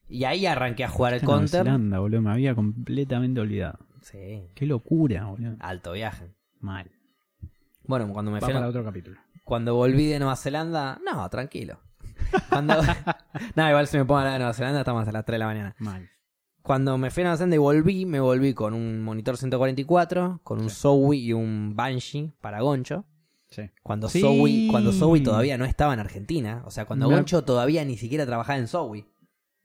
Y 0.09 0.24
ahí 0.24 0.46
arranqué 0.46 0.84
a 0.84 0.88
jugar 0.88 1.14
el 1.14 1.22
Nueva 1.22 1.38
counter. 1.40 1.64
Zelanda, 1.64 1.98
boludo, 1.98 2.20
me 2.22 2.30
había 2.30 2.55
completamente 2.55 3.40
olvidado. 3.40 3.78
Sí, 4.02 4.42
Qué 4.55 4.66
locura, 4.66 5.24
boludo. 5.26 5.57
alto 5.61 5.92
viaje. 5.92 6.30
Mal. 6.61 6.90
Bueno, 7.86 8.09
cuando 8.12 8.30
me 8.30 8.40
Va 8.40 8.46
fui 8.46 8.52
a- 8.52 8.57
para 8.59 8.68
otro 8.68 8.84
capítulo. 8.84 9.18
cuando 9.44 9.74
volví 9.74 10.07
de 10.07 10.18
Nueva 10.18 10.36
Zelanda, 10.36 11.00
no, 11.05 11.28
tranquilo. 11.30 11.78
Cuando... 12.48 12.74
no, 13.57 13.68
igual 13.68 13.86
si 13.86 13.96
me 13.98 14.05
pongo 14.05 14.18
a 14.18 14.20
hablar 14.22 14.32
de 14.34 14.38
Nueva 14.40 14.55
Zelanda 14.55 14.80
estamos 14.80 15.09
a 15.09 15.12
las 15.12 15.24
3 15.24 15.34
de 15.34 15.38
la 15.38 15.46
mañana. 15.46 15.74
Mal. 15.78 16.09
Cuando 16.62 16.96
me 16.96 17.11
fui 17.11 17.22
a 17.22 17.24
Nueva 17.24 17.36
Zelanda 17.36 17.57
y 17.57 17.59
volví, 17.59 18.07
me 18.07 18.20
volví 18.20 18.55
con 18.55 18.72
un 18.74 19.02
monitor 19.02 19.36
144, 19.36 20.40
con 20.42 20.61
un 20.62 20.70
Sí. 20.70 20.76
Zowie 20.80 21.18
y 21.20 21.32
un 21.32 21.72
Banshee 21.76 22.32
para 22.40 22.61
Goncho. 22.62 23.05
Sí. 23.50 23.70
Cuando 23.82 24.09
Sí. 24.09 24.20
Zowie, 24.20 24.68
cuando 24.70 24.92
Zowie 24.92 25.22
todavía 25.22 25.59
no 25.59 25.64
estaba 25.66 25.92
en 25.94 26.00
Argentina. 26.00 26.62
O 26.64 26.70
sea, 26.70 26.86
cuando 26.86 27.09
Me- 27.09 27.14
Goncho 27.16 27.44
todavía 27.44 27.84
ni 27.84 27.96
siquiera 27.98 28.24
trabajaba 28.26 28.59
en 28.59 28.66
Zowie. 28.68 29.07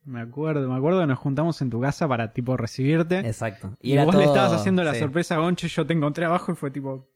Me 0.10 0.22
acuerdo, 0.22 0.68
me 0.68 0.76
acuerdo 0.76 1.02
que 1.02 1.06
nos 1.06 1.20
juntamos 1.20 1.62
en 1.62 1.70
tu 1.70 1.80
casa 1.80 2.08
para 2.08 2.34
tipo 2.34 2.58
recibirte. 2.58 3.20
Exacto. 3.20 3.78
y 3.80 3.96
vos 3.96 4.16
le 4.16 4.24
estabas 4.24 4.54
haciendo 4.54 4.84
la 4.84 4.96
sí. 4.96 5.00
sorpresa 5.00 5.36
a 5.36 5.38
Goncho 5.38 5.68
y 5.68 5.70
yo 5.70 5.86
te 5.86 5.94
encontré 5.94 6.26
abajo 6.26 6.52
y 6.52 6.56
fue 6.56 6.72
tipo. 6.72 7.08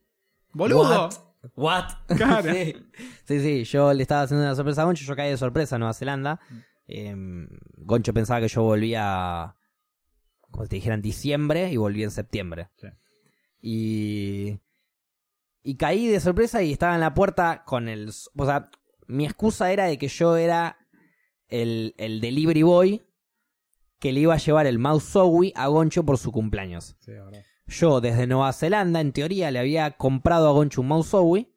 ¡Boludo! 0.53 1.09
What? 1.55 1.85
What? 2.07 2.15
Claro. 2.15 2.53
sí. 2.53 2.75
sí, 3.25 3.39
sí, 3.39 3.63
yo 3.63 3.91
le 3.93 4.03
estaba 4.03 4.21
haciendo 4.21 4.45
una 4.45 4.53
sorpresa 4.53 4.83
a 4.83 4.85
Goncho, 4.85 5.05
yo 5.05 5.15
caí 5.15 5.31
de 5.31 5.37
sorpresa 5.37 5.75
a 5.75 5.79
Nueva 5.79 5.95
Zelanda. 5.95 6.39
Eh, 6.87 7.15
Goncho 7.77 8.13
pensaba 8.13 8.39
que 8.41 8.47
yo 8.47 8.61
volvía, 8.61 9.55
como 10.51 10.67
te 10.67 10.75
dijera, 10.75 10.93
en 10.93 11.01
diciembre 11.01 11.71
y 11.71 11.77
volví 11.77 12.03
en 12.03 12.11
septiembre. 12.11 12.69
Sí. 12.77 12.87
Y, 13.59 14.59
y 15.63 15.77
caí 15.77 16.05
de 16.05 16.19
sorpresa 16.19 16.61
y 16.61 16.73
estaba 16.73 16.93
en 16.93 17.01
la 17.01 17.15
puerta 17.15 17.63
con 17.65 17.89
el... 17.89 18.11
O 18.37 18.45
sea, 18.45 18.69
mi 19.07 19.25
excusa 19.25 19.71
era 19.71 19.85
de 19.85 19.97
que 19.97 20.09
yo 20.09 20.37
era 20.37 20.77
el, 21.61 21.93
el 21.97 22.19
delivery 22.21 22.63
boy 22.63 23.01
que 23.99 24.11
le 24.11 24.19
iba 24.21 24.33
a 24.33 24.37
llevar 24.37 24.65
el 24.67 24.79
mouse 24.79 25.03
Zowie 25.11 25.53
a 25.55 25.67
Goncho 25.67 26.03
por 26.03 26.17
su 26.17 26.31
cumpleaños. 26.31 26.95
Sí. 26.99 27.13
Yo 27.67 28.01
desde 28.01 28.27
Nueva 28.27 28.51
Zelanda, 28.51 28.99
en 28.99 29.13
teoría, 29.13 29.49
le 29.51 29.59
había 29.59 29.91
comprado 29.91 30.49
a 30.49 30.51
Goncho 30.51 30.81
un 30.81 30.87
mouse 30.87 31.09
Zowie 31.09 31.53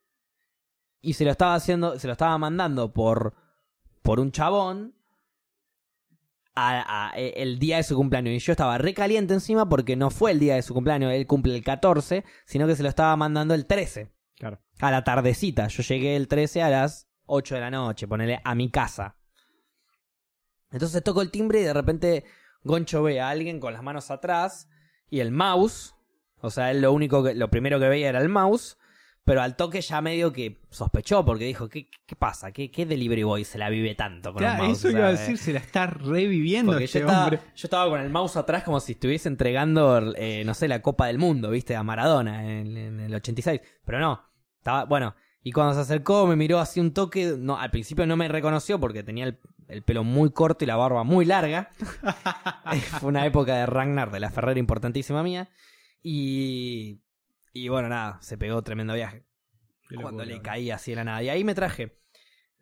y 1.00 1.14
se 1.14 1.24
lo 1.24 1.30
estaba 1.32 1.54
haciendo, 1.54 1.98
se 1.98 2.06
lo 2.06 2.12
estaba 2.12 2.36
mandando 2.38 2.92
por, 2.92 3.34
por 4.02 4.20
un 4.20 4.30
chabón 4.32 4.94
a- 6.54 7.10
a- 7.10 7.18
e- 7.18 7.34
el 7.42 7.58
día 7.58 7.76
de 7.78 7.82
su 7.82 7.96
cumpleaños. 7.96 8.34
Y 8.34 8.38
yo 8.38 8.52
estaba 8.52 8.78
recaliente 8.78 9.34
encima 9.34 9.68
porque 9.68 9.96
no 9.96 10.10
fue 10.10 10.30
el 10.30 10.38
día 10.38 10.54
de 10.54 10.62
su 10.62 10.72
cumpleaños, 10.74 11.12
él 11.12 11.26
cumple 11.26 11.54
el 11.54 11.62
14, 11.64 12.24
sino 12.46 12.66
que 12.66 12.76
se 12.76 12.82
lo 12.82 12.88
estaba 12.88 13.14
mandando 13.16 13.54
el 13.54 13.66
13, 13.66 14.12
Claro. 14.36 14.60
a 14.80 14.90
la 14.90 15.04
tardecita. 15.04 15.68
Yo 15.68 15.82
llegué 15.82 16.16
el 16.16 16.28
13 16.28 16.62
a 16.62 16.70
las 16.70 17.08
8 17.26 17.56
de 17.56 17.60
la 17.60 17.70
noche, 17.70 18.06
ponele 18.08 18.40
a 18.44 18.54
mi 18.54 18.70
casa. 18.70 19.15
Entonces 20.76 21.02
toco 21.02 21.22
el 21.22 21.30
timbre 21.30 21.60
y 21.60 21.64
de 21.64 21.72
repente 21.72 22.24
Goncho 22.62 23.02
ve 23.02 23.18
a 23.20 23.30
alguien 23.30 23.60
con 23.60 23.72
las 23.72 23.82
manos 23.82 24.10
atrás 24.10 24.68
y 25.08 25.20
el 25.20 25.32
mouse. 25.32 25.94
O 26.40 26.50
sea, 26.50 26.70
él 26.70 26.82
lo 26.82 26.92
único 26.92 27.24
que, 27.24 27.34
lo 27.34 27.50
primero 27.50 27.80
que 27.80 27.88
veía 27.88 28.10
era 28.10 28.20
el 28.20 28.28
mouse. 28.28 28.76
Pero 29.24 29.42
al 29.42 29.56
toque 29.56 29.80
ya 29.80 30.00
medio 30.02 30.32
que 30.32 30.60
sospechó 30.70 31.24
porque 31.24 31.44
dijo, 31.46 31.68
¿qué, 31.68 31.88
qué 32.06 32.14
pasa? 32.14 32.52
¿Qué, 32.52 32.70
¿Qué 32.70 32.86
delivery 32.86 33.24
boy 33.24 33.44
se 33.44 33.58
la 33.58 33.70
vive 33.70 33.96
tanto 33.96 34.32
con 34.32 34.38
Claro, 34.38 34.62
el 34.62 34.68
mouse? 34.68 34.78
eso 34.78 34.88
O 34.88 34.90
sea, 34.92 35.00
iba 35.00 35.08
a 35.08 35.10
eh, 35.10 35.16
decir, 35.16 35.38
se 35.38 35.52
la 35.52 35.58
está 35.58 35.86
reviviendo 35.86 36.72
porque 36.72 36.84
este 36.84 37.00
yo 37.00 37.06
estaba, 37.06 37.24
hombre. 37.24 37.40
yo 37.56 37.66
estaba 37.66 37.90
con 37.90 38.00
el 38.00 38.10
mouse 38.10 38.36
atrás 38.36 38.62
como 38.62 38.78
si 38.78 38.92
estuviese 38.92 39.28
entregando, 39.28 40.14
eh, 40.14 40.44
no 40.44 40.54
sé, 40.54 40.68
la 40.68 40.80
Copa 40.80 41.06
del 41.06 41.18
Mundo, 41.18 41.50
¿viste? 41.50 41.74
A 41.74 41.82
Maradona 41.82 42.44
en, 42.44 42.76
en 42.76 43.00
el 43.00 43.14
86. 43.14 43.60
Pero 43.84 43.98
no, 43.98 44.22
estaba, 44.58 44.84
bueno. 44.84 45.16
Y 45.42 45.52
cuando 45.52 45.74
se 45.74 45.80
acercó 45.80 46.26
me 46.26 46.36
miró 46.36 46.60
así 46.60 46.78
un 46.78 46.92
toque, 46.92 47.34
no, 47.38 47.58
al 47.58 47.70
principio 47.70 48.06
no 48.06 48.16
me 48.16 48.28
reconoció 48.28 48.78
porque 48.78 49.02
tenía 49.02 49.24
el, 49.24 49.40
el 49.68 49.82
pelo 49.82 50.04
muy 50.04 50.30
corto 50.30 50.64
y 50.64 50.66
la 50.66 50.76
barba 50.76 51.02
muy 51.04 51.24
larga. 51.24 51.70
Fue 53.00 53.08
una 53.08 53.26
época 53.26 53.56
de 53.56 53.66
Ragnar, 53.66 54.10
de 54.10 54.20
la 54.20 54.30
Ferrera 54.30 54.58
importantísima 54.60 55.22
mía. 55.22 55.48
Y, 56.02 57.00
y 57.52 57.68
bueno, 57.68 57.88
nada, 57.88 58.18
se 58.22 58.38
pegó 58.38 58.62
tremendo 58.62 58.94
viaje 58.94 59.24
cuando 60.02 60.24
le 60.24 60.42
caí 60.42 60.70
así 60.70 60.92
de 60.92 60.96
la 60.96 61.04
nada. 61.04 61.22
Y 61.22 61.28
ahí 61.28 61.42
me 61.44 61.54
traje 61.54 61.98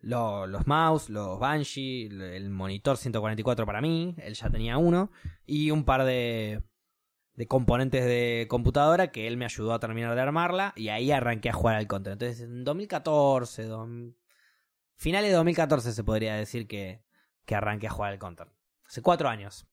lo- 0.01 0.47
los 0.47 0.67
mouse, 0.67 1.09
los 1.11 1.39
Banshee, 1.39 2.07
el 2.07 2.51
monitor 2.51 2.97
144 2.97 3.65
para 3.67 3.81
mí, 3.81 4.15
él 4.19 4.35
ya 4.35 4.51
tenía 4.51 4.77
uno, 4.79 5.11
y 5.47 5.71
un 5.71 5.85
par 5.85 6.05
de, 6.05 6.63
de 7.35 7.47
componentes 7.47 8.05
de 8.05 8.47
computadora 8.49 9.11
que 9.11 9.27
él 9.27 9.37
me 9.39 9.45
ayudó 9.47 9.73
a 9.73 9.79
terminar 9.81 10.15
de 10.15 10.21
armarla, 10.21 10.73
y 10.77 10.89
ahí 10.89 11.11
arranqué 11.11 11.49
a 11.51 11.55
jugar 11.55 11.77
al 11.77 11.87
Counter. 11.87 12.13
Entonces, 12.15 12.41
en 12.41 12.65
2014, 12.65 13.69
dom- 13.69 14.15
finales 14.97 15.31
de 15.31 15.37
2014 15.37 15.93
se 15.93 16.05
podría 16.05 16.35
decir 16.37 16.67
que, 16.67 17.03
que 17.45 17.55
arranqué 17.55 17.87
a 17.87 17.91
jugar 17.91 18.13
al 18.13 18.19
Counter. 18.19 18.49
Hace 18.87 19.03
cuatro 19.03 19.29
años. 19.29 19.67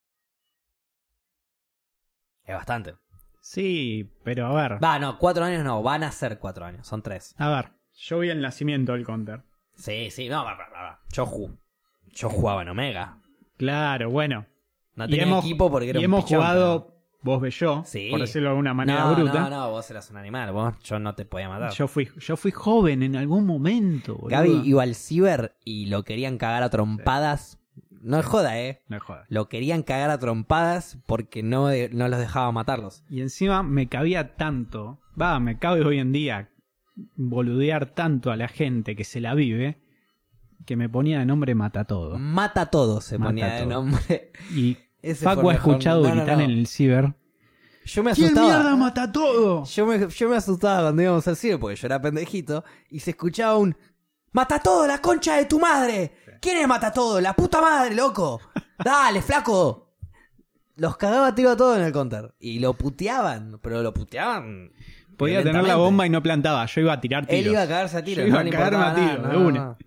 Es 2.45 2.55
bastante. 2.55 2.95
Sí, 3.41 4.11
pero 4.23 4.45
a 4.47 4.53
ver. 4.69 4.83
Va, 4.83 4.99
no, 4.99 5.17
cuatro 5.17 5.43
años 5.43 5.63
no, 5.63 5.81
van 5.81 6.03
a 6.03 6.11
ser 6.11 6.39
cuatro 6.39 6.65
años, 6.65 6.87
son 6.87 7.01
tres. 7.01 7.33
A 7.37 7.49
ver, 7.49 7.71
yo 7.95 8.19
vi 8.19 8.29
el 8.29 8.41
nacimiento 8.41 8.93
del 8.93 9.05
counter. 9.05 9.43
Sí, 9.75 10.11
sí, 10.11 10.29
no, 10.29 10.43
va, 10.43 10.53
va, 10.55 10.69
va. 10.69 10.99
Yo, 11.11 11.25
ju- 11.25 11.57
yo 12.09 12.29
jugaba 12.29 12.61
en 12.61 12.69
Omega. 12.69 13.17
Claro, 13.57 14.09
bueno. 14.11 14.45
No 14.95 15.05
Y 15.05 15.09
tenía 15.11 15.23
hemos, 15.25 15.45
equipo 15.45 15.71
porque 15.71 15.89
era 15.89 15.99
y 15.99 16.01
un 16.01 16.05
hemos 16.05 16.23
pichón, 16.25 16.39
jugado, 16.39 16.90
vos 17.23 17.41
ve 17.41 17.51
yo, 17.51 17.83
Sí. 17.85 18.09
por 18.09 18.19
decirlo 18.21 18.47
de 18.47 18.51
alguna 18.51 18.73
manera 18.73 19.05
no, 19.05 19.15
bruta. 19.15 19.39
No, 19.41 19.49
no, 19.49 19.69
vos 19.71 19.89
eras 19.91 20.09
un 20.09 20.17
animal, 20.17 20.51
vos, 20.51 20.73
yo 20.83 20.99
no 20.99 21.13
te 21.15 21.25
podía 21.25 21.49
matar. 21.49 21.71
Yo 21.71 21.87
fui, 21.87 22.09
yo 22.17 22.35
fui 22.37 22.51
joven 22.51 23.03
en 23.03 23.15
algún 23.15 23.45
momento, 23.45 24.15
boludo. 24.15 24.29
Gaby 24.29 24.61
iba 24.65 24.83
al 24.83 24.95
ciber 24.95 25.55
y 25.63 25.85
lo 25.87 26.03
querían 26.03 26.37
cagar 26.37 26.63
a 26.63 26.69
trompadas. 26.69 27.57
No 28.01 28.17
es 28.19 28.25
joda, 28.25 28.59
eh. 28.59 28.81
No 28.87 28.99
jodas. 28.99 29.25
Lo 29.29 29.47
querían 29.47 29.83
cagar 29.83 30.09
a 30.09 30.17
trompadas 30.17 30.97
porque 31.05 31.43
no, 31.43 31.67
de- 31.67 31.89
no 31.93 32.07
los 32.07 32.19
dejaba 32.19 32.51
matarlos. 32.51 33.03
Y 33.09 33.21
encima 33.21 33.61
me 33.61 33.87
cabía 33.89 34.35
tanto, 34.35 34.99
va, 35.21 35.39
me 35.39 35.59
cabe 35.59 35.85
hoy 35.85 35.99
en 35.99 36.11
día 36.11 36.49
boludear 37.15 37.87
tanto 37.93 38.31
a 38.31 38.35
la 38.35 38.47
gente 38.47 38.95
que 38.95 39.03
se 39.03 39.21
la 39.21 39.33
vive, 39.35 39.81
que 40.65 40.75
me 40.75 40.89
ponía 40.89 41.19
de 41.19 41.25
nombre 41.25 41.55
mata 41.55 41.85
todo. 41.85 42.17
Mata 42.19 42.67
todo, 42.67 43.01
se 43.01 43.17
Mata 43.17 43.29
ponía 43.29 43.47
de 43.55 43.65
nombre. 43.65 44.31
Y 44.55 44.77
Ese 45.01 45.23
Facu 45.25 45.49
ha 45.49 45.53
escuchado 45.55 46.03
No, 46.03 46.11
gritar 46.15 46.37
no. 46.37 46.43
en 46.43 46.51
el 46.51 46.67
ciber. 46.67 47.13
Yo 47.85 48.03
me 48.03 48.11
¿Quién 48.13 48.25
asustaba. 48.27 48.47
mierda 48.47 48.75
mata 48.75 49.11
todo? 49.11 49.65
Yo 49.65 49.85
me, 49.87 50.07
yo 50.07 50.29
me 50.29 50.35
asustaba 50.37 50.81
cuando 50.83 51.01
íbamos 51.01 51.27
al 51.27 51.35
cine 51.35 51.57
porque 51.57 51.75
yo 51.75 51.87
era 51.87 51.99
pendejito 52.01 52.63
y 52.89 52.99
se 52.99 53.11
escuchaba 53.11 53.57
un 53.57 53.75
¡Mata 54.33 54.59
todo, 54.59 54.87
la 54.87 54.99
concha 54.99 55.35
de 55.35 55.45
tu 55.45 55.59
madre! 55.59 56.13
¿Quién 56.39 56.57
es 56.57 56.67
mata 56.67 56.91
todo? 56.93 57.19
¡La 57.19 57.33
puta 57.33 57.59
madre, 57.61 57.95
loco! 57.95 58.39
¡Dale, 58.83 59.21
flaco! 59.21 59.89
Los 60.77 60.95
cagaba 60.95 61.35
tiro 61.35 61.51
a 61.51 61.57
todo 61.57 61.75
en 61.75 61.83
el 61.83 61.91
counter. 61.91 62.33
Y 62.39 62.59
lo 62.59 62.73
puteaban, 62.73 63.59
pero 63.61 63.81
lo 63.83 63.93
puteaban. 63.93 64.71
Podía 65.17 65.43
tener 65.43 65.63
la 65.65 65.75
bomba 65.75 66.05
y 66.07 66.09
no 66.09 66.23
plantaba, 66.23 66.65
yo 66.65 66.81
iba 66.81 66.93
a 66.93 67.01
tirar 67.01 67.25
tiros. 67.27 67.45
Él 67.45 67.51
iba 67.51 67.61
a 67.61 67.67
cagarse 67.67 67.97
a 67.97 68.03
tiros. 68.03 68.23
Yo 68.23 68.27
iba 68.29 68.43
no 68.43 68.49
a 68.49 68.51
cagarme 68.51 68.85
a 68.85 68.95
tiros, 68.95 69.31
de 69.31 69.37
una. 69.37 69.77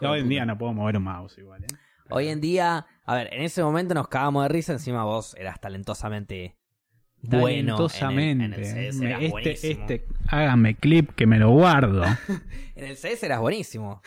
no. 0.00 0.10
Hoy 0.10 0.20
en 0.20 0.28
día 0.28 0.44
no 0.46 0.56
puedo 0.56 0.72
mover 0.72 0.96
un 0.98 1.02
mouse 1.04 1.36
igual, 1.38 1.64
¿eh? 1.64 1.66
Hoy 2.10 2.28
en 2.28 2.40
día, 2.40 2.86
a 3.10 3.14
ver, 3.14 3.34
en 3.34 3.42
ese 3.42 3.62
momento 3.62 3.94
nos 3.94 4.08
cagamos 4.08 4.42
de 4.44 4.48
risa. 4.48 4.72
Encima 4.72 5.04
vos 5.04 5.34
eras 5.38 5.60
talentosamente 5.60 6.56
bueno. 7.22 7.74
Talentosamente. 7.74 8.44
En 8.44 8.52
el, 8.54 8.64
en 8.64 8.76
el 8.78 8.90
CS 8.92 9.00
eras 9.02 9.20
este, 9.22 9.30
buenísimo. 9.30 9.80
este, 9.82 10.06
hágame 10.28 10.74
clip 10.76 11.10
que 11.14 11.26
me 11.26 11.38
lo 11.38 11.50
guardo. 11.50 12.04
En 12.76 12.84
el 12.86 12.96
CS 12.96 13.24
eras 13.24 13.40
buenísimo. 13.40 14.00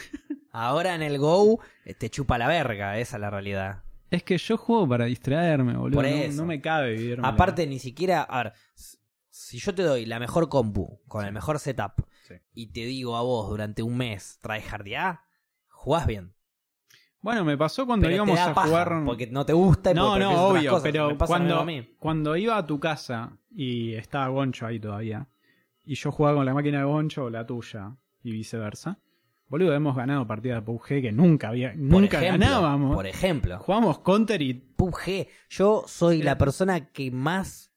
Ahora 0.51 0.95
en 0.95 1.01
el 1.03 1.19
Go 1.19 1.59
eh, 1.85 1.93
te 1.93 2.09
chupa 2.09 2.37
la 2.39 2.47
verga, 2.47 2.97
esa 2.97 3.17
es 3.17 3.21
la 3.21 3.29
realidad. 3.29 3.83
es 4.09 4.23
que 4.23 4.37
yo 4.37 4.57
juego 4.57 4.87
para 4.87 5.05
distraerme, 5.05 5.75
boludo. 5.77 5.95
Por 5.97 6.05
no, 6.05 6.09
eso. 6.09 6.41
no 6.41 6.47
me 6.47 6.59
cabe 6.61 6.93
vivir. 6.93 7.19
Aparte, 7.23 7.67
ni 7.67 7.77
siquiera. 7.79 8.23
A 8.23 8.43
ver, 8.45 8.53
si 9.29 9.59
yo 9.59 9.75
te 9.75 9.83
doy 9.83 10.05
la 10.07 10.19
mejor 10.19 10.49
compu, 10.49 11.01
con 11.07 11.25
el 11.25 11.31
mejor 11.33 11.59
setup, 11.59 12.03
Sí. 12.27 12.35
y 12.53 12.67
te 12.71 12.85
digo 12.85 13.17
a 13.17 13.21
vos 13.21 13.49
durante 13.49 13.83
un 13.83 13.97
mes, 13.97 14.39
tryhardeá, 14.41 15.25
jugás 15.67 16.07
bien. 16.07 16.32
Bueno, 17.24 17.43
me 17.45 17.57
pasó 17.57 17.86
cuando 17.86 18.03
Pero 18.03 18.15
íbamos 18.17 18.36
te 18.36 18.41
da 18.41 18.51
a 18.51 18.53
paja, 18.53 18.67
jugar. 18.67 19.01
Porque 19.05 19.28
no 19.28 19.45
te 19.45 19.53
gusta 19.53 19.91
y 19.91 19.93
No, 19.95 20.19
no, 20.19 20.47
obvio, 20.47 20.71
cosas. 20.71 20.84
pero 20.84 21.17
cuando, 21.17 21.65
cuando 21.97 22.36
iba 22.36 22.57
a 22.57 22.67
tu 22.67 22.80
casa 22.80 23.32
y 23.49 23.93
estaba 23.93 24.28
Goncho 24.28 24.67
ahí 24.67 24.78
todavía, 24.80 25.26
y 25.86 25.95
yo 25.95 26.11
jugaba 26.11 26.36
con 26.38 26.45
la 26.45 26.53
máquina 26.53 26.80
de 26.80 26.84
Goncho 26.84 27.24
o 27.24 27.30
la 27.30 27.45
tuya, 27.45 27.95
y 28.24 28.32
viceversa, 28.32 28.99
Boludo, 29.47 29.74
hemos 29.74 29.95
ganado 29.95 30.26
partidas 30.26 30.57
de 30.57 30.61
PUBG 30.63 30.88
que 31.01 31.11
nunca 31.11 31.49
había, 31.49 31.69
Por 31.69 31.78
nunca 31.80 32.17
ejemplo, 32.21 32.45
ganábamos. 32.47 32.95
Por 32.95 33.07
ejemplo. 33.07 33.59
Jugábamos 33.59 33.99
Counter 33.99 34.41
y 34.41 34.53
PUBG. 34.53 35.28
Yo 35.49 35.84
soy 35.88 36.24
la 36.24 36.38
persona 36.38 36.89
que 36.89 37.11
más 37.11 37.71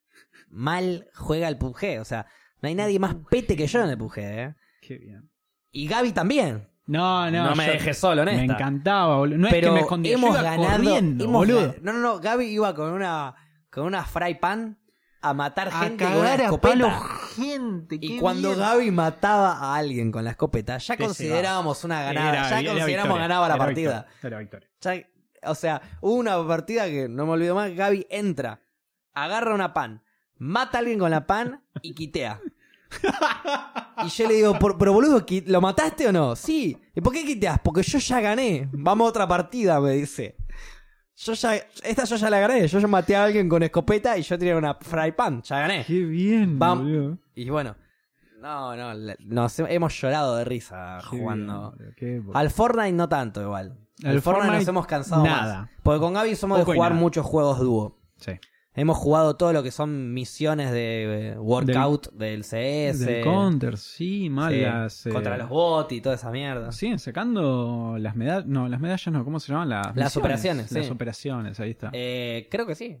mal 0.49 1.07
juega 1.13 1.47
al 1.47 1.57
PUBG. 1.57 1.99
O 2.01 2.05
sea, 2.05 2.25
no 2.61 2.67
hay 2.67 2.75
nadie 2.75 2.99
más 2.99 3.15
pete 3.29 3.55
que 3.55 3.67
yo 3.67 3.83
en 3.83 3.91
el 3.91 3.97
PUBG, 3.97 4.17
¿eh? 4.17 4.55
Qué 4.81 4.97
bien. 4.97 5.29
Y 5.71 5.87
Gaby 5.87 6.11
también. 6.13 6.67
No, 6.87 7.29
no, 7.29 7.49
No, 7.49 7.55
me 7.55 7.65
yo- 7.65 7.71
dejes 7.73 7.97
solo 7.97 8.21
en 8.23 8.35
Me 8.37 8.43
encantaba, 8.45 9.17
boludo. 9.17 9.37
No 9.37 9.47
Pero 9.49 9.67
es 9.67 9.71
que 9.71 9.73
me 9.75 9.79
escondía, 9.81 10.11
yo 10.13 10.17
hemos 10.17 10.29
iba 10.31 10.41
ganado. 10.41 10.69
corriendo, 10.71 11.23
hemos 11.25 11.35
boludo. 11.47 11.75
No, 11.81 11.93
no, 11.93 11.99
no. 11.99 12.19
Gaby 12.19 12.45
iba 12.45 12.73
con 12.73 12.91
una, 12.91 13.35
con 13.69 13.85
una 13.85 14.03
fry 14.05 14.35
pan 14.35 14.79
a 15.21 15.33
matar 15.33 15.67
A 15.67 15.71
gente 15.81 16.05
con 16.05 16.13
una 16.15 16.31
a 16.31 16.35
escopeta. 16.35 16.73
palo 16.73 16.89
gente. 17.35 17.97
Y 17.99 18.17
cuando 18.19 18.49
bien. 18.49 18.59
Gaby 18.61 18.91
mataba 18.91 19.51
a 19.57 19.75
alguien 19.75 20.11
con 20.11 20.23
la 20.23 20.31
escopeta, 20.31 20.77
ya 20.77 20.95
considerábamos 20.97 21.83
una 21.83 22.01
ganada. 22.03 22.29
Era- 22.29 22.49
ya 22.49 22.59
era 22.61 22.71
consideramos 22.73 23.19
ganada 23.19 23.47
la 23.49 23.55
era 23.55 23.63
partida. 23.65 24.07
victoria, 24.13 24.37
victoria. 24.39 24.69
Ya- 24.81 25.49
o 25.51 25.55
sea, 25.55 25.81
hubo 26.01 26.13
una 26.15 26.47
partida 26.47 26.85
que 26.87 27.09
no 27.09 27.25
me 27.25 27.33
olvido 27.33 27.53
más. 27.53 27.73
Gaby 27.75 28.07
entra, 28.09 28.61
agarra 29.13 29.53
una 29.53 29.73
pan, 29.73 30.03
mata 30.37 30.77
a 30.77 30.79
alguien 30.79 30.99
con 30.99 31.11
la 31.11 31.27
pan 31.27 31.61
y 31.81 31.93
quitea. 31.93 32.39
Y 34.05 34.09
yo 34.09 34.27
le 34.27 34.33
digo, 34.35 34.59
"Por- 34.59 34.77
pero 34.77 34.93
boludo, 34.93 35.25
¿qui- 35.25 35.43
¿lo 35.47 35.59
mataste 35.59 36.07
o 36.07 36.11
no? 36.11 36.35
Sí. 36.35 36.77
¿Y 36.95 37.01
por 37.01 37.11
qué 37.13 37.25
quiteas? 37.25 37.59
Porque 37.63 37.81
yo 37.81 37.97
ya 37.97 38.21
gané. 38.21 38.69
Vamos 38.71 39.05
a 39.07 39.09
otra 39.09 39.27
partida, 39.27 39.79
me 39.81 39.93
dice. 39.93 40.35
Yo 41.15 41.33
ya, 41.33 41.55
esta 41.83 42.03
yo 42.03 42.15
ya 42.15 42.29
la 42.29 42.39
gané. 42.39 42.67
Yo 42.67 42.77
ya 42.79 42.87
maté 42.87 43.15
a 43.15 43.23
alguien 43.23 43.49
con 43.49 43.63
escopeta 43.63 44.15
y 44.17 44.21
yo 44.21 44.37
tenía 44.37 44.55
una 44.55 44.75
fry 44.75 45.11
pan. 45.13 45.41
Ya 45.41 45.59
gané. 45.61 45.83
Qué 45.83 45.99
bien, 46.05 46.59
Vam- 46.59 46.77
boludo. 46.77 47.17
Y 47.33 47.49
bueno, 47.49 47.75
no, 48.39 48.75
no, 48.75 48.93
nos 49.21 49.57
hemos 49.59 49.99
llorado 49.99 50.35
de 50.35 50.45
risa 50.45 50.99
Qué 51.01 51.17
jugando. 51.17 51.73
bien, 51.79 51.93
qué 51.97 52.21
Al 52.35 52.51
Fortnite 52.51 52.91
no 52.93 53.09
tanto 53.09 53.41
igual. 53.41 53.79
Al, 54.05 54.21
Fortnite, 54.21 54.57
nos 54.57 54.67
hemos 54.67 54.85
cansado 54.85 55.23
nada. 55.23 55.61
más. 55.61 55.69
Porque 55.81 55.99
con 55.99 56.13
Gaby 56.13 56.35
somos 56.35 56.59
Poco 56.59 56.71
de 56.71 56.77
jugar 56.77 56.91
nada. 56.91 57.01
muchos 57.01 57.25
juegos 57.25 57.59
dúo. 57.59 57.97
Sí. 58.17 58.33
Hemos 58.79 58.95
jugado 58.95 59.35
todo 59.37 59.53
lo 59.53 59.63
que 59.63 59.71
son 59.71 60.13
misiones 60.13 60.71
de 60.71 61.31
eh, 61.31 61.37
workout 61.39 62.11
del, 62.13 62.43
CS. 62.43 62.99
Del 62.99 63.23
Counter, 63.23 63.75
sí, 63.75 64.29
mal 64.29 64.53
sí, 64.53 64.61
las, 64.61 65.05
eh, 65.07 65.09
contra 65.09 65.35
los 65.35 65.49
bots 65.49 65.91
y 65.93 65.99
toda 65.99 66.13
esa 66.13 66.29
mierda. 66.29 66.71
Siguen 66.71 66.99
sacando 66.99 67.97
las 67.99 68.15
medallas. 68.15 68.45
No, 68.45 68.69
las 68.69 68.79
medallas 68.79 69.11
no, 69.11 69.25
¿cómo 69.25 69.39
se 69.39 69.51
llaman? 69.51 69.69
Las, 69.69 69.87
misiones. 69.95 70.17
operaciones, 70.17 70.71
Las 70.71 70.85
sí. 70.85 70.91
operaciones, 70.91 71.59
ahí 71.59 71.71
está. 71.71 71.89
Eh, 71.91 72.47
creo 72.51 72.67
que 72.67 72.75
sí. 72.75 72.99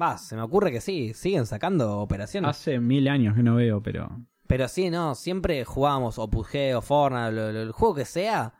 Va, 0.00 0.18
se 0.18 0.36
me 0.36 0.42
ocurre 0.42 0.70
que 0.70 0.82
sí. 0.82 1.14
Siguen 1.14 1.46
sacando 1.46 2.00
operaciones. 2.00 2.50
Hace 2.50 2.78
mil 2.78 3.08
años 3.08 3.34
que 3.34 3.42
no 3.42 3.54
veo, 3.54 3.82
pero. 3.82 4.10
Pero 4.46 4.68
sí, 4.68 4.90
no. 4.90 5.14
Siempre 5.14 5.64
jugábamos 5.64 6.18
o 6.18 6.28
PUBG 6.28 6.76
o 6.76 6.82
Fortnite, 6.82 7.62
el 7.62 7.72
juego 7.72 7.94
que 7.94 8.04
sea. 8.04 8.52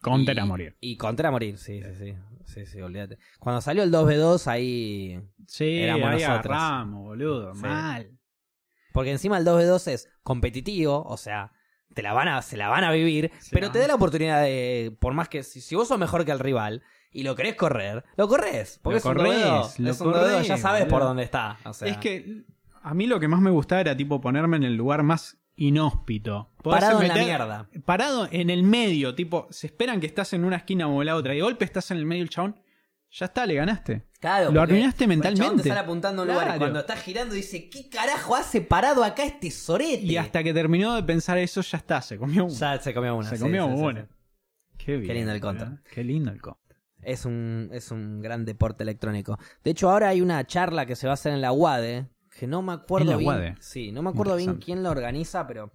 Counter 0.00 0.36
y- 0.36 0.38
a 0.40 0.44
morir. 0.44 0.76
Y 0.80 0.96
Counter 0.98 1.26
a 1.26 1.30
morir, 1.32 1.58
sí, 1.58 1.82
sí, 1.82 1.94
sí. 1.98 2.14
Sí, 2.54 2.66
sí, 2.66 2.80
olvídate. 2.80 3.18
Cuando 3.40 3.60
salió 3.60 3.82
el 3.82 3.90
2v2 3.92 4.46
ahí... 4.46 5.20
Sí, 5.48 5.80
Éramos 5.80 6.08
ahí 6.08 6.22
nosotros. 6.22 6.56
agarramos, 6.56 7.02
boludo. 7.04 7.54
Sí. 7.54 7.60
Mal. 7.62 8.10
Porque 8.92 9.10
encima 9.10 9.38
el 9.38 9.44
2v2 9.44 9.88
es 9.90 10.08
competitivo, 10.22 11.02
o 11.02 11.16
sea, 11.16 11.52
te 11.94 12.02
la 12.02 12.12
van 12.12 12.28
a, 12.28 12.42
se 12.42 12.56
la 12.56 12.68
van 12.68 12.84
a 12.84 12.92
vivir, 12.92 13.32
Se 13.40 13.50
pero 13.50 13.66
la 13.66 13.72
te 13.72 13.78
van- 13.78 13.84
da 13.84 13.88
la 13.88 13.94
oportunidad 13.96 14.42
de, 14.42 14.96
por 15.00 15.14
más 15.14 15.28
que 15.28 15.42
si, 15.42 15.60
si 15.60 15.74
vos 15.74 15.88
sos 15.88 15.98
mejor 15.98 16.24
que 16.24 16.30
el 16.32 16.38
rival 16.38 16.82
y 17.10 17.22
lo 17.24 17.34
querés 17.34 17.56
correr, 17.56 18.04
lo 18.16 18.28
corres. 18.28 18.78
Porque 18.82 18.94
Lo 18.94 18.98
es 18.98 19.04
un 19.04 19.14
corres, 19.14 19.36
2v2, 19.36 19.78
lo 19.78 19.90
es 19.90 20.00
un 20.00 20.12
2v2, 20.12 20.42
ya 20.42 20.48
corres, 20.48 20.60
sabes 20.60 20.82
por 20.82 20.90
boludo. 20.92 21.08
dónde 21.08 21.22
está. 21.24 21.58
o 21.64 21.72
sea. 21.72 21.88
Es 21.88 21.96
que 21.98 22.44
a 22.82 22.94
mí 22.94 23.06
lo 23.06 23.18
que 23.18 23.28
más 23.28 23.40
me 23.40 23.50
gustaba 23.50 23.80
era 23.80 23.96
tipo 23.96 24.20
ponerme 24.20 24.56
en 24.58 24.62
el 24.64 24.76
lugar 24.76 25.02
más 25.02 25.38
inhóspito. 25.56 26.50
Poderse 26.62 26.86
Parado 26.86 27.02
en 27.02 27.08
la 27.08 27.14
meter- 27.14 27.26
mierda. 27.28 27.68
Parado 27.84 28.28
en 28.30 28.50
el 28.50 28.62
medio, 28.62 29.14
tipo, 29.14 29.46
se 29.50 29.66
esperan 29.68 30.00
que 30.00 30.06
estás 30.06 30.32
en 30.32 30.44
una 30.44 30.56
esquina 30.56 30.86
o 30.88 31.00
en 31.02 31.06
la 31.06 31.16
otra 31.16 31.32
y 31.34 31.36
de 31.36 31.42
golpe 31.42 31.64
estás 31.64 31.90
en 31.90 31.98
el 31.98 32.06
medio 32.06 32.22
del 32.22 32.30
chabón. 32.30 32.60
Ya 33.10 33.26
está, 33.26 33.46
le 33.46 33.54
ganaste. 33.54 34.02
Claro, 34.18 34.50
Lo 34.50 34.60
arruinaste 34.62 35.04
el 35.04 35.10
chabón 35.10 35.28
mentalmente. 35.30 35.62
te 35.62 35.68
sale 35.68 35.80
apuntando 35.80 36.22
a 36.22 36.24
un 36.24 36.30
lugar 36.30 36.44
y 36.44 36.46
Claro. 36.46 36.58
cuando 36.58 36.80
está 36.80 36.96
girando 36.96 37.34
dice, 37.34 37.68
¿qué 37.70 37.88
carajo 37.88 38.34
hace 38.34 38.60
parado 38.60 39.04
acá 39.04 39.24
este 39.24 39.50
sorete? 39.52 40.02
Y 40.02 40.16
hasta 40.16 40.42
que 40.42 40.52
terminó 40.52 40.94
de 40.96 41.02
pensar 41.04 41.38
eso, 41.38 41.60
ya 41.60 41.78
está, 41.78 42.02
se 42.02 42.18
comió 42.18 42.44
uno. 42.46 42.54
Ya 42.54 42.78
se 42.80 42.92
comió 42.92 43.14
una. 43.14 43.28
se 43.28 43.36
sí, 43.36 43.42
comió 43.42 43.66
sí, 43.68 43.76
sí, 43.76 43.82
uno. 43.82 44.00
sí. 44.00 44.06
Qué, 44.78 44.96
bien, 44.96 45.14
lindo 45.14 45.32
el. 45.32 45.40
Counter. 45.40 45.68
Qué 45.92 46.02
lindo 46.02 46.32
el 46.32 46.40
Counter. 46.42 46.76
Es 47.02 47.24
un, 47.24 47.68
es 47.72 47.90
un 47.92 48.20
gran 48.20 48.44
deporte 48.44 48.82
electrónico. 48.82 49.38
De 49.62 49.70
hecho, 49.70 49.90
ahora 49.90 50.08
hay 50.08 50.20
una 50.20 50.44
charla 50.46 50.84
que 50.86 50.96
se 50.96 51.06
va 51.06 51.12
a 51.12 51.14
hacer 51.14 51.32
en 51.34 51.40
la 51.42 51.52
UADE, 51.52 52.08
que 52.38 52.46
no 52.46 52.62
me 52.62 52.72
acuerdo 52.72 53.06
¿En 53.06 53.10
la 53.10 53.16
bien. 53.16 53.28
UADE? 53.28 53.56
Sí, 53.60 53.92
no 53.92 54.02
me 54.02 54.10
acuerdo 54.10 54.36
bien 54.36 54.56
quién 54.56 54.82
la 54.82 54.90
organiza, 54.90 55.46
pero 55.46 55.72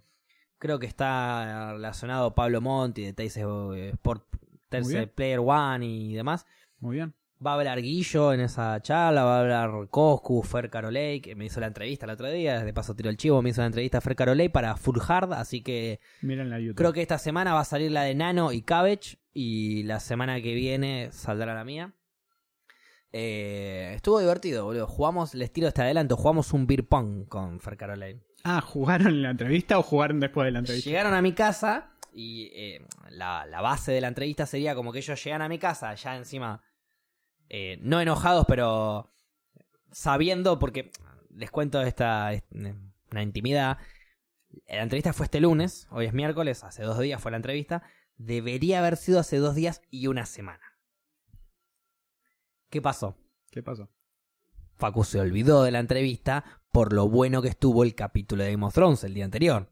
creo 0.58 0.78
que 0.78 0.86
está 0.86 1.72
relacionado 1.72 2.34
Pablo 2.34 2.60
Monti 2.60 3.02
de 3.04 3.12
Teis 3.12 3.36
eh, 3.36 3.90
Sport 3.94 4.24
bien. 4.86 5.10
Player 5.14 5.40
One 5.40 5.86
y 5.86 6.14
demás. 6.14 6.46
Muy 6.78 6.96
bien. 6.96 7.14
Va 7.44 7.52
a 7.52 7.54
hablar 7.54 7.80
Guillo 7.80 8.34
en 8.34 8.40
esa 8.40 8.82
charla, 8.82 9.24
va 9.24 9.38
a 9.38 9.40
hablar 9.40 9.88
Coscu, 9.88 10.42
Fer 10.42 10.68
Carolei, 10.68 11.22
que 11.22 11.34
me 11.34 11.46
hizo 11.46 11.58
la 11.58 11.68
entrevista 11.68 12.04
el 12.04 12.12
otro 12.12 12.30
día, 12.30 12.62
de 12.62 12.72
paso 12.74 12.94
tiro 12.94 13.08
el 13.08 13.16
chivo, 13.16 13.40
me 13.40 13.48
hizo 13.48 13.62
la 13.62 13.66
entrevista 13.66 13.96
a 13.96 14.00
Fer 14.02 14.14
Carolei 14.14 14.50
para 14.50 14.76
Full 14.76 14.98
Hard, 15.08 15.32
así 15.32 15.62
que 15.62 16.00
Miren 16.20 16.50
la 16.50 16.60
YouTube. 16.60 16.76
Creo 16.76 16.92
que 16.92 17.00
esta 17.00 17.16
semana 17.16 17.54
va 17.54 17.60
a 17.60 17.64
salir 17.64 17.90
la 17.92 18.02
de 18.02 18.14
Nano 18.14 18.52
y 18.52 18.60
Cabbage. 18.62 19.18
Y 19.32 19.84
la 19.84 20.00
semana 20.00 20.42
que 20.42 20.54
viene 20.54 21.10
saldrá 21.12 21.54
la 21.54 21.64
mía. 21.64 21.94
Eh, 23.12 23.92
estuvo 23.96 24.20
divertido, 24.20 24.64
boludo. 24.64 24.86
Jugamos, 24.86 25.34
les 25.34 25.52
tiro 25.52 25.68
este 25.68 25.82
adelanto, 25.82 26.16
jugamos 26.16 26.52
un 26.52 26.66
beer 26.66 26.86
pong 26.86 27.26
con 27.28 27.60
Fer 27.60 27.76
Caroline. 27.76 28.20
Ah, 28.44 28.60
¿jugaron 28.60 29.08
en 29.08 29.22
la 29.22 29.30
entrevista 29.30 29.78
o 29.78 29.82
jugaron 29.82 30.20
después 30.20 30.44
de 30.46 30.52
la 30.52 30.60
entrevista? 30.60 30.88
Llegaron 30.88 31.14
a 31.14 31.20
mi 31.22 31.32
casa 31.34 31.92
y 32.12 32.50
eh, 32.54 32.86
la, 33.10 33.44
la 33.46 33.60
base 33.60 33.92
de 33.92 34.00
la 34.00 34.08
entrevista 34.08 34.46
sería 34.46 34.74
como 34.74 34.92
que 34.92 34.98
ellos 35.00 35.22
llegan 35.22 35.42
a 35.42 35.48
mi 35.48 35.58
casa, 35.58 35.94
ya 35.94 36.16
encima, 36.16 36.62
eh, 37.48 37.78
no 37.82 38.00
enojados, 38.00 38.46
pero 38.48 39.12
sabiendo, 39.90 40.58
porque 40.58 40.90
les 41.30 41.50
cuento 41.50 41.82
esta, 41.82 42.32
est- 42.32 42.46
una 42.52 43.22
intimidad. 43.22 43.78
La 44.68 44.82
entrevista 44.82 45.12
fue 45.12 45.24
este 45.26 45.40
lunes, 45.40 45.86
hoy 45.90 46.06
es 46.06 46.12
miércoles, 46.12 46.64
hace 46.64 46.82
dos 46.82 46.98
días 46.98 47.20
fue 47.20 47.30
la 47.32 47.36
entrevista. 47.36 47.82
Debería 48.16 48.78
haber 48.80 48.96
sido 48.96 49.18
hace 49.20 49.36
dos 49.38 49.54
días 49.54 49.82
y 49.90 50.06
una 50.06 50.26
semana. 50.26 50.60
¿Qué 52.70 52.80
pasó? 52.80 53.16
¿Qué 53.50 53.62
pasó? 53.62 53.90
Facu 54.76 55.04
se 55.04 55.20
olvidó 55.20 55.64
de 55.64 55.72
la 55.72 55.80
entrevista 55.80 56.44
por 56.72 56.92
lo 56.92 57.08
bueno 57.08 57.42
que 57.42 57.48
estuvo 57.48 57.82
el 57.82 57.94
capítulo 57.94 58.44
de 58.44 58.52
Game 58.52 58.64
of 58.64 58.72
Thrones 58.74 59.04
el 59.04 59.12
día 59.14 59.24
anterior. 59.24 59.70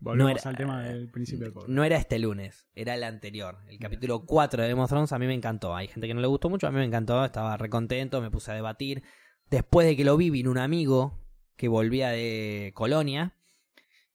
Volvemos 0.00 0.32
era- 0.40 0.50
al 0.50 0.56
tema 0.56 0.82
del 0.84 1.10
principio 1.10 1.44
del 1.44 1.52
podcast. 1.52 1.70
No 1.70 1.84
era 1.84 1.96
este 1.96 2.18
lunes, 2.18 2.68
era 2.74 2.94
el 2.94 3.04
anterior. 3.04 3.58
El 3.68 3.78
capítulo 3.78 4.24
4 4.24 4.62
de 4.62 4.68
Game 4.70 4.80
of 4.82 4.88
Thrones 4.88 5.12
a 5.12 5.18
mí 5.18 5.26
me 5.26 5.34
encantó. 5.34 5.74
Hay 5.76 5.88
gente 5.88 6.06
que 6.06 6.14
no 6.14 6.20
le 6.20 6.26
gustó 6.28 6.48
mucho, 6.48 6.66
a 6.66 6.70
mí 6.70 6.78
me 6.78 6.84
encantó, 6.84 7.24
estaba 7.24 7.56
recontento, 7.56 8.20
me 8.20 8.30
puse 8.30 8.50
a 8.50 8.54
debatir. 8.54 9.02
Después 9.50 9.86
de 9.86 9.96
que 9.96 10.04
lo 10.04 10.16
vi, 10.16 10.30
vino 10.30 10.50
un 10.50 10.58
amigo 10.58 11.18
que 11.56 11.68
volvía 11.68 12.10
de 12.10 12.72
Colonia 12.74 13.34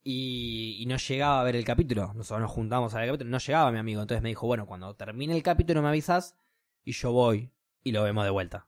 y, 0.02 0.76
y 0.82 0.86
no 0.86 0.96
llegaba 0.96 1.40
a 1.40 1.44
ver 1.44 1.56
el 1.56 1.64
capítulo. 1.64 2.12
Nosotros 2.14 2.40
nos 2.40 2.50
juntamos 2.50 2.94
a 2.94 2.96
ver 2.98 3.04
el 3.04 3.10
capítulo, 3.12 3.30
no 3.30 3.38
llegaba 3.38 3.70
mi 3.72 3.78
amigo. 3.78 4.00
Entonces 4.02 4.22
me 4.22 4.30
dijo, 4.30 4.46
bueno, 4.46 4.66
cuando 4.66 4.94
termine 4.96 5.36
el 5.36 5.42
capítulo 5.42 5.82
me 5.82 5.88
avisas 5.88 6.36
y 6.82 6.92
yo 6.92 7.12
voy 7.12 7.50
y 7.84 7.92
lo 7.92 8.02
vemos 8.02 8.24
de 8.24 8.30
vuelta. 8.30 8.66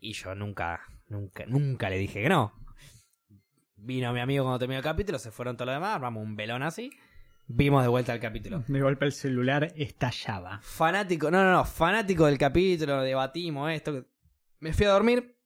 Y 0.00 0.12
yo 0.12 0.34
nunca, 0.34 0.82
nunca, 1.06 1.46
nunca 1.46 1.88
le 1.88 1.96
dije 1.96 2.22
que 2.22 2.28
no. 2.28 2.52
Vino 3.76 4.12
mi 4.12 4.20
amigo 4.20 4.44
cuando 4.44 4.58
terminó 4.58 4.78
el 4.78 4.84
capítulo, 4.84 5.18
se 5.18 5.30
fueron 5.30 5.56
todos 5.56 5.68
los 5.68 5.76
demás, 5.76 5.94
armamos 5.94 6.22
un 6.22 6.36
velón 6.36 6.62
así. 6.62 6.90
Vimos 7.46 7.82
de 7.82 7.88
vuelta 7.88 8.12
el 8.12 8.20
capítulo. 8.20 8.62
De 8.66 8.80
golpe 8.80 9.06
el 9.06 9.12
celular 9.12 9.72
estallaba. 9.76 10.60
Fanático, 10.60 11.30
no, 11.30 11.42
no, 11.42 11.52
no, 11.52 11.64
fanático 11.64 12.26
del 12.26 12.36
capítulo, 12.36 13.00
debatimos 13.00 13.70
esto. 13.72 14.04
Me 14.58 14.72
fui 14.72 14.84
a 14.84 14.90
dormir, 14.90 15.38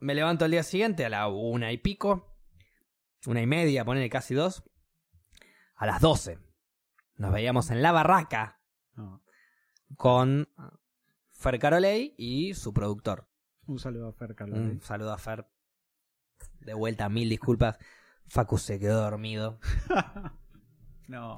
me 0.00 0.14
levanto 0.14 0.44
al 0.44 0.52
día 0.52 0.62
siguiente 0.62 1.04
a 1.04 1.08
la 1.08 1.28
una 1.28 1.72
y 1.72 1.78
pico, 1.78 2.38
una 3.26 3.42
y 3.42 3.46
media, 3.46 3.84
poner 3.84 4.08
casi 4.08 4.34
dos. 4.34 4.62
A 5.76 5.86
las 5.86 6.00
doce 6.00 6.38
nos 7.16 7.32
veíamos 7.32 7.70
en 7.70 7.82
la 7.82 7.92
barraca 7.92 8.60
con 9.96 10.48
Fer 11.44 11.58
Carolei 11.58 12.14
y 12.16 12.54
su 12.54 12.72
productor. 12.72 13.28
Un 13.66 13.78
saludo 13.78 14.08
a 14.08 14.12
Fer 14.12 14.34
Carlos. 14.34 14.58
Un 14.58 14.80
saludo 14.80 15.12
a 15.12 15.18
Fer. 15.18 15.46
De 16.60 16.72
vuelta, 16.74 17.08
mil 17.10 17.28
disculpas. 17.28 17.76
Facu 18.28 18.56
se 18.56 18.78
quedó 18.78 19.02
dormido. 19.02 19.58
no. 21.08 21.36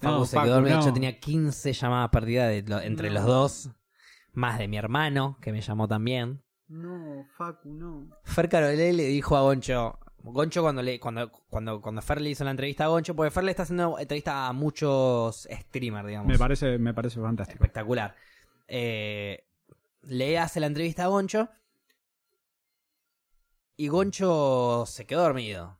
Facu 0.00 0.14
No, 0.18 0.24
se 0.26 0.36
Facu, 0.36 0.46
quedó 0.46 0.54
dormido. 0.56 0.76
no. 0.78 0.84
Yo 0.86 0.92
tenía 0.92 1.18
15 1.20 1.72
llamadas 1.72 2.10
perdidas 2.10 2.48
de 2.50 2.62
lo- 2.62 2.80
entre 2.80 3.08
No. 3.08 3.14
los 3.14 3.24
dos. 3.24 3.70
Más 4.32 4.58
de 4.58 4.66
mi 4.66 4.76
hermano, 4.76 5.38
que 5.40 5.52
me 5.52 5.60
llamó 5.60 5.86
también. 5.86 6.42
No, 6.66 7.24
Facu, 7.36 7.68
no. 7.72 8.08
Fer 8.24 8.48
Carolé 8.48 8.92
le 8.92 9.04
dijo 9.04 9.36
a 9.36 9.42
Goncho. 9.42 9.98
Goncho 10.24 10.62
cuando 10.62 10.82
le 10.82 10.98
cuando 10.98 11.30
cuando 11.50 11.80
cuando 11.82 12.00
Fer 12.02 12.20
le 12.20 12.30
hizo 12.30 12.42
la 12.44 12.50
entrevista 12.50 12.84
a 12.84 12.88
Goncho, 12.88 13.14
porque 13.14 13.30
Fer 13.30 13.44
le 13.44 13.50
está 13.50 13.62
haciendo 13.64 13.98
entrevista 13.98 14.48
a 14.48 14.52
muchos 14.52 15.46
streamers, 15.50 16.08
digamos. 16.08 16.26
Me 16.26 16.38
parece, 16.38 16.78
me 16.78 16.94
parece 16.94 17.20
fantástico. 17.20 17.62
espectacular. 17.62 18.16
Eh, 18.68 19.46
le 20.02 20.38
hace 20.38 20.60
la 20.60 20.66
entrevista 20.66 21.04
a 21.04 21.08
Goncho. 21.08 21.48
Y 23.76 23.88
Goncho 23.88 24.84
se 24.86 25.06
quedó 25.06 25.22
dormido. 25.22 25.78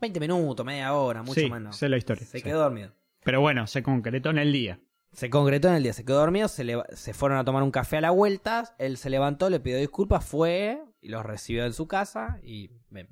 20 0.00 0.20
minutos, 0.20 0.66
media 0.66 0.92
hora, 0.94 1.22
mucho 1.22 1.40
sí, 1.40 1.50
menos. 1.50 1.76
sé 1.76 1.88
la 1.88 1.96
historia. 1.96 2.24
Se 2.26 2.38
sí. 2.38 2.42
quedó 2.44 2.60
dormido. 2.60 2.92
Pero 3.24 3.40
bueno, 3.40 3.66
se 3.66 3.82
concretó 3.82 4.30
en 4.30 4.38
el 4.38 4.52
día. 4.52 4.80
Se 5.12 5.30
concretó 5.30 5.68
en 5.68 5.74
el 5.76 5.82
día, 5.82 5.94
se 5.94 6.04
quedó 6.04 6.18
dormido, 6.18 6.46
se, 6.48 6.62
leva- 6.64 6.84
se 6.94 7.14
fueron 7.14 7.38
a 7.38 7.44
tomar 7.44 7.62
un 7.62 7.70
café 7.70 7.96
a 7.96 8.00
la 8.02 8.10
vuelta, 8.10 8.74
él 8.78 8.98
se 8.98 9.08
levantó, 9.08 9.48
le 9.48 9.60
pidió 9.60 9.78
disculpas, 9.78 10.26
fue 10.26 10.82
y 11.00 11.08
los 11.08 11.24
recibió 11.24 11.64
en 11.64 11.72
su 11.72 11.88
casa 11.88 12.38
y 12.42 12.70
ven, 12.90 13.08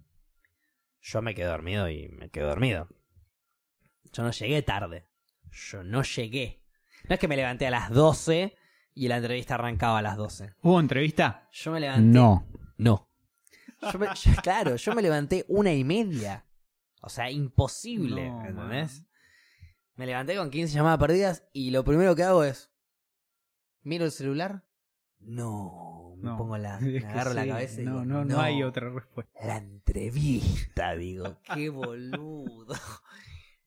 yo 1.00 1.22
me 1.22 1.34
quedé 1.34 1.46
dormido 1.46 1.88
y 1.88 2.08
me 2.10 2.28
quedé 2.28 2.44
dormido. 2.44 2.88
Yo 4.12 4.22
no 4.22 4.32
llegué 4.32 4.60
tarde, 4.60 5.06
yo 5.50 5.82
no 5.82 6.02
llegué. 6.02 6.62
No 7.08 7.14
es 7.14 7.20
que 7.20 7.28
me 7.28 7.36
levanté 7.36 7.66
a 7.68 7.70
las 7.70 7.88
12 7.90 8.54
y 8.94 9.08
la 9.08 9.16
entrevista 9.16 9.54
arrancaba 9.56 9.98
a 9.98 10.02
las 10.02 10.16
12. 10.16 10.54
¿Hubo 10.62 10.80
entrevista? 10.80 11.48
Yo 11.52 11.72
me 11.72 11.80
levanté... 11.80 12.02
No. 12.18 12.46
No. 12.78 13.10
Yo 13.92 13.98
me- 13.98 14.06
yo- 14.14 14.32
claro, 14.42 14.76
yo 14.76 14.94
me 14.94 15.02
levanté 15.02 15.44
una 15.48 15.72
y 15.72 15.84
media. 15.84 16.46
O 17.02 17.08
sea, 17.08 17.30
imposible, 17.30 18.30
No, 18.30 18.44
¿entendés? 18.46 19.04
Me 19.96 20.06
levanté 20.06 20.36
con 20.36 20.50
15 20.50 20.74
llamadas 20.74 20.98
perdidas 20.98 21.44
y 21.52 21.70
lo 21.70 21.84
primero 21.84 22.14
que 22.16 22.22
hago 22.22 22.44
es... 22.44 22.70
¿Miro 23.82 24.04
el 24.06 24.10
celular? 24.12 24.64
No, 25.20 26.14
me 26.16 26.30
No. 26.30 26.36
pongo 26.38 26.56
la... 26.58 26.78
Me 26.80 26.98
agarro 26.98 27.34
la 27.34 27.46
cabeza 27.46 27.82
y 27.82 27.84
no, 27.84 27.92
digo, 27.92 28.04
no, 28.04 28.24
no 28.24 28.40
hay 28.40 28.62
otra 28.62 28.88
respuesta. 28.90 29.32
La 29.46 29.56
entrevista, 29.58 30.94
digo, 30.96 31.38
qué 31.54 31.68
boludo. 31.70 32.74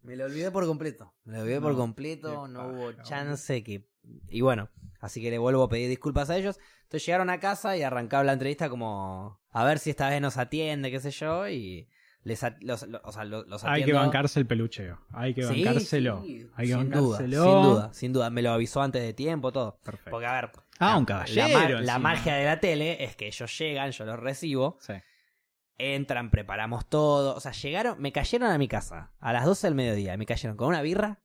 Me 0.01 0.15
lo 0.15 0.25
olvidé 0.25 0.51
por 0.51 0.65
completo. 0.65 1.13
Me 1.25 1.33
lo 1.37 1.41
olvidé 1.43 1.61
por 1.61 1.73
No, 1.73 1.77
completo, 1.77 2.47
no 2.47 2.59
paja, 2.59 2.71
hubo 2.71 2.91
chance 3.03 3.63
que... 3.63 3.87
Y 4.29 4.41
bueno, 4.41 4.69
así 4.99 5.21
que 5.21 5.29
le 5.31 5.37
vuelvo 5.37 5.63
a 5.63 5.69
pedir 5.69 5.89
disculpas 5.89 6.29
a 6.29 6.37
ellos. 6.37 6.59
Entonces 6.83 7.05
llegaron 7.05 7.29
a 7.29 7.39
casa 7.39 7.75
y 7.77 7.83
arrancaba 7.83 8.23
la 8.23 8.33
entrevista 8.33 8.69
como... 8.69 9.39
A 9.51 9.63
ver 9.63 9.79
si 9.79 9.89
esta 9.89 10.09
vez 10.09 10.21
nos 10.21 10.37
atiende, 10.37 10.91
qué 10.91 10.99
sé 10.99 11.11
yo, 11.11 11.47
y... 11.49 11.89
Les, 12.23 12.41
los, 12.59 12.85
lo- 12.87 12.99
o 13.05 13.11
sea, 13.13 13.23
lo- 13.23 13.45
los 13.45 13.63
Hay 13.63 13.85
que 13.85 13.93
bancarse 13.93 14.37
el 14.41 14.45
pelucheo. 14.47 14.99
Hay 15.13 15.33
que 15.33 15.43
Sí, 15.43 15.63
bancárselo. 15.63 16.21
sí, 16.23 16.45
Hay 16.55 16.67
que 16.67 16.73
sin 16.73 16.89
duda, 16.89 17.01
bancárselo. 17.19 17.43
sin 17.43 17.61
duda, 17.63 17.93
sin 17.93 18.13
duda. 18.13 18.29
Me 18.31 18.41
lo 18.41 18.51
avisó 18.51 18.81
antes 18.81 19.01
de 19.01 19.13
tiempo, 19.13 19.53
todo. 19.53 19.79
Perfecto. 19.81 20.11
Porque, 20.11 20.25
a 20.25 20.33
ver... 20.33 20.51
Ah, 20.79 20.89
la- 20.91 20.97
un 20.97 21.03
La, 21.03 21.05
caballero. 21.07 21.69
la 21.69 21.77
encima. 21.79 21.99
magia 21.99 22.35
de 22.35 22.43
la 22.45 22.59
tele 22.59 23.01
es 23.03 23.15
que 23.15 23.27
ellos 23.27 23.57
llegan, 23.57 23.91
yo 23.91 24.03
los 24.05 24.19
recibo, 24.19 24.77
Sí. 24.81 24.93
entran, 25.77 26.29
preparamos 26.29 26.89
todo. 26.89 27.33
O 27.35 27.39
sea, 27.39 27.53
llegaron, 27.53 28.01
me 28.01 28.11
cayeron 28.11 28.51
a 28.51 28.57
mi 28.57 28.67
casa 28.67 29.13
a 29.19 29.31
las 29.31 29.45
12 29.45 29.67
del 29.67 29.75
mediodía. 29.75 30.17
Me 30.17 30.25
cayeron 30.25 30.57
con 30.57 30.67
una 30.67 30.81
birra, 30.81 31.21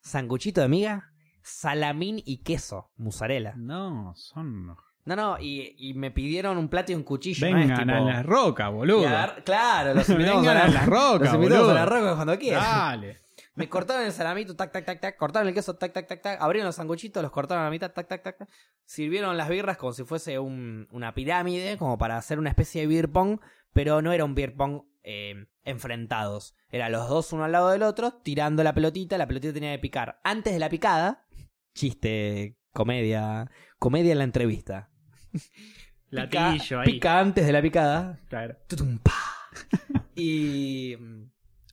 sanguchito 0.00 0.60
de 0.60 0.68
miga, 0.68 1.12
salamín 1.46 2.20
y 2.24 2.38
queso, 2.38 2.90
mozzarella. 2.96 3.54
No, 3.56 4.12
son. 4.16 4.76
No, 5.04 5.14
no, 5.14 5.38
y, 5.40 5.76
y 5.78 5.94
me 5.94 6.10
pidieron 6.10 6.58
un 6.58 6.68
plato 6.68 6.90
y 6.90 6.96
un 6.96 7.04
cuchillo. 7.04 7.46
Vengan 7.46 7.78
tipo- 7.86 7.92
a 7.96 8.00
las 8.00 8.26
rocas, 8.26 8.72
boludo. 8.72 9.06
agar- 9.06 9.44
Claro, 9.44 9.94
los 9.94 10.08
invitamos 10.10 10.42
Vengan 10.42 10.56
a, 10.56 10.64
a 10.64 10.68
la- 10.68 10.74
las 10.74 10.86
rocas, 10.86 11.20
los 11.20 11.34
invitamos 11.34 11.64
boludo. 11.66 11.70
a 11.70 11.74
la 11.74 11.86
roca 11.86 12.14
cuando 12.16 12.38
quieran. 12.38 12.62
Dale. 12.62 13.18
Me 13.54 13.68
cortaron 13.70 14.04
el 14.04 14.12
salamito, 14.12 14.54
tac, 14.56 14.72
tac, 14.72 14.84
tac, 14.84 15.00
tac. 15.00 15.16
Cortaron 15.16 15.48
el 15.48 15.54
queso, 15.54 15.74
tac, 15.76 15.92
tac, 15.92 16.06
tac, 16.08 16.20
tac. 16.20 16.42
Abrieron 16.42 16.66
los 16.66 16.74
sanguchitos, 16.74 17.22
los 17.22 17.30
cortaron 17.32 17.62
a 17.62 17.66
la 17.66 17.70
mitad, 17.70 17.90
tac, 17.92 18.08
tac, 18.08 18.22
tac, 18.22 18.36
tac. 18.38 18.48
Sirvieron 18.84 19.36
las 19.36 19.48
birras 19.48 19.76
como 19.78 19.92
si 19.92 20.02
fuese 20.04 20.38
un- 20.40 20.88
una 20.90 21.14
pirámide, 21.14 21.78
como 21.78 21.96
para 21.96 22.16
hacer 22.18 22.38
una 22.40 22.50
especie 22.50 22.80
de 22.82 22.86
beer 22.88 23.08
pong, 23.10 23.38
pero 23.72 24.02
no 24.02 24.12
era 24.12 24.24
un 24.24 24.34
beer 24.34 24.54
pong 24.56 24.82
eh, 25.08 25.46
enfrentados. 25.62 26.54
Era 26.68 26.88
los 26.88 27.08
dos 27.08 27.32
uno 27.32 27.44
al 27.44 27.52
lado 27.52 27.70
del 27.70 27.82
otro, 27.84 28.12
tirando 28.22 28.62
la 28.64 28.74
pelotita. 28.74 29.16
La 29.16 29.26
pelotita 29.28 29.54
tenía 29.54 29.72
que 29.72 29.78
picar 29.78 30.20
antes 30.24 30.52
de 30.52 30.58
la 30.58 30.68
picada. 30.68 31.26
Chiste, 31.74 32.58
comedia, 32.72 33.50
comedia 33.78 34.12
en 34.12 34.18
la 34.18 34.24
entrevista. 34.24 34.90
Pica- 36.10 36.50
Latillo 36.52 36.80
ahí. 36.80 36.92
Pica 36.92 37.20
antes 37.20 37.46
de 37.46 37.52
la 37.52 37.62
picada. 37.62 38.18
Claro. 38.28 38.56
Tutum, 38.68 38.98
pa. 38.98 39.12
y, 40.14 40.96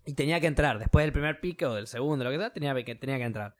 y 0.06 0.14
tenía 0.14 0.40
que 0.40 0.48
entrar. 0.48 0.80
Después 0.80 1.04
del 1.06 1.14
primer 1.14 1.40
pique 1.40 1.66
o 1.66 1.74
del 1.74 1.88
segundo, 1.88 2.24
lo 2.24 2.32
que 2.32 2.38
sea, 2.38 2.54
tenía 2.54 2.74
que, 2.84 2.96
tenía 2.96 3.18
que 3.18 3.24
entrar. 3.24 3.56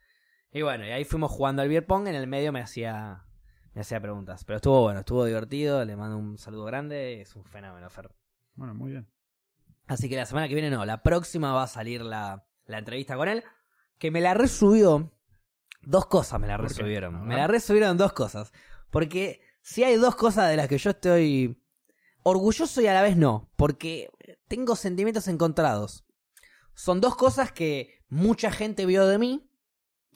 Y 0.52 0.62
bueno, 0.62 0.86
y 0.86 0.90
ahí 0.90 1.04
fuimos 1.04 1.30
jugando 1.32 1.62
al 1.62 1.68
beer 1.68 1.84
pong. 1.86 2.06
En 2.08 2.14
el 2.14 2.26
medio 2.26 2.52
me 2.52 2.60
hacía, 2.60 3.24
me 3.72 3.80
hacía 3.80 4.00
preguntas. 4.00 4.44
Pero 4.44 4.56
estuvo 4.56 4.82
bueno, 4.82 5.00
estuvo 5.00 5.24
divertido. 5.24 5.84
Le 5.84 5.96
mando 5.96 6.16
un 6.16 6.38
saludo 6.38 6.64
grande. 6.64 7.20
Es 7.20 7.34
un 7.34 7.44
fenómeno, 7.44 7.88
Fer. 7.90 8.10
Bueno, 8.54 8.74
muy 8.74 8.92
bien. 8.92 9.08
Así 9.86 10.08
que 10.08 10.16
la 10.16 10.26
semana 10.26 10.48
que 10.48 10.54
viene 10.54 10.70
no, 10.70 10.84
la 10.84 11.02
próxima 11.02 11.52
va 11.52 11.64
a 11.64 11.68
salir 11.68 12.02
la, 12.02 12.46
la 12.66 12.78
entrevista 12.78 13.16
con 13.16 13.28
él. 13.28 13.44
Que 13.98 14.10
me 14.10 14.20
la 14.20 14.34
resubió. 14.34 15.12
Dos 15.82 16.06
cosas 16.06 16.40
me 16.40 16.46
la 16.46 16.56
resubieron. 16.56 17.26
Me 17.26 17.36
la 17.36 17.46
resubieron 17.46 17.96
dos 17.98 18.12
cosas. 18.12 18.52
Porque 18.90 19.40
si 19.60 19.84
hay 19.84 19.96
dos 19.96 20.16
cosas 20.16 20.48
de 20.48 20.56
las 20.56 20.68
que 20.68 20.78
yo 20.78 20.90
estoy 20.90 21.60
orgulloso 22.22 22.80
y 22.80 22.86
a 22.86 22.94
la 22.94 23.02
vez 23.02 23.16
no. 23.16 23.50
Porque 23.56 24.10
tengo 24.48 24.76
sentimientos 24.76 25.28
encontrados. 25.28 26.04
Son 26.74 27.00
dos 27.00 27.16
cosas 27.16 27.52
que 27.52 28.02
mucha 28.08 28.50
gente 28.50 28.86
vio 28.86 29.06
de 29.06 29.18
mí 29.18 29.50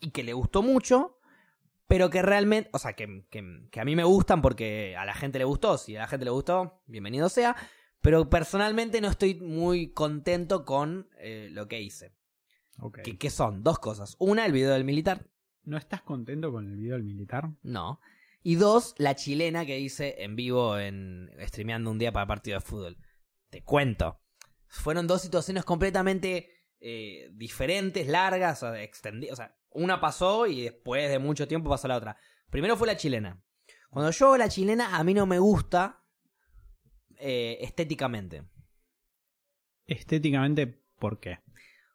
y 0.01 0.11
que 0.11 0.23
le 0.23 0.33
gustó 0.33 0.63
mucho. 0.63 1.19
Pero 1.87 2.11
que 2.11 2.21
realmente, 2.23 2.69
o 2.73 2.79
sea, 2.79 2.93
que, 2.95 3.27
que- 3.31 3.69
que 3.71 3.81
a 3.81 3.85
mí 3.85 3.97
me 3.97 4.05
gustan 4.05 4.43
porque 4.43 4.95
a 4.97 5.05
la 5.07 5.15
gente 5.15 5.39
le 5.39 5.45
gustó. 5.45 5.79
Si 5.79 5.97
a 5.97 6.01
la 6.01 6.07
gente 6.09 6.25
le 6.25 6.31
gustó, 6.31 6.83
bienvenido 6.87 7.29
sea. 7.29 7.57
Pero 8.01 8.31
personalmente 8.31 9.01
no 9.01 9.09
estoy 9.09 9.35
muy 9.35 9.93
contento 9.93 10.65
con 10.65 11.09
eh, 11.19 11.49
lo 11.51 11.67
que 11.69 11.81
hice. 11.81 12.15
Ok. 12.81 13.01
Que, 13.03 13.19
que 13.19 13.31
son 13.31 13.63
dos 13.63 13.79
cosas. 13.79 14.17
Una, 14.19 14.47
el 14.47 14.53
video 14.53 14.73
del 14.73 14.85
militar. 14.85 15.27
¿No 15.65 15.77
estás 15.77 16.03
contento 16.03 16.53
con 16.53 16.67
el 16.67 16.77
video 16.77 16.95
del 16.95 17.05
militar? 17.05 17.51
No. 17.63 18.01
Y 18.43 18.55
dos, 18.55 18.95
la 18.99 19.17
chilena 19.17 19.67
que 19.67 19.81
hice 19.81 20.23
en 20.23 20.37
vivo 20.37 20.79
en 20.79 21.29
streameando 21.41 21.91
un 21.91 21.99
día 21.99 22.13
para 22.13 22.27
partido 22.27 22.59
de 22.59 22.65
fútbol. 22.65 22.97
Te 23.51 23.63
cuento. 23.63 24.21
Fueron 24.69 25.07
dos 25.07 25.21
situaciones 25.23 25.65
completamente 25.65 26.51
eh, 26.81 27.29
diferentes, 27.33 28.07
largas, 28.07 28.63
o 28.63 28.73
sea, 28.73 28.83
extendi- 28.85 29.33
O 29.33 29.37
sea, 29.37 29.57
una 29.71 30.01
pasó 30.01 30.47
y 30.47 30.63
después 30.63 31.11
de 31.11 31.19
mucho 31.19 31.49
tiempo 31.49 31.69
pasó 31.69 31.89
la 31.89 31.97
otra. 31.97 32.17
Primero 32.49 32.77
fue 32.77 32.87
la 32.87 32.97
chilena. 32.97 33.43
Cuando 33.91 34.11
yo 34.13 34.27
hago 34.27 34.37
la 34.37 34.49
chilena, 34.49 34.97
a 34.97 35.03
mí 35.05 35.15
no 35.15 35.27
me 35.27 35.39
gusta 35.39 36.05
eh, 37.19 37.59
estéticamente. 37.61 38.43
Estéticamente, 39.87 40.67
¿por 40.99 41.19
qué? 41.21 41.39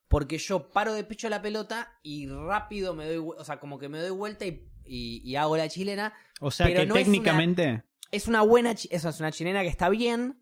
Porque 0.07 0.37
yo 0.37 0.69
paro 0.71 0.93
de 0.93 1.03
pecho 1.03 1.29
la 1.29 1.41
pelota 1.41 1.99
y 2.03 2.27
rápido 2.27 2.93
me 2.93 3.05
doy, 3.07 3.17
o 3.37 3.43
sea, 3.43 3.59
como 3.59 3.79
que 3.79 3.89
me 3.89 3.99
doy 3.99 4.11
vuelta 4.11 4.45
y, 4.45 4.67
y- 4.85 5.21
y 5.23 5.35
hago 5.35 5.57
la 5.57 5.67
chilena. 5.69 6.13
O 6.39 6.51
sea 6.51 6.65
Pero 6.67 6.81
que 6.81 6.85
no 6.87 6.95
es 6.95 7.03
técnicamente. 7.05 7.83
Es 8.11 8.27
una 8.27 8.41
buena, 8.41 8.71
eso 8.71 9.09
es 9.09 9.19
una 9.19 9.31
chilena 9.31 9.61
que 9.63 9.67
está 9.69 9.89
bien, 9.89 10.39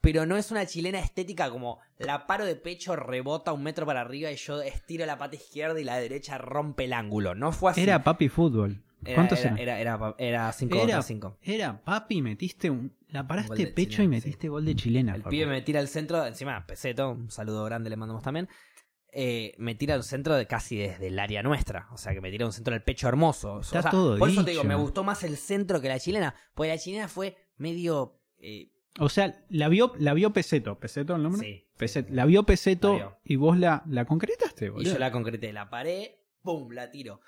pero 0.00 0.26
no 0.26 0.36
es 0.36 0.52
una 0.52 0.64
chilena 0.64 1.00
estética 1.00 1.50
como 1.50 1.80
la 1.98 2.26
paro 2.28 2.44
de 2.44 2.54
pecho, 2.54 2.94
rebota 2.94 3.52
un 3.52 3.64
metro 3.64 3.84
para 3.84 4.00
arriba 4.00 4.30
y 4.30 4.36
yo 4.36 4.62
estiro 4.62 5.04
la 5.06 5.18
pata 5.18 5.34
izquierda 5.34 5.80
y 5.80 5.84
la 5.84 5.98
derecha 5.98 6.38
rompe 6.38 6.84
el 6.84 6.92
ángulo. 6.92 7.34
No 7.34 7.50
fue 7.50 7.72
así. 7.72 7.80
Era 7.82 8.04
papi 8.04 8.28
fútbol. 8.28 8.84
¿Cuántos 9.14 9.40
era, 9.44 9.56
era, 9.56 9.80
era, 9.80 10.14
era 10.18 10.52
5 10.52 10.74
Era- 10.74 10.80
contra 10.82 11.02
5. 11.02 11.38
Era 11.42 11.80
papi, 11.84 12.22
metiste 12.22 12.70
un. 12.70 12.96
La 13.10 13.26
paraste 13.26 13.66
pecho 13.68 13.90
chilena, 13.98 14.04
y 14.04 14.08
metiste 14.08 14.48
gol 14.48 14.64
de 14.64 14.74
chilena. 14.74 15.14
El 15.14 15.22
pibe 15.22 15.46
me 15.46 15.62
tira 15.62 15.80
al 15.80 15.88
centro, 15.88 16.24
encima 16.26 16.66
Peseto, 16.66 17.10
un 17.12 17.30
saludo 17.30 17.64
grande 17.64 17.88
le 17.90 17.96
mandamos 17.96 18.22
también. 18.22 18.48
eh, 19.10 19.54
me 19.58 19.74
tira 19.74 19.94
al 19.94 20.04
centro 20.04 20.34
de 20.36 20.46
casi 20.46 20.76
desde 20.76 21.06
el 21.08 21.18
área 21.18 21.42
nuestra. 21.42 21.88
O 21.92 21.96
sea, 21.96 22.12
que 22.12 22.20
me 22.20 22.30
tira 22.30 22.44
un 22.44 22.52
centro 22.52 22.74
del 22.74 22.82
pecho 22.82 23.08
hermoso. 23.08 23.60
Está 23.60 23.78
O 23.78 23.82
sea, 23.82 23.90
todo 23.90 24.18
por 24.18 24.28
eso 24.28 24.44
te 24.44 24.50
digo, 24.50 24.64
me 24.64 24.74
gustó 24.74 25.02
más 25.04 25.24
el 25.24 25.36
centro 25.38 25.80
que 25.80 25.88
la 25.88 25.98
chilena. 25.98 26.34
Porque 26.54 26.68
la 26.68 26.78
chilena 26.78 27.08
fue 27.08 27.34
medio. 27.56 28.20
eh, 28.38 28.70
O 29.00 29.08
sea, 29.08 29.42
la 29.48 29.68
vio, 29.68 29.94
la 29.98 30.12
vio 30.12 30.32
Peseto. 30.34 30.78
¿Peseto 30.78 31.16
el 31.16 31.22
nombre? 31.22 31.40
sí. 31.40 31.64
Peseto. 31.78 32.12
La 32.12 32.26
vio 32.26 32.42
Peseto 32.42 32.90
La 32.92 32.96
vio. 32.98 33.18
y 33.24 33.36
vos 33.36 33.56
la, 33.58 33.82
la 33.86 34.04
concretaste, 34.04 34.66
Y 34.66 34.68
boludo. 34.68 34.92
yo 34.92 34.98
la 34.98 35.10
concreté, 35.12 35.52
la 35.54 35.70
paré, 35.70 36.26
¡pum! 36.42 36.70
La 36.72 36.90
tiro. 36.90 37.20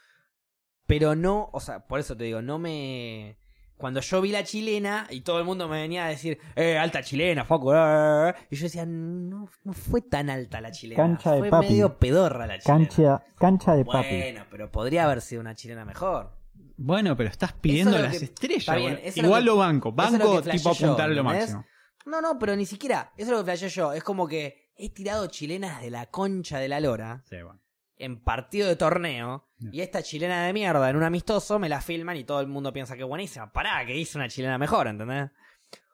Pero 0.86 1.14
no, 1.14 1.48
o 1.52 1.60
sea, 1.60 1.86
por 1.86 2.00
eso 2.00 2.16
te 2.16 2.24
digo, 2.24 2.42
no 2.42 2.58
me. 2.58 3.38
Cuando 3.80 4.00
yo 4.00 4.20
vi 4.20 4.30
la 4.30 4.44
chilena 4.44 5.06
y 5.10 5.22
todo 5.22 5.38
el 5.38 5.44
mundo 5.44 5.66
me 5.66 5.80
venía 5.80 6.04
a 6.04 6.08
decir, 6.10 6.38
eh, 6.54 6.76
alta 6.76 7.02
chilena, 7.02 7.44
Facu, 7.44 7.72
eh", 7.74 8.34
y 8.50 8.56
yo 8.56 8.64
decía, 8.64 8.84
no, 8.86 9.48
no 9.64 9.72
fue 9.72 10.02
tan 10.02 10.28
alta 10.28 10.60
la 10.60 10.70
chilena. 10.70 11.02
Cancha 11.02 11.32
de 11.32 11.38
fue 11.38 11.48
papi. 11.50 11.68
medio 11.70 11.98
pedorra 11.98 12.46
la 12.46 12.58
chilena. 12.58 12.78
Cancha, 12.86 13.24
cancha 13.38 13.74
de 13.74 13.84
papi. 13.86 14.16
Bueno, 14.18 14.44
pero 14.50 14.70
podría 14.70 15.04
haber 15.04 15.22
sido 15.22 15.40
una 15.40 15.54
chilena 15.54 15.84
mejor. 15.86 16.30
Bueno, 16.76 17.16
pero 17.16 17.28
estás 17.30 17.52
pidiendo 17.54 17.90
Eso 17.90 17.98
es 17.98 18.02
lo 18.04 18.08
las 18.08 18.18
que- 18.18 18.24
estrellas. 18.26 18.76
bien, 18.76 19.00
lo 19.16 19.22
Igual 19.26 19.42
que- 19.42 19.46
lo 19.46 19.56
banco. 19.56 19.88
eso 19.98 20.06
es 20.06 20.12
lo 20.12 20.18
Banco 20.34 20.42
tipo 20.50 20.70
apuntar 20.70 21.10
a 21.10 21.14
lo 21.14 21.24
máximo. 21.24 21.64
No, 22.06 22.20
no, 22.20 22.38
pero 22.38 22.56
ni 22.56 22.66
siquiera. 22.66 23.12
Eso 23.16 23.30
es 23.32 23.38
lo 23.38 23.38
que 23.38 23.44
flashé 23.44 23.68
yo. 23.68 23.92
Es 23.92 24.02
como 24.02 24.26
que 24.28 24.70
he 24.76 24.88
tirado 24.90 25.26
chilenas 25.26 25.80
de 25.82 25.90
la 25.90 26.06
concha 26.06 26.58
de 26.58 26.68
la 26.68 26.80
lora 26.80 27.22
Sí, 27.28 27.36
bueno. 27.42 27.60
En 28.00 28.20
partido 28.20 28.66
de 28.68 28.76
torneo. 28.76 29.46
Y 29.72 29.82
esta 29.82 30.02
chilena 30.02 30.46
de 30.46 30.52
mierda 30.52 30.88
en 30.88 30.96
un 30.96 31.02
amistoso 31.02 31.58
me 31.58 31.68
la 31.68 31.80
filman 31.80 32.16
y 32.16 32.24
todo 32.24 32.40
el 32.40 32.46
mundo 32.46 32.72
piensa 32.72 32.96
que 32.96 33.02
es 33.02 33.08
buenísima. 33.08 33.52
Pará, 33.52 33.84
que 33.84 33.94
hice 33.96 34.16
una 34.16 34.28
chilena 34.28 34.58
mejor, 34.58 34.88
¿entendés? 34.88 35.30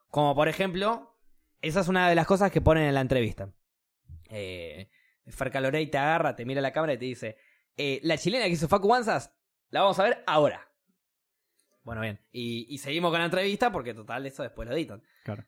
Como 0.09 0.35
por 0.35 0.49
ejemplo, 0.49 1.19
esa 1.61 1.81
es 1.81 1.89
una 1.89 2.09
de 2.09 2.15
las 2.15 2.27
cosas 2.27 2.51
que 2.53 2.61
ponen 2.61 2.85
en 2.85 2.95
la 2.95 3.01
entrevista. 3.01 3.53
Eh, 4.29 4.89
Fer 5.27 5.51
Calorey 5.51 5.89
te 5.89 5.99
agarra, 5.99 6.37
te 6.37 6.45
mira 6.45 6.61
a 6.61 6.63
la 6.63 6.73
cámara 6.73 6.95
y 6.95 6.99
te 6.99 7.05
dice: 7.05 7.37
eh, 7.77 8.01
La 8.03 8.17
chilena 8.17 8.45
que 8.45 8.53
hizo 8.53 8.69
Facu 8.69 8.89
Wanzas, 8.89 9.35
la 9.71 9.83
vamos 9.83 9.99
a 9.99 10.05
ver 10.05 10.23
ahora. 10.27 10.71
Bueno, 11.83 12.01
bien. 12.01 12.21
Y, 12.33 12.73
y 12.73 12.79
seguimos 12.79 13.11
con 13.11 13.19
la 13.19 13.27
entrevista 13.27 13.71
porque 13.73 13.95
total, 13.95 14.27
eso 14.27 14.43
después 14.43 14.69
lo 14.69 14.75
editan. 14.75 15.03
Claro. 15.25 15.45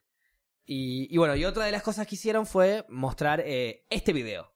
Y, 0.65 1.07
y 1.09 1.17
bueno, 1.17 1.35
y 1.35 1.45
otra 1.45 1.65
de 1.65 1.71
las 1.71 1.83
cosas 1.83 2.05
que 2.05 2.15
hicieron 2.15 2.45
fue 2.45 2.85
mostrar 2.89 3.41
eh, 3.45 3.85
este 3.89 4.13
video. 4.13 4.53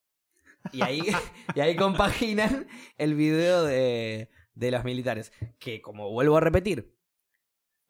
Y 0.71 0.81
ahí, 0.81 1.01
y 1.55 1.59
ahí 1.59 1.75
compaginan 1.75 2.67
el 2.97 3.15
video 3.15 3.63
de, 3.63 4.29
de 4.55 4.71
los 4.71 4.83
militares. 4.83 5.31
Que 5.59 5.81
como 5.81 6.09
vuelvo 6.11 6.37
a 6.37 6.41
repetir, 6.41 6.95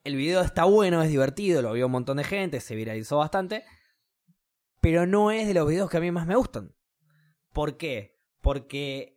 el 0.02 0.16
video 0.16 0.42
está 0.42 0.64
bueno, 0.64 1.02
es 1.02 1.08
divertido, 1.10 1.62
lo 1.62 1.72
vio 1.72 1.86
un 1.86 1.92
montón 1.92 2.16
de 2.18 2.24
gente, 2.24 2.60
se 2.60 2.74
viralizó 2.74 3.18
bastante. 3.18 3.64
Pero 4.80 5.06
no 5.06 5.30
es 5.30 5.46
de 5.46 5.54
los 5.54 5.66
videos 5.68 5.88
que 5.88 5.96
a 5.96 6.00
mí 6.00 6.10
más 6.10 6.26
me 6.26 6.36
gustan. 6.36 6.74
¿Por 7.52 7.76
qué? 7.78 8.18
Porque 8.42 9.16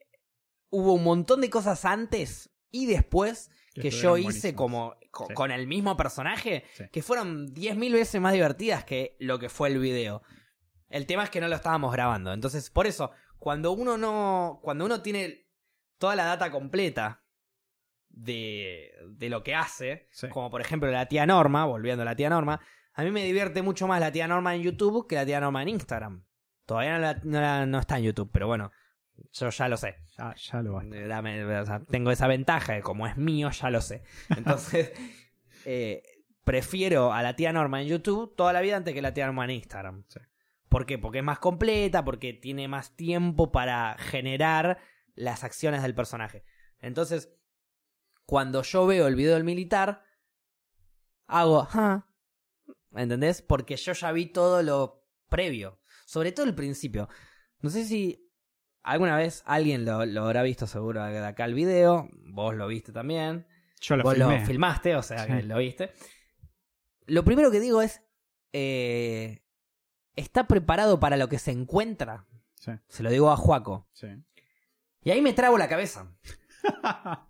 hubo 0.70 0.94
un 0.94 1.04
montón 1.04 1.42
de 1.42 1.50
cosas 1.50 1.84
antes 1.86 2.50
y 2.72 2.86
después 2.86 3.50
Que 3.74 3.92
yo 3.92 4.18
hice 4.18 4.56
como 4.56 4.96
Sí. 5.02 5.34
con 5.36 5.52
el 5.52 5.68
mismo 5.68 5.96
personaje 5.98 6.64
Sí. 6.74 6.86
que 6.92 7.02
fueron 7.04 7.54
10.000 7.54 7.94
veces 7.94 8.20
más 8.22 8.34
divertidas 8.34 8.84
que 8.86 9.16
lo 9.20 9.38
que 9.40 9.50
fue 9.50 9.70
el 9.70 9.80
video. 9.80 10.22
El 10.90 11.06
tema 11.06 11.24
es 11.24 11.30
que 11.30 11.42
no 11.42 11.48
lo 11.48 11.56
estábamos 11.56 11.92
grabando. 11.92 12.34
Entonces, 12.34 12.70
por 12.72 12.88
eso, 12.88 13.12
cuando 13.40 13.72
uno 13.72 13.98
no. 13.98 14.60
Cuando 14.64 14.86
uno 14.86 15.02
tiene 15.02 15.48
toda 15.98 16.16
la 16.16 16.26
data 16.26 16.52
completa 16.52 17.24
de, 18.10 18.92
de 19.10 19.30
lo 19.30 19.44
que 19.44 19.56
hace, 19.56 20.08
Sí. 20.12 20.28
como 20.30 20.50
por 20.50 20.62
ejemplo 20.62 20.90
la 20.92 21.08
tía 21.08 21.26
Norma, 21.26 21.66
volviendo 21.66 22.02
a 22.02 22.06
la 22.06 22.16
tía 22.16 22.30
Norma, 22.30 22.60
a 22.94 23.04
mí 23.04 23.12
me 23.12 23.24
divierte 23.24 23.62
mucho 23.62 23.88
más 23.88 24.00
la 24.00 24.12
tía 24.12 24.28
Norma 24.28 24.56
en 24.56 24.64
YouTube 24.64 25.08
que 25.08 25.16
la 25.16 25.26
tía 25.26 25.40
Norma 25.40 25.62
en 25.62 25.70
Instagram. 25.70 26.24
Todavía 26.66 26.94
no, 26.94 27.00
la- 27.00 27.22
no 27.24 27.42
la- 27.42 27.66
no 27.66 27.80
está 27.80 27.98
en 27.98 28.04
YouTube, 28.06 28.30
pero 28.34 28.48
bueno, 28.48 28.72
yo 29.34 29.50
ya 29.50 29.68
lo 29.68 29.78
sé. 29.78 29.96
Ya, 30.18 30.34
ya 30.36 30.62
lo 30.62 30.74
basta. 30.74 30.96
Dame- 30.96 31.44
o 31.62 31.66
sea, 31.66 31.80
tengo 31.82 32.12
esa 32.12 32.28
ventaja 32.28 32.74
de 32.74 32.82
como 32.82 33.08
es 33.08 33.18
mío, 33.18 33.50
ya 33.52 33.70
lo 33.70 33.82
sé. 33.82 34.04
Entonces, 34.38 34.92
eh, 35.66 36.02
prefiero 36.44 37.14
a 37.14 37.22
la 37.24 37.36
tía 37.36 37.54
Norma 37.54 37.82
en 37.82 37.88
YouTube 37.88 38.36
toda 38.36 38.52
la 38.54 38.62
vida 38.62 38.78
antes 38.78 38.94
que 38.94 39.02
la 39.02 39.14
tía 39.14 39.26
Norma 39.28 39.46
en 39.46 39.52
Instagram. 39.52 40.04
Sí. 40.08 40.20
¿Por 40.78 40.86
qué? 40.86 41.00
Porque 41.00 41.18
es 41.18 41.24
más 41.24 41.40
completa, 41.40 42.06
porque 42.06 42.34
tiene 42.34 42.68
más 42.68 42.96
tiempo 42.96 43.52
para 43.52 43.96
generar 43.98 44.78
las 45.16 45.44
acciones 45.44 45.82
del 45.82 45.96
personaje. 45.96 46.44
Entonces, 46.78 47.34
cuando 48.28 48.62
yo 48.62 48.86
veo 48.86 49.08
el 49.08 49.16
video 49.16 49.34
del 49.34 49.44
militar, 49.44 50.04
hago, 51.26 51.68
"Ah", 51.72 52.06
¿entendés? 52.96 53.42
Porque 53.42 53.76
yo 53.76 53.94
ya 53.94 54.12
vi 54.12 54.28
todo 54.28 54.62
lo 54.62 55.04
previo, 55.30 55.80
sobre 56.06 56.32
todo 56.32 56.46
el 56.46 56.54
principio. 56.54 57.10
No 57.62 57.72
sé 57.72 57.84
si 57.84 58.30
alguna 58.84 59.18
vez 59.18 59.42
alguien 59.48 59.84
lo, 59.84 60.06
lo 60.06 60.26
habrá 60.26 60.44
visto 60.44 60.68
seguro 60.68 61.04
de 61.04 61.26
acá 61.26 61.46
el 61.46 61.56
video, 61.56 62.08
vos 62.28 62.54
lo 62.54 62.68
viste 62.68 62.92
también, 62.92 63.48
Yo 63.82 63.96
lo 63.98 64.04
vos 64.04 64.14
filmé. 64.14 64.42
lo 64.42 64.46
filmaste, 64.46 64.96
o 64.96 65.02
sea 65.02 65.26
Sí. 65.26 65.32
que 65.32 65.42
lo 65.42 65.58
viste. 65.58 65.92
Lo 67.08 67.26
primero 67.26 67.50
que 67.50 67.60
digo 67.62 67.82
es, 67.82 68.00
eh, 68.54 69.42
¿está 70.18 70.46
preparado 70.48 71.00
para 71.00 71.16
lo 71.16 71.30
que 71.30 71.40
se 71.40 71.52
encuentra? 71.52 72.26
Sí, 72.56 72.72
Se 72.90 73.04
lo 73.04 73.10
digo 73.10 73.32
a 73.32 73.38
Juaco. 73.38 73.88
sí. 73.94 74.08
Y 75.04 75.12
ahí 75.12 75.22
me 75.22 75.32
trabo 75.32 75.58
la 75.58 75.70
cabeza. 75.70 76.12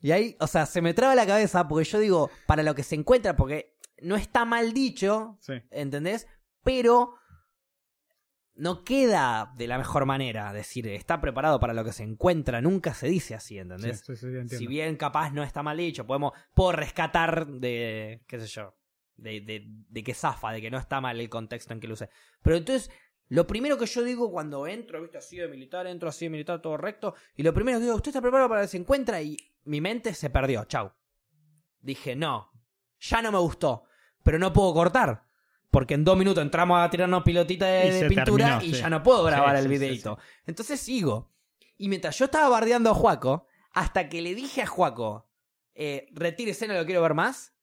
Y 0.00 0.12
ahí, 0.12 0.36
o 0.38 0.46
sea, 0.46 0.66
se 0.66 0.80
me 0.82 0.94
traba 0.94 1.14
la 1.16 1.26
cabeza 1.26 1.66
porque 1.66 1.84
yo 1.84 1.98
digo, 1.98 2.30
para 2.46 2.62
lo 2.62 2.74
que 2.76 2.84
se 2.84 2.94
encuentra, 2.94 3.34
porque 3.34 3.76
no 4.02 4.14
está 4.14 4.44
mal 4.44 4.72
dicho, 4.72 5.36
Sí. 5.40 5.54
¿entendés? 5.70 6.28
Pero 6.62 7.14
no 8.54 8.84
queda 8.84 9.52
de 9.56 9.66
la 9.66 9.78
mejor 9.78 10.06
manera 10.06 10.52
decir, 10.52 10.86
está 10.88 11.20
preparado 11.20 11.58
para 11.58 11.74
lo 11.74 11.82
que 11.84 11.92
se 11.92 12.04
encuentra, 12.04 12.60
nunca 12.60 12.94
se 12.94 13.08
dice 13.08 13.34
así, 13.34 13.54
Sí, 13.54 13.58
¿entendés? 13.58 14.00
sí, 14.00 14.14
sí, 14.16 14.26
entiendo. 14.26 14.56
si 14.58 14.66
bien 14.66 14.96
capaz 14.96 15.30
no 15.32 15.42
está 15.42 15.62
mal 15.62 15.76
dicho, 15.78 16.06
podemos, 16.06 16.32
puedo 16.54 16.72
rescatar 16.72 17.46
de, 17.46 18.22
qué 18.28 18.38
sé 18.38 18.46
yo, 18.46 18.76
de, 19.16 19.40
de, 19.40 19.64
de 19.66 20.04
que 20.04 20.14
zafa, 20.14 20.52
de 20.52 20.60
que 20.60 20.70
no 20.70 20.78
está 20.78 21.00
mal 21.00 21.18
el 21.20 21.28
contexto 21.28 21.72
en 21.72 21.80
que 21.80 21.88
lo 21.88 21.94
use. 21.94 22.08
Pero 22.42 22.56
entonces, 22.56 22.90
lo 23.28 23.46
primero 23.46 23.78
que 23.78 23.86
yo 23.86 24.02
digo 24.02 24.30
cuando 24.30 24.66
entro, 24.66 25.00
viste, 25.02 25.18
así 25.18 25.36
de 25.36 25.48
militar, 25.48 25.86
entro 25.86 26.08
así 26.08 26.26
de 26.26 26.30
militar, 26.30 26.62
todo 26.62 26.76
recto, 26.76 27.14
y 27.34 27.42
lo 27.42 27.52
primero 27.52 27.78
que 27.78 27.84
digo, 27.84 27.96
¿usted 27.96 28.10
está 28.10 28.20
preparado 28.20 28.48
para 28.48 28.62
que 28.62 28.68
se 28.68 28.76
encuentra? 28.76 29.20
Y 29.20 29.36
mi 29.64 29.80
mente 29.80 30.14
se 30.14 30.30
perdió, 30.30 30.64
chau. 30.64 30.92
Dije, 31.80 32.14
no, 32.16 32.52
ya 33.00 33.22
no 33.22 33.32
me 33.32 33.38
gustó, 33.38 33.84
pero 34.22 34.38
no 34.38 34.52
puedo 34.52 34.72
cortar. 34.74 35.24
Porque 35.70 35.94
en 35.94 36.04
dos 36.04 36.16
minutos 36.16 36.42
entramos 36.42 36.80
a 36.80 36.88
tirarnos 36.88 37.22
pilotita 37.22 37.66
de, 37.66 37.90
de 37.90 38.08
pintura 38.08 38.44
terminó, 38.44 38.62
y 38.62 38.74
sí. 38.74 38.80
ya 38.80 38.88
no 38.88 39.02
puedo 39.02 39.24
grabar 39.24 39.56
Sí, 39.56 39.58
el 39.58 39.64
sí, 39.64 39.68
videito. 39.68 40.18
Entonces 40.46 40.80
sigo. 40.80 41.32
Y 41.76 41.88
mientras 41.88 42.16
yo 42.18 42.26
estaba 42.26 42.48
bardeando 42.48 42.90
a 42.90 42.94
Juaco, 42.94 43.46
hasta 43.72 44.08
que 44.08 44.22
le 44.22 44.34
dije 44.34 44.62
a 44.62 44.66
Juaco, 44.66 45.28
eh, 45.74 46.08
retírese, 46.12 46.66
no 46.66 46.74
lo 46.74 46.86
quiero 46.86 47.02
ver 47.02 47.12
más, 47.14 47.55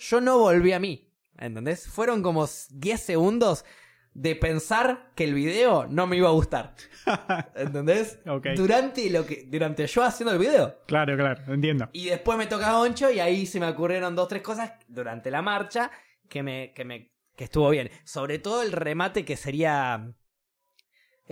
yo 0.00 0.20
no 0.20 0.38
volví 0.38 0.72
a 0.72 0.80
mí. 0.80 1.06
¿Entendés? 1.38 1.88
Fueron 1.88 2.22
como 2.22 2.46
10 2.70 3.00
segundos 3.00 3.64
de 4.12 4.34
pensar 4.34 5.12
que 5.14 5.24
el 5.24 5.34
video 5.34 5.86
no 5.86 6.06
me 6.06 6.16
iba 6.16 6.28
a 6.28 6.32
gustar. 6.32 6.74
¿Entendés? 7.54 8.18
Durante 8.56 9.08
lo 9.10 9.24
que. 9.24 9.44
Durante 9.46 9.86
yo 9.86 10.02
haciendo 10.02 10.32
el 10.32 10.38
video. 10.38 10.80
Claro, 10.86 11.16
claro, 11.16 11.52
entiendo. 11.52 11.88
Y 11.92 12.06
después 12.06 12.36
me 12.36 12.46
toca 12.46 12.78
Oncho 12.78 13.10
y 13.10 13.20
ahí 13.20 13.46
se 13.46 13.60
me 13.60 13.68
ocurrieron 13.68 14.14
dos, 14.16 14.28
tres 14.28 14.42
cosas 14.42 14.72
durante 14.88 15.30
la 15.30 15.42
marcha 15.42 15.90
que 16.28 16.42
me, 16.42 16.72
que 16.74 16.84
me, 16.84 17.12
que 17.36 17.44
estuvo 17.44 17.70
bien. 17.70 17.90
Sobre 18.04 18.38
todo 18.38 18.62
el 18.62 18.72
remate 18.72 19.24
que 19.24 19.36
sería. 19.36 20.12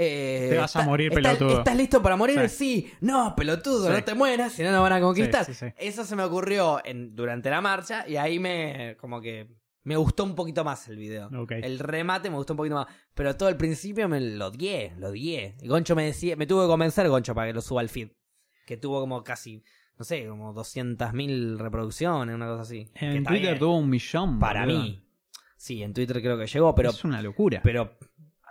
Eh, 0.00 0.46
Te 0.50 0.56
vas 0.58 0.76
a 0.76 0.82
morir, 0.82 1.12
está- 1.12 1.32
pelotudo. 1.34 1.58
¿Estás 1.58 1.76
listo 1.76 2.00
para 2.00 2.14
morir? 2.16 2.48
Sí. 2.48 2.56
Sí. 2.84 2.92
No, 3.00 3.34
pelotudo, 3.36 3.88
Sí. 3.88 3.92
no 3.92 4.04
te 4.04 4.14
mueras, 4.14 4.52
si 4.52 4.62
no 4.62 4.70
nos 4.70 4.80
van 4.82 4.92
a 4.92 5.00
conquistar. 5.00 5.44
Sí. 5.52 5.66
Eso 5.76 6.04
se 6.04 6.14
me 6.14 6.22
ocurrió 6.22 6.80
en, 6.84 7.16
durante 7.16 7.50
la 7.50 7.60
marcha 7.60 8.06
y 8.08 8.16
ahí 8.16 8.38
me. 8.38 8.96
como 9.00 9.20
que. 9.20 9.48
Me 9.84 9.96
gustó 9.96 10.22
un 10.24 10.34
poquito 10.34 10.64
más 10.64 10.86
el 10.88 10.96
video. 10.98 11.30
El 11.50 11.78
remate 11.78 12.28
me 12.28 12.36
gustó 12.36 12.52
un 12.52 12.58
poquito 12.58 12.74
más. 12.76 12.86
Pero 13.14 13.34
todo 13.36 13.48
el 13.48 13.56
principio 13.56 14.06
me 14.06 14.20
lo 14.20 14.48
odié, 14.48 14.92
lo 14.98 15.08
odié. 15.08 15.56
Y 15.62 15.68
Goncho 15.68 15.96
me 15.96 16.04
decía, 16.04 16.36
me 16.36 16.46
tuvo 16.46 16.62
que 16.62 16.68
convencer 16.68 17.08
Goncho 17.08 17.34
para 17.34 17.46
que 17.46 17.54
lo 17.54 17.62
suba 17.62 17.80
al 17.80 17.88
feed. 17.88 18.10
Que 18.66 18.76
tuvo 18.76 19.00
como 19.00 19.24
casi, 19.24 19.64
no 19.98 20.04
sé, 20.04 20.26
como 20.26 20.52
200.000 20.52 21.58
reproducciones, 21.58 22.34
una 22.34 22.46
cosa 22.46 22.62
así. 22.62 22.90
En 22.94 23.24
Twitter 23.24 23.58
tuvo 23.58 23.78
un 23.78 23.88
millón. 23.88 24.38
Para 24.38 24.66
boludo. 24.66 24.82
mí. 24.82 25.02
Sí, 25.56 25.82
en 25.82 25.94
Twitter 25.94 26.20
creo 26.20 26.36
que 26.38 26.46
llegó, 26.46 26.74
pero, 26.74 26.90
es 26.90 27.04
una 27.04 27.22
locura. 27.22 27.60
pero 27.64 27.96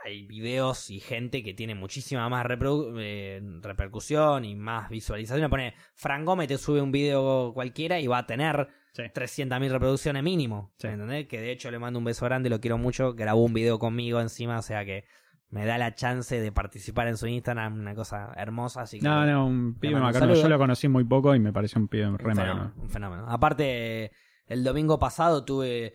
hay 0.08 0.26
videos 0.26 0.90
y 0.90 1.00
gente 1.00 1.44
que 1.44 1.54
tiene 1.54 1.76
muchísima 1.76 2.28
más 2.30 2.46
eh, 2.50 3.42
repercusión 3.62 4.46
y 4.46 4.56
más 4.56 4.90
visualización. 4.90 5.50
Pone, 5.50 5.74
Frank 5.96 6.26
Gómez 6.26 6.48
te 6.48 6.58
sube 6.58 6.82
un 6.82 6.92
video 6.92 7.52
cualquiera 7.54 8.00
y 8.00 8.08
va 8.08 8.20
a 8.20 8.26
tener 8.26 8.68
Sí. 8.94 9.04
300.000 9.04 9.70
reproducciones 9.70 10.24
mínimo. 10.24 10.74
Sí. 10.80 10.88
¿Entendés? 10.88 11.28
Que 11.28 11.40
de 11.40 11.52
hecho 11.52 11.70
le 11.70 11.78
mando 11.78 12.00
un 12.00 12.06
beso 12.06 12.26
grande, 12.26 12.50
lo 12.50 12.60
quiero 12.60 12.80
mucho. 12.80 13.14
Grabó 13.14 13.44
un 13.44 13.54
video 13.54 13.78
conmigo 13.78 14.20
encima, 14.20 14.58
o 14.58 14.62
sea 14.64 14.86
que 14.86 15.06
me 15.50 15.66
da 15.66 15.78
la 15.78 15.94
chance 15.94 16.42
de 16.42 16.52
participar 16.52 17.08
en 17.08 17.16
su 17.16 17.28
Instagram, 17.28 17.80
una 17.80 17.94
cosa 17.94 18.34
hermosa. 18.36 18.82
Así 18.82 19.00
que, 19.00 19.06
No, 19.06 19.24
no, 19.26 19.46
un 19.46 19.76
pibe 19.76 20.00
saludo. 20.14 20.42
Yo 20.42 20.50
lo 20.50 20.58
conocí 20.58 20.88
muy 20.88 21.04
poco 21.04 21.36
y 21.36 21.40
me 21.40 21.54
pareció 21.54 21.80
un 21.80 21.88
pibe 21.88 22.06
re 22.06 22.10
un 22.12 22.18
fenómeno, 22.18 22.54
macano. 22.56 22.74
un 22.82 22.90
fenómeno. 22.90 23.26
Aparte, 23.30 24.12
el 24.48 24.64
domingo 24.64 24.98
pasado 24.98 25.46
tuve 25.46 25.94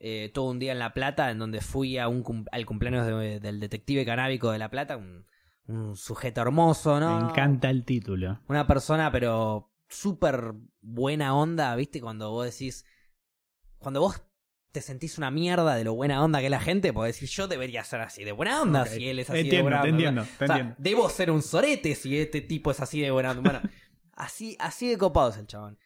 eh, 0.00 0.30
todo 0.34 0.46
un 0.50 0.58
día 0.58 0.72
en 0.72 0.78
La 0.78 0.92
Plata 0.94 1.30
en 1.30 1.38
donde 1.38 1.60
fui 1.60 1.98
a 1.98 2.08
un 2.08 2.22
cum- 2.22 2.46
al 2.50 2.66
cumpleaños 2.66 3.06
de- 3.06 3.38
del 3.38 3.60
detective 3.60 4.04
canábico 4.04 4.50
de 4.50 4.58
La 4.58 4.70
Plata, 4.70 4.96
un, 4.96 5.26
un 5.66 5.94
sujeto 5.96 6.40
hermoso, 6.40 6.98
¿no? 6.98 7.20
Me 7.20 7.30
encanta 7.30 7.70
el 7.70 7.84
título. 7.84 8.40
Una 8.48 8.66
persona, 8.66 9.12
pero 9.12 9.70
súper 9.88 10.54
buena 10.80 11.34
onda, 11.36 11.74
¿viste? 11.76 12.00
Cuando 12.00 12.30
vos 12.30 12.46
decís. 12.46 12.84
Cuando 13.78 14.00
vos 14.00 14.22
te 14.72 14.82
sentís 14.82 15.18
una 15.18 15.30
mierda 15.30 15.74
de 15.74 15.84
lo 15.84 15.94
buena 15.94 16.22
onda 16.22 16.38
que 16.38 16.44
es 16.46 16.50
la 16.50 16.60
gente, 16.60 16.92
podés 16.92 17.14
decir, 17.16 17.28
yo 17.28 17.48
debería 17.48 17.82
ser 17.82 18.00
así 18.02 18.22
de 18.24 18.32
buena 18.32 18.62
onda 18.62 18.86
si 18.86 19.08
él 19.08 19.18
es 19.18 19.28
así 19.30 19.48
de 19.48 19.62
buena 19.62 19.80
te 19.82 19.88
onda. 19.90 19.96
entiendo, 19.96 20.22
te 20.38 20.44
O 20.44 20.46
sea, 20.46 20.56
entiendo. 20.56 20.76
debo 20.78 21.08
ser 21.10 21.30
un 21.30 21.42
sorete 21.42 21.94
si 21.94 22.18
este 22.18 22.40
tipo 22.40 22.70
es 22.70 22.78
así 22.80 23.00
de 23.00 23.10
buena 23.10 23.30
onda. 23.32 23.42
Bueno, 23.42 23.60
así, 24.12 24.56
así 24.60 24.88
de 24.88 24.96
copado 24.98 25.30
es 25.30 25.38
el 25.38 25.46
chabón. 25.46 25.78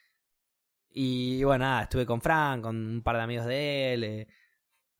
Y 0.96 1.42
bueno, 1.42 1.64
nada, 1.64 1.82
estuve 1.82 2.06
con 2.06 2.20
Frank, 2.20 2.62
con 2.62 2.76
un 2.76 3.02
par 3.02 3.16
de 3.16 3.22
amigos 3.22 3.46
de 3.46 3.94
él. 3.94 4.04
eh, 4.04 4.28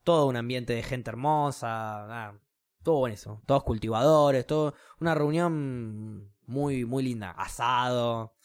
todo 0.03 0.27
un 0.27 0.35
ambiente 0.35 0.73
de 0.73 0.83
gente 0.83 1.09
hermosa. 1.09 2.05
Nada, 2.07 2.39
todo 2.83 2.99
buenísimo. 2.99 3.41
Todos 3.47 3.63
cultivadores, 3.63 4.45
todo. 4.45 4.75
Una 4.99 5.15
reunión 5.15 6.31
muy, 6.45 6.83
muy 6.85 7.01
linda. 7.01 7.31
Asado, 7.31 8.35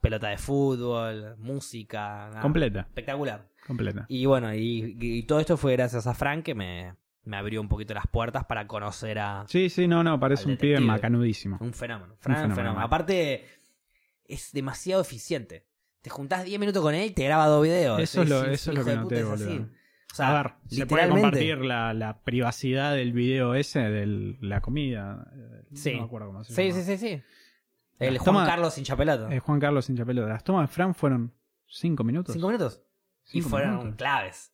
pelota 0.00 0.28
de 0.28 0.36
fútbol, 0.36 1.36
música. 1.38 2.28
nada, 2.30 2.42
Completa, 2.42 2.80
Espectacular. 2.80 3.48
completa. 3.66 4.04
Y 4.08 4.26
bueno, 4.26 4.52
y, 4.52 4.96
y 5.00 5.22
todo 5.22 5.38
esto 5.40 5.56
fue 5.56 5.72
gracias 5.72 6.06
a 6.08 6.14
Frank 6.14 6.42
que 6.44 6.54
me, 6.56 6.96
me 7.22 7.36
abrió 7.36 7.60
un 7.60 7.68
poquito 7.68 7.94
las 7.94 8.06
puertas 8.08 8.44
para 8.46 8.66
conocer 8.66 9.18
a 9.20 9.44
Sí, 9.48 9.70
sí, 9.70 9.86
no, 9.86 10.02
no, 10.02 10.18
parece 10.18 10.48
un 10.48 10.56
pibe 10.56 10.80
macanudísimo. 10.80 11.56
un 11.60 11.72
fenómeno. 11.72 12.16
Frank, 12.18 12.50
un 12.50 12.54
fenómeno. 12.56 12.80
Aparte, 12.84 13.46
es 14.24 14.50
demasiado 14.52 15.00
eficiente. 15.02 15.66
Te 16.06 16.10
juntás 16.10 16.44
10 16.44 16.60
minutos 16.60 16.80
con 16.84 16.94
él 16.94 17.10
y 17.10 17.10
te 17.10 17.24
graba 17.24 17.48
dos 17.48 17.64
videos. 17.64 17.98
Eso 18.00 18.22
es 18.22 18.28
lo, 18.28 18.42
Decís, 18.42 18.60
eso 18.60 18.70
es 18.70 18.76
lo 18.76 18.82
hijo 18.82 18.90
que 18.90 18.96
noté, 18.96 19.24
boludo. 19.24 19.62
O 20.12 20.14
sea, 20.14 20.38
a 20.38 20.42
ver, 20.44 20.52
se 20.68 20.86
puede 20.86 21.08
compartir 21.08 21.58
la, 21.58 21.92
la 21.94 22.22
privacidad 22.22 22.94
del 22.94 23.12
video 23.12 23.56
ese, 23.56 23.80
de 23.80 24.36
la 24.40 24.60
comida. 24.60 25.26
eh, 25.34 25.64
Sí. 25.74 25.94
No 25.94 25.98
me 26.02 26.04
acuerdo 26.04 26.26
cómo 26.28 26.44
se 26.44 26.54
Sí, 26.54 26.68
llama. 26.68 26.80
sí, 26.80 26.96
sí, 26.96 26.98
sí. 26.98 27.22
El 27.98 28.14
Las 28.14 28.22
Juan 28.22 28.36
tomas- 28.36 28.48
Carlos 28.48 28.74
sin 28.74 28.84
chapelato. 28.84 29.28
Eh, 29.32 29.40
Juan 29.40 29.58
Carlos 29.58 29.90
Hinchapelo. 29.90 30.28
Las 30.28 30.44
tomas 30.44 30.68
de 30.70 30.72
Fran 30.72 30.94
fueron 30.94 31.34
cinco 31.66 32.04
minutos. 32.04 32.32
¿Cinco 32.34 32.46
minutos? 32.46 32.80
Y 33.32 33.40
fueron 33.42 33.70
minutos. 33.78 33.96
claves. 33.96 34.52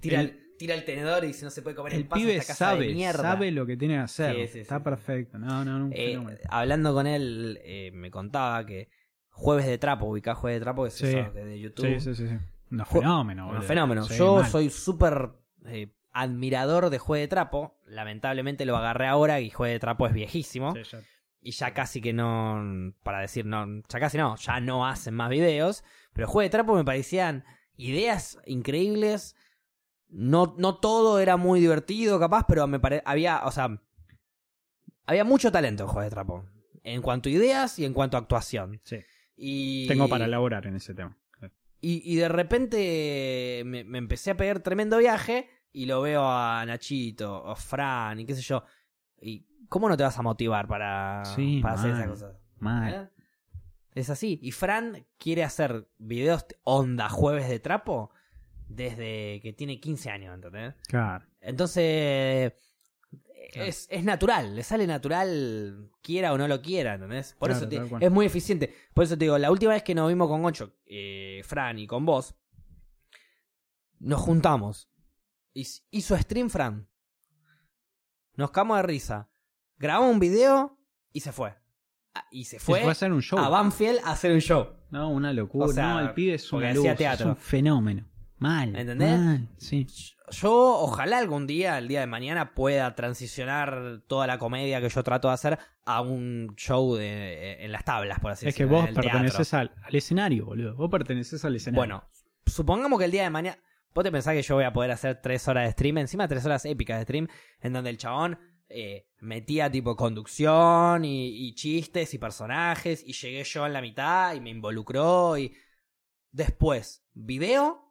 Tira, 0.00 0.22
El- 0.22 0.56
tira 0.58 0.74
el 0.74 0.84
tenedor 0.84 1.22
y 1.22 1.28
dice 1.28 1.44
no 1.44 1.52
se 1.52 1.62
puede 1.62 1.76
comer 1.76 1.94
El 1.94 2.00
en 2.00 2.08
paz 2.08 2.18
pibe 2.18 2.34
esta 2.34 2.52
casa 2.54 2.70
de 2.70 2.74
sabe, 2.78 2.94
mierda. 2.94 3.22
sabe 3.22 3.52
lo 3.52 3.64
que 3.64 3.76
tiene 3.76 3.94
que 3.94 4.00
hacer. 4.00 4.34
Sí, 4.48 4.52
sí, 4.54 4.58
Está 4.58 4.82
perfecto. 4.82 5.38
No, 5.38 5.64
no, 5.64 5.84
un 5.86 5.92
Eh, 5.94 6.18
hablando 6.48 6.92
con 6.92 7.06
él, 7.06 7.60
eh, 7.62 7.92
me 7.94 8.10
contaba 8.10 8.66
que 8.66 8.90
Jueves 9.30 9.66
de 9.66 9.78
Trapo, 9.78 10.06
ubicás 10.06 10.36
Jueves 10.38 10.60
de 10.60 10.64
Trapo, 10.64 10.82
que 10.82 10.88
es 10.88 10.94
Sí. 10.94 11.06
eso, 11.06 11.32
que 11.32 11.44
de 11.44 11.60
YouTube. 11.60 11.86
Sí, 11.86 12.00
sí, 12.00 12.14
sí. 12.14 12.28
sí. 12.28 12.34
Un 12.70 12.78
Ju- 12.80 12.86
fenómeno, 13.00 13.44
Un 13.44 13.48
boludo. 13.52 13.66
fenómeno. 13.66 14.04
Sí, 14.04 14.16
Yo 14.18 14.36
mal. 14.36 14.46
soy 14.50 14.70
súper 14.70 15.30
eh, 15.66 15.92
admirador 16.12 16.90
de 16.90 16.98
Jueves 16.98 17.24
de 17.24 17.28
Trapo. 17.28 17.78
Lamentablemente 17.86 18.64
lo 18.66 18.76
agarré 18.76 19.06
ahora 19.06 19.40
y 19.40 19.50
Jueves 19.50 19.74
de 19.76 19.80
Trapo 19.80 20.06
es 20.06 20.12
viejísimo. 20.12 20.74
Sí, 20.74 20.82
ya- 20.84 21.00
Y 21.42 21.52
ya 21.52 21.72
casi 21.72 22.00
que 22.02 22.12
no. 22.12 22.92
Para 23.02 23.20
decir, 23.20 23.46
no. 23.46 23.64
Ya 23.88 23.98
casi 23.98 24.18
no. 24.18 24.36
Ya 24.36 24.60
no 24.60 24.86
hacen 24.86 25.14
más 25.14 25.30
videos. 25.30 25.84
Pero 26.12 26.28
Jueves 26.28 26.50
de 26.50 26.58
Trapo 26.58 26.74
me 26.74 26.84
parecían 26.84 27.44
ideas 27.76 28.38
increíbles. 28.44 29.36
No, 30.08 30.54
no 30.58 30.76
todo 30.78 31.18
era 31.18 31.36
muy 31.38 31.60
divertido, 31.60 32.18
capaz, 32.20 32.44
pero 32.46 32.66
me 32.66 32.78
pare... 32.78 33.02
había. 33.06 33.42
O 33.46 33.50
sea. 33.52 33.80
Había 35.06 35.24
mucho 35.24 35.50
talento 35.50 35.84
en 35.84 35.88
Jueves 35.88 36.10
de 36.10 36.14
Trapo. 36.14 36.44
En 36.84 37.00
cuanto 37.02 37.28
a 37.28 37.32
ideas 37.32 37.78
y 37.78 37.84
en 37.84 37.94
cuanto 37.94 38.16
a 38.16 38.20
actuación. 38.20 38.80
sí. 38.84 38.98
Y... 39.42 39.86
Tengo 39.88 40.06
para 40.06 40.26
elaborar 40.26 40.66
en 40.66 40.76
ese 40.76 40.94
tema. 40.94 41.16
Y, 41.80 42.02
y 42.04 42.16
de 42.16 42.28
repente 42.28 43.62
me, 43.64 43.84
me 43.84 43.96
empecé 43.96 44.32
a 44.32 44.36
pegar 44.36 44.60
tremendo 44.60 44.98
viaje 44.98 45.48
y 45.72 45.86
lo 45.86 46.02
veo 46.02 46.28
a 46.28 46.62
Nachito 46.66 47.42
o 47.42 47.56
Fran 47.56 48.20
y 48.20 48.26
qué 48.26 48.34
sé 48.34 48.42
yo. 48.42 48.62
¿Y 49.18 49.46
cómo 49.68 49.88
no 49.88 49.96
te 49.96 50.02
vas 50.02 50.18
a 50.18 50.22
motivar 50.22 50.68
para, 50.68 51.24
Sí, 51.24 51.60
para 51.62 51.74
hacer 51.74 51.92
esas 51.92 52.08
cosas? 52.08 52.36
Mal. 52.58 52.94
¿Eh? 52.94 53.08
Es 53.94 54.10
así. 54.10 54.38
Y 54.42 54.50
Fran 54.52 55.06
quiere 55.16 55.42
hacer 55.42 55.88
videos 55.96 56.44
onda 56.64 57.08
jueves 57.08 57.48
de 57.48 57.60
trapo 57.60 58.10
desde 58.68 59.40
que 59.40 59.54
tiene 59.56 59.80
15 59.80 60.10
años, 60.10 60.34
¿entendés? 60.34 60.74
Claro. 60.86 61.24
Entonces... 61.40 62.52
Claro. 63.52 63.68
Es, 63.68 63.86
es 63.90 64.04
natural, 64.04 64.54
le 64.54 64.62
sale 64.62 64.86
natural, 64.86 65.90
quiera 66.02 66.32
o 66.32 66.38
no 66.38 66.46
lo 66.46 66.60
quiera, 66.62 66.94
¿entendés? 66.94 67.34
Por 67.38 67.48
Claro, 67.50 67.66
eso 67.66 67.68
te- 67.98 68.04
es 68.04 68.10
muy 68.10 68.26
eficiente. 68.26 68.74
Por 68.94 69.04
eso 69.04 69.16
te 69.16 69.24
digo, 69.24 69.38
la 69.38 69.50
última 69.50 69.72
vez 69.72 69.82
que 69.82 69.94
nos 69.94 70.08
vimos 70.08 70.28
con 70.28 70.42
Goncho, 70.42 70.74
eh, 70.86 71.40
Fran 71.44 71.78
y 71.78 71.86
con 71.86 72.04
vos, 72.04 72.34
nos 73.98 74.20
juntamos. 74.20 74.90
Hiz- 75.54 75.84
Hizo 75.90 76.16
stream 76.16 76.48
Fran. 76.50 76.88
Nos 78.34 78.50
cagamos 78.50 78.76
de 78.78 78.82
risa. 78.84 79.30
Grabó 79.78 80.08
un 80.08 80.18
video 80.20 80.78
y 81.12 81.20
se 81.20 81.32
fue. 81.32 81.54
Ah, 82.14 82.24
Y 82.30 82.44
se 82.44 82.58
Fue, 82.58 82.82
a 82.82 82.90
hacer 82.90 83.12
un 83.12 83.22
show. 83.22 83.38
a 83.38 83.48
Banfield 83.48 84.00
a 84.04 84.12
hacer 84.12 84.32
un 84.32 84.40
show. 84.40 84.68
No, 84.90 85.10
una 85.10 85.32
locura. 85.32 85.66
O 85.66 85.72
sea, 85.72 85.94
no, 85.94 86.00
el 86.00 86.14
pibe 86.14 86.36
una 86.52 86.72
luz. 86.74 86.84
Es 86.86 87.20
un 87.20 87.36
fenómeno. 87.36 88.08
Mal. 88.40 88.74
¿Entendés? 88.74 89.18
Mal, 89.18 89.48
sí. 89.58 89.86
Yo 90.30 90.52
ojalá 90.52 91.18
algún 91.18 91.46
día, 91.46 91.78
el 91.78 91.88
día 91.88 92.00
de 92.00 92.06
mañana, 92.06 92.54
pueda 92.54 92.94
transicionar 92.94 94.02
toda 94.06 94.26
la 94.26 94.38
comedia 94.38 94.80
que 94.80 94.88
yo 94.88 95.02
trato 95.02 95.28
de 95.28 95.34
hacer 95.34 95.58
a 95.84 96.00
un 96.00 96.54
show 96.56 96.94
de, 96.94 97.64
en 97.64 97.70
las 97.70 97.84
tablas, 97.84 98.18
por 98.20 98.30
así 98.32 98.48
Es 98.48 98.54
que 98.54 98.64
decirlo. 98.64 98.86
vos 98.86 98.94
perteneces 98.94 99.54
al, 99.54 99.72
al 99.82 99.94
escenario, 99.94 100.46
boludo. 100.46 100.74
Vos 100.74 100.90
perteneces 100.90 101.44
al 101.44 101.56
escenario. 101.56 101.78
Bueno, 101.80 102.04
supongamos 102.46 102.98
que 102.98 103.04
el 103.04 103.10
día 103.10 103.22
de 103.24 103.30
mañana... 103.30 103.58
¿Vos 103.92 104.04
te 104.04 104.12
pensás 104.12 104.34
que 104.34 104.42
yo 104.42 104.54
voy 104.54 104.64
a 104.64 104.72
poder 104.72 104.92
hacer 104.92 105.20
tres 105.20 105.48
horas 105.48 105.64
de 105.64 105.72
stream? 105.72 105.98
Encima 105.98 106.28
tres 106.28 106.46
horas 106.46 106.64
épicas 106.64 106.98
de 106.98 107.02
stream, 107.02 107.28
en 107.60 107.72
donde 107.72 107.90
el 107.90 107.98
chabón 107.98 108.38
eh, 108.68 109.08
metía 109.18 109.68
tipo 109.68 109.96
conducción 109.96 111.04
y, 111.04 111.48
y 111.48 111.54
chistes 111.56 112.14
y 112.14 112.18
personajes, 112.18 113.02
y 113.04 113.12
llegué 113.12 113.42
yo 113.42 113.66
en 113.66 113.72
la 113.72 113.82
mitad 113.82 114.32
y 114.34 114.40
me 114.40 114.50
involucró 114.50 115.36
y... 115.36 115.52
Después, 116.32 117.04
video 117.12 117.89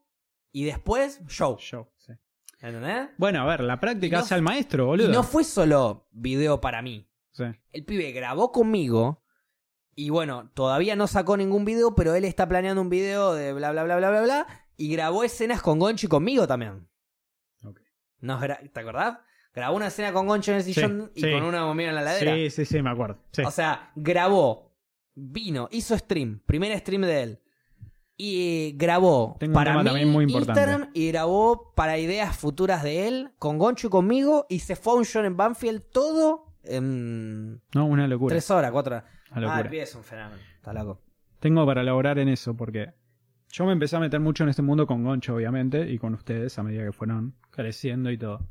y 0.52 0.66
después 0.66 1.22
show. 1.28 1.58
Show, 1.60 1.90
sí. 1.98 2.14
¿Entendés? 2.62 3.10
Bueno, 3.18 3.42
a 3.42 3.46
ver, 3.46 3.62
la 3.62 3.80
práctica 3.80 4.08
Y 4.18 4.20
no- 4.20 4.24
hace 4.26 4.34
al 4.36 4.42
maestro, 4.42 4.84
Y 4.84 4.88
boludo. 4.88 5.10
no 5.10 5.24
fue 5.24 5.44
solo 5.44 6.08
video 6.12 6.60
para 6.60 6.82
mí. 6.82 7.08
Sí. 7.32 7.44
El 7.72 7.86
pibe 7.86 8.12
grabó 8.12 8.52
conmigo. 8.52 9.24
Y 9.96 10.10
bueno, 10.10 10.50
todavía 10.54 10.96
no 10.96 11.08
sacó 11.08 11.36
ningún 11.38 11.66
video, 11.66 11.94
pero 11.96 12.16
él 12.16 12.26
está 12.26 12.48
planeando 12.48 12.82
un 12.82 12.90
video 12.90 13.34
de 13.34 13.54
bla 13.54 13.72
bla 13.72 13.84
bla 13.84 13.98
bla 13.98 14.10
bla 14.10 14.22
bla. 14.22 14.48
Y 14.78 14.90
grabó 14.92 15.24
escenas 15.24 15.62
con 15.62 15.78
Goncho 15.80 16.06
y 16.06 16.10
conmigo 16.10 16.48
también. 16.48 16.88
Ok. 17.66 17.82
Nos 18.22 18.42
gra- 18.42 18.72
¿Te 18.72 18.80
acordás? 18.80 19.18
Grabó 19.54 19.76
una 19.76 19.88
escena 19.88 20.14
con 20.14 20.28
Goncho 20.28 20.52
en 20.52 20.58
el 20.58 20.64
Sí, 20.64 20.74
sillón 20.74 21.12
y 21.16 21.22
sí. 21.22 21.32
con 21.32 21.44
una 21.44 21.64
bombilla 21.66 21.90
en 21.90 21.96
la 21.96 22.02
ladera. 22.02 22.34
Sí, 22.36 22.50
sí, 22.50 22.66
sí, 22.66 22.82
me 22.82 22.90
acuerdo. 22.92 23.22
Sí. 23.34 23.42
O 23.46 23.52
sea, 23.52 23.92
grabó, 23.96 24.74
vino, 25.16 25.68
hizo 25.72 25.98
stream, 25.98 26.40
primer 26.46 26.78
stream 26.80 27.02
de 27.02 27.24
él. 27.24 27.40
Y 28.22 28.74
grabó 28.76 29.38
Tengo 29.40 29.52
un 29.52 29.54
para 29.54 29.72
tema 29.72 29.84
mí 29.84 29.90
también 29.90 30.10
muy 30.10 30.26
importante. 30.26 30.60
Instagram 30.60 30.90
y 30.94 31.08
grabó 31.08 31.72
para 31.74 31.98
ideas 31.98 32.36
futuras 32.36 32.84
de 32.84 33.08
él, 33.08 33.32
con 33.40 33.58
Goncho 33.58 33.88
y 33.88 33.90
conmigo, 33.90 34.46
y 34.50 34.60
se 34.60 34.76
fue 34.76 34.92
a 34.92 34.96
un 34.98 35.06
show 35.06 35.24
en 35.24 35.38
Banfield 35.38 35.84
todo 35.90 36.54
en 36.66 37.62
no, 37.74 37.86
una 37.86 38.08
locura. 38.10 38.34
tres 38.34 38.52
horas, 38.52 38.72
cuatro 38.72 38.98
horas. 38.98 39.10
Una 39.34 39.56
Ah, 39.56 39.62
el 39.62 39.70
pibe 39.70 39.84
es 39.84 39.96
un 39.96 40.04
fenómeno, 40.04 40.42
está 40.54 40.74
loco. 40.74 41.00
Tengo 41.40 41.66
para 41.66 41.80
elaborar 41.82 42.20
en 42.20 42.28
eso 42.28 42.58
porque 42.58 42.92
yo 43.54 43.66
me 43.66 43.72
empecé 43.72 43.96
a 43.96 44.02
meter 44.02 44.20
mucho 44.20 44.44
en 44.44 44.50
este 44.50 44.64
mundo 44.64 44.86
con 44.86 45.02
Goncho, 45.06 45.36
obviamente, 45.36 45.90
y 45.90 45.98
con 45.98 46.14
ustedes 46.14 46.60
a 46.60 46.64
medida 46.64 46.84
que 46.84 46.92
fueron 46.92 47.36
creciendo 47.52 48.12
y 48.12 48.18
todo. 48.18 48.42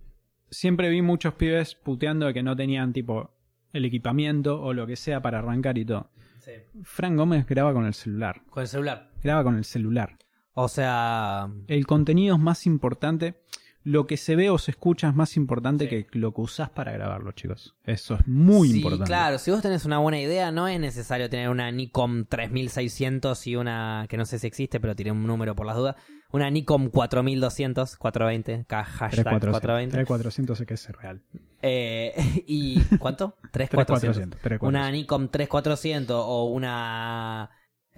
Siempre 0.51 0.89
vi 0.89 1.03
muchos 1.03 1.35
pibes 1.35 1.75
puteando 1.75 2.25
de 2.25 2.33
que 2.33 2.43
no 2.43 2.57
tenían 2.57 2.95
tipo 2.95 3.35
el 3.75 3.85
equipamiento 3.85 4.63
o 4.63 4.73
lo 4.73 4.87
que 4.87 4.97
sea 4.97 5.21
para 5.21 5.41
arrancar 5.41 5.77
y 5.77 5.85
todo. 5.85 6.11
Sí. 6.39 6.53
Fran 6.85 7.17
Gómez 7.17 7.45
graba 7.47 7.75
con 7.75 7.85
el 7.85 7.93
celular. 7.93 8.41
Con 8.49 8.63
el 8.63 8.69
celular. 8.69 9.08
Graba 9.23 9.45
con 9.45 9.57
el 9.57 9.65
celular. 9.65 10.17
O 10.55 10.69
sea, 10.69 11.49
El 11.67 11.87
contenido 11.87 12.35
es 12.37 12.41
más 12.41 12.67
importante. 12.67 13.41
Lo 13.85 14.07
que 14.07 14.17
se 14.17 14.37
ve 14.37 14.51
o 14.51 14.59
se 14.59 14.73
escucha 14.73 15.09
es 15.09 15.15
más 15.15 15.37
importante 15.37 15.85
Sí. 15.85 15.91
que 16.05 16.19
lo 16.19 16.35
que 16.35 16.41
usás 16.43 16.69
para 16.69 16.93
grabarlo, 16.93 17.33
chicos. 17.33 17.75
Eso 17.85 18.17
es 18.17 18.27
muy 18.27 18.69
sí, 18.69 18.77
importante. 18.79 19.07
claro, 19.07 19.39
si 19.39 19.51
vos 19.51 19.63
tenés 19.63 19.85
una 19.87 19.99
buena 19.99 20.21
idea, 20.21 20.51
no 20.51 20.69
es 20.69 20.79
necesario 20.79 21.31
tener 21.31 21.49
una 21.49 21.71
Nikon 21.71 22.27
3600 22.27 23.47
y 23.47 23.57
una 23.57 24.05
que 24.09 24.17
no 24.19 24.27
sé 24.27 24.39
si 24.41 24.47
existe, 24.47 24.79
pero 24.81 24.95
tiré 24.95 25.11
un 25.13 25.25
número 25.27 25.55
por 25.55 25.65
las 25.65 25.77
dudas. 25.77 25.97
Una 26.33 26.51
Nikon 26.51 26.91
4200, 26.91 27.97
420, 27.97 28.65
K 28.67 28.85
hashtag 28.85 29.25
3400. 29.25 29.51
420. 29.51 29.93
3400 29.95 30.59
sé 30.59 30.67
que 30.67 30.75
es 30.75 30.89
real. 30.91 31.23
Eh, 31.63 32.13
¿Y 32.47 32.81
cuánto? 32.99 33.37
3400. 33.53 34.41
3400. 34.41 34.41
3400. 34.41 34.69
Una 34.69 34.91
Nikon 34.91 35.31
3400 35.31 36.17
o 36.27 36.45
una 36.47 37.49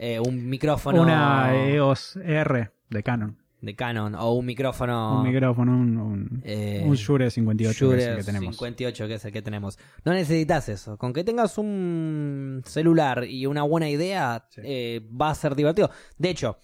eh, 0.03 0.19
un 0.19 0.49
micrófono 0.49 1.03
Una 1.03 1.55
EOS 1.55 2.17
R 2.17 2.71
de 2.89 3.03
Canon. 3.03 3.37
de 3.61 3.77
Canon 3.77 4.15
o 4.15 4.33
un 4.33 4.47
micrófono 4.47 5.19
Un 5.21 5.29
micrófono, 5.29 5.73
un, 5.73 5.97
un, 5.99 6.43
eh, 6.45 6.83
un 6.87 6.95
Shure 6.95 7.31
58 7.31 7.91
que 7.91 7.97
es 7.99 8.07
el 8.07 8.17
que 8.17 8.25
tenemos. 8.25 8.57
58 8.57 9.07
que 9.09 9.15
es 9.15 9.25
el 9.27 9.33
que 9.33 9.43
tenemos. 9.43 9.79
No 10.05 10.13
necesitas 10.15 10.69
eso. 10.71 10.97
Con 10.97 11.13
que 11.13 11.23
tengas 11.25 11.59
un 11.59 12.63
celular 12.65 13.25
y 13.29 13.45
una 13.45 13.63
buena 13.65 13.89
idea 13.91 14.47
Sí. 14.49 14.63
eh, 14.65 15.01
va 15.21 15.29
a 15.31 15.35
ser 15.35 15.55
divertido. 15.55 15.91
De 16.17 16.31
hecho, 16.31 16.57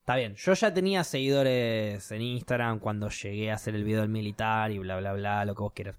está 0.00 0.16
bien. 0.16 0.34
Yo 0.34 0.52
ya 0.54 0.74
tenía 0.74 1.04
seguidores 1.04 2.10
en 2.10 2.22
Instagram 2.22 2.80
cuando 2.80 3.08
llegué 3.08 3.52
a 3.52 3.54
hacer 3.54 3.74
el 3.76 3.84
video 3.84 4.00
del 4.00 4.10
militar 4.10 4.72
y 4.72 4.78
bla 4.78 4.98
bla 4.98 5.12
bla, 5.12 5.44
lo 5.44 5.54
que 5.54 5.62
vos 5.62 5.72
quieras. 5.72 5.96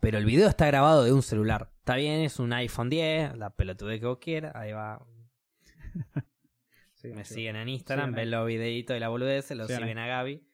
Pero 0.00 0.18
el 0.18 0.24
video 0.24 0.48
está 0.48 0.66
grabado 0.66 1.04
de 1.04 1.12
un 1.12 1.22
celular. 1.22 1.70
Está 1.78 1.96
bien, 1.96 2.20
es 2.20 2.38
un 2.38 2.52
iPhone 2.52 2.88
10, 2.88 3.36
la 3.36 3.50
pelotude 3.50 4.00
que 4.00 4.06
vos 4.06 4.18
quieras. 4.18 4.54
Ahí 4.54 4.72
va. 4.72 5.04
Sí, 6.94 7.08
Me 7.08 7.24
sí. 7.24 7.34
siguen 7.34 7.56
en 7.56 7.68
Instagram, 7.68 8.10
ahí. 8.10 8.14
ven 8.14 8.30
los 8.30 8.46
videitos 8.46 8.94
de 8.94 9.00
la 9.00 9.08
boludez, 9.08 9.50
los 9.52 9.68
siguen 9.68 9.98
a 9.98 10.06
Gaby. 10.06 10.46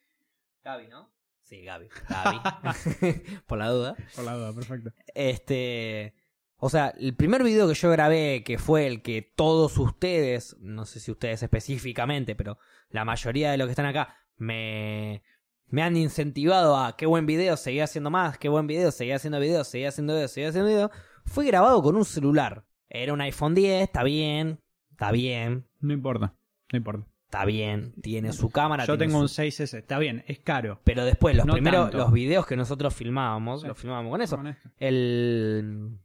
Gaby, 0.63 0.89
¿no? 0.89 1.11
Sí, 1.43 1.63
Gaby. 1.63 1.89
Gaby. 2.09 2.39
Por 3.47 3.59
la 3.59 3.69
duda. 3.69 3.97
Por 4.15 4.25
la 4.25 4.35
duda, 4.35 4.53
perfecto. 4.53 4.93
Este. 5.15 6.15
O 6.59 6.71
sea, 6.71 6.93
el 6.99 7.15
primer 7.15 7.43
video 7.43 7.69
que 7.69 7.75
yo 7.75 7.91
grabé, 7.91 8.43
que 8.45 8.59
fue 8.59 8.87
el 8.87 9.03
que 9.03 9.23
todos 9.23 9.77
ustedes, 9.79 10.57
no 10.59 10.87
sé 10.87 11.01
si 11.01 11.11
ustedes 11.11 11.43
específicamente, 11.43 12.35
pero 12.35 12.59
la 12.89 13.05
mayoría 13.05 13.51
de 13.51 13.59
los 13.59 13.67
que 13.67 13.73
están 13.73 13.87
acá, 13.87 14.17
me, 14.37 15.23
me 15.69 15.83
han 15.83 15.97
incentivado 15.97 16.77
a 16.77 16.97
qué 16.97 17.07
buen 17.07 17.27
video, 17.27 17.57
seguí 17.57 17.81
haciendo 17.81 18.11
más, 18.11 18.39
qué 18.39 18.49
buen 18.49 18.67
video, 18.67 18.91
seguí 18.91 19.13
haciendo 19.13 19.41
videos, 19.41 19.67
seguí 19.69 19.85
haciendo 19.85 20.15
videos, 20.15 20.31
seguí 20.31 20.47
haciendo 20.47 20.69
videos, 20.69 20.91
fue 21.25 21.45
grabado 21.47 21.83
con 21.83 21.97
un 21.97 22.05
celular. 22.05 22.65
Era 22.89 23.13
un 23.13 23.21
iPhone 23.21 23.55
10, 23.55 23.83
está 23.83 24.03
bien, 24.05 24.61
está 24.93 25.11
bien, 25.11 25.67
No 25.81 25.93
importa, 25.93 26.35
no 26.73 26.77
importa. 26.77 27.07
está 27.25 27.45
bien, 27.45 27.95
tiene 28.01 28.33
su 28.33 28.49
cámara. 28.49 28.85
Yo 28.85 28.97
tengo 28.97 29.15
su- 29.17 29.23
un 29.23 29.29
6S, 29.29 29.77
está 29.79 29.99
bien, 29.99 30.23
es 30.29 30.39
caro. 30.39 30.81
Pero 30.85 31.05
después, 31.05 31.37
los 31.37 31.45
No 31.47 31.55
primeros, 31.55 31.83
tanto. 31.87 31.99
los 31.99 32.13
videos 32.13 32.47
que 32.47 32.57
nosotros 32.57 32.95
filmábamos, 32.95 33.63
Sí. 33.63 33.67
los 33.67 33.77
filmábamos 33.77 34.13
con 34.13 34.23
eso. 34.23 34.37
Con. 34.37 34.57
El. 34.79 35.99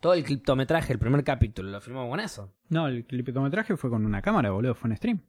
Todo 0.00 0.12
el 0.14 0.22
criptometraje, 0.24 0.92
el 0.92 0.98
primer 0.98 1.24
capítulo, 1.24 1.70
lo 1.70 1.80
filmamos 1.80 2.10
con 2.10 2.20
eso. 2.20 2.52
No, 2.68 2.88
el 2.88 3.06
cliptometraje 3.06 3.76
fue 3.76 3.88
con 3.90 4.04
una 4.04 4.20
cámara, 4.22 4.50
boludo, 4.50 4.74
fue 4.74 4.90
en 4.90 4.96
stream. 4.98 5.20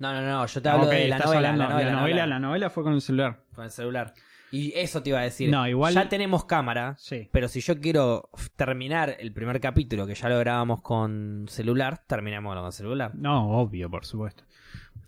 No, 0.00 0.12
no, 0.12 0.22
no, 0.22 0.46
yo 0.46 0.60
te 0.62 0.68
hablo 0.68 0.86
de 0.86 1.06
la 1.08 1.18
novela, 1.18 1.36
hablando- 1.50 1.62
la 1.64 1.68
novela, 1.70 1.84
la 1.84 1.92
novela, 1.92 2.00
novela, 2.00 2.26
la 2.26 2.38
novela 2.40 2.70
fue 2.70 2.82
con 2.82 2.94
el 2.94 3.00
celular. 3.00 3.40
con 3.54 3.64
el 3.64 3.70
celular. 3.70 4.14
Y 4.52 4.72
eso 4.76 5.00
te 5.02 5.10
iba 5.10 5.20
a 5.20 5.22
decir. 5.22 5.48
No, 5.48 5.68
igual- 5.68 5.94
Ya 5.94 6.08
tenemos 6.08 6.44
cámara, 6.44 6.96
Sí. 6.98 7.28
pero 7.30 7.46
si 7.46 7.60
yo 7.60 7.78
quiero 7.80 8.30
terminar 8.56 9.14
el 9.20 9.32
primer 9.32 9.60
capítulo, 9.60 10.06
que 10.08 10.14
ya 10.16 10.28
lo 10.28 10.38
grabamos 10.40 10.82
con 10.82 11.44
celular, 11.48 12.00
terminémoslo 12.08 12.60
con 12.62 12.72
celular. 12.72 13.12
No, 13.14 13.48
obvio, 13.60 13.88
por 13.88 14.04
supuesto. 14.04 14.42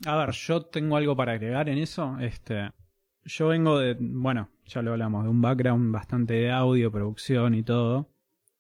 A 0.07 0.15
ver, 0.17 0.31
yo 0.31 0.63
tengo 0.63 0.97
algo 0.97 1.17
para 1.17 1.33
agregar 1.33 1.69
en 1.69 1.79
eso. 1.79 2.17
Este, 2.21 2.71
yo 3.25 3.49
vengo 3.49 3.79
de, 3.81 3.97
bueno, 3.99 4.49
ya 4.67 4.81
lo 4.83 4.93
hablamos, 4.93 5.25
de 5.25 5.31
un 5.31 5.41
background 5.41 5.93
bastante 5.93 6.35
de 6.35 6.53
audio, 6.53 6.93
producción 6.93 7.55
y 7.55 7.63
todo. 7.65 8.11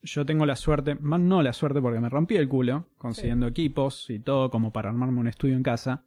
Yo 0.02 0.26
tengo 0.26 0.46
la 0.46 0.56
suerte, 0.56 0.96
más 0.96 1.20
no 1.20 1.42
la 1.42 1.52
suerte 1.52 1.80
porque 1.80 2.00
me 2.00 2.08
rompí 2.08 2.36
el 2.36 2.48
culo 2.48 2.88
consiguiendo 2.98 3.46
equipos 3.46 4.10
y 4.10 4.18
todo 4.18 4.50
como 4.50 4.72
para 4.72 4.88
armarme 4.88 5.20
un 5.20 5.28
estudio 5.28 5.54
en 5.54 5.62
casa, 5.62 6.02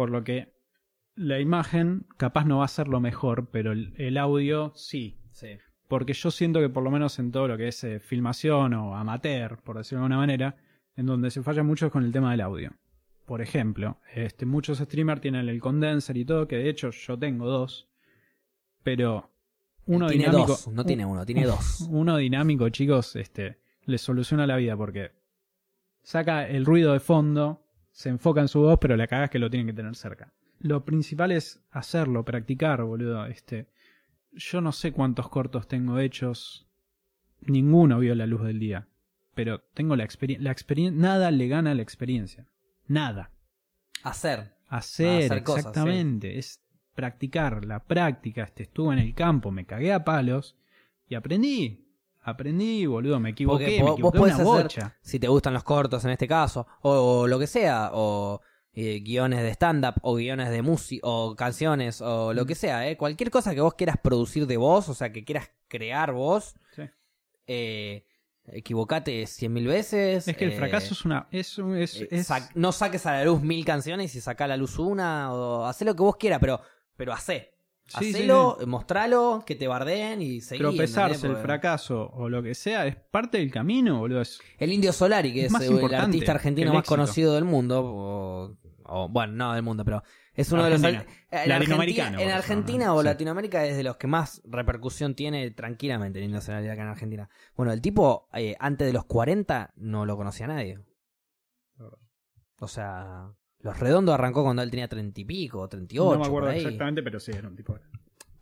por 0.00 0.08
lo 0.08 0.24
que 0.24 0.50
la 1.14 1.40
imagen 1.40 2.06
capaz 2.16 2.46
no 2.46 2.60
va 2.60 2.64
a 2.64 2.68
ser 2.68 2.88
lo 2.88 3.00
mejor, 3.00 3.50
pero 3.50 3.72
el, 3.72 3.92
el 3.98 4.16
audio 4.16 4.72
sí. 4.74 5.20
Sí. 5.30 5.58
Porque 5.88 6.14
yo 6.14 6.30
siento 6.30 6.58
que 6.58 6.70
por 6.70 6.82
lo 6.82 6.90
menos 6.90 7.18
en 7.18 7.30
todo 7.30 7.48
lo 7.48 7.58
que 7.58 7.68
es 7.68 7.84
eh, 7.84 8.00
filmación 8.00 8.72
o 8.72 8.96
amateur, 8.96 9.58
por 9.58 9.76
decirlo 9.76 9.98
de 9.98 10.04
alguna 10.04 10.16
manera, 10.16 10.56
en 10.96 11.04
donde 11.04 11.30
se 11.30 11.42
falla 11.42 11.62
mucho 11.62 11.84
es 11.84 11.92
con 11.92 12.02
el 12.02 12.12
tema 12.12 12.30
del 12.30 12.40
audio. 12.40 12.72
Por 13.26 13.42
ejemplo, 13.42 13.98
este, 14.14 14.46
muchos 14.46 14.78
streamers 14.78 15.20
tienen 15.20 15.46
el 15.50 15.60
condenser 15.60 16.16
y 16.16 16.24
todo, 16.24 16.48
que 16.48 16.56
de 16.56 16.70
hecho 16.70 16.92
yo 16.92 17.18
tengo 17.18 17.46
dos, 17.46 17.90
pero 18.82 19.30
uno 19.84 20.08
tiene 20.08 20.24
dinámico, 20.24 20.52
dos, 20.52 20.68
no 20.68 20.82
tiene 20.86 21.04
uno, 21.04 21.26
tiene 21.26 21.44
dos. 21.44 21.82
uno 21.90 22.16
dinámico, 22.16 22.70
chicos, 22.70 23.16
este, 23.16 23.58
les 23.84 24.00
soluciona 24.00 24.46
la 24.46 24.56
vida 24.56 24.74
porque 24.78 25.10
saca 26.02 26.48
el 26.48 26.64
ruido 26.64 26.94
de 26.94 27.00
fondo, 27.00 27.66
se 28.00 28.08
enfoca 28.08 28.40
en 28.40 28.48
su 28.48 28.60
voz, 28.60 28.78
pero 28.80 28.96
la 28.96 29.06
caga 29.06 29.24
es 29.24 29.30
que 29.30 29.38
lo 29.38 29.50
tienen 29.50 29.66
que 29.66 29.74
tener 29.74 29.94
cerca. 29.94 30.32
Lo 30.58 30.86
principal 30.86 31.32
es 31.32 31.62
hacerlo, 31.70 32.24
practicar, 32.24 32.82
boludo. 32.82 33.26
Este, 33.26 33.66
yo 34.32 34.62
no 34.62 34.72
sé 34.72 34.92
cuántos 34.92 35.28
cortos 35.28 35.68
tengo 35.68 35.98
hechos. 35.98 36.66
Ninguno 37.42 37.98
vio 37.98 38.14
la 38.14 38.24
luz 38.24 38.42
del 38.42 38.58
día. 38.58 38.88
Pero 39.34 39.60
tengo 39.74 39.96
la 39.96 40.04
experiencia. 40.04 40.42
La. 40.42 40.90
Nada 40.92 41.30
le 41.30 41.46
gana 41.46 41.72
a 41.72 41.74
la 41.74 41.82
experiencia. 41.82 42.46
Nada. 42.86 43.32
Hacer. 44.02 44.54
Hacer, 44.66 45.24
Hacer 45.24 45.42
cosas, 45.42 45.66
exactamente. 45.66 46.38
Es 46.38 46.58
practicar. 46.94 47.66
La 47.66 47.84
práctica. 47.84 48.44
Este, 48.44 48.62
estuve 48.62 48.94
en 48.94 49.00
el 49.00 49.14
campo, 49.14 49.50
me 49.50 49.66
cagué 49.66 49.92
a 49.92 50.04
palos. 50.04 50.56
Y 51.06 51.16
aprendí. 51.16 51.86
Aprendí, 52.22 52.86
boludo. 52.86 53.18
Me 53.20 53.30
equivoqué. 53.30 53.78
Porque 53.80 54.02
me 54.02 54.08
vos- 54.08 54.14
una 54.14 54.34
hacer- 54.34 54.44
bocha. 54.44 54.96
Si 55.00 55.18
te 55.18 55.28
gustan 55.28 55.54
los 55.54 55.64
cortos 55.64 56.04
en 56.04 56.10
este 56.10 56.28
caso, 56.28 56.66
o, 56.82 56.90
o 57.22 57.26
lo 57.26 57.38
que 57.38 57.46
sea, 57.46 57.90
o 57.94 58.40
eh, 58.72 59.00
guiones 59.00 59.42
de 59.42 59.50
stand-up, 59.50 59.94
o 60.02 60.14
guiones 60.16 60.50
de 60.50 60.62
música, 60.62 61.00
o 61.06 61.34
canciones, 61.34 62.00
o 62.00 62.32
lo 62.32 62.46
que 62.46 62.54
sea, 62.54 62.88
¿eh? 62.88 62.96
cualquier 62.96 63.30
cosa 63.30 63.54
que 63.54 63.60
vos 63.60 63.74
quieras 63.74 63.96
producir 64.02 64.46
de 64.46 64.56
vos, 64.56 64.88
o 64.88 64.94
sea, 64.94 65.12
que 65.12 65.24
quieras 65.24 65.50
crear 65.66 66.12
vos, 66.12 66.54
Sí. 66.76 66.82
eh, 67.46 68.04
equivocate 68.46 69.26
cien 69.26 69.52
mil 69.52 69.66
veces. 69.66 70.26
Es 70.28 70.36
que 70.36 70.44
el 70.44 70.52
eh, 70.52 70.56
fracaso 70.56 70.94
es 70.94 71.04
una. 71.04 71.26
Es, 71.30 71.58
un- 71.58 71.76
es, 71.76 72.06
no 72.54 72.72
saques 72.72 73.06
a 73.06 73.12
la 73.12 73.24
luz 73.24 73.40
mil 73.42 73.64
canciones 73.64 74.14
y 74.14 74.20
saca 74.20 74.44
a 74.44 74.48
la 74.48 74.56
luz 74.56 74.78
una, 74.78 75.32
o 75.32 75.64
hacé 75.64 75.84
lo 75.84 75.94
que 75.94 76.02
vos 76.02 76.16
quieras, 76.16 76.38
pero, 76.40 76.60
pero 76.96 77.12
hacé. 77.12 77.49
Sí, 77.98 78.04
sí, 78.06 78.10
Hacelo, 78.20 78.56
mostralo, 78.66 79.42
que 79.44 79.56
te 79.56 79.66
bardeen 79.66 80.22
y 80.22 80.40
seguí. 80.40 80.60
tropezarse, 80.60 81.26
el 81.26 81.32
Porque- 81.32 81.44
fracaso 81.46 82.08
o 82.14 82.28
lo 82.28 82.42
que 82.42 82.54
sea, 82.54 82.86
es 82.86 82.94
parte 82.96 83.38
del 83.38 83.50
camino, 83.50 83.98
boludo. 83.98 84.20
Es, 84.20 84.40
El 84.58 84.72
Indio 84.72 84.92
Solari, 84.92 85.32
que 85.34 85.46
Es 85.46 85.54
eh, 85.60 85.66
el 85.68 85.94
artista 85.94 86.32
argentino 86.32 86.72
más 86.72 86.86
conocido 86.86 87.34
del 87.34 87.44
mundo, 87.44 87.82
o, 87.84 88.56
o- 88.84 89.08
bueno, 89.08 89.32
no 89.32 89.52
del 89.54 89.62
mundo, 89.64 89.84
pero 89.84 90.02
es 90.34 90.52
uno 90.52 90.62
Argentina. 90.62 91.00
de 91.00 91.04
los... 91.04 91.42
En 91.42 91.48
Latinoamericano, 91.48 92.06
Argentina, 92.10 92.22
en 92.30 92.36
Argentina 92.36 92.86
¿no? 92.86 92.94
o. 92.96 93.02
Latinoamérica 93.02 93.66
es 93.66 93.76
de 93.76 93.82
los 93.82 93.96
que 93.96 94.06
más 94.06 94.40
repercusión 94.44 95.14
tiene 95.16 95.50
tranquilamente 95.50 96.20
el 96.20 96.26
Indio 96.26 96.40
Solari 96.40 96.68
acá 96.68 96.82
en 96.82 96.88
Argentina. 96.88 97.28
Bueno, 97.56 97.72
el 97.72 97.80
tipo, 97.80 98.28
eh, 98.34 98.54
antes 98.60 98.86
de 98.86 98.92
los 98.92 99.04
40, 99.06 99.72
no 99.76 100.06
lo 100.06 100.16
conocía 100.16 100.46
nadie. 100.46 100.78
O 102.60 102.68
sea, 102.68 103.32
Los 103.62 103.78
Redondos 103.78 104.14
arrancó 104.14 104.42
cuando 104.42 104.62
él 104.62 104.70
tenía 104.70 104.88
30 104.88 105.20
y 105.20 105.24
pico, 105.24 105.68
38, 105.68 106.12
no 106.12 106.18
me 106.18 106.26
acuerdo 106.26 106.50
exactamente, 106.50 107.02
pero 107.02 107.20
sí, 107.20 107.32
era 107.32 107.48
un 107.48 107.56
tipo. 107.56 107.78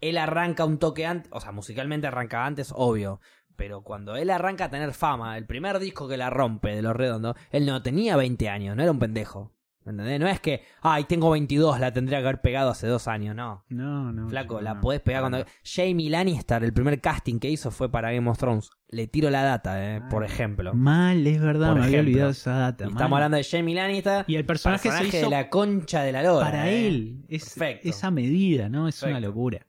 Él 0.01 0.16
arranca 0.16 0.65
un 0.65 0.78
toque 0.78 1.07
antes, 1.07 1.31
o 1.32 1.40
sea, 1.40 1.51
musicalmente 1.51 2.07
arranca 2.07 2.47
antes, 2.47 2.73
obvio. 2.74 3.20
Pero 3.57 3.82
cuando 3.82 4.15
él 4.15 4.31
arranca 4.31 4.66
a 4.66 4.70
tener 4.70 4.93
fama, 4.93 5.36
el 5.36 5.45
primer 5.45 5.81
disco 5.81 6.07
que 6.07 6.16
la 6.16 6.31
rompe 6.31 6.77
de 6.77 6.82
Los 6.82 6.95
Redondos, 6.95 7.35
él 7.51 7.66
no 7.66 7.82
tenía 7.82 8.16
20 8.16 8.49
años, 8.49 8.77
no 8.77 8.82
era 8.85 8.93
un 8.93 9.01
pendejo. 9.01 9.53
¿Entendés? 9.89 10.20
No 10.20 10.28
es 10.28 10.39
que, 10.40 10.62
ay, 10.82 11.05
tengo 11.05 11.31
22, 11.31 11.81
la 11.81 11.93
tendría 11.93 12.19
que 12.19 12.27
haber 12.27 12.40
pegado 12.43 12.70
hace 12.70 12.86
dos 12.86 13.09
años, 13.09 13.35
no. 13.35 13.65
No, 13.70 14.12
no. 14.12 14.28
Flaco, 14.28 14.60
la 14.60 14.74
no. 14.74 14.81
podés 14.82 15.01
pegar 15.01 15.23
cuando... 15.23 15.44
Jamie 15.65 16.10
Lannister, 16.10 16.62
el 16.62 16.73
primer 16.74 17.01
casting 17.01 17.39
que 17.39 17.48
hizo 17.48 17.70
fue 17.70 17.90
para 17.90 18.12
Game 18.12 18.28
of 18.28 18.36
Thrones. 18.36 18.70
Le 18.90 19.06
tiro 19.06 19.31
la 19.31 19.43
data, 19.43 19.97
eh, 19.97 20.02
por 20.10 20.24
ejemplo. 20.24 20.74
Mal, 20.74 21.27
es 21.27 21.40
verdad, 21.40 21.70
Por 21.70 21.81
me 21.81 21.86
había 21.86 22.01
olvidado 22.01 22.31
esa 22.31 22.52
data. 22.52 22.85
Y 22.85 22.89
estamos 22.89 23.16
hablando 23.16 23.36
de 23.39 23.44
Jamie 23.44 23.74
Lannister. 23.74 24.24
Y 24.28 24.36
el 24.36 24.44
personaje, 24.44 24.90
se 24.90 25.06
hizo 25.06 25.16
de 25.27 25.31
la 25.31 25.48
concha 25.48 26.02
de 26.02 26.12
la 26.12 26.23
lora. 26.23 26.47
para 26.47 26.69
eh. 26.70 26.86
él. 26.86 27.24
Es, 27.28 27.55
Perfecto. 27.55 27.89
esa 27.89 28.10
medida, 28.10 28.69
¿no? 28.69 28.89
Es 28.89 29.02
una 29.02 29.20
locura. 29.20 29.66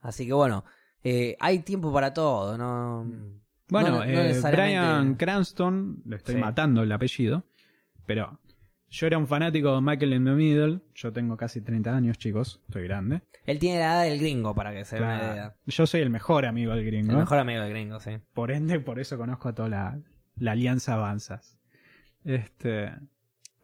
Así 0.00 0.26
que 0.26 0.32
bueno, 0.32 0.64
eh, 1.02 1.36
hay 1.40 1.60
tiempo 1.60 1.92
para 1.92 2.14
todo, 2.14 2.56
¿no? 2.56 3.04
Bueno, 3.68 3.90
No- 3.90 4.04
eh, 4.04 4.08
necesariamente- 4.28 4.78
Brian 4.78 5.14
Cranston, 5.16 6.02
le 6.06 6.16
estoy 6.16 6.36
Sí. 6.36 6.40
matando 6.40 6.82
el 6.82 6.90
apellido, 6.92 7.44
pero 8.06 8.38
yo 8.90 9.06
era 9.06 9.18
un 9.18 9.26
fanático 9.26 9.74
de 9.74 9.80
Michael 9.80 10.14
in 10.14 10.24
the 10.24 10.30
Middle. 10.32 10.80
Yo 10.94 11.12
tengo 11.12 11.36
casi 11.36 11.60
30 11.60 11.94
años, 11.96 12.18
chicos, 12.18 12.60
estoy 12.66 12.84
grande. 12.84 13.22
Él 13.44 13.58
tiene 13.58 13.78
la 13.80 13.84
edad 13.86 14.02
del 14.04 14.18
gringo, 14.18 14.54
para 14.54 14.72
que 14.72 14.84
se 14.84 14.96
una 14.96 15.18
Claro. 15.18 15.32
idea. 15.34 15.54
Yo 15.66 15.86
soy 15.86 16.00
el 16.00 16.10
mejor 16.10 16.46
amigo 16.46 16.74
del 16.74 16.84
gringo. 16.84 17.12
El 17.12 17.18
mejor 17.18 17.38
amigo 17.38 17.60
del 17.62 17.70
gringo, 17.70 18.00
sí. 18.00 18.12
Por 18.32 18.50
ende, 18.50 18.80
por 18.80 18.98
eso 18.98 19.16
conozco 19.18 19.48
a 19.48 19.54
toda 19.54 19.68
la, 19.68 19.98
la 20.36 20.52
alianza 20.52 20.94
Avanzas. 20.94 21.58
Este. 22.24 22.90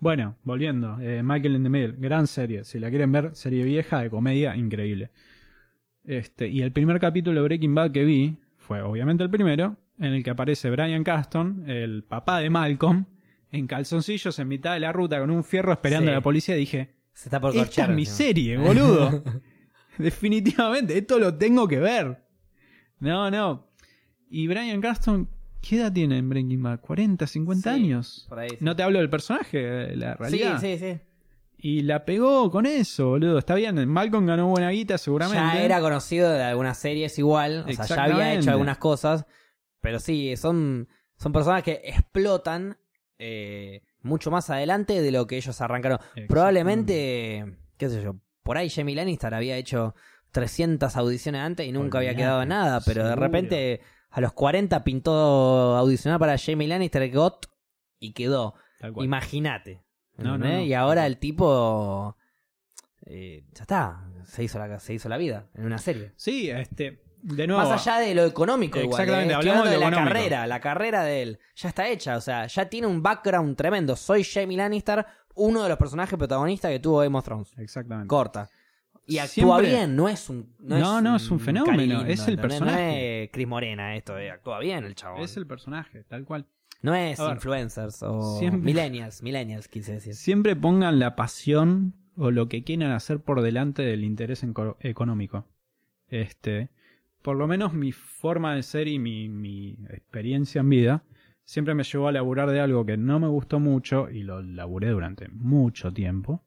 Bueno, 0.01 0.37
volviendo. 0.43 0.99
eh, 1.01 1.23
Michael 1.23 1.57
in 1.57 1.63
the 1.63 1.69
Middle, 1.71 1.95
gran 1.99 2.27
serie. 2.27 2.65
Si 2.65 2.79
la 2.79 2.91
quieren 2.91 3.11
ver, 3.13 3.35
serie 3.35 3.65
vieja 3.65 4.01
de 4.01 4.11
comedia, 4.11 4.55
increíble. 4.57 5.11
Este, 6.05 6.49
y 6.49 6.61
el 6.63 6.73
primer 6.73 7.01
capítulo 7.01 7.41
de 7.41 7.45
Breaking 7.49 7.75
Bad 7.75 7.93
que 7.93 8.05
vi 8.05 8.37
fue 8.59 8.83
obviamente 8.83 9.23
el 9.25 9.31
primero, 9.31 9.77
en 9.99 10.13
el 10.13 10.23
que 10.23 10.31
aparece 10.31 10.71
Brian 10.71 11.05
Caston, 11.05 11.65
el 11.69 12.05
papá 12.05 12.41
de 12.41 12.51
Malcolm, 12.51 13.07
en 13.55 13.67
calzoncillos 13.67 14.39
en 14.39 14.49
mitad 14.49 14.75
de 14.75 14.81
la 14.81 14.93
ruta 14.93 15.19
con 15.21 15.31
un 15.31 15.45
fierro 15.45 15.73
esperando 15.73 16.07
Sí. 16.07 16.13
a 16.13 16.15
la 16.17 16.21
policía. 16.21 16.55
Dije, 16.57 16.95
Se 17.13 17.29
está 17.29 17.41
por 17.41 17.51
esta 17.51 17.65
corchar. 17.65 17.91
es 17.91 17.97
mi 17.97 18.07
serie, 18.07 18.57
boludo. 18.57 19.23
Definitivamente, 19.99 20.99
esto 20.99 21.19
lo 21.19 21.35
tengo 21.37 21.69
que 21.69 21.79
ver. 21.79 22.25
No, 22.99 23.31
no. 23.31 23.69
Y 24.29 24.49
Brian 24.49 24.81
Caston, 24.81 25.29
¿qué 25.63 25.77
edad 25.77 25.93
tiene 25.93 26.19
en 26.19 26.29
Breaking 26.29 26.63
Bad? 26.63 26.81
¿40, 26.81 27.27
50 27.27 27.63
Sí, 27.63 27.81
años? 27.81 28.27
Por 28.29 28.39
ahí, 28.41 28.51
sí. 28.51 28.57
No 28.61 28.75
te 28.75 28.83
hablo 28.83 28.99
del 28.99 29.11
personaje, 29.11 29.59
de 29.59 29.97
la 29.97 30.15
realidad. 30.15 30.61
Sí, 30.61 30.79
sí, 30.79 30.79
sí. 30.79 31.01
Y 31.57 31.83
la 31.83 32.05
pegó 32.05 32.51
con 32.51 32.67
eso, 32.67 33.11
boludo. 33.11 33.39
Está 33.39 33.55
bien, 33.55 33.89
Malcolm 33.89 34.27
ganó 34.27 34.49
buena 34.49 34.71
guita 34.71 34.99
seguramente. 34.99 35.41
Ya 35.43 35.63
era 35.63 35.81
conocido 35.81 36.31
de 36.31 36.43
algunas 36.43 36.77
series 36.77 37.19
igual. 37.19 37.65
O 37.69 37.73
sea, 37.73 37.87
ya 37.87 38.05
había 38.05 38.35
hecho 38.35 38.51
algunas 38.51 38.79
cosas. 38.79 39.25
Pero 39.81 39.99
sí, 40.01 40.37
son, 40.37 40.89
son 41.17 41.33
personas 41.33 41.63
que 41.63 41.81
explotan 41.85 42.77
eh, 43.19 43.83
mucho 44.03 44.31
más 44.31 44.51
adelante 44.51 45.01
de 45.01 45.11
lo 45.11 45.27
que 45.27 45.37
ellos 45.37 45.61
arrancaron. 45.61 45.99
Probablemente, 46.29 47.57
qué 47.77 47.89
sé 47.89 48.03
yo, 48.03 48.17
por 48.43 48.59
ahí 48.59 48.69
Jamie 48.71 48.95
Lannister 48.95 49.33
había 49.35 49.57
hecho 49.57 49.95
300 50.33 50.97
audiciones 50.97 51.41
antes 51.41 51.67
y 51.67 51.73
nunca 51.73 51.99
había 51.99 52.15
quedado 52.15 52.45
nada. 52.45 52.81
Pero 52.85 53.07
de 53.07 53.17
repente 53.17 53.81
a 54.11 54.21
los 54.21 54.33
40 54.33 54.85
pintó 54.85 55.77
audicionar 55.77 56.21
para 56.21 56.37
Jamie 56.39 56.69
Lannister 56.69 57.11
GOT 57.11 57.47
y 57.99 58.13
quedó. 58.13 58.55
Imagínate. 59.01 59.83
No, 60.17 60.25
no, 60.25 60.35
¿entendés? 60.37 60.59
no. 60.59 60.65
Y 60.67 60.75
ahora 60.75 61.07
el 61.07 61.19
tipo. 61.19 62.17
eh, 63.07 63.45
ya 63.53 63.63
está. 63.63 64.11
Se 64.25 64.43
hizo, 64.43 64.59
la, 64.59 64.79
se 64.79 64.95
hizo 64.95 65.09
la 65.09 65.17
vida 65.19 65.49
en 65.55 65.67
una 65.67 65.79
serie. 65.79 66.13
Sí, 66.17 66.51
este. 66.51 67.04
De 67.27 67.47
nuevo. 67.47 67.63
Más 67.69 67.87
allá 67.87 68.01
de 68.01 68.15
lo 68.15 68.25
económico, 68.27 68.79
igual. 68.79 69.01
Exactamente, 69.01 69.33
¿eh? 69.33 69.37
Hablamos 69.37 69.65
de 69.65 69.71
de 69.71 69.77
lo 69.77 69.81
la 69.81 69.87
económico. 69.89 70.15
carrera. 70.15 70.47
La 70.47 70.61
carrera 70.61 71.05
de 71.05 71.23
él 71.23 71.39
ya 71.57 71.69
está 71.71 71.89
hecha. 71.89 72.17
O 72.17 72.21
sea, 72.21 72.47
ya 72.47 72.69
tiene 72.69 72.87
un 72.87 73.03
background 73.03 73.57
tremendo. 73.57 73.97
Soy 73.97 74.25
Jamie 74.25 74.59
Lannister, 74.59 75.07
uno 75.35 75.63
de 75.63 75.71
los 75.71 75.79
personajes 75.79 76.19
protagonistas 76.19 76.71
que 76.71 76.79
tuvo 76.81 76.99
Game 76.99 77.17
of 77.17 77.25
Thrones. 77.25 77.53
Exactamente. 77.57 78.09
Corta. 78.09 78.51
Y 79.07 79.19
actúa 79.19 79.59
Siempre- 79.59 79.69
bien, 79.69 79.97
no 79.97 80.09
es 80.09 80.29
un. 80.29 80.55
No, 80.59 80.79
No, 80.79 81.01
no, 81.01 81.17
es 81.17 81.31
un 81.31 81.41
fenómeno, 81.41 81.77
lindo, 81.79 82.01
es 82.07 82.21
el 82.27 82.35
¿entendés? 82.35 82.41
personaje. 82.41 82.83
No 82.83 82.89
es 83.25 83.31
Chris 83.33 83.49
Morena 83.49 83.97
esto, 83.97 84.19
eh, 84.19 84.31
actúa 84.31 84.59
bien 84.61 84.85
el 84.85 84.95
chabón. 84.95 85.21
Es 85.23 85.37
el 85.37 85.47
personaje, 85.47 86.05
tal 86.05 86.25
cual. 86.25 86.47
No 86.83 86.95
es 86.95 87.19
ver, 87.19 87.31
influencers 87.33 88.03
o 88.03 88.39
siempre- 88.39 88.61
millennials, 88.61 89.23
millennials 89.23 89.69
quise 89.69 89.93
decir. 89.95 90.15
Siempre 90.15 90.55
pongan 90.57 90.99
la 90.99 91.17
pasión 91.17 91.95
o 92.17 92.31
lo 92.31 92.49
que 92.49 92.65
quieran 92.65 92.93
hacer 92.93 93.21
por 93.21 93.41
delante 93.41 93.81
del 93.83 94.05
interés 94.05 94.45
económico. 94.81 95.47
Este, 96.09 96.69
por 97.25 97.37
lo 97.37 97.47
menos 97.47 97.73
mi 97.73 97.91
forma 97.91 98.55
de 98.55 98.63
ser 98.63 98.87
y 98.87 98.99
mi, 98.99 99.31
mi 99.31 99.79
experiencia 99.89 100.61
en 100.61 100.69
vida 100.69 101.05
siempre 101.43 101.75
me 101.75 101.83
llevó 101.83 102.09
a 102.09 102.13
laburar 102.13 102.51
de 102.51 102.61
algo 102.61 102.85
que 102.85 102.99
no 102.99 103.19
me 103.19 103.29
gustó 103.29 103.59
mucho 103.61 104.11
y 104.11 104.23
lo 104.25 104.43
laburé 104.43 104.91
durante 104.91 105.29
mucho 105.29 105.91
tiempo. 105.91 106.45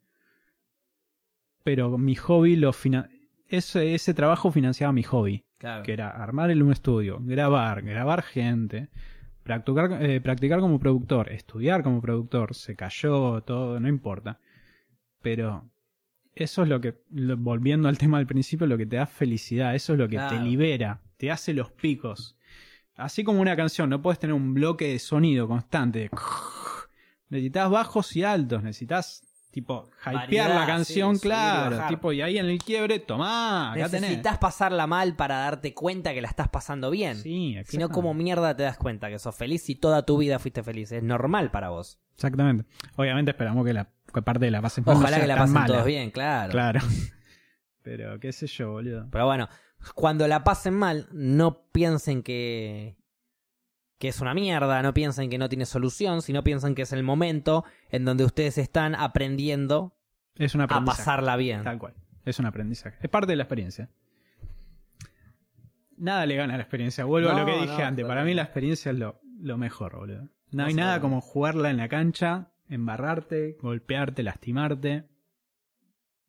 Pero 1.63 1.97
mi 1.97 2.13
hobby 2.13 2.55
lo 2.55 2.73
fina 2.73 3.09
ese, 3.47 3.95
ese 3.95 4.13
trabajo 4.13 4.51
financiaba 4.51 4.93
mi 4.93 5.01
hobby 5.03 5.43
Claro. 5.57 5.81
que 5.81 5.93
era 5.93 6.11
armar 6.11 6.51
en 6.51 6.61
un 6.61 6.71
estudio, 6.71 7.17
grabar, 7.21 7.81
grabar 7.81 8.21
gente, 8.21 8.89
practicar, 9.41 10.03
eh, 10.03 10.21
practicar 10.21 10.59
como 10.59 10.77
productor, 10.77 11.31
estudiar 11.31 11.81
como 11.81 11.99
productor, 11.99 12.53
se 12.53 12.75
cayó, 12.75 13.41
todo, 13.41 13.79
no 13.79 13.87
importa. 13.87 14.39
pero 15.23 15.67
eso 16.43 16.64
es 16.64 16.69
lo 16.69 16.80
que, 16.81 16.95
lo- 17.11 17.38
volviendo 17.38 17.88
al 17.89 17.97
tema 17.97 18.18
del 18.18 18.27
principio, 18.27 18.68
lo 18.68 18.77
que 18.77 18.85
te 18.85 18.95
da 18.97 19.05
felicidad, 19.05 19.76
eso 19.76 19.93
es 19.93 19.99
lo 19.99 20.07
que 20.07 20.18
te 20.30 20.39
libera, 20.39 21.01
te 21.18 21.31
hace 21.31 21.53
los 21.53 21.72
picos. 21.72 22.38
Así 22.95 23.23
como 23.23 23.41
una 23.41 23.55
canción, 23.55 23.89
no 23.89 24.01
puedes 24.01 24.19
tener 24.19 24.34
un 24.34 24.53
bloque 24.53 24.88
de 24.88 24.99
sonido 24.99 25.47
constante. 25.47 26.09
Necesitas 27.30 27.69
bajos 27.69 28.15
y 28.15 28.23
altos, 28.23 28.64
necesitas 28.64 29.22
tipo 29.57 29.89
hypear 30.01 30.13
Variedad, 30.13 30.55
la 30.55 30.65
canción, 30.67 31.15
sí, 31.15 31.17
y 31.17 31.29
claro, 31.29 31.88
tipo 31.88 32.11
y 32.11 32.21
ahí 32.21 32.38
en 32.38 32.45
el 32.45 32.59
quiebre, 32.59 32.99
tomá, 32.99 33.71
acá 33.71 33.89
tenés. 33.89 34.01
Necesitas 34.01 34.38
pasarla 34.38 34.85
mal 34.85 35.15
para 35.15 35.39
darte 35.39 35.73
cuenta 35.73 36.13
que 36.13 36.21
la 36.21 36.27
estás 36.27 36.47
pasando 36.47 36.91
bien. 36.91 37.15
Sí, 37.15 37.57
Si 37.65 37.79
no, 37.79 37.89
como 37.89 38.13
mierda 38.13 38.55
te 38.55 38.61
das 38.61 38.77
cuenta 38.77 39.09
que 39.09 39.17
sos 39.17 39.35
feliz 39.35 39.63
si 39.63 39.73
toda 39.73 40.05
tu 40.05 40.19
vida 40.19 40.38
fuiste 40.38 40.61
feliz? 40.61 40.91
Es 40.91 41.01
normal 41.01 41.49
para 41.49 41.69
vos. 41.69 41.97
Exactamente. 42.13 42.65
Obviamente 42.97 43.31
esperamos 43.31 43.65
que 43.65 43.73
la 43.73 43.89
que 44.13 44.21
parte 44.21 44.45
de 44.45 44.51
la 44.51 44.61
pasen 44.61 44.84
no 44.85 44.91
Ojalá 44.91 45.09
sea 45.09 45.21
que 45.21 45.27
la 45.27 45.38
pasen 45.38 45.53
mala. 45.55 45.65
todos 45.67 45.85
bien, 45.85 46.11
claro. 46.11 46.51
Claro. 46.51 46.79
Pero 47.81 48.19
qué 48.19 48.31
sé 48.31 48.45
yo, 48.45 48.73
boludo. 48.73 49.07
Pero 49.11 49.25
bueno, 49.25 49.49
cuando 49.95 50.27
la 50.27 50.43
pasen 50.43 50.75
mal, 50.75 51.07
no 51.11 51.63
piensen 51.71 52.21
que, 52.21 52.95
que 53.99 54.07
es 54.10 54.22
una 54.22 54.34
mierda, 54.34 54.82
no 54.82 54.94
piensen 54.94 55.30
que 55.30 55.38
no 55.38 55.49
tiene 55.49 55.65
solución, 55.65 56.22
sino 56.22 56.44
piensen 56.44 56.76
que 56.76 56.84
es 56.84 56.94
el 56.94 57.03
momento 57.03 57.65
en 57.90 58.06
donde 58.06 58.26
ustedes 58.26 58.57
están 58.57 58.94
aprendiendo 58.95 59.95
Es 60.36 60.53
un 60.56 60.61
a 60.61 60.65
aprendizaje. 60.65 60.98
pasarla 60.99 61.36
bien. 61.36 61.64
Tal 61.64 61.80
cual. 61.80 61.94
Es 62.26 62.40
un 62.40 62.45
aprendizaje. 62.45 62.98
Es 63.02 63.10
parte 63.10 63.32
de 63.32 63.36
la 63.38 63.44
experiencia. 63.44 63.90
Nada 65.98 66.26
le 66.26 66.36
gana 66.36 66.53
a 66.53 66.57
la 66.57 66.64
experiencia. 66.64 67.06
Vuelvo 67.06 67.30
a 67.30 67.40
lo 67.40 67.45
que 67.45 67.53
dije 67.53 67.78
no, 67.82 67.86
antes. 67.86 68.06
Para 68.06 68.24
mí 68.24 68.34
la 68.34 68.44
experiencia 68.44 68.91
es 68.91 68.98
lo, 68.99 69.19
lo 69.40 69.57
mejor, 69.57 69.95
boludo. 69.98 70.28
No 70.52 70.64
hay 70.65 70.74
nada 70.74 71.02
como 71.02 71.19
jugarla 71.22 71.72
en 71.72 71.78
la 71.78 71.90
cancha, 71.90 72.52
embarrarte, 72.69 73.57
golpearte, 73.61 74.22
lastimarte. 74.24 75.06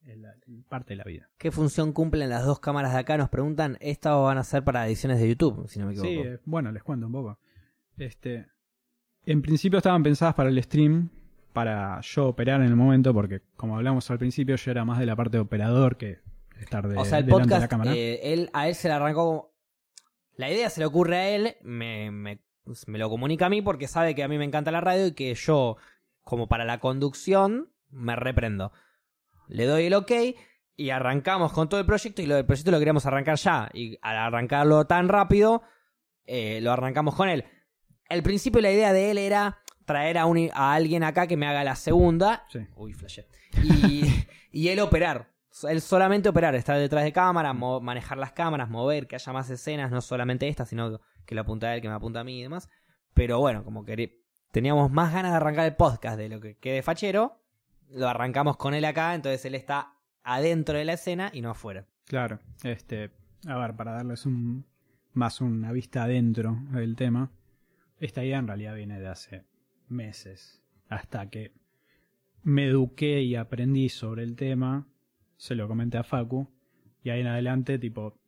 Es 0.07 0.16
la- 0.16 0.35
parte 0.70 0.95
de 0.95 0.97
la 0.97 1.05
vida. 1.05 1.28
¿Qué 1.36 1.51
función 1.51 1.93
cumplen 1.93 2.31
las 2.31 2.47
dos 2.47 2.61
cámaras 2.61 2.95
de 2.95 2.99
acá? 3.01 3.19
Nos 3.19 3.28
preguntan. 3.28 3.77
Estas 3.81 4.16
van 4.16 4.39
a 4.39 4.45
ser 4.45 4.65
para 4.65 4.86
ediciones 4.86 5.20
de 5.20 5.28
YouTube, 5.28 5.69
si 5.69 5.78
no 5.78 5.86
me 5.86 5.93
equivoco. 5.93 6.09
Sí, 6.11 6.16
eh, 6.19 6.39
bueno, 6.47 6.73
les 6.73 6.82
cuento 6.82 7.07
un 7.07 7.12
poco. 7.12 7.39
Este, 7.98 8.46
en 9.24 9.42
principio 9.42 9.78
estaban 9.78 10.02
pensadas 10.02 10.34
para 10.34 10.48
el 10.48 10.62
stream, 10.62 11.10
para 11.52 12.00
yo 12.00 12.28
operar 12.28 12.60
en 12.60 12.68
el 12.68 12.76
momento, 12.76 13.12
porque 13.12 13.42
como 13.56 13.76
hablamos 13.76 14.10
al 14.10 14.18
principio, 14.18 14.56
yo 14.56 14.70
era 14.70 14.84
más 14.84 14.98
de 14.98 15.06
la 15.06 15.16
parte 15.16 15.38
de 15.38 15.42
operador 15.42 15.96
que 15.96 16.18
estar 16.60 16.86
de, 16.88 16.96
o 16.96 17.04
sea, 17.04 17.18
el 17.18 17.26
de 17.26 17.32
la 17.32 17.38
podcast, 17.38 17.66
cámara. 17.68 17.94
eh, 17.94 18.20
él, 18.32 18.50
a 18.52 18.68
él 18.68 18.74
se 18.74 18.88
le 18.88 18.94
arrancó. 18.94 19.54
La 20.36 20.50
idea 20.50 20.70
se 20.70 20.80
le 20.80 20.86
ocurre 20.86 21.16
a 21.16 21.28
él, 21.30 21.56
me, 21.62 22.10
me, 22.12 22.40
me 22.86 22.98
lo 22.98 23.10
comunica 23.10 23.46
a 23.46 23.50
mí 23.50 23.60
porque 23.60 23.88
sabe 23.88 24.14
que 24.14 24.22
a 24.22 24.28
mí 24.28 24.38
me 24.38 24.44
encanta 24.44 24.70
la 24.70 24.80
radio 24.80 25.06
y 25.08 25.12
que 25.12 25.34
yo, 25.34 25.76
como 26.22 26.46
para 26.48 26.64
la 26.64 26.78
conducción, 26.78 27.72
me 27.90 28.14
reprendo. 28.14 28.72
Le 29.48 29.64
doy 29.64 29.86
el 29.86 29.94
ok 29.94 30.12
y 30.76 30.90
arrancamos 30.90 31.52
con 31.52 31.68
todo 31.68 31.80
el 31.80 31.86
proyecto 31.86 32.22
y 32.22 32.26
lo 32.26 32.36
del 32.36 32.46
proyecto 32.46 32.70
lo 32.70 32.78
queríamos 32.78 33.04
arrancar 33.06 33.36
ya. 33.36 33.68
Y 33.74 33.98
al 34.00 34.16
arrancarlo 34.16 34.86
tan 34.86 35.08
rápido, 35.08 35.62
eh, 36.24 36.60
lo 36.60 36.70
arrancamos 36.70 37.16
con 37.16 37.28
él. 37.28 37.44
Al 38.09 38.22
principio 38.22 38.60
la 38.60 38.72
idea 38.72 38.93
de 38.93 39.10
él 39.10 39.18
era 39.18 39.59
traer 39.85 40.18
a, 40.18 40.26
un, 40.26 40.51
a 40.52 40.74
alguien 40.74 41.02
acá 41.02 41.26
que 41.26 41.36
me 41.36 41.47
haga 41.47 41.64
la 41.64 41.76
segunda 41.76 42.44
Sí. 42.51 42.60
Uy, 42.76 42.93
flashé. 42.93 43.26
Y, 43.62 44.05
y 44.52 44.68
él 44.68 44.80
operar. 44.80 45.30
Él 45.68 45.80
solamente 45.80 46.28
operar, 46.28 46.55
estar 46.55 46.78
detrás 46.78 47.02
de 47.05 47.12
cámara, 47.12 47.52
manejar 47.52 48.18
las 48.18 48.32
cámaras, 48.32 48.68
mover, 48.68 49.09
que 49.09 49.16
haya 49.16 49.32
más 49.32 49.51
escenas, 49.51 49.90
no 49.90 50.01
solamente 50.01 50.47
esta, 50.47 50.64
sino 50.64 51.01
que 51.26 51.35
lo 51.35 51.40
apunta 51.40 51.68
a 51.68 51.74
él, 51.74 51.82
que 51.82 51.89
me 51.89 51.94
apunta 51.94 52.20
a 52.20 52.24
mí 52.24 52.39
y 52.39 52.43
demás. 52.43 52.68
Pero 53.12 53.40
bueno, 53.40 53.64
como 53.64 53.85
que 53.85 54.22
teníamos 54.52 54.90
más 54.90 55.12
ganas 55.12 55.32
de 55.32 55.36
arrancar 55.36 55.66
el 55.66 55.74
podcast 55.74 56.16
de 56.16 56.28
lo 56.28 56.40
que 56.40 56.56
quede 56.59 56.82
fachero, 56.82 57.40
lo 57.90 58.09
arrancamos 58.09 58.56
con 58.56 58.74
él 58.74 58.85
acá, 58.85 59.14
entonces 59.14 59.44
él 59.44 59.55
está 59.55 59.94
adentro 60.22 60.78
de 60.78 60.85
la 60.85 60.93
escena 60.93 61.30
y 61.32 61.40
no 61.40 61.51
afuera. 61.51 61.86
Claro, 62.05 62.39
este, 62.62 63.10
a 63.47 63.56
ver, 63.59 63.74
para 63.74 63.93
darles 63.93 64.26
un 64.26 64.64
más 65.12 65.40
una 65.40 65.72
vista 65.72 66.05
adentro 66.05 66.56
del 66.70 66.94
tema, 66.94 67.30
esta 68.00 68.24
idea 68.24 68.38
en 68.38 68.46
realidad 68.46 68.74
viene 68.74 69.00
de 69.00 69.08
hace 69.08 69.44
meses, 69.88 70.62
hasta 70.88 71.28
que 71.30 71.52
me 72.42 72.66
eduqué 72.66 73.22
y 73.22 73.34
aprendí 73.34 73.88
sobre 73.88 74.22
el 74.22 74.36
tema, 74.36 74.86
se 75.36 75.54
lo 75.54 75.68
comenté 75.68 75.98
a 75.98 76.04
Facu, 76.04 76.48
y 77.02 77.10
ahí 77.10 77.20
en 77.20 77.26
adelante, 77.26 77.78
tipo, 77.78 78.18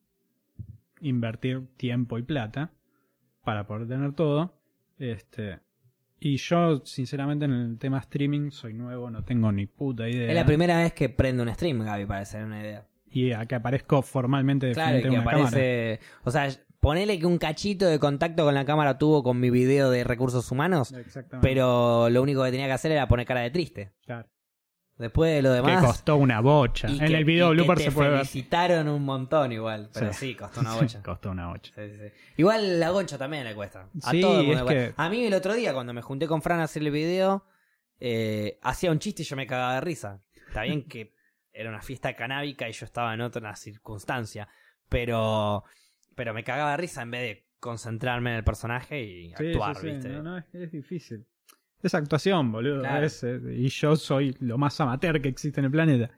invertir 1.00 1.66
tiempo 1.76 2.18
y 2.18 2.22
plata 2.22 2.72
para 3.44 3.66
poder 3.66 3.88
tener 3.88 4.12
todo, 4.12 4.58
este, 4.98 5.60
y 6.22 6.36
yo, 6.36 6.84
sinceramente, 6.84 7.46
en 7.46 7.52
el 7.52 7.78
tema 7.78 7.98
streaming 7.98 8.50
soy 8.50 8.74
nuevo, 8.74 9.10
no 9.10 9.24
tengo 9.24 9.50
ni 9.50 9.66
puta 9.66 10.06
idea. 10.06 10.28
Es 10.28 10.34
la 10.34 10.44
primera 10.44 10.76
vez 10.76 10.92
que 10.92 11.08
prendo 11.08 11.42
un 11.42 11.54
stream, 11.54 11.82
Gaby, 11.82 12.04
para 12.04 12.20
hacer 12.20 12.44
una 12.44 12.60
idea. 12.60 12.86
y 13.12 13.32
a 13.32 13.46
que 13.46 13.54
aparezco 13.56 14.02
formalmente 14.02 14.66
de 14.66 14.74
Claro, 14.74 14.98
y 14.98 15.00
frente 15.00 15.16
a 15.16 15.20
una 15.20 15.30
cámara. 15.30 15.48
aparece. 15.48 16.00
O 16.22 16.30
sea, 16.30 16.48
ponele 16.80 17.18
que 17.18 17.26
un 17.26 17.38
cachito 17.38 17.86
de 17.86 17.98
contacto 17.98 18.44
con 18.44 18.54
la 18.54 18.64
cámara 18.64 18.98
tuvo 18.98 19.22
con 19.22 19.38
mi 19.38 19.50
video 19.50 19.90
de 19.90 20.02
recursos 20.04 20.50
humanos, 20.50 20.92
Exactamente. 20.92 21.46
pero 21.46 22.08
lo 22.10 22.22
único 22.22 22.42
que 22.42 22.50
tenía 22.50 22.66
que 22.66 22.72
hacer 22.72 22.92
era 22.92 23.06
poner 23.06 23.26
cara 23.26 23.40
de 23.42 23.50
triste. 23.50 23.92
Claro. 24.04 24.28
Después 24.96 25.32
de 25.34 25.40
lo 25.40 25.50
Que 25.50 25.56
demás. 25.56 25.82
costó 25.84 26.16
una 26.16 26.40
bocha. 26.40 26.88
y 26.90 26.98
En 26.98 27.06
que- 27.06 27.16
el 27.16 27.24
video 27.24 27.46
y 27.48 27.56
que 27.56 27.62
blooper 27.62 27.78
te 27.78 27.84
se 27.84 27.92
puede 27.92 28.08
ver. 28.10 28.18
felicitaron 28.18 28.86
un 28.88 29.02
montón 29.02 29.50
igual, 29.50 29.88
pero 29.94 30.12
Sí. 30.12 30.18
sí, 30.28 30.34
costó 30.34 30.60
una 30.60 30.74
bocha. 30.74 31.02
costó 31.04 31.30
una 31.30 31.48
bocha. 31.48 31.72
Sí, 31.74 31.90
sí, 31.90 31.96
sí. 31.96 32.12
Igual 32.36 32.78
la 32.78 32.90
goncha 32.90 33.16
también 33.16 33.44
le 33.44 33.54
cuesta. 33.54 33.88
A 34.02 34.10
Sí, 34.10 34.20
todo 34.20 34.40
el 34.40 34.46
mundo 34.46 34.52
es 34.52 34.58
le 34.58 34.64
cuesta. 34.64 34.94
que- 34.96 35.02
A 35.02 35.08
mí 35.08 35.24
el 35.24 35.32
otro 35.32 35.54
día, 35.54 35.72
cuando 35.72 35.94
me 35.94 36.02
junté 36.02 36.26
con 36.26 36.42
Fran 36.42 36.60
a 36.60 36.64
hacer 36.64 36.82
el 36.82 36.90
video, 36.90 37.44
eh, 37.98 38.58
hacía 38.62 38.90
un 38.90 38.98
chiste 38.98 39.22
y 39.22 39.24
yo 39.24 39.36
me 39.36 39.46
cagaba 39.46 39.74
de 39.76 39.80
risa. 39.80 40.20
Está 40.48 40.62
bien 40.64 40.86
que 40.86 41.14
era 41.52 41.70
una 41.70 41.80
fiesta 41.80 42.14
canábica 42.14 42.68
y 42.68 42.72
yo 42.72 42.84
estaba 42.84 43.14
en 43.14 43.22
otra 43.22 43.56
circunstancia, 43.56 44.48
pero, 44.90 45.64
pero 46.14 46.34
me 46.34 46.44
cagaba 46.44 46.72
de 46.72 46.76
risa 46.76 47.02
en 47.02 47.10
vez 47.10 47.20
de 47.22 47.46
concentrarme 47.60 48.30
en 48.30 48.36
el 48.36 48.44
personaje 48.44 49.02
y 49.02 49.34
Sí, 49.36 49.50
actuar, 49.50 49.76
sí, 49.76 49.80
sí. 49.82 49.92
¿viste? 49.92 50.08
No, 50.10 50.22
no, 50.22 50.38
es, 50.38 50.44
es 50.54 50.72
difícil. 50.72 51.26
Es 51.82 51.94
actuación, 51.94 52.52
boludo. 52.52 52.80
Claro. 52.80 53.06
es, 53.06 53.22
eh, 53.24 53.40
y 53.56 53.68
yo 53.68 53.96
soy 53.96 54.36
lo 54.40 54.58
más 54.58 54.80
amateur 54.80 55.20
que 55.20 55.28
existe 55.28 55.60
en 55.60 55.66
el 55.66 55.70
planeta. 55.70 56.10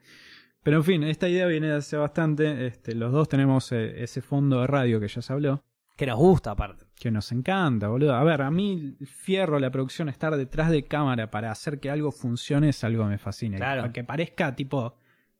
Pero 0.61 0.77
en 0.77 0.83
fin, 0.83 1.03
esta 1.03 1.27
idea 1.27 1.45
viene 1.47 1.67
de 1.67 1.75
hace 1.75 1.97
bastante. 1.97 2.67
Este, 2.67 2.95
los 2.95 3.11
dos 3.11 3.27
tenemos 3.29 3.71
eh, 3.71 4.03
ese 4.03 4.21
fondo 4.21 4.61
de 4.61 4.67
radio 4.67 4.99
que 4.99 5.07
ya 5.07 5.21
se 5.21 5.33
habló. 5.33 5.63
Que 5.95 6.05
nos 6.07 6.17
gusta, 6.17 6.51
aparte. 6.51 6.85
Que 6.95 7.11
nos 7.11 7.31
encanta, 7.31 7.87
boludo. 7.87 8.15
A 8.15 8.23
ver, 8.23 8.41
a 8.41 8.49
mí 8.49 8.97
fierro, 9.05 9.59
la 9.59 9.69
producción, 9.69 10.09
estar 10.09 10.35
detrás 10.35 10.71
de 10.71 10.85
cámara 10.85 11.29
para 11.29 11.51
hacer 11.51 11.79
que 11.79 11.89
algo 11.91 12.11
funcione 12.11 12.69
es 12.69 12.83
algo 12.83 13.03
que 13.03 13.09
me 13.09 13.17
fascina. 13.17 13.57
Claro. 13.57 13.91
Que 13.93 14.03
parezca 14.03 14.55
tipo, 14.55 14.97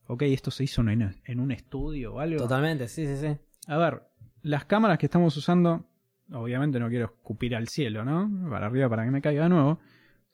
ok, 0.07 0.21
esto 0.23 0.51
se 0.51 0.65
hizo 0.65 0.81
en, 0.81 1.15
en 1.25 1.39
un 1.39 1.51
estudio 1.51 2.15
o 2.15 2.19
algo. 2.19 2.37
Totalmente, 2.37 2.87
sí, 2.87 3.07
sí, 3.07 3.17
sí. 3.17 3.37
A 3.67 3.77
ver, 3.77 4.03
las 4.43 4.65
cámaras 4.65 4.97
que 4.99 5.07
estamos 5.07 5.35
usando, 5.35 5.83
obviamente 6.31 6.79
no 6.79 6.87
quiero 6.89 7.05
escupir 7.05 7.55
al 7.55 7.67
cielo, 7.67 8.05
¿no? 8.05 8.49
Para 8.49 8.67
arriba 8.67 8.87
para 8.89 9.03
que 9.03 9.11
me 9.11 9.21
caiga 9.21 9.43
de 9.43 9.49
nuevo. 9.49 9.79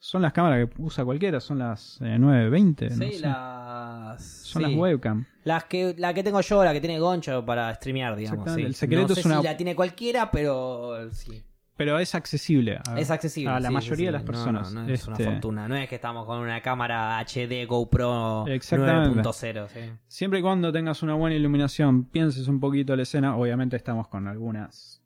Son 0.01 0.21
las 0.21 0.31
cámaras 0.31 0.65
que 0.69 0.81
usa 0.81 1.03
cualquiera, 1.03 1.39
son 1.41 1.59
las 1.59 1.99
eh, 2.01 2.17
920. 2.17 2.89
no 2.89 2.95
Sí, 2.95 3.11
sé. 3.13 3.19
las. 3.19 4.21
Son 4.23 4.63
sí. 4.63 4.69
las 4.69 4.77
webcam. 4.79 5.25
Las 5.43 5.65
que, 5.65 5.93
la 5.97 6.13
que 6.13 6.23
tengo 6.23 6.39
yo, 6.39 6.63
la 6.63 6.71
que 6.71 6.79
tiene 6.79 6.99
Goncho 6.99 7.43
para 7.45 7.73
streamear, 7.75 8.15
digamos. 8.15 8.53
Sí. 8.53 8.61
el 8.61 8.75
secreto 8.75 9.09
no 9.09 9.13
sé 9.15 9.19
es 9.19 9.25
una- 9.25 9.37
si 9.39 9.43
la 9.43 9.57
tiene 9.57 9.75
cualquiera, 9.75 10.31
pero 10.31 11.11
sí. 11.11 11.43
Pero 11.79 11.97
es 11.97 12.13
accesible. 12.13 12.77
A, 12.85 12.99
Es 12.99 13.09
accesible. 13.09 13.51
a 13.51 13.59
la 13.61 13.69
sí, 13.69 13.73
mayoría 13.73 14.07
de 14.07 14.11
las 14.11 14.23
personas. 14.23 14.73
No, 14.73 14.81
no, 14.81 14.87
no 14.89 14.93
es 14.93 15.07
una 15.07 15.15
Este, 15.15 15.31
fortuna. 15.31 15.65
No 15.69 15.77
es 15.77 15.87
que 15.87 15.95
estamos 15.95 16.25
con 16.25 16.39
una 16.39 16.61
cámara 16.61 17.17
HD 17.19 17.65
GoPro 17.65 18.45
Exactamente. 18.47 19.21
9.0. 19.21 19.67
sí. 19.69 19.79
Siempre 20.09 20.39
y 20.39 20.41
cuando 20.41 20.73
tengas 20.73 21.03
una 21.03 21.13
buena 21.13 21.37
iluminación, 21.37 22.03
pienses 22.03 22.49
un 22.49 22.59
poquito 22.59 22.97
la 22.97 23.03
escena. 23.03 23.37
Obviamente 23.37 23.77
estamos 23.77 24.09
con 24.09 24.27
algunas 24.27 25.01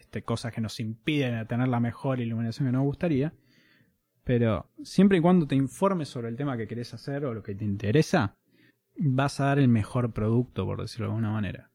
este, 0.00 0.22
cosas 0.22 0.52
que 0.52 0.60
nos 0.60 0.78
impiden 0.80 1.46
tener 1.46 1.68
la 1.68 1.80
mejor 1.80 2.20
iluminación 2.20 2.68
que 2.68 2.72
nos 2.72 2.82
gustaría. 2.82 3.32
Pero 4.22 4.66
siempre 4.82 5.16
y 5.16 5.22
cuando 5.22 5.46
te 5.46 5.54
informes 5.54 6.10
sobre 6.10 6.28
el 6.28 6.36
tema 6.36 6.58
que 6.58 6.68
querés 6.68 6.92
hacer 6.92 7.24
o 7.24 7.32
lo 7.32 7.42
que 7.42 7.54
te 7.54 7.64
interesa, 7.64 8.36
vas 8.98 9.40
a 9.40 9.46
dar 9.46 9.58
el 9.58 9.68
mejor 9.68 10.12
producto, 10.12 10.66
por 10.66 10.82
decirlo 10.82 11.06
de 11.06 11.12
alguna 11.12 11.32
manera. 11.32 11.70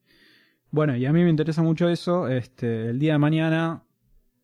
Bueno, 0.70 0.96
y 0.96 1.08
a 1.08 1.12
mí 1.12 1.24
me 1.24 1.32
interesa 1.32 1.64
mucho 1.64 1.90
eso. 1.90 2.28
Este, 2.28 2.92
el 2.92 3.00
día 3.00 3.14
de 3.14 3.18
mañana 3.18 3.82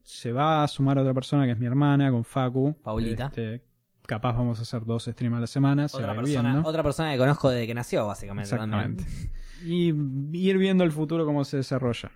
se 0.03 0.31
va 0.31 0.63
a 0.63 0.67
sumar 0.67 0.97
otra 0.99 1.13
persona 1.13 1.45
que 1.45 1.51
es 1.51 1.57
mi 1.59 1.65
hermana, 1.65 2.11
con 2.11 2.23
Facu. 2.23 2.75
Paulita. 2.83 3.27
Este, 3.27 3.63
capaz 4.05 4.33
vamos 4.33 4.59
a 4.59 4.63
hacer 4.63 4.85
dos 4.85 5.05
streams 5.05 5.37
a 5.37 5.39
la 5.39 5.47
semana. 5.47 5.87
se 5.87 5.97
Otra 5.97 6.07
va 6.07 6.13
a 6.13 6.17
persona, 6.17 6.51
viendo. 6.51 6.69
otra 6.69 6.83
persona 6.83 7.11
que 7.13 7.17
conozco 7.17 7.49
desde 7.49 7.67
que 7.67 7.73
nació, 7.73 8.05
básicamente. 8.07 8.53
Exactamente. 8.53 9.05
Y 9.65 9.93
ir 10.37 10.57
viendo 10.57 10.83
el 10.83 10.91
futuro 10.91 11.25
cómo 11.25 11.43
se 11.45 11.57
desarrolla. 11.57 12.11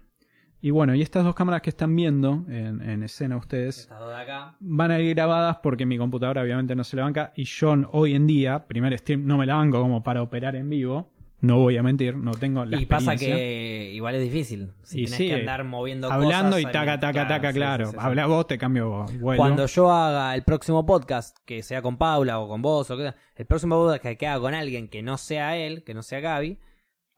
Y 0.60 0.72
bueno, 0.72 0.96
y 0.96 1.02
estas 1.04 1.24
dos 1.24 1.36
cámaras 1.36 1.62
que 1.62 1.70
están 1.70 1.96
viendo 1.96 2.44
en, 2.50 2.82
en 2.82 3.04
escena 3.04 3.38
ustedes 3.38 3.78
Estas 3.82 4.00
dos 4.00 4.10
de 4.10 4.16
acá. 4.16 4.56
van 4.60 4.90
a 4.90 5.00
ir 5.00 5.14
grabadas 5.14 5.58
porque 5.62 5.86
mi 5.86 6.00
computadora 6.00 6.42
obviamente 6.42 6.76
no 6.76 6.84
se 6.84 6.98
la 6.98 7.04
banca 7.04 7.32
y 7.36 7.44
yo 7.44 7.76
hoy 7.92 8.16
en 8.16 8.26
día, 8.26 8.66
primer 8.68 8.98
stream, 8.98 9.26
no 9.28 9.38
me 9.38 9.46
la 9.46 9.54
banco 9.56 9.80
como 9.80 10.02
para 10.02 10.22
operar 10.24 10.56
en 10.56 10.68
vivo. 10.70 11.14
No 11.40 11.60
voy 11.60 11.78
a 11.78 11.84
mentir, 11.84 12.16
no 12.16 12.32
tengo 12.32 12.66
la 12.66 12.82
y 12.82 12.88
pasa 12.88 13.16
que 13.16 13.92
igual 13.94 14.16
es 14.16 14.24
difícil. 14.24 14.72
Si 14.82 15.02
Y 15.02 15.04
tenés 15.06 15.18
sí, 15.18 15.28
que 15.28 15.36
andar 15.36 15.64
moviendo 15.66 16.12
Hablando 16.12 16.56
cosas, 16.56 16.62
y 16.70 16.74
taca, 16.74 17.00
taca, 17.00 17.28
taca, 17.28 17.54
claro. 17.54 17.92
sí. 17.92 17.98
Habla 18.00 18.26
vos, 18.26 18.48
te 18.48 18.58
cambio 18.58 19.06
vuelo. 19.20 19.38
Cuando 19.38 19.68
yo 19.68 19.92
haga 19.92 20.34
el 20.34 20.42
próximo 20.44 20.84
podcast, 20.86 21.38
que 21.46 21.62
sea 21.62 21.84
con 21.84 21.98
Paula 21.98 22.40
o 22.40 22.48
con 22.48 22.64
vos, 22.64 22.90
o 22.90 22.98
que 22.98 23.14
el 23.36 23.46
próximo 23.46 23.76
podcast 23.76 24.18
que- 24.18 24.28
haga 24.28 24.40
con 24.42 24.56
alguien 24.56 24.88
que 24.88 25.04
no 25.04 25.18
sea 25.20 25.56
él, 25.58 25.84
que 25.84 25.94
no 25.94 26.02
sea 26.02 26.22
Gaby, 26.22 26.58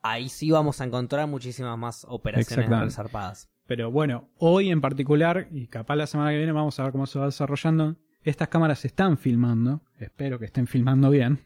ahí 0.02 0.28
sí 0.28 0.52
vamos 0.52 0.82
a 0.82 0.84
encontrar 0.84 1.26
muchísimas 1.28 1.78
más 1.78 2.06
operaciones 2.10 2.96
zarpadas. 2.96 3.50
Pero 3.68 3.90
bueno, 3.90 4.28
hoy 4.38 4.70
en 4.70 4.82
particular, 4.82 5.48
y 5.52 5.68
capaz 5.68 5.96
la 5.96 6.08
semana 6.08 6.32
que 6.32 6.38
viene 6.38 6.52
vamos 6.52 6.78
a 6.78 6.84
ver 6.84 6.92
cómo 6.92 7.06
se 7.06 7.20
va 7.20 7.26
desarrollando. 7.28 7.96
Estas 8.24 8.50
cámaras 8.50 8.80
se 8.80 8.88
están 8.88 9.18
filmando, 9.18 9.82
espero 9.98 10.40
que 10.40 10.46
estén 10.46 10.68
filmando 10.68 11.10
bien. 11.10 11.40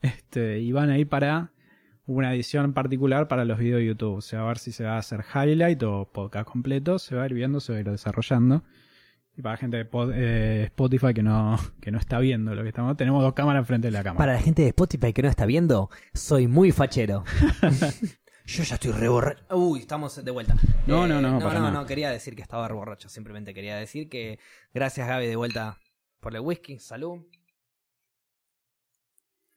Este, 0.00 0.58
y 0.60 0.72
van 0.72 0.90
a 0.90 0.98
ir 0.98 1.08
para 1.08 1.52
una 2.08 2.34
edición 2.34 2.72
particular 2.72 3.28
para 3.28 3.44
los 3.44 3.58
videos 3.58 3.78
de 3.80 3.86
YouTube. 3.86 4.16
O 4.16 4.20
sea, 4.20 4.40
a 4.40 4.46
ver 4.48 4.58
si 4.58 4.72
se 4.72 4.84
va 4.84 4.94
a 4.94 4.98
hacer 4.98 5.24
highlight 5.34 5.82
o 5.84 6.10
podcast 6.10 6.48
completo. 6.48 6.98
Se 6.98 7.14
va 7.14 7.22
a 7.22 7.26
ir 7.26 7.34
viendo, 7.34 7.60
se 7.60 7.72
va 7.72 7.78
a 7.78 7.80
ir 7.82 7.90
desarrollando. 7.90 8.64
Y 9.36 9.42
para 9.42 9.52
la 9.52 9.56
gente 9.58 9.76
de 9.76 9.88
pod- 9.88 10.12
eh, 10.14 10.64
Spotify 10.64 11.14
que 11.14 11.22
no, 11.22 11.56
que 11.80 11.92
no 11.92 11.98
está 11.98 12.18
viendo 12.18 12.54
lo 12.56 12.62
que 12.62 12.68
estamos, 12.70 12.96
tenemos 12.96 13.22
dos 13.22 13.34
cámaras 13.34 13.64
frente 13.66 13.86
de 13.88 13.92
la 13.92 14.02
cámara. 14.02 14.18
Para 14.18 14.32
la 14.32 14.40
gente 14.40 14.62
de 14.62 14.68
Spotify 14.68 15.12
que 15.12 15.22
no 15.22 15.28
está 15.28 15.46
viendo, 15.46 15.90
soy 16.12 16.48
muy 16.48 16.72
fachero. 16.72 17.22
Yo 18.46 18.62
ya 18.64 18.74
estoy 18.76 18.92
re 18.92 19.08
borracho. 19.08 19.44
Uy, 19.54 19.80
estamos 19.80 20.24
de 20.24 20.30
vuelta. 20.30 20.56
No, 20.86 21.06
no, 21.06 21.20
no, 21.20 21.32
No, 21.32 21.38
para 21.38 21.60
no, 21.60 21.66
nada. 21.66 21.80
no, 21.82 21.86
quería 21.86 22.10
decir 22.10 22.34
que 22.34 22.40
estaba 22.42 22.66
re 22.66 22.74
borracho. 22.74 23.08
Simplemente 23.10 23.52
quería 23.52 23.76
decir 23.76 24.08
que 24.08 24.38
gracias, 24.72 25.06
Gaby, 25.06 25.26
de 25.26 25.36
vuelta 25.36 25.78
por 26.20 26.34
el 26.34 26.40
whisky. 26.40 26.78
Salud. 26.78 27.20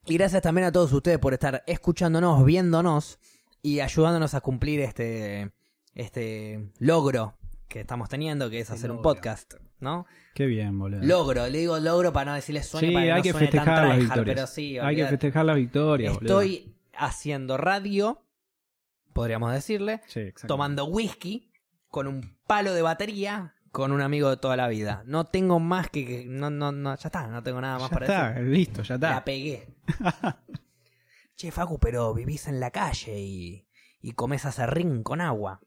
Y 0.05 0.15
gracias 0.15 0.41
también 0.41 0.65
a 0.67 0.71
todos 0.71 0.91
ustedes 0.93 1.19
por 1.19 1.33
estar 1.33 1.63
escuchándonos, 1.67 2.43
viéndonos 2.43 3.19
y 3.61 3.81
ayudándonos 3.81 4.33
a 4.33 4.41
cumplir 4.41 4.79
este, 4.79 5.51
este 5.93 6.71
logro 6.79 7.35
que 7.67 7.81
estamos 7.81 8.09
teniendo, 8.09 8.49
que 8.49 8.59
es 8.59 8.71
hacer 8.71 8.91
un 8.91 9.01
podcast, 9.01 9.53
¿no? 9.79 10.07
Qué 10.33 10.47
bien, 10.47 10.77
boludo. 10.77 11.01
Logro, 11.03 11.47
le 11.47 11.59
digo 11.59 11.79
logro 11.79 12.11
para 12.11 12.31
no 12.31 12.35
decirle 12.35 12.63
suene, 12.63 12.87
sí, 12.87 12.93
para 12.93 13.05
que 13.05 13.11
hay 13.11 13.17
no 13.19 13.23
que 13.23 13.31
suene 13.31 13.47
tan 13.47 13.51
festejar 13.59 13.77
las 13.77 13.83
tryhard, 13.85 13.99
victorias. 14.01 14.35
pero 14.35 14.47
sí, 14.47 14.79
hay 14.79 14.95
que 14.95 15.05
festejar 15.05 15.45
las 15.45 15.55
victorias, 15.55 16.13
boludo. 16.15 16.41
Estoy 16.41 16.75
haciendo 16.95 17.57
radio, 17.57 18.23
podríamos 19.13 19.53
decirle, 19.53 20.01
Sí, 20.07 20.33
tomando 20.47 20.85
whisky 20.85 21.51
con 21.89 22.07
un 22.07 22.35
palo 22.47 22.73
de 22.73 22.81
batería 22.81 23.53
con 23.71 23.91
un 23.91 24.01
amigo 24.01 24.29
de 24.29 24.37
toda 24.37 24.57
la 24.57 24.67
vida. 24.67 25.03
No 25.05 25.25
tengo 25.25 25.59
más 25.59 25.89
que... 25.89 26.05
que- 26.05 26.25
no, 26.25 26.49
no, 26.49 26.71
no, 26.71 26.95
ya 26.95 27.07
está, 27.07 27.27
no 27.27 27.41
tengo 27.41 27.61
nada 27.61 27.79
más 27.79 27.89
Ya 27.89 27.93
para 27.93 28.05
está, 28.05 28.29
decir. 28.33 28.47
listo, 28.49 28.81
ya 28.83 28.97
La 28.97 29.07
está. 29.09 29.23
pegué. 29.25 29.73
che, 31.35 31.51
Facu, 31.51 31.79
pero 31.79 32.13
vivís 32.13 32.47
en 32.47 32.59
la 32.59 32.71
calle 32.71 33.19
y, 33.19 33.67
y 34.01 34.11
comes 34.13 34.45
acerrín 34.45 35.03
con 35.03 35.21
agua. 35.21 35.61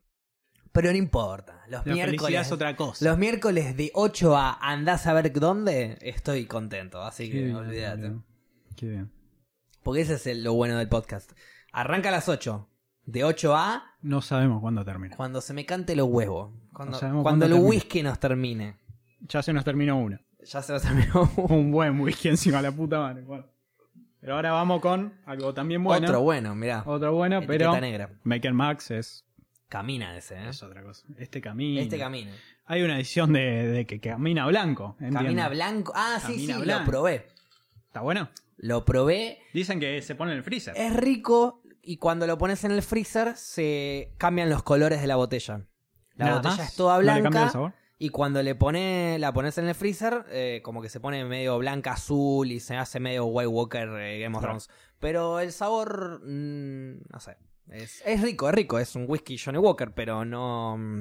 Pero 0.72 0.90
no 0.90 0.96
importa. 0.96 1.62
Los 1.68 1.86
La 1.86 1.94
miércoles... 1.94 2.46
es 2.46 2.52
otra 2.52 2.74
cosa. 2.76 3.04
Los 3.04 3.16
miércoles 3.16 3.76
de 3.76 3.90
8 3.94 4.36
a 4.36 4.52
andás 4.60 5.06
a 5.06 5.12
ver 5.12 5.32
dónde, 5.32 5.98
estoy 6.02 6.46
contento. 6.46 7.00
Así 7.02 7.30
Qué 7.30 7.44
que 7.46 7.54
olvídate. 7.54 8.12
Qué 8.76 8.86
bien. 8.88 9.12
Porque 9.84 10.00
ese 10.00 10.14
es 10.14 10.26
el- 10.26 10.42
lo 10.42 10.54
bueno 10.54 10.76
del 10.78 10.88
podcast. 10.88 11.30
Arranca 11.72 12.08
a 12.08 12.12
las 12.12 12.28
8. 12.28 12.68
De 13.06 13.24
8 13.24 13.54
a 13.56 13.94
No 14.02 14.22
sabemos 14.22 14.60
cuándo 14.60 14.84
termina. 14.84 15.16
cuando 15.16 15.40
se 15.40 15.52
me 15.52 15.66
cante 15.66 15.94
los 15.96 16.08
huevos. 16.08 16.52
Cuando, 16.72 17.00
No 17.00 17.22
cuando 17.22 17.44
el 17.46 17.52
termina. 17.52 17.68
whisky 17.70 18.02
nos 18.02 18.18
termine. 18.18 18.76
Ya 19.20 19.42
se 19.42 19.52
nos 19.52 19.64
terminó 19.64 19.98
uno. 19.98 20.18
Ya 20.42 20.62
se 20.62 20.72
nos 20.72 20.82
terminó. 20.82 21.30
Un 21.36 21.70
buen 21.70 22.00
whisky 22.00 22.28
encima, 22.28 22.60
la 22.62 22.72
puta 22.72 22.98
madre. 22.98 23.22
Bueno. 23.22 23.46
Pero 24.20 24.36
ahora 24.36 24.52
vamos 24.52 24.80
con 24.80 25.12
algo 25.26 25.52
también 25.52 25.84
bueno. 25.84 26.06
Otro 26.06 26.22
bueno, 26.22 26.54
mirá. 26.54 26.82
Otro 26.86 27.12
bueno, 27.14 27.38
Etiqueta 27.38 27.70
pero 27.72 27.80
negra. 27.80 28.10
Maker 28.22 28.54
Max 28.54 28.90
es, 28.90 29.24
Camina 29.68 30.16
ese, 30.16 30.36
¿eh? 30.36 30.48
es 30.48 30.62
otra 30.62 30.82
cosa. 30.82 31.06
Este 31.18 31.40
camino. 31.40 31.80
Este 31.80 31.98
camina. 31.98 32.30
Hay 32.66 32.82
una 32.82 32.96
edición 32.96 33.32
de, 33.34 33.66
de 33.68 33.86
que 33.86 34.00
camina 34.00 34.46
blanco. 34.46 34.92
entiendo. 34.98 35.18
Camina 35.20 35.48
blanco. 35.50 35.92
Ah, 35.94 36.18
sí, 36.20 36.32
Camina 36.32 36.54
sí, 36.56 36.62
blanco. 36.62 36.84
lo 36.84 36.90
probé. 36.90 37.26
¿Está 37.86 38.00
bueno? 38.00 38.30
Lo 38.56 38.84
probé. 38.84 39.38
Dicen 39.52 39.78
que 39.80 40.00
se 40.00 40.14
pone 40.14 40.32
en 40.32 40.38
el 40.38 40.44
freezer. 40.44 40.74
Es 40.76 40.94
rico 40.96 41.60
y 41.86 41.96
cuando 41.98 42.26
lo 42.26 42.38
pones 42.38 42.64
en 42.64 42.72
el 42.72 42.82
freezer 42.82 43.36
se 43.36 44.14
cambian 44.18 44.48
los 44.50 44.62
colores 44.62 45.00
de 45.00 45.06
la 45.06 45.16
botella. 45.16 45.66
La 46.16 46.24
Nada 46.26 46.36
botella 46.38 46.56
más. 46.56 46.68
es 46.70 46.76
toda 46.76 46.94
¿No 46.96 47.00
le 47.02 47.06
cambia 47.08 47.30
blanca 47.30 47.44
el 47.46 47.50
sabor? 47.50 47.72
y 47.98 48.08
cuando 48.10 48.42
le 48.42 48.54
pone, 48.54 49.16
la 49.18 49.32
pones 49.32 49.56
en 49.58 49.66
el 49.68 49.74
freezer, 49.74 50.24
eh, 50.30 50.60
como 50.64 50.82
que 50.82 50.88
se 50.88 51.00
pone 51.00 51.24
medio 51.24 51.56
blanca 51.58 51.92
azul 51.92 52.50
y 52.52 52.60
se 52.60 52.76
hace 52.76 53.00
medio 53.00 53.24
White 53.26 53.46
Walker 53.48 53.88
eh, 54.00 54.20
Game 54.20 54.36
of 54.36 54.40
Claro. 54.42 54.58
Thrones. 54.58 54.68
Pero 54.98 55.40
el 55.40 55.52
sabor, 55.52 56.20
mm, 56.24 56.98
no 57.12 57.20
sé. 57.20 57.36
Es, 57.70 58.02
es 58.04 58.20
rico, 58.20 58.48
es 58.48 58.54
rico. 58.54 58.78
Es 58.78 58.94
un 58.94 59.04
whisky 59.08 59.38
Johnny 59.38 59.58
Walker, 59.58 59.92
pero 59.94 60.24
no. 60.24 60.76
mm, 60.76 61.00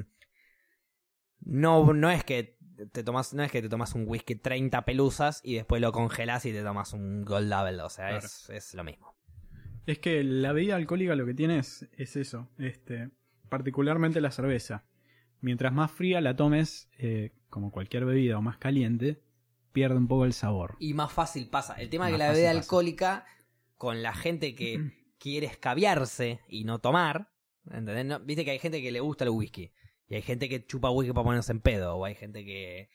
No, 1.40 1.92
no 1.92 2.10
es 2.10 2.24
que 2.24 2.56
te 2.92 3.04
tomas, 3.04 3.34
no 3.34 3.42
es 3.42 3.52
que 3.52 3.62
te 3.62 3.68
tomas 3.68 3.94
un 3.94 4.04
whisky 4.08 4.34
30 4.34 4.84
pelusas 4.84 5.40
y 5.44 5.54
después 5.54 5.80
lo 5.80 5.92
congelas 5.92 6.44
y 6.46 6.52
te 6.52 6.62
tomas 6.62 6.92
un 6.92 7.24
Gold 7.24 7.48
Label. 7.48 7.80
O 7.80 7.88
sea, 7.90 8.08
Claro. 8.08 8.26
es, 8.26 8.50
es 8.50 8.74
lo 8.74 8.82
mismo. 8.84 9.14
Es 9.86 9.98
que 9.98 10.22
la 10.24 10.52
bebida 10.52 10.76
alcohólica 10.76 11.14
lo 11.14 11.26
que 11.26 11.34
tiene 11.34 11.58
es, 11.58 11.88
es 11.96 12.16
eso, 12.16 12.48
este, 12.58 13.10
particularmente 13.48 14.20
la 14.20 14.30
cerveza. 14.30 14.84
Mientras 15.40 15.72
más 15.72 15.90
fría 15.90 16.20
la 16.22 16.36
tomes, 16.36 16.88
eh, 16.98 17.32
como 17.50 17.70
cualquier 17.70 18.04
bebida 18.06 18.38
o 18.38 18.42
más 18.42 18.56
caliente, 18.56 19.20
pierde 19.72 19.96
un 19.96 20.08
poco 20.08 20.24
el 20.24 20.32
sabor. 20.32 20.76
Y 20.78 20.94
más 20.94 21.12
fácil 21.12 21.48
pasa. 21.48 21.74
El 21.74 21.90
tema 21.90 22.06
es 22.06 22.12
que 22.14 22.18
Más 22.18 22.26
la 22.28 22.32
bebida 22.32 22.48
pasa. 22.50 22.60
alcohólica, 22.60 23.26
con 23.76 24.02
la 24.02 24.14
gente 24.14 24.54
que 24.54 24.78
quiere 25.18 25.46
escabiarse 25.46 26.40
y 26.48 26.64
no 26.64 26.78
tomar, 26.78 27.30
¿entendés? 27.66 28.06
No- 28.06 28.20
Viste 28.20 28.44
que 28.46 28.52
hay 28.52 28.58
gente 28.58 28.80
que 28.80 28.90
le 28.92 29.00
gusta 29.00 29.24
el 29.24 29.30
whisky. 29.30 29.70
Y 30.08 30.14
hay 30.14 30.22
gente 30.22 30.48
que 30.48 30.64
chupa 30.66 30.90
whisky 30.90 31.12
para 31.12 31.24
ponerse 31.24 31.52
en 31.52 31.60
pedo. 31.60 31.96
O 31.96 32.04
hay 32.06 32.14
gente 32.14 32.44
que 32.44 32.88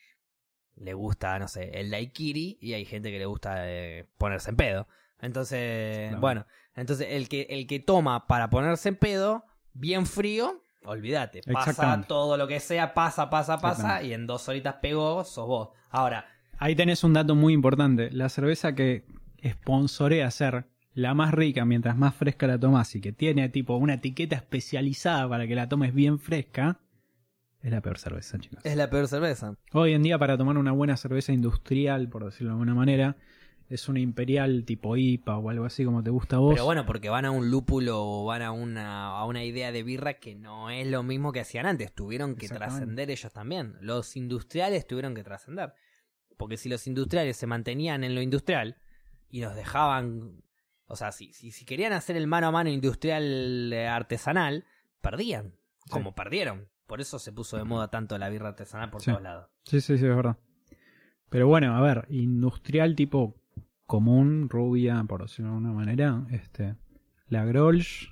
le 0.76 0.94
gusta, 0.94 1.38
no 1.38 1.46
sé, 1.48 1.70
el 1.78 1.90
daiquiri. 1.90 2.58
Y 2.60 2.72
hay 2.72 2.84
gente 2.84 3.10
que 3.12 3.18
le 3.18 3.26
gusta 3.26 3.70
eh, 3.70 4.06
ponerse 4.18 4.50
en 4.50 4.56
pedo. 4.56 4.88
Entonces, 5.20 6.18
bueno. 6.18 6.46
Entonces, 6.74 7.08
el 7.10 7.28
que, 7.28 7.46
el 7.50 7.66
que 7.66 7.80
toma 7.80 8.26
para 8.26 8.50
ponerse 8.50 8.90
en 8.90 8.96
pedo, 8.96 9.44
bien 9.72 10.06
frío, 10.06 10.62
olvídate. 10.84 11.42
Pasa 11.52 12.02
todo 12.06 12.36
lo 12.36 12.46
que 12.48 12.60
sea, 12.60 12.94
pasa, 12.94 13.28
pasa, 13.30 13.60
pasa. 13.60 14.02
Y 14.02 14.12
en 14.12 14.26
dos 14.26 14.48
horitas 14.48 14.76
pegó, 14.80 15.24
sos 15.24 15.46
vos. 15.46 15.70
Ahora, 15.90 16.26
Ahí 16.60 16.76
tenés 16.76 17.04
un 17.04 17.14
dato 17.14 17.34
muy 17.34 17.54
importante. 17.54 18.10
La 18.10 18.28
cerveza 18.28 18.74
que 18.74 19.06
sponsorea 19.42 20.30
ser 20.30 20.66
la 20.92 21.14
más 21.14 21.32
rica 21.32 21.64
mientras 21.64 21.96
más 21.96 22.14
fresca 22.14 22.46
la 22.46 22.60
tomas 22.60 22.94
y 22.94 23.00
que 23.00 23.12
tiene 23.12 23.48
tipo 23.48 23.76
una 23.76 23.94
etiqueta 23.94 24.36
especializada 24.36 25.26
para 25.26 25.46
que 25.46 25.54
la 25.54 25.70
tomes 25.70 25.94
bien 25.94 26.18
fresca, 26.18 26.78
es 27.62 27.70
la 27.70 27.80
peor 27.80 27.98
cerveza, 27.98 28.38
chicos. 28.38 28.58
es 28.62 28.76
la 28.76 28.90
peor 28.90 29.08
cerveza. 29.08 29.54
Hoy 29.72 29.94
en 29.94 30.02
día 30.02 30.18
para 30.18 30.36
tomar 30.36 30.58
una 30.58 30.72
buena 30.72 30.98
cerveza 30.98 31.32
industrial, 31.32 32.10
por 32.10 32.26
decirlo 32.26 32.48
de 32.48 32.54
alguna 32.54 32.74
manera, 32.74 33.16
es 33.70 33.88
una 33.88 34.00
imperial 34.00 34.64
tipo 34.66 34.96
IPA 34.96 35.38
o 35.38 35.48
algo 35.48 35.64
así 35.64 35.84
como 35.84 36.02
te 36.02 36.10
gusta 36.10 36.36
a 36.36 36.38
vos. 36.40 36.54
Pero 36.54 36.64
bueno, 36.66 36.84
porque 36.84 37.08
van 37.08 37.24
a 37.24 37.30
un 37.30 37.50
lúpulo 37.50 38.02
o 38.02 38.24
van 38.26 38.42
a 38.42 38.50
una, 38.50 39.06
a 39.16 39.24
una 39.24 39.44
idea 39.44 39.70
de 39.72 39.82
birra 39.84 40.14
que 40.14 40.34
no 40.34 40.70
es 40.70 40.86
lo 40.88 41.02
mismo 41.04 41.32
que 41.32 41.40
hacían 41.40 41.66
antes. 41.66 41.94
Tuvieron 41.94 42.34
que 42.34 42.48
trascender 42.48 43.10
ellos 43.10 43.32
también. 43.32 43.76
Los 43.80 44.16
industriales 44.16 44.86
tuvieron 44.88 45.14
que 45.14 45.22
trascender. 45.22 45.72
Porque 46.36 46.56
si 46.56 46.68
los 46.68 46.86
industriales 46.88 47.36
se 47.36 47.46
mantenían 47.46 48.02
en 48.02 48.14
lo 48.16 48.20
industrial 48.22 48.76
y 49.28 49.40
nos 49.40 49.54
dejaban... 49.54 50.42
O 50.86 50.96
sea, 50.96 51.12
si, 51.12 51.32
si, 51.32 51.52
si 51.52 51.64
querían 51.64 51.92
hacer 51.92 52.16
el 52.16 52.26
mano 52.26 52.48
a 52.48 52.50
mano 52.50 52.70
industrial 52.70 53.72
eh, 53.72 53.86
artesanal, 53.86 54.64
perdían. 55.00 55.54
Sí. 55.84 55.90
Como 55.92 56.16
perdieron. 56.16 56.68
Por 56.88 57.00
eso 57.00 57.20
se 57.20 57.30
puso 57.30 57.56
de 57.56 57.62
moda 57.62 57.88
tanto 57.88 58.18
la 58.18 58.28
birra 58.28 58.48
artesanal 58.48 58.90
por 58.90 59.00
Sí. 59.00 59.12
todos 59.12 59.22
lados. 59.22 59.48
Sí, 59.64 59.80
sí, 59.80 59.96
sí, 59.96 60.06
es 60.06 60.16
verdad. 60.16 60.38
Pero 61.28 61.46
bueno, 61.46 61.76
a 61.76 61.80
ver, 61.80 62.06
industrial 62.10 62.96
tipo 62.96 63.39
común, 63.90 64.48
rubia, 64.48 65.02
por 65.08 65.22
decirlo 65.22 65.50
de 65.50 65.56
alguna 65.56 65.72
manera, 65.72 66.24
este, 66.30 66.76
la 67.26 67.44
Grolsch, 67.44 68.08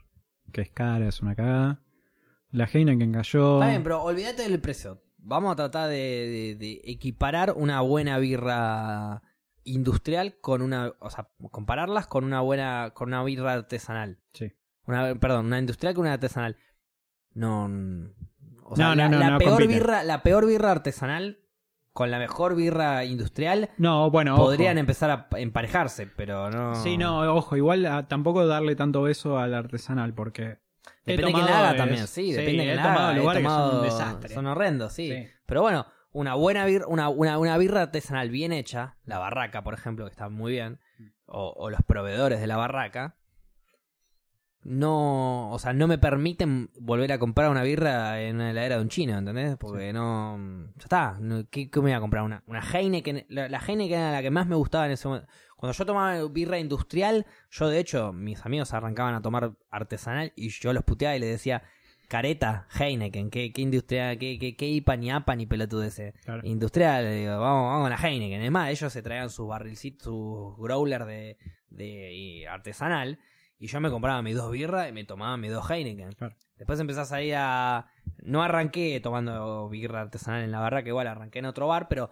que 0.52 0.62
es 0.62 0.70
cara, 0.70 1.06
es 1.06 1.22
una 1.22 1.36
cagada. 1.36 1.80
La 2.50 2.64
Heineken 2.64 3.12
cayó. 3.12 3.58
Está 3.60 3.68
bien, 3.70 3.82
pero 3.84 4.02
olvídate 4.02 4.42
del 4.42 4.60
precio. 4.60 5.00
Vamos 5.18 5.52
a 5.52 5.56
tratar 5.56 5.88
de, 5.88 5.94
de- 5.96 6.56
de 6.58 6.80
equiparar 6.84 7.52
una 7.56 7.80
buena 7.82 8.18
birra 8.18 9.22
industrial 9.62 10.36
con 10.40 10.62
una, 10.62 10.94
o 10.98 11.10
sea, 11.10 11.28
compararlas 11.52 12.06
con 12.08 12.24
una 12.24 12.40
buena, 12.40 12.90
con 12.94 13.08
una 13.08 13.22
birra 13.22 13.52
artesanal. 13.52 14.18
Sí. 14.32 14.52
Una, 14.86 15.14
perdón, 15.14 15.46
una 15.46 15.58
industrial 15.60 15.94
con 15.94 16.02
una 16.06 16.14
artesanal. 16.14 16.56
No, 17.34 17.66
o 18.64 18.74
sea, 18.76 18.86
No, 18.88 18.94
no, 18.96 18.96
la, 18.96 19.08
no, 19.10 19.18
la 19.18 19.38
peor 19.38 19.66
birra, 19.68 20.02
la 20.02 20.22
peor 20.24 20.44
birra 20.46 20.72
artesanal 20.72 21.38
con 21.98 22.12
la 22.12 22.20
mejor 22.20 22.54
birra 22.54 23.04
industrial 23.04 23.70
No, 23.76 24.08
bueno, 24.08 24.34
ojo. 24.34 24.44
podrían 24.44 24.78
empezar 24.78 25.10
a 25.10 25.26
emparejarse, 25.36 26.06
pero 26.06 26.48
no. 26.48 26.76
Sí, 26.76 26.96
no, 26.96 27.22
ojo, 27.34 27.56
igual 27.56 27.84
a- 27.86 28.06
tampoco 28.06 28.46
darle 28.46 28.76
tanto 28.76 29.02
beso 29.02 29.36
al 29.36 29.52
artesanal 29.52 30.14
porque... 30.14 30.58
Depende 31.04 31.26
de 31.26 31.32
quién 31.32 31.46
tomado 31.46 31.54
haga 31.56 31.70
es- 31.72 31.76
también, 31.76 32.06
sí, 32.06 32.30
depende 32.32 32.62
de 32.66 32.72
quién 32.72 32.82
tomado 32.84 33.08
haga. 33.08 33.18
Lugares 33.18 33.42
que 33.42 33.48
son 33.48 33.60
un 33.62 33.68
tomado- 33.70 33.82
desastre. 33.82 34.28
Son 34.34 34.46
horrendos, 34.46 34.92
sí. 34.92 35.10
Sí. 35.12 35.26
Pero 35.44 35.62
bueno, 35.62 35.86
una 36.12 36.34
buena 36.34 36.64
birra, 36.66 36.86
una, 36.86 37.08
una, 37.08 37.36
una 37.36 37.58
birra 37.58 37.82
artesanal 37.82 38.30
bien 38.30 38.52
hecha, 38.52 38.94
la 39.04 39.18
barraca, 39.18 39.64
por 39.64 39.74
ejemplo, 39.74 40.04
que 40.04 40.12
está 40.12 40.28
muy 40.28 40.52
bien, 40.52 40.78
o, 41.26 41.52
o 41.56 41.68
los 41.68 41.82
proveedores 41.82 42.40
de 42.40 42.46
la 42.46 42.56
barraca, 42.56 43.16
no, 44.64 45.50
o 45.50 45.58
sea, 45.58 45.72
no 45.72 45.86
me 45.86 45.98
permiten 45.98 46.70
volver 46.78 47.12
a 47.12 47.18
comprar 47.18 47.50
una 47.50 47.62
birra 47.62 48.20
en 48.20 48.38
la 48.38 48.50
heladera 48.50 48.76
de 48.76 48.82
un 48.82 48.88
chino, 48.88 49.16
¿entendés? 49.16 49.56
Porque 49.56 49.92
no, 49.92 50.38
ya 50.76 50.82
está, 50.82 51.16
no- 51.20 51.44
¿qué, 51.50 51.70
qué 51.70 51.78
me 51.80 51.84
voy 51.84 51.92
a 51.92 52.00
comprar? 52.00 52.22
Una, 52.24 52.42
una 52.46 52.60
Heineken, 52.60 53.24
la, 53.28 53.48
la 53.48 53.58
Heineken 53.60 53.98
era 53.98 54.12
la 54.12 54.22
que 54.22 54.30
más 54.30 54.46
me 54.46 54.56
gustaba 54.56 54.86
en 54.86 54.92
ese 54.92 55.08
momento. 55.08 55.28
Cuando 55.56 55.76
yo 55.76 55.86
tomaba 55.86 56.22
birra 56.28 56.58
industrial, 56.58 57.26
yo 57.50 57.68
de 57.68 57.78
hecho, 57.80 58.12
mis 58.12 58.44
amigos 58.44 58.72
arrancaban 58.74 59.14
a 59.14 59.22
tomar 59.22 59.52
artesanal 59.70 60.32
y 60.36 60.50
yo 60.50 60.72
los 60.72 60.84
puteaba 60.84 61.16
y 61.16 61.20
les 61.20 61.30
decía, 61.30 61.62
careta, 62.06 62.68
Heineken, 62.78 63.30
qué, 63.30 63.52
qué 63.52 63.62
industrial, 63.62 64.18
qué, 64.18 64.38
qué, 64.38 64.54
qué 64.56 64.66
IPA 64.68 64.96
ni 64.96 65.10
APA 65.10 65.34
ni 65.36 65.46
pelotudeces. 65.46 66.14
Claro. 66.24 66.42
Industrial, 66.46 67.10
digo, 67.12 67.38
vamos, 67.40 67.72
vamos 67.72 67.86
a 67.86 67.90
la 67.90 67.96
Heineken. 68.08 68.42
Es 68.42 68.50
más, 68.50 68.70
ellos 68.70 68.92
se 68.92 69.02
traían 69.02 69.30
sus 69.30 69.48
barrilcitos, 69.48 70.04
sus 70.04 70.56
growler 70.58 71.04
de, 71.06 71.38
de 71.70 72.46
artesanal. 72.48 73.18
Y 73.58 73.66
yo 73.66 73.80
me 73.80 73.90
compraba 73.90 74.22
mis 74.22 74.36
dos 74.36 74.52
birras 74.52 74.88
y 74.88 74.92
me 74.92 75.04
tomaba 75.04 75.36
mis 75.36 75.52
dos 75.52 75.68
Heineken. 75.68 76.12
Claro. 76.12 76.36
Después 76.56 76.78
empezás 76.80 77.12
a 77.12 77.22
ir 77.22 77.34
a... 77.36 77.86
No 78.22 78.42
arranqué 78.42 79.00
tomando 79.00 79.68
birra 79.68 80.02
artesanal 80.02 80.42
en 80.42 80.52
la 80.52 80.60
barra, 80.60 80.82
que 80.82 80.90
igual 80.90 81.06
arranqué 81.06 81.40
en 81.40 81.46
otro 81.46 81.66
bar, 81.66 81.88
pero 81.88 82.10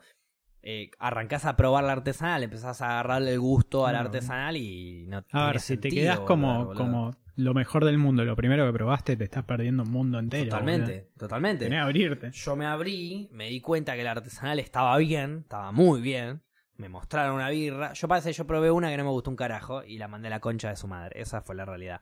eh, 0.69 0.91
arrancás 0.99 1.45
a 1.45 1.57
probar 1.57 1.85
la 1.85 1.93
artesanal, 1.93 2.43
empezás 2.43 2.83
a 2.83 2.91
agarrarle 2.91 3.33
el 3.33 3.39
gusto 3.39 3.87
a 3.87 3.93
la 3.93 4.01
artesanal 4.01 4.57
y 4.57 5.07
no 5.07 5.23
A 5.31 5.47
ver, 5.47 5.61
si 5.61 5.77
te 5.77 5.91
quedás 5.91 6.21
como, 6.21 6.65
boludo, 6.65 6.75
como 6.75 7.17
lo 7.37 7.55
mejor 7.55 7.85
del 7.85 7.99
mundo, 7.99 8.25
lo 8.25 8.35
primero 8.35 8.67
que 8.67 8.73
probaste, 8.73 9.17
te 9.17 9.23
estás 9.23 9.45
perdiendo 9.45 9.85
un 9.85 9.93
mundo 9.93 10.19
entero. 10.19 10.51
Totalmente, 10.51 10.93
boludo. 10.93 11.19
totalmente. 11.19 11.65
Tenés 11.67 11.83
abrirte. 11.83 12.33
Yo 12.33 12.57
me 12.57 12.67
abrí, 12.67 13.29
me 13.31 13.49
di 13.49 13.61
cuenta 13.61 13.95
que 13.95 14.01
el 14.01 14.09
artesanal 14.09 14.59
estaba 14.59 14.97
bien, 14.99 15.41
estaba 15.43 15.71
muy 15.71 16.01
bien. 16.01 16.43
Me 16.77 16.89
mostraron 16.89 17.35
una 17.35 17.49
birra. 17.49 17.93
Yo 17.93 18.09
parece 18.09 18.33
yo 18.33 18.47
probé 18.47 18.71
una 18.71 18.91
que 18.91 18.97
no 18.97 19.05
me 19.05 19.11
gustó 19.11 19.31
un 19.31 19.37
carajo 19.37 19.83
y 19.83 19.99
la 19.99 20.09
mandé 20.09 20.29
a 20.29 20.31
la 20.31 20.41
concha 20.41 20.69
de 20.69 20.77
su 20.77 20.87
madre. 20.87 21.21
Esa 21.21 21.41
fue 21.41 21.55
la 21.55 21.65
realidad. 21.65 22.01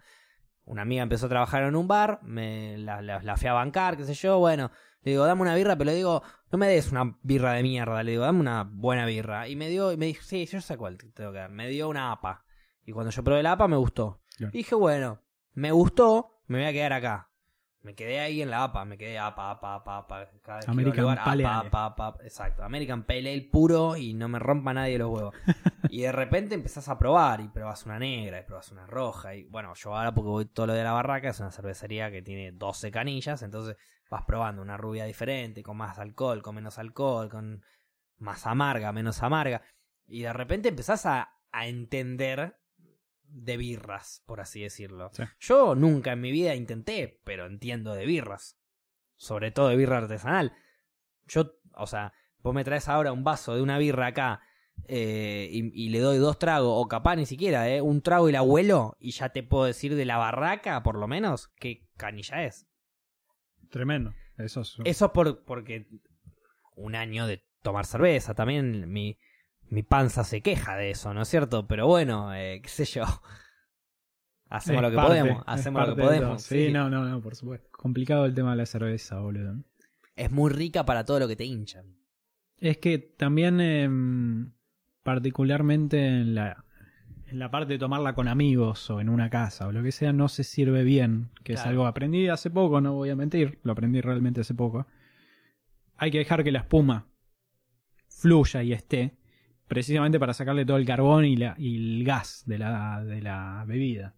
Una 0.65 0.83
amiga 0.83 1.03
empezó 1.03 1.27
a 1.27 1.29
trabajar 1.29 1.63
en 1.65 1.77
un 1.77 1.87
bar, 1.87 2.21
me 2.23 2.79
la, 2.79 3.03
la, 3.03 3.23
la 3.23 3.37
fui 3.37 3.49
a 3.49 3.53
bancar, 3.53 3.97
qué 3.97 4.05
sé 4.05 4.15
yo. 4.15 4.39
Bueno, 4.39 4.71
le 5.03 5.13
digo, 5.13 5.27
dame 5.27 5.43
una 5.43 5.55
birra, 5.55 5.77
pero 5.77 5.91
le 5.91 5.97
digo, 5.97 6.23
no 6.51 6.59
me 6.59 6.67
des 6.67 6.91
una 6.91 7.19
birra 7.23 7.53
de 7.53 7.63
mierda. 7.63 8.03
Le 8.03 8.13
digo, 8.13 8.25
dame 8.25 8.41
una 8.41 8.65
buena 8.65 9.05
birra. 9.05 9.47
Y 9.49 9.57
me 9.57 9.69
dio, 9.69 9.93
y 9.93 9.99
me 9.99 10.07
dijo, 10.07 10.23
sí, 10.23 10.47
yo 10.47 10.61
sé 10.63 10.79
cuál 10.79 10.97
te 10.97 11.11
tengo 11.11 11.33
que 11.33 11.39
dar. 11.39 11.51
Me 11.51 11.69
dio 11.69 11.89
una 11.89 12.11
APA. 12.11 12.45
Y 12.87 12.93
cuando 12.93 13.11
yo 13.11 13.23
probé 13.23 13.43
la 13.43 13.53
APA 13.53 13.69
me 13.69 13.77
gustó. 13.77 14.23
Claro. 14.37 14.51
Y 14.55 14.59
dije, 14.59 14.75
bueno, 14.75 15.21
me 15.53 15.73
gustó, 15.73 16.41
me 16.47 16.59
voy 16.59 16.67
a 16.67 16.73
quedar 16.73 16.95
acá. 16.95 17.31
Me 17.85 17.95
quedé 17.95 18.19
ahí 18.19 18.41
en 18.41 18.49
la 18.49 18.65
APA, 18.65 18.87
me 18.87 18.97
quedé 18.97 19.19
APA, 19.19 19.51
APA, 19.51 19.75
APA, 19.75 19.99
APA. 19.99 20.31
Cada 20.43 20.57
vez 20.57 20.65
que 20.65 20.71
American 20.71 21.03
lugar, 21.03 21.23
Pale 21.23 21.45
APA, 21.45 21.59
Ale. 21.59 21.69
APA, 21.69 21.85
APA. 21.85 22.25
Exacto, 22.25 22.63
American 22.65 23.03
Pale 23.05 23.31
Ale 23.31 23.43
puro 23.43 23.95
y 23.99 24.15
no 24.15 24.27
me 24.27 24.39
rompa 24.39 24.73
nadie 24.73 24.97
los 24.97 25.11
huevos. 25.11 25.35
y 25.91 26.01
de 26.01 26.11
repente 26.11 26.55
empezás 26.55 26.89
a 26.89 26.99
probar 26.99 27.43
y 27.43 27.49
probás 27.49 27.85
una 27.85 27.99
negra 27.99 28.41
y 28.41 28.45
probás 28.45 28.73
una 28.73 28.87
roja. 28.87 29.35
Y 29.35 29.45
bueno, 29.45 29.75
yo 29.75 29.95
ahora 29.95 30.15
porque 30.15 30.31
voy 30.31 30.47
todo 30.47 30.69
lo 30.69 30.73
de 30.73 30.83
la 30.83 30.93
barraca, 30.93 31.29
es 31.29 31.41
una 31.41 31.51
cervecería 31.51 32.11
que 32.11 32.23
tiene 32.23 32.53
12 32.53 32.91
canillas, 32.91 33.43
entonces 33.43 33.77
vas 34.09 34.23
probando 34.27 34.63
una 34.63 34.79
rubia 34.79 35.05
diferente, 35.05 35.63
con 35.63 35.77
más 35.77 35.99
alcohol, 35.99 36.41
con 36.41 36.55
menos 36.55 36.79
alcohol, 36.79 37.29
con 37.29 37.63
más 38.17 38.47
amarga, 38.47 38.93
menos 38.93 39.23
amarga. 39.23 39.61
Y 40.07 40.23
de 40.23 40.33
repente 40.33 40.71
empezás 40.71 41.05
a, 41.05 41.35
a 41.53 41.67
entender 41.67 42.57
de 43.35 43.57
birras, 43.57 44.23
por 44.27 44.41
así 44.41 44.63
decirlo. 44.63 45.11
Sí. 45.13 45.25
Yo 45.41 45.75
nunca 45.75 46.13
en 46.13 46.21
mi 46.21 46.31
vida 46.31 46.55
intenté, 46.55 47.21
pero 47.25 47.47
entiendo 47.47 47.95
de 47.95 48.07
birras. 48.07 48.59
Sobre 49.17 49.51
todo 49.51 49.69
de 49.69 49.77
birra 49.77 49.99
artesanal. 49.99 50.53
Yo, 51.27 51.53
o 51.75 51.87
sea, 51.87 52.13
vos 52.39 52.55
me 52.55 52.65
traes 52.65 52.89
ahora 52.89 53.13
un 53.13 53.25
vaso 53.25 53.55
de 53.55 53.63
una 53.63 53.79
birra 53.79 54.09
acá 54.09 54.41
eh, 54.87 55.49
y, 55.51 55.87
y 55.87 55.89
le 55.89 55.99
doy 56.01 56.19
dos 56.19 56.39
tragos, 56.39 56.73
o 56.75 56.89
capaz 56.89 57.17
ni 57.17 57.27
siquiera, 57.27 57.69
eh, 57.69 57.81
un 57.81 58.03
trago 58.03 58.29
y 58.29 58.31
el 58.31 58.37
abuelo, 58.37 58.97
y 58.99 59.13
ya 59.13 59.31
te 59.31 59.43
puedo 59.43 59.65
decir 59.65 59.95
de 59.95 60.05
la 60.05 60.19
barraca, 60.19 60.83
por 60.83 60.97
lo 60.97 61.09
menos, 61.09 61.49
qué 61.59 61.89
canilla 61.97 62.45
es. 62.45 62.67
Tremendo. 63.71 64.15
Eso 64.37 64.61
es. 64.61 64.77
Eso 64.85 65.13
por, 65.13 65.45
porque 65.45 65.89
un 66.77 66.95
año 66.95 67.27
de 67.27 67.45
tomar 67.63 67.87
cerveza, 67.87 68.35
también 68.35 68.93
mi, 68.93 69.19
mi 69.71 69.83
panza 69.83 70.25
se 70.25 70.41
queja 70.41 70.77
de 70.77 70.91
eso, 70.91 71.15
¿no 71.15 71.23
es 71.23 71.29
cierto? 71.29 71.67
Pero 71.67 71.87
bueno, 71.87 72.35
eh, 72.35 72.61
qué 72.63 72.69
sé 72.69 72.85
yo. 72.85 73.05
Hacemos 74.51 74.79
es 74.79 74.83
lo 74.83 74.91
que 74.91 74.97
parte, 74.97 75.21
podemos, 75.21 75.45
hacemos 75.47 75.89
lo 75.89 75.97
que 75.97 76.03
podemos. 76.03 76.43
Sí, 76.43 76.67
sí. 76.67 76.73
no, 76.73 76.89
no, 76.89 77.05
no, 77.05 77.21
por 77.21 77.35
supuesto. 77.35 77.69
Complicado 77.73 78.25
el 78.25 78.35
tema 78.35 78.53
de 78.53 78.59
la 78.59 78.67
cerveza, 78.67 79.19
boludo. 79.19 79.57
Es 80.15 80.31
muy 80.31 80.53
rica 80.53 80.85
para 80.85 81.05
todo 81.05 81.19
lo 81.19 81.27
que 81.27 81.35
te 81.35 81.45
hinchan. 81.45 81.97
Es 82.59 82.79
que 82.79 82.99
también, 82.99 83.61
em, 83.61 84.53
particularmente 85.03 86.07
en 86.07 86.37
la, 86.37 86.65
en 87.27 87.41
la 87.41 87.51
parte 87.51 87.73
de 87.73 87.79
tomarla 87.81 88.15
con 88.15 88.29
amigos 88.29 88.89
o 88.91 89.01
en 89.01 89.09
una 89.09 89.29
casa 89.29 89.67
o 89.67 89.73
lo 89.73 89.83
que 89.83 89.91
sea, 89.91 90.13
no 90.13 90.29
se 90.29 90.45
sirve 90.45 90.85
bien, 90.85 91.31
que 91.43 91.55
es 91.55 91.67
algo 91.67 91.83
que 91.83 91.89
aprendí 91.89 92.29
hace 92.29 92.49
poco, 92.49 92.81
no 92.81 92.93
voy 92.93 93.11
a 93.11 93.17
mentir, 93.17 93.59
lo 93.65 93.73
aprendí 93.73 94.01
realmente 94.01 94.43
hace 94.43 94.55
poco. 94.55 94.87
Hay 95.97 96.13
que 96.13 96.19
dejar 96.19 96.45
que 96.45 96.53
la 96.53 96.61
espuma 96.61 97.09
fluya 98.09 98.63
y 98.63 98.73
esté, 98.73 99.17
precisamente 99.69 100.19
para 100.19 100.35
sacarle 100.35 100.65
todo 100.65 100.77
el 100.77 100.87
carbón 100.87 101.25
y, 101.25 101.37
la, 101.37 101.55
y 101.59 101.77
el 101.99 102.05
gas 102.05 102.43
de 102.47 102.59
la, 102.59 103.03
de 103.05 103.21
la 103.23 103.65
bebida. 103.67 104.15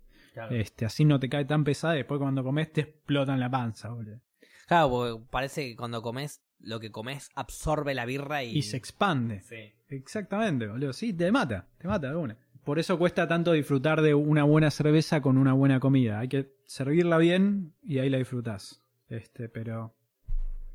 Este, 0.50 0.84
así 0.84 1.04
no 1.06 1.18
te 1.18 1.28
cae 1.30 1.46
tan 1.46 1.64
pesada 1.64 1.94
y 1.94 1.98
después 1.98 2.18
cuando 2.20 2.44
comes 2.44 2.70
te 2.72 2.82
explota 2.82 3.32
en 3.32 3.40
la 3.40 3.50
panza, 3.50 3.88
boludo. 3.88 4.20
Claro, 4.66 4.90
porque 4.90 5.24
parece 5.30 5.68
que 5.68 5.76
cuando 5.76 6.02
comes, 6.02 6.42
lo 6.60 6.78
que 6.78 6.90
comes 6.90 7.30
absorbe 7.34 7.94
la 7.94 8.04
birra 8.04 8.42
y... 8.44 8.58
Y 8.58 8.62
se 8.62 8.76
expande. 8.76 9.40
Sí. 9.40 9.72
Exactamente, 9.88 10.66
boludo. 10.66 10.92
Sí, 10.92 11.12
te 11.14 11.32
mata, 11.32 11.66
te 11.78 11.88
mata 11.88 12.10
de 12.10 12.16
una. 12.16 12.36
Por 12.64 12.78
eso 12.78 12.98
cuesta 12.98 13.28
tanto 13.28 13.52
disfrutar 13.52 14.02
de 14.02 14.12
una 14.12 14.42
buena 14.42 14.70
cerveza 14.70 15.22
con 15.22 15.38
una 15.38 15.52
buena 15.52 15.80
comida. 15.80 16.18
Hay 16.18 16.28
que 16.28 16.52
servirla 16.66 17.16
bien 17.16 17.72
y 17.82 17.98
ahí 18.00 18.10
la 18.10 18.18
disfrutás. 18.18 18.82
Este, 19.08 19.48
pero 19.48 19.94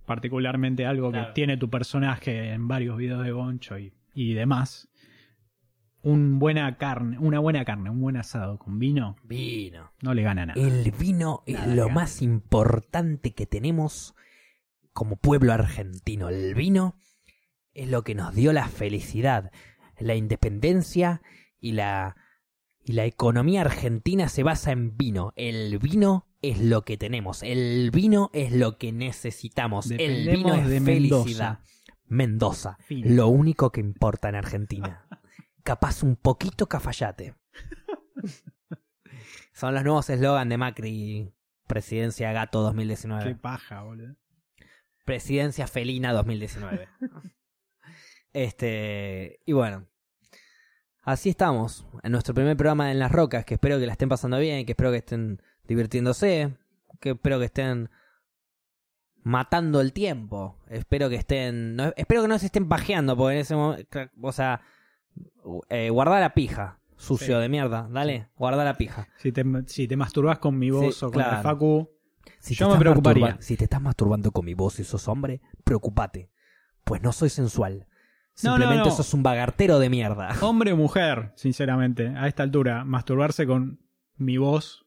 particularmente 0.05 0.85
algo 0.85 1.11
Claro. 1.11 1.27
que 1.27 1.33
tiene 1.33 1.57
tu 1.57 1.69
personaje 1.69 2.51
en 2.53 2.67
varios 2.67 2.97
videos 2.97 3.23
de 3.23 3.31
Goncho 3.31 3.77
y, 3.77 3.93
y 4.13 4.33
demás. 4.33 4.89
Un 6.03 6.39
buena 6.39 6.77
carne, 6.77 7.19
una 7.19 7.39
buena 7.39 7.63
carne, 7.63 7.89
un 7.91 8.01
buen 8.01 8.17
asado 8.17 8.57
con 8.57 8.79
vino, 8.79 9.17
Vino. 9.23 9.91
no 10.01 10.15
le 10.15 10.23
gana 10.23 10.47
nada. 10.47 10.59
El 10.59 10.91
vino 10.91 11.43
es 11.45 11.67
lo 11.67 11.83
gana. 11.83 11.93
más 11.93 12.21
importante 12.23 13.33
que 13.33 13.45
tenemos 13.45 14.15
como 14.93 15.15
pueblo 15.15 15.53
argentino. 15.53 16.29
El 16.29 16.55
vino 16.55 16.95
es 17.73 17.87
lo 17.89 18.03
que 18.03 18.15
nos 18.15 18.33
dio 18.33 18.51
la 18.51 18.67
felicidad, 18.67 19.51
la 19.99 20.15
independencia 20.15 21.21
y 21.59 21.73
la 21.73 22.15
y 22.83 22.93
la 22.93 23.05
economía 23.05 23.61
argentina 23.61 24.27
se 24.27 24.43
basa 24.43 24.71
en 24.71 24.97
vino. 24.97 25.33
El 25.35 25.77
vino 25.77 26.27
es 26.41 26.59
lo 26.59 26.83
que 26.83 26.97
tenemos. 26.97 27.43
El 27.43 27.91
vino 27.91 28.29
es 28.33 28.51
lo 28.51 28.77
que 28.77 28.91
necesitamos. 28.91 29.91
el 29.91 30.29
vino 30.29 30.55
es 30.55 30.67
de 30.67 30.81
felicidad. 30.81 31.59
Mendoza, 31.59 31.61
Fin. 32.79 33.15
lo 33.15 33.27
único 33.27 33.71
que 33.71 33.79
importa 33.79 34.29
en 34.29 34.35
Argentina. 34.35 35.07
Capaz 35.63 36.03
un 36.03 36.15
poquito 36.15 36.67
cafayate. 36.67 37.35
Son 39.53 39.73
los 39.73 39.83
nuevos 39.83 40.09
eslogan 40.09 40.49
de 40.49 40.57
Macri, 40.57 41.33
Presidencia 41.67 42.31
Gato 42.33 42.59
Qué 42.59 42.63
2019. 42.63 43.35
paja, 43.35 43.83
boludo. 43.83 44.15
Presidencia 45.05 45.67
Felina 45.67 46.13
2019. 46.13 46.89
este, 48.33 49.39
y 49.45 49.53
bueno. 49.53 49.87
Así 51.03 51.29
estamos, 51.29 51.87
en 52.03 52.11
nuestro 52.11 52.35
primer 52.35 52.55
programa 52.55 52.91
en 52.91 52.99
Las 52.99 53.11
Rocas, 53.11 53.43
que 53.43 53.55
espero 53.55 53.79
que 53.79 53.87
la 53.87 53.93
estén 53.93 54.09
pasando 54.09 54.37
bien, 54.37 54.65
que 54.65 54.73
espero 54.73 54.91
que 54.91 54.97
estén 54.97 55.41
divirtiéndose, 55.63 56.55
que 56.99 57.11
espero 57.11 57.39
que 57.39 57.45
estén 57.45 57.89
matando 59.23 59.81
el 59.81 59.93
tiempo, 59.93 60.57
espero 60.69 61.09
que 61.09 61.15
estén, 61.15 61.75
no, 61.75 61.93
espero 61.95 62.21
que 62.23 62.27
no 62.27 62.39
se 62.39 62.47
estén 62.47 62.67
pajeando, 62.67 63.15
porque 63.15 63.35
en 63.35 63.39
ese 63.41 63.55
momento, 63.55 63.99
o 64.21 64.31
sea, 64.31 64.61
eh, 65.69 65.89
guarda 65.89 66.19
la 66.19 66.33
pija, 66.33 66.79
sucio 66.97 67.35
Sí. 67.37 67.41
de 67.41 67.49
mierda, 67.49 67.87
dale, 67.91 68.27
guarda 68.37 68.63
la 68.63 68.75
pija. 68.77 69.07
Si 69.17 69.31
te, 69.31 69.43
si 69.67 69.87
te 69.87 69.95
masturbas 69.97 70.39
con 70.39 70.57
mi 70.57 70.69
voz 70.71 70.97
Sí, 70.97 71.05
o 71.05 71.11
con 71.11 71.21
la 71.21 71.27
claro. 71.29 71.43
Facu, 71.43 71.89
Si 72.39 72.55
Yo 72.55 72.69
me 72.69 72.77
preocuparía. 72.77 73.37
Si 73.39 73.57
te 73.57 73.63
estás 73.65 73.81
masturbando 73.81 74.31
con 74.31 74.45
mi 74.45 74.53
voz 74.53 74.79
y 74.79 74.83
sos 74.83 75.07
hombre, 75.07 75.41
preocupate. 75.63 76.29
Pues 76.83 77.01
no 77.01 77.11
soy 77.11 77.29
sensual. 77.29 77.87
No, 78.43 78.51
no, 78.51 78.57
Simplemente 78.57 78.89
no. 78.89 78.95
sos 78.95 79.13
un 79.13 79.21
bagartero 79.23 79.77
de 79.79 79.89
mierda. 79.89 80.29
hombre 80.41 80.71
o 80.73 80.77
mujer, 80.77 81.31
sinceramente, 81.35 82.07
a 82.15 82.27
esta 82.27 82.43
altura, 82.43 82.83
masturbarse 82.85 83.45
con 83.45 83.79
mi 84.17 84.37
voz. 84.37 84.85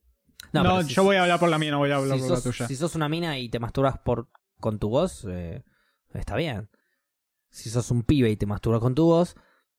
No, 0.53 0.63
pero 0.63 0.83
si- 0.83 0.95
yo 0.95 1.03
voy 1.05 1.17
a 1.17 1.23
hablar 1.23 1.41
por 1.41 1.49
la 1.49 1.59
mía, 1.59 1.71
no 1.71 1.79
voy 1.79 1.91
a 1.91 1.97
hablar 1.97 2.17
si 2.19 2.23
por 2.23 2.31
la 2.31 2.37
sos, 2.41 2.45
tuya. 2.57 2.69
si 2.69 2.77
sos 2.77 2.95
una 2.95 3.09
mina 3.09 3.39
y 3.39 3.49
te 3.49 3.59
masturbas 3.59 3.99
por, 3.99 4.29
con 4.61 4.79
tu 4.79 4.89
voz, 4.89 5.25
eh, 5.29 5.65
está 6.13 6.37
bien. 6.37 6.69
Si 7.51 7.71
sos 7.71 7.91
un 7.91 8.03
pibe 8.03 8.31
y 8.31 8.37
te 8.37 8.47
masturbas 8.47 8.81
con 8.81 8.95
tu 8.95 9.05
voz, 9.07 9.37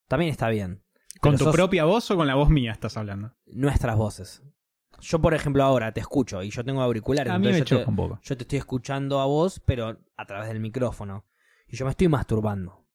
también 0.08 0.32
está 0.32 0.50
bien. 0.50 0.84
¿Con 1.22 1.32
Pero 1.34 1.38
tu 1.40 1.44
sos 1.46 1.56
propia 1.56 1.86
voz 1.86 2.10
o 2.12 2.16
con 2.18 2.28
la 2.28 2.36
voz 2.36 2.50
mía 2.50 2.72
estás 2.72 2.98
hablando? 2.98 3.34
Nuestras 3.46 3.96
voces. 3.96 4.44
Yo, 5.02 5.20
por 5.20 5.34
ejemplo, 5.34 5.64
ahora 5.64 5.92
te 5.92 6.00
escucho 6.00 6.42
y 6.42 6.50
yo 6.50 6.64
tengo 6.64 6.82
auriculares. 6.82 7.32
A 7.34 7.38
mí 7.38 7.48
me 7.48 7.54
yo 7.60 7.60
te- 7.60 7.66
choca 7.66 7.90
un 7.90 7.96
poco. 7.98 8.20
Yo 8.24 8.38
te 8.38 8.44
estoy 8.44 8.60
escuchando 8.60 9.20
a 9.20 9.26
vos, 9.26 9.60
pero 9.66 9.98
a 10.16 10.26
través 10.26 10.48
del 10.48 10.60
micrófono. 10.62 11.26
Y 11.68 11.76
yo 11.76 11.84
me 11.86 11.92
estoy 11.92 12.08
masturbando 12.08 12.86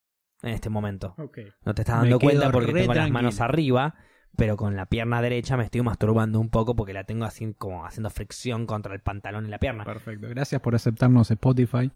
en 0.42 0.50
este 0.54 0.70
momento. 0.70 1.14
Ok. 1.18 1.38
No 1.64 1.74
te 1.74 1.82
estás 1.82 2.00
dando 2.00 2.18
cuenta 2.18 2.50
porque 2.50 2.72
tengo 2.72 2.94
las 2.94 3.10
manos 3.10 3.40
arriba, 3.40 3.94
pero 4.36 4.56
con 4.56 4.76
la 4.76 4.86
pierna 4.86 5.20
derecha 5.20 5.56
me 5.56 5.64
estoy 5.64 5.82
masturbando 5.82 6.40
un 6.40 6.48
poco 6.48 6.74
porque 6.76 6.92
la 6.92 7.04
tengo 7.04 7.24
así 7.24 7.54
como 7.54 7.84
haciendo 7.84 8.10
fricción 8.10 8.66
contra 8.66 8.94
el 8.94 9.00
pantalón 9.00 9.46
y 9.46 9.48
la 9.48 9.58
pierna. 9.58 9.84
Perfecto. 9.84 10.28
Gracias 10.28 10.60
por 10.60 10.74
aceptarnos 10.74 11.30
Spotify. 11.30 11.90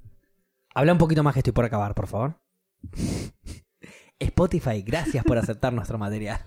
Habla 0.74 0.92
un 0.92 0.98
poquito 0.98 1.22
más 1.22 1.34
que 1.34 1.40
estoy 1.40 1.52
por 1.52 1.64
acabar, 1.64 1.94
por 1.94 2.06
favor. 2.06 2.40
Spotify, 4.18 4.82
gracias 4.82 5.24
por 5.24 5.38
aceptar 5.38 5.72
nuestro 5.72 5.98
material. 5.98 6.40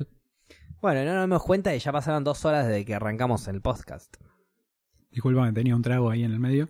Bueno, 0.82 1.04
no 1.06 1.16
nos 1.16 1.26
dimos 1.26 1.44
cuenta 1.44 1.76
y 1.76 1.80
ya 1.80 1.92
pasaron 1.92 2.24
dos 2.24 2.46
horas 2.46 2.68
desde 2.68 2.86
que 2.86 2.94
arrancamos 2.94 3.48
el 3.48 3.62
podcast. 3.62 4.16
Disculpame, 5.12 5.52
tenía 5.54 5.76
un 5.76 5.82
trago 5.82 6.10
ahí 6.10 6.24
en 6.24 6.32
el 6.32 6.40
medio. 6.40 6.70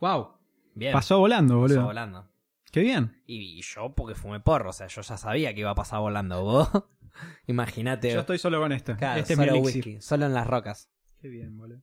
¡Wow! 0.00 0.28
Bien. 0.74 0.92
Pasó 0.92 1.18
volando, 1.18 1.58
boludo. 1.58 1.76
pasó 1.76 1.86
volando. 1.86 2.28
Qué 2.70 2.80
bien. 2.80 3.22
Y 3.26 3.62
yo 3.62 3.94
porque 3.94 4.14
fumé 4.14 4.40
porro, 4.40 4.70
o 4.70 4.72
sea, 4.72 4.88
yo 4.88 5.00
ya 5.00 5.16
sabía 5.16 5.54
que 5.54 5.60
iba 5.60 5.70
a 5.70 5.74
pasar 5.74 6.00
volando. 6.00 6.42
Vos, 6.42 6.68
imagínate. 7.46 8.12
Yo 8.12 8.20
estoy 8.20 8.38
solo 8.38 8.60
con 8.60 8.72
esto. 8.72 8.96
Claro, 8.96 9.20
este 9.20 9.32
es 9.34 9.38
mi 9.38 9.46
solo 9.46 9.58
elixir. 9.58 9.84
whisky, 9.86 10.00
solo 10.02 10.26
en 10.26 10.34
las 10.34 10.46
rocas. 10.46 10.90
Qué 11.20 11.28
bien, 11.28 11.56
boludo. 11.56 11.80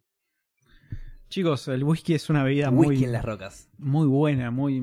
Chicos, 1.30 1.68
el 1.70 1.84
whisky 1.84 2.14
es 2.14 2.30
una 2.30 2.44
bebida 2.44 2.70
whisky 2.70 2.96
muy, 2.98 3.04
en 3.06 3.12
las 3.14 3.24
rocas. 3.24 3.70
muy 3.78 4.06
buena, 4.08 4.52
muy... 4.52 4.82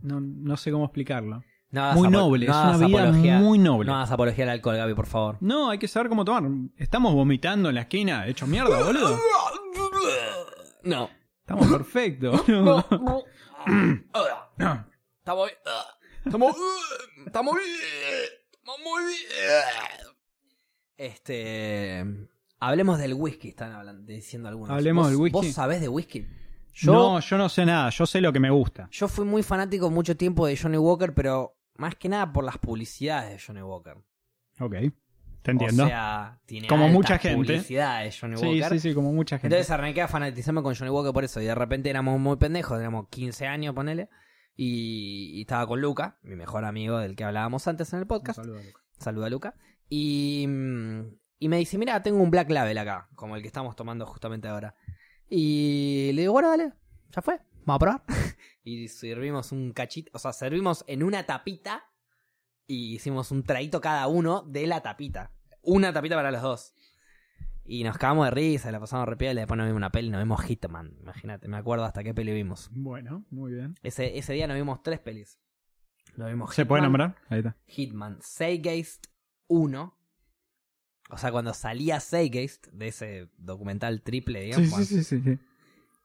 No, 0.00 0.20
no 0.20 0.56
sé 0.56 0.72
cómo 0.72 0.84
explicarlo. 0.86 1.42
No 1.70 1.94
Muy 1.94 2.08
noble, 2.10 2.46
no 2.46 2.52
es 2.52 2.58
una 2.58 2.76
bebida 2.76 3.02
apología- 3.08 3.38
muy 3.38 3.58
noble. 3.58 3.86
No 3.86 3.94
hagas 3.96 4.10
apología 4.10 4.44
al 4.44 4.50
alcohol, 4.50 4.76
Gaby, 4.76 4.94
por 4.94 5.06
favor. 5.06 5.38
No, 5.40 5.70
hay 5.70 5.78
que 5.78 5.88
saber 5.88 6.10
cómo 6.10 6.22
tomar. 6.24 6.42
Estamos 6.76 7.14
vomitando 7.14 7.70
en 7.70 7.76
la 7.76 7.82
esquina, 7.82 8.26
hecho 8.26 8.46
mierda, 8.46 8.82
boludo. 8.84 9.18
No. 10.82 11.08
Estamos 11.40 11.68
perfectos. 11.68 12.42
Estamos 12.46 13.24
bien. 14.58 14.84
Estamos. 15.18 15.50
Estamos. 16.24 16.56
Estamos 17.24 17.56
muy 18.64 19.04
bien. 19.04 20.14
Este. 20.96 22.04
Hablemos 22.60 22.98
del 22.98 23.14
whisky, 23.14 23.48
están 23.48 23.72
hablando, 23.72 24.04
diciendo 24.12 24.48
algunos. 24.48 24.70
Hablemos 24.70 25.04
¿Vos- 25.04 25.10
del 25.12 25.20
whisky. 25.20 25.32
¿Vos 25.32 25.46
sabés 25.54 25.80
de 25.80 25.88
whisky? 25.88 26.26
Yo, 26.74 26.92
No, 26.92 27.20
yo 27.20 27.36
no 27.38 27.48
sé 27.48 27.66
nada, 27.66 27.90
yo 27.90 28.06
sé 28.06 28.20
lo 28.20 28.32
que 28.32 28.40
me 28.40 28.50
gusta. 28.50 28.88
yo 28.90 29.08
fui 29.08 29.24
muy 29.26 29.42
fanático 29.42 29.90
mucho 29.90 30.16
tiempo 30.16 30.46
de 30.46 30.56
Johnny 30.56 30.78
Walker, 30.78 31.12
pero 31.12 31.56
más 31.76 31.96
que 31.96 32.08
nada 32.08 32.32
por 32.32 32.44
las 32.44 32.56
publicidades 32.58 33.30
de 33.32 33.38
Johnny 33.44 33.60
Walker. 33.62 33.96
Ok, 34.60 34.74
te 35.42 35.50
entiendo. 35.50 35.84
O 35.84 35.88
sea, 35.88 36.38
tiene 36.46 36.68
Como 36.68 36.84
altas 36.84 36.94
mucha 36.94 37.18
gente. 37.18 37.36
publicidades 37.36 38.18
Johnny 38.18 38.36
sí, 38.38 38.46
Walker. 38.46 38.68
sí, 38.70 38.88
sí, 38.88 38.94
como 38.94 39.12
mucha 39.12 39.38
gente. 39.38 39.48
Entonces 39.54 39.70
arranqué 39.70 40.00
a 40.02 40.08
fanatizarme 40.08 40.62
con 40.62 40.74
Johnny 40.74 40.90
Walker 40.90 41.12
por 41.12 41.24
eso. 41.24 41.40
Y 41.42 41.44
de 41.46 41.54
repente 41.54 41.90
éramos 41.90 42.18
muy 42.20 42.36
pendejos, 42.36 42.78
éramos 42.78 43.08
15 43.10 43.46
años, 43.46 43.74
ponele. 43.74 44.08
Y, 44.54 45.30
y 45.34 45.40
estaba 45.42 45.66
con 45.66 45.80
Luca, 45.80 46.18
mi 46.22 46.36
mejor 46.36 46.64
amigo 46.64 46.98
del 46.98 47.16
que 47.16 47.24
hablábamos 47.24 47.66
antes 47.68 47.92
en 47.92 48.00
el 48.00 48.06
podcast. 48.06 48.40
saludo, 48.40 48.62
Luca. 48.62 48.80
Saluda 48.98 49.26
a 49.26 49.30
Luca. 49.30 49.54
Y, 49.88 50.44
y 51.38 51.48
me 51.48 51.56
dice, 51.56 51.78
mira, 51.78 52.02
tengo 52.02 52.22
un 52.22 52.30
Black 52.30 52.50
Label 52.50 52.78
acá, 52.78 53.08
como 53.14 53.36
el 53.36 53.42
que 53.42 53.48
estamos 53.48 53.76
tomando 53.76 54.06
justamente 54.06 54.48
ahora. 54.48 54.74
Y 55.28 56.12
le 56.14 56.22
digo, 56.22 56.32
bueno, 56.32 56.50
dale, 56.50 56.72
ya 57.10 57.22
fue, 57.22 57.40
vamos 57.64 57.76
a 57.76 57.78
probar. 57.78 58.04
y 58.64 58.88
servimos 58.88 59.52
un 59.52 59.72
cachito, 59.72 60.10
o 60.14 60.18
sea, 60.18 60.32
servimos 60.32 60.84
en 60.86 61.02
una 61.02 61.24
tapita 61.26 61.84
y 62.66 62.94
hicimos 62.94 63.30
un 63.30 63.42
traguito 63.42 63.80
cada 63.80 64.06
uno 64.08 64.42
de 64.42 64.66
la 64.66 64.82
tapita. 64.82 65.32
Una 65.62 65.92
tapita 65.92 66.16
para 66.16 66.30
los 66.30 66.42
dos. 66.42 66.74
Y 67.64 67.84
nos 67.84 67.96
cagamos 67.96 68.26
de 68.26 68.32
risa, 68.32 68.72
la 68.72 68.80
pasamos 68.80 69.06
re 69.08 69.16
piola, 69.16 69.32
y 69.32 69.42
después 69.42 69.56
nos 69.56 69.66
vimos 69.66 69.76
una 69.76 69.90
peli, 69.90 70.10
nos 70.10 70.20
vimos 70.20 70.42
Hitman, 70.42 70.96
imagínate, 71.00 71.46
me 71.48 71.56
acuerdo 71.56 71.84
hasta 71.84 72.02
qué 72.02 72.12
peli 72.12 72.32
vimos. 72.32 72.70
Bueno, 72.72 73.24
muy 73.30 73.52
bien. 73.52 73.76
Ese, 73.82 74.18
ese 74.18 74.32
día 74.32 74.46
nos 74.46 74.56
vimos 74.56 74.82
tres 74.82 74.98
pelis. 74.98 75.38
Nos 76.16 76.28
vimos 76.28 76.54
¿Se 76.54 76.66
puede 76.66 76.82
Hitman, 76.82 77.00
nombrar? 77.00 77.22
Ahí 77.28 77.38
está. 77.38 77.56
Hitman 77.66 78.18
Seigeist 78.20 79.06
1. 79.46 79.98
O 81.10 81.18
sea, 81.18 81.30
cuando 81.30 81.54
salía 81.54 82.00
Seigeist 82.00 82.66
de 82.68 82.88
ese 82.88 83.30
documental 83.36 84.02
triple, 84.02 84.40
digamos. 84.40 84.68
Sí, 84.68 84.84
sí, 84.84 85.04
sí, 85.04 85.20
sí, 85.20 85.22
sí. 85.22 85.38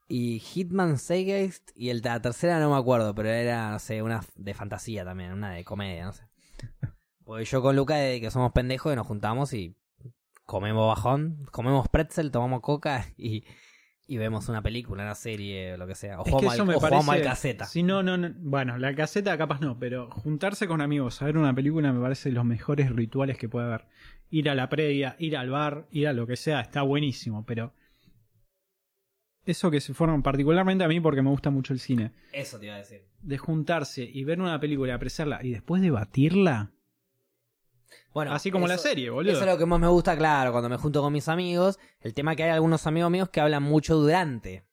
Y 0.10 0.40
Hitman 0.40 0.98
Seigeist 0.98 1.72
y 1.76 1.90
el, 1.90 2.02
la 2.02 2.22
tercera 2.22 2.60
no 2.60 2.72
me 2.72 2.78
acuerdo, 2.78 3.14
pero 3.14 3.30
era, 3.30 3.72
no 3.72 3.80
sé, 3.80 4.02
una 4.02 4.22
de 4.36 4.54
fantasía 4.54 5.04
también, 5.04 5.34
una 5.34 5.52
de 5.52 5.66
comedia, 5.66 6.06
no 6.06 6.14
sé. 6.14 6.24
Porque 7.26 7.44
yo 7.44 7.62
con 7.62 7.76
Luca, 7.76 7.96
de 7.96 8.22
que 8.22 8.32
somos 8.32 8.54
pendejos, 8.54 8.94
y 8.94 8.96
nos 8.96 9.06
juntamos 9.06 9.52
y 9.54 9.76
comemos 10.48 10.88
bajón, 10.88 11.46
comemos 11.52 11.88
pretzel, 11.90 12.32
tomamos 12.32 12.62
coca 12.62 13.06
y, 13.18 13.44
y 14.08 14.18
vemos 14.18 14.50
una 14.50 14.64
película, 14.64 15.04
una 15.04 15.14
serie, 15.14 15.78
lo 15.78 15.86
que 15.86 15.94
sea. 15.94 16.20
O 16.22 16.26
Es 16.26 16.26
que 16.26 16.32
jugamos, 16.32 16.54
eso 16.56 16.62
al, 16.64 16.68
me 16.70 16.76
o 16.76 16.80
jugamos 16.80 17.06
parece. 17.06 17.28
al 17.28 17.32
caseta. 17.34 17.66
Sí, 17.66 17.84
no, 17.84 18.02
no, 18.02 18.18
no. 18.18 18.34
Bueno, 18.40 18.78
la 18.80 18.96
caseta 18.96 19.38
capaz 19.38 19.60
no, 19.60 19.78
pero 19.78 20.10
juntarse 20.10 20.68
con 20.68 20.82
amigos 20.82 21.22
a 21.22 21.26
ver 21.26 21.38
una 21.38 21.54
película 21.54 21.94
me 21.94 22.02
parece 22.02 22.32
los 22.32 22.46
mejores 22.46 22.90
rituales 22.92 23.38
que 23.38 23.48
puede 23.50 23.68
haber. 23.68 23.86
Ir 24.30 24.50
a 24.50 24.56
la 24.56 24.68
previa, 24.70 25.16
ir 25.20 25.38
al 25.38 25.50
bar, 25.52 25.88
ir 25.92 26.08
a 26.08 26.14
lo 26.14 26.26
que 26.26 26.36
sea, 26.38 26.60
está 26.62 26.82
buenísimo, 26.82 27.46
pero. 27.46 27.74
Eso 29.46 29.72
que 29.72 29.80
se 29.80 29.94
forman, 29.94 30.24
particularmente 30.24 30.84
a 30.84 30.90
mí 30.90 31.00
porque 31.00 31.22
me 31.22 31.30
gusta 31.30 31.50
mucho 31.50 31.72
el 31.72 31.80
cine, 31.80 32.12
Eso 32.34 32.60
te 32.60 32.66
iba 32.66 32.76
a 32.76 32.80
decir. 32.80 33.04
de 33.22 33.38
juntarse 33.38 34.04
y 34.04 34.26
ver 34.26 34.42
una 34.42 34.60
película, 34.60 34.94
apreciarla 34.96 35.40
y 35.42 35.52
después 35.52 35.82
debatirla, 35.82 36.72
Bueno, 38.14 38.34
así 38.34 38.52
como 38.52 38.68
la 38.68 38.78
serie, 38.78 39.10
boludo. 39.10 39.32
Eso 39.34 39.42
es 39.42 39.48
lo 39.48 39.58
que 39.58 39.66
más 39.66 39.80
me 39.80 39.88
gusta, 39.88 40.18
claro, 40.18 40.52
cuando 40.52 40.70
me 40.70 40.78
junto 40.78 41.02
con 41.02 41.14
mis 41.14 41.28
amigos. 41.28 41.80
El 42.02 42.14
tema 42.14 42.36
que 42.36 42.44
hay 42.44 42.50
algunos 42.52 42.86
amigos 42.88 43.12
míos 43.12 43.30
que 43.30 43.40
hablan 43.42 43.64
mucho 43.64 43.96
durante 43.96 44.66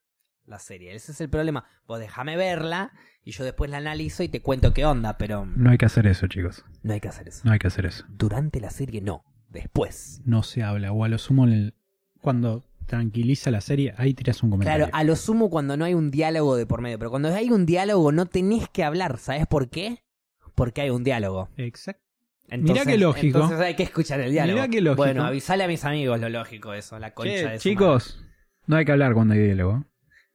la 0.47 0.59
serie. 0.59 0.95
Ese 0.95 1.13
es 1.13 1.21
el 1.21 1.29
problema. 1.31 1.65
Vos 1.87 1.99
déjame 2.01 2.37
verla 2.37 2.93
y 3.23 3.31
yo 3.33 3.45
después 3.45 3.71
la 3.71 3.79
analizo 3.79 4.23
y 4.23 4.29
te 4.29 4.41
cuento 4.43 4.75
qué 4.75 4.85
onda, 4.85 5.17
pero 5.17 5.47
No 5.47 5.71
hay 5.71 5.79
que 5.79 5.87
hacer 5.87 6.07
eso, 6.07 6.27
chicos. 6.27 6.65
no 6.83 6.93
hay 6.93 7.01
que 7.01 7.09
hacer 7.09 7.29
eso. 7.29 7.43
No 7.45 7.53
hay 7.53 7.59
que 7.59 7.67
hacer 7.69 7.87
eso. 7.87 8.05
Durante 8.09 8.61
la 8.61 8.71
serie 8.71 9.01
no, 9.01 9.25
después. 9.49 10.21
No 10.25 10.43
se 10.43 10.63
habla, 10.63 10.93
o 10.93 11.05
a 11.05 11.09
lo 11.09 11.19
sumo 11.19 11.45
en 11.47 11.53
el- 11.53 11.75
cuando 12.21 12.63
tranquiliza 12.87 13.51
la 13.51 13.63
serie, 13.63 13.95
ahí 13.97 14.13
tiras 14.13 14.43
un 14.43 14.51
comentario. 14.51 14.87
Claro, 14.87 14.97
a 14.99 15.05
lo 15.05 15.17
sumo 15.17 15.49
cuando 15.49 15.77
no 15.79 15.87
hay 15.87 15.95
un 15.95 16.11
diálogo 16.11 16.57
de 16.57 16.67
por 16.67 16.83
medio. 16.83 16.99
Pero 16.99 17.11
cuando 17.11 17.29
hay 17.35 17.51
un 17.51 17.65
diálogo 17.65 18.13
no 18.13 18.27
tenés 18.27 18.69
que 18.69 18.85
hablar. 18.85 19.19
¿Sabes 19.19 19.47
por 19.47 19.71
qué? 19.71 20.05
Porque 20.55 20.83
hay 20.83 20.91
un 20.91 21.03
diálogo. 21.05 21.49
Exacto. 21.57 22.04
Entonces, 22.49 22.85
Mirá 22.85 22.93
qué 22.93 22.99
lógico. 22.99 23.39
Entonces 23.39 23.61
hay 23.61 23.75
que 23.75 23.83
escuchar 23.85 24.21
el 24.21 24.33
diálogo. 24.33 24.57
Mirá 24.57 24.69
qué 24.69 24.81
lógico. 24.81 25.03
Bueno, 25.03 25.25
avisale 25.25 25.65
a 25.65 25.69
mis 25.69 25.85
amigos 25.85 26.21
lo 26.21 26.29
lógico 26.29 26.75
eso, 26.75 26.99
la 26.99 27.15
concha 27.15 27.31
Che, 27.31 27.37
de 27.37 27.41
su 27.43 27.47
madre. 27.47 27.59
chicos, 27.59 28.25
no 28.67 28.77
hay 28.77 28.85
que 28.85 28.93
hablar 28.93 29.15
cuando 29.15 29.35
hay 29.35 29.41
diálogo. 29.41 29.85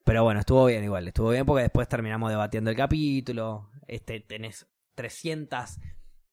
Pero 0.05 0.23
bueno, 0.23 0.39
estuvo 0.39 0.65
bien 0.65 0.83
igual, 0.83 1.07
estuvo 1.07 1.29
bien 1.29 1.45
porque 1.45 1.63
después 1.63 1.87
terminamos 1.87 2.29
debatiendo 2.31 2.71
el 2.71 2.75
capítulo, 2.75 3.69
este 3.87 4.19
tenés 4.21 4.67
300 4.95 5.79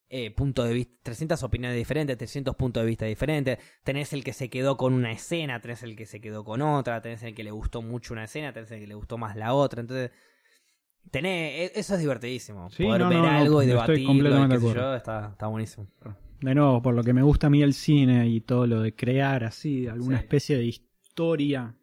eh, 0.09 0.31
puntos 0.31 0.66
de 0.69 0.73
vista, 0.73 0.94
300 1.03 1.43
opiniones 1.43 1.77
diferentes, 1.77 2.16
300 2.16 2.57
puntos 2.57 2.82
de 2.82 2.86
vista 2.86 3.05
diferentes, 3.05 3.59
tenés 3.85 4.12
el 4.12 4.24
que 4.24 4.32
se 4.32 4.48
quedó 4.48 4.77
con 4.77 4.94
una 4.94 5.12
escena, 5.12 5.61
tenés 5.61 5.82
el 5.82 5.94
que 5.94 6.07
se 6.07 6.20
quedó 6.20 6.44
con 6.44 6.62
otra, 6.62 7.03
tenés 7.03 7.23
el 7.23 7.35
que 7.35 7.44
le 7.44 7.51
gustó 7.51 7.82
mucho 7.82 8.15
una 8.15 8.24
escena, 8.24 8.53
tenés 8.53 8.70
el 8.70 8.81
que 8.81 8.86
le 8.86 8.94
gustó 8.94 9.19
más 9.19 9.36
la 9.36 9.53
otra, 9.53 9.81
entonces 9.81 10.11
tenés, 11.11 11.73
e- 11.73 11.78
eso 11.81 11.95
es 11.95 12.01
divertidísimo, 12.01 12.70
Sí, 12.70 12.85
poder 12.85 13.01
no, 13.03 13.09
ver 13.09 13.19
no, 13.19 13.24
no, 13.24 13.31
algo 13.31 13.62
y 13.62 13.66
estoy 13.70 13.97
debatirlo, 14.05 14.45
y 14.47 14.49
qué 14.49 14.61
sé 14.61 14.74
yo, 14.74 14.95
está, 14.95 15.28
está 15.33 15.47
buenísimo. 15.47 15.87
De 16.41 16.55
nuevo, 16.55 16.83
por 16.83 16.95
lo 16.95 17.03
que 17.03 17.12
me 17.15 17.23
gusta 17.23 17.47
a 17.47 17.51
mí 17.51 17.62
el 17.62 17.73
cine 17.74 18.28
y 18.28 18.41
todo 18.41 18.66
lo 18.66 18.81
de 18.83 18.95
crear 18.95 19.45
así, 19.45 19.87
alguna 19.87 20.19
Sí. 20.19 20.24
especie 20.24 20.57
de 20.59 20.65
historia, 20.66 21.74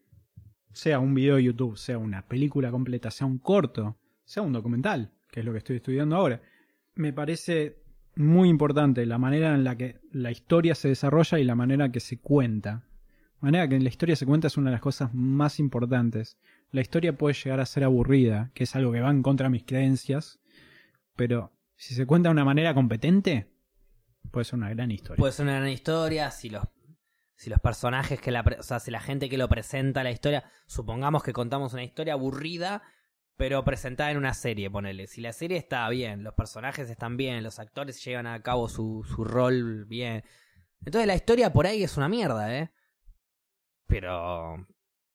sea 0.71 0.99
un 0.99 1.13
video 1.13 1.35
de 1.37 1.43
YouTube, 1.43 1.77
sea 1.77 1.97
una 1.97 2.21
película 2.27 2.69
completa, 2.71 3.09
sea 3.11 3.25
un 3.27 3.37
corto, 3.39 3.97
sea 4.25 4.43
un 4.43 4.53
documental, 4.53 5.11
que 5.31 5.39
es 5.39 5.45
lo 5.45 5.51
que 5.51 5.57
estoy 5.59 5.77
estudiando 5.77 6.15
ahora, 6.15 6.41
me 6.95 7.13
parece 7.13 7.77
muy 8.15 8.47
importante 8.49 9.05
la 9.07 9.17
manera 9.17 9.55
en 9.55 9.63
la 9.63 9.75
que 9.75 9.99
la 10.11 10.29
historia 10.29 10.75
se 10.75 10.87
desarrolla 10.89 11.39
y 11.39 11.43
la 11.43 11.55
manera 11.55 11.91
que 11.91 11.99
se 11.99 12.19
cuenta. 12.19 12.83
La 13.41 13.47
manera 13.47 13.67
que 13.67 13.79
la 13.79 13.89
historia 13.89 14.15
se 14.15 14.25
cuenta 14.27 14.47
es 14.47 14.55
una 14.57 14.69
de 14.69 14.73
las 14.75 14.81
cosas 14.81 15.13
más 15.13 15.59
importantes. 15.59 16.37
La 16.73 16.81
historia 16.81 17.15
puede 17.15 17.35
llegar 17.35 17.59
a 17.59 17.67
ser 17.67 17.83
aburrida, 17.83 18.49
que 18.55 18.63
es 18.63 18.75
algo 18.75 18.91
que 18.91 18.99
va 18.99 19.11
en 19.11 19.21
contra 19.21 19.45
de 19.45 19.51
mis 19.51 19.63
creencias, 19.63 20.39
pero 21.15 21.53
si 21.75 21.93
se 21.93 22.07
cuenta 22.07 22.29
de 22.29 22.31
una 22.31 22.45
manera 22.45 22.73
competente, 22.73 23.53
puede 24.31 24.43
ser 24.43 24.55
una 24.55 24.71
gran 24.71 24.89
historia. 24.89 25.17
Puede 25.17 25.33
ser 25.33 25.45
una 25.45 25.57
gran 25.57 25.69
historia 25.69 26.31
si 26.31 26.49
los 26.49 26.63
si 27.35 27.51
los 27.51 27.59
personajes 27.59 28.19
que 28.19 28.31
la 28.31 28.43
o 28.57 28.63
sea, 28.63 28.79
si 28.79 28.89
la 28.89 29.01
gente 29.01 29.29
que 29.29 29.37
lo 29.37 29.47
presenta 29.49 30.03
la 30.03 30.09
historia, 30.09 30.51
supongamos 30.65 31.21
que 31.21 31.31
contamos 31.31 31.73
una 31.73 31.83
historia 31.83 32.13
aburrida, 32.13 32.81
pero 33.37 33.63
presentada 33.63 34.09
en 34.09 34.17
una 34.17 34.33
serie, 34.33 34.71
ponele. 34.71 35.05
Si 35.05 35.21
la 35.21 35.31
serie 35.31 35.59
está 35.59 35.87
bien, 35.89 36.23
los 36.23 36.33
personajes 36.33 36.89
están 36.89 37.17
bien, 37.17 37.43
los 37.43 37.59
actores 37.59 38.03
llevan 38.03 38.25
a 38.25 38.41
cabo 38.41 38.67
su, 38.67 39.05
su 39.07 39.23
rol 39.23 39.85
bien. 39.85 40.23
Entonces 40.83 41.05
la 41.05 41.15
historia 41.15 41.53
por 41.53 41.67
ahí 41.67 41.83
es 41.83 41.97
una 41.97 42.09
mierda, 42.09 42.57
¿eh? 42.57 42.71
Pero 43.85 44.65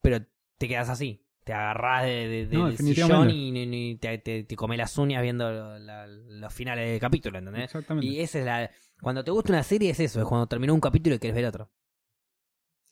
pero 0.00 0.24
te 0.56 0.68
quedas 0.68 0.88
así. 0.88 1.27
Te 1.48 1.54
agarrás 1.54 2.02
de, 2.04 2.28
de- 2.28 2.46
de- 2.46 2.56
No, 2.58 2.66
del 2.66 2.76
sillón 2.76 3.30
y, 3.30 3.96
te, 3.96 4.18
te, 4.18 4.44
te 4.44 4.54
comes 4.54 4.76
las 4.76 4.98
uñas 4.98 5.22
viendo 5.22 5.50
lo- 5.50 5.78
la- 5.78 6.06
los 6.06 6.52
finales 6.52 6.90
de 6.92 7.00
capítulo, 7.00 7.38
¿entendés? 7.38 7.64
Exactamente. 7.64 8.06
Y 8.06 8.20
esa 8.20 8.38
es 8.40 8.44
la. 8.44 8.70
Cuando 9.00 9.24
te 9.24 9.30
gusta 9.30 9.54
una 9.54 9.62
serie 9.62 9.88
es 9.92 9.98
eso, 9.98 10.20
es 10.20 10.26
cuando 10.26 10.46
terminó 10.46 10.74
un 10.74 10.80
capítulo 10.80 11.16
y 11.16 11.18
quieres 11.18 11.34
ver 11.34 11.46
otro. 11.46 11.70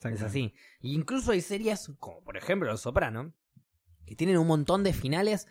Es 0.05 0.23
así. 0.23 0.55
Y 0.81 0.95
incluso 0.95 1.33
hay 1.33 1.43
series, 1.43 1.93
como 1.99 2.25
por 2.25 2.39
ejemplo 2.39 2.67
Los 2.71 2.81
Soprano, 2.81 3.35
que 4.07 4.17
tienen 4.17 4.39
un 4.39 4.47
montón 4.47 4.83
de 4.85 4.95
finales 4.95 5.49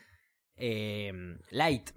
eh, 0.55 1.13
light, 1.51 1.91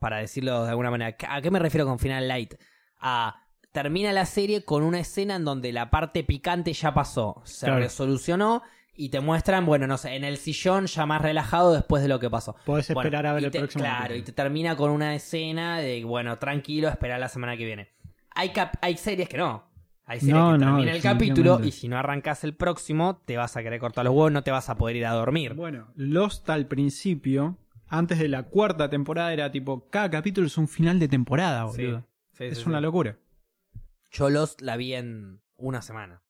para 0.00 0.16
decirlo 0.18 0.64
de 0.64 0.70
alguna 0.70 0.90
manera. 0.90 1.16
¿A 1.28 1.40
qué 1.40 1.52
me 1.52 1.60
refiero 1.60 1.86
con 1.86 2.00
final 2.00 2.26
light? 2.26 2.54
A 2.98 3.44
termina 3.70 4.12
la 4.12 4.26
serie 4.26 4.64
con 4.64 4.82
una 4.82 4.98
escena 4.98 5.36
en 5.36 5.44
donde 5.44 5.70
la 5.72 5.88
parte 5.88 6.24
picante 6.24 6.72
ya 6.72 6.92
pasó, 6.94 7.42
se 7.44 7.66
Claro. 7.66 7.80
resolucionó 7.82 8.62
y 8.98 9.08
te 9.10 9.20
muestran, 9.20 9.64
bueno, 9.64 9.86
no 9.86 9.96
sé, 9.96 10.16
en 10.16 10.24
el 10.24 10.36
sillón 10.36 10.86
ya 10.86 11.06
más 11.06 11.22
relajado 11.22 11.72
después 11.72 12.02
de 12.02 12.08
lo 12.08 12.18
que 12.20 12.28
pasó. 12.28 12.56
Podés 12.66 12.88
Bueno, 12.88 13.00
esperar 13.06 13.26
a 13.26 13.32
ver 13.32 13.44
el 13.44 13.50
te- 13.50 13.58
próximo. 13.60 13.84
Claro, 13.84 13.98
capítulo. 14.00 14.18
y 14.18 14.22
te 14.24 14.32
termina 14.32 14.76
con 14.76 14.90
una 14.90 15.14
escena 15.14 15.78
de, 15.78 16.04
bueno, 16.04 16.36
tranquilo, 16.38 16.88
esperar 16.88 17.20
la 17.20 17.28
semana 17.28 17.56
que 17.56 17.64
viene. 17.64 17.88
Hay, 18.34 18.50
cap- 18.50 18.74
hay 18.82 18.96
series 18.96 19.28
que 19.28 19.38
no. 19.38 19.64
Hay 20.04 20.20
series 20.20 20.34
No, 20.36 20.52
que 20.52 20.58
no, 20.58 20.66
termina 20.72 20.92
el 20.92 21.02
capítulo 21.02 21.60
y 21.64 21.70
si 21.70 21.86
no 21.86 21.96
arrancas 21.98 22.42
el 22.42 22.54
próximo, 22.54 23.22
te 23.24 23.36
vas 23.36 23.56
a 23.56 23.62
querer 23.62 23.78
cortar 23.78 24.04
los 24.04 24.12
huevos, 24.14 24.32
no 24.32 24.42
te 24.42 24.50
vas 24.50 24.68
a 24.68 24.76
poder 24.76 24.96
ir 24.96 25.06
a 25.06 25.12
dormir. 25.12 25.54
Bueno, 25.54 25.88
Lost 25.96 26.48
al 26.50 26.66
principio, 26.66 27.58
antes 27.88 28.18
de 28.18 28.28
la 28.28 28.44
cuarta 28.44 28.88
temporada, 28.90 29.32
era 29.32 29.50
tipo, 29.52 29.88
cada 29.90 30.10
capítulo 30.10 30.46
es 30.46 30.56
un 30.58 30.66
final 30.66 30.98
de 30.98 31.08
temporada, 31.08 31.64
boludo. 31.64 32.04
sí, 32.32 32.44
es 32.44 32.58
sí, 32.58 32.64
una 32.68 32.80
locura. 32.80 33.16
Yo 34.10 34.30
Lost 34.30 34.60
la 34.62 34.76
vi 34.76 34.94
en 34.94 35.40
una 35.56 35.82
semana. 35.82 36.22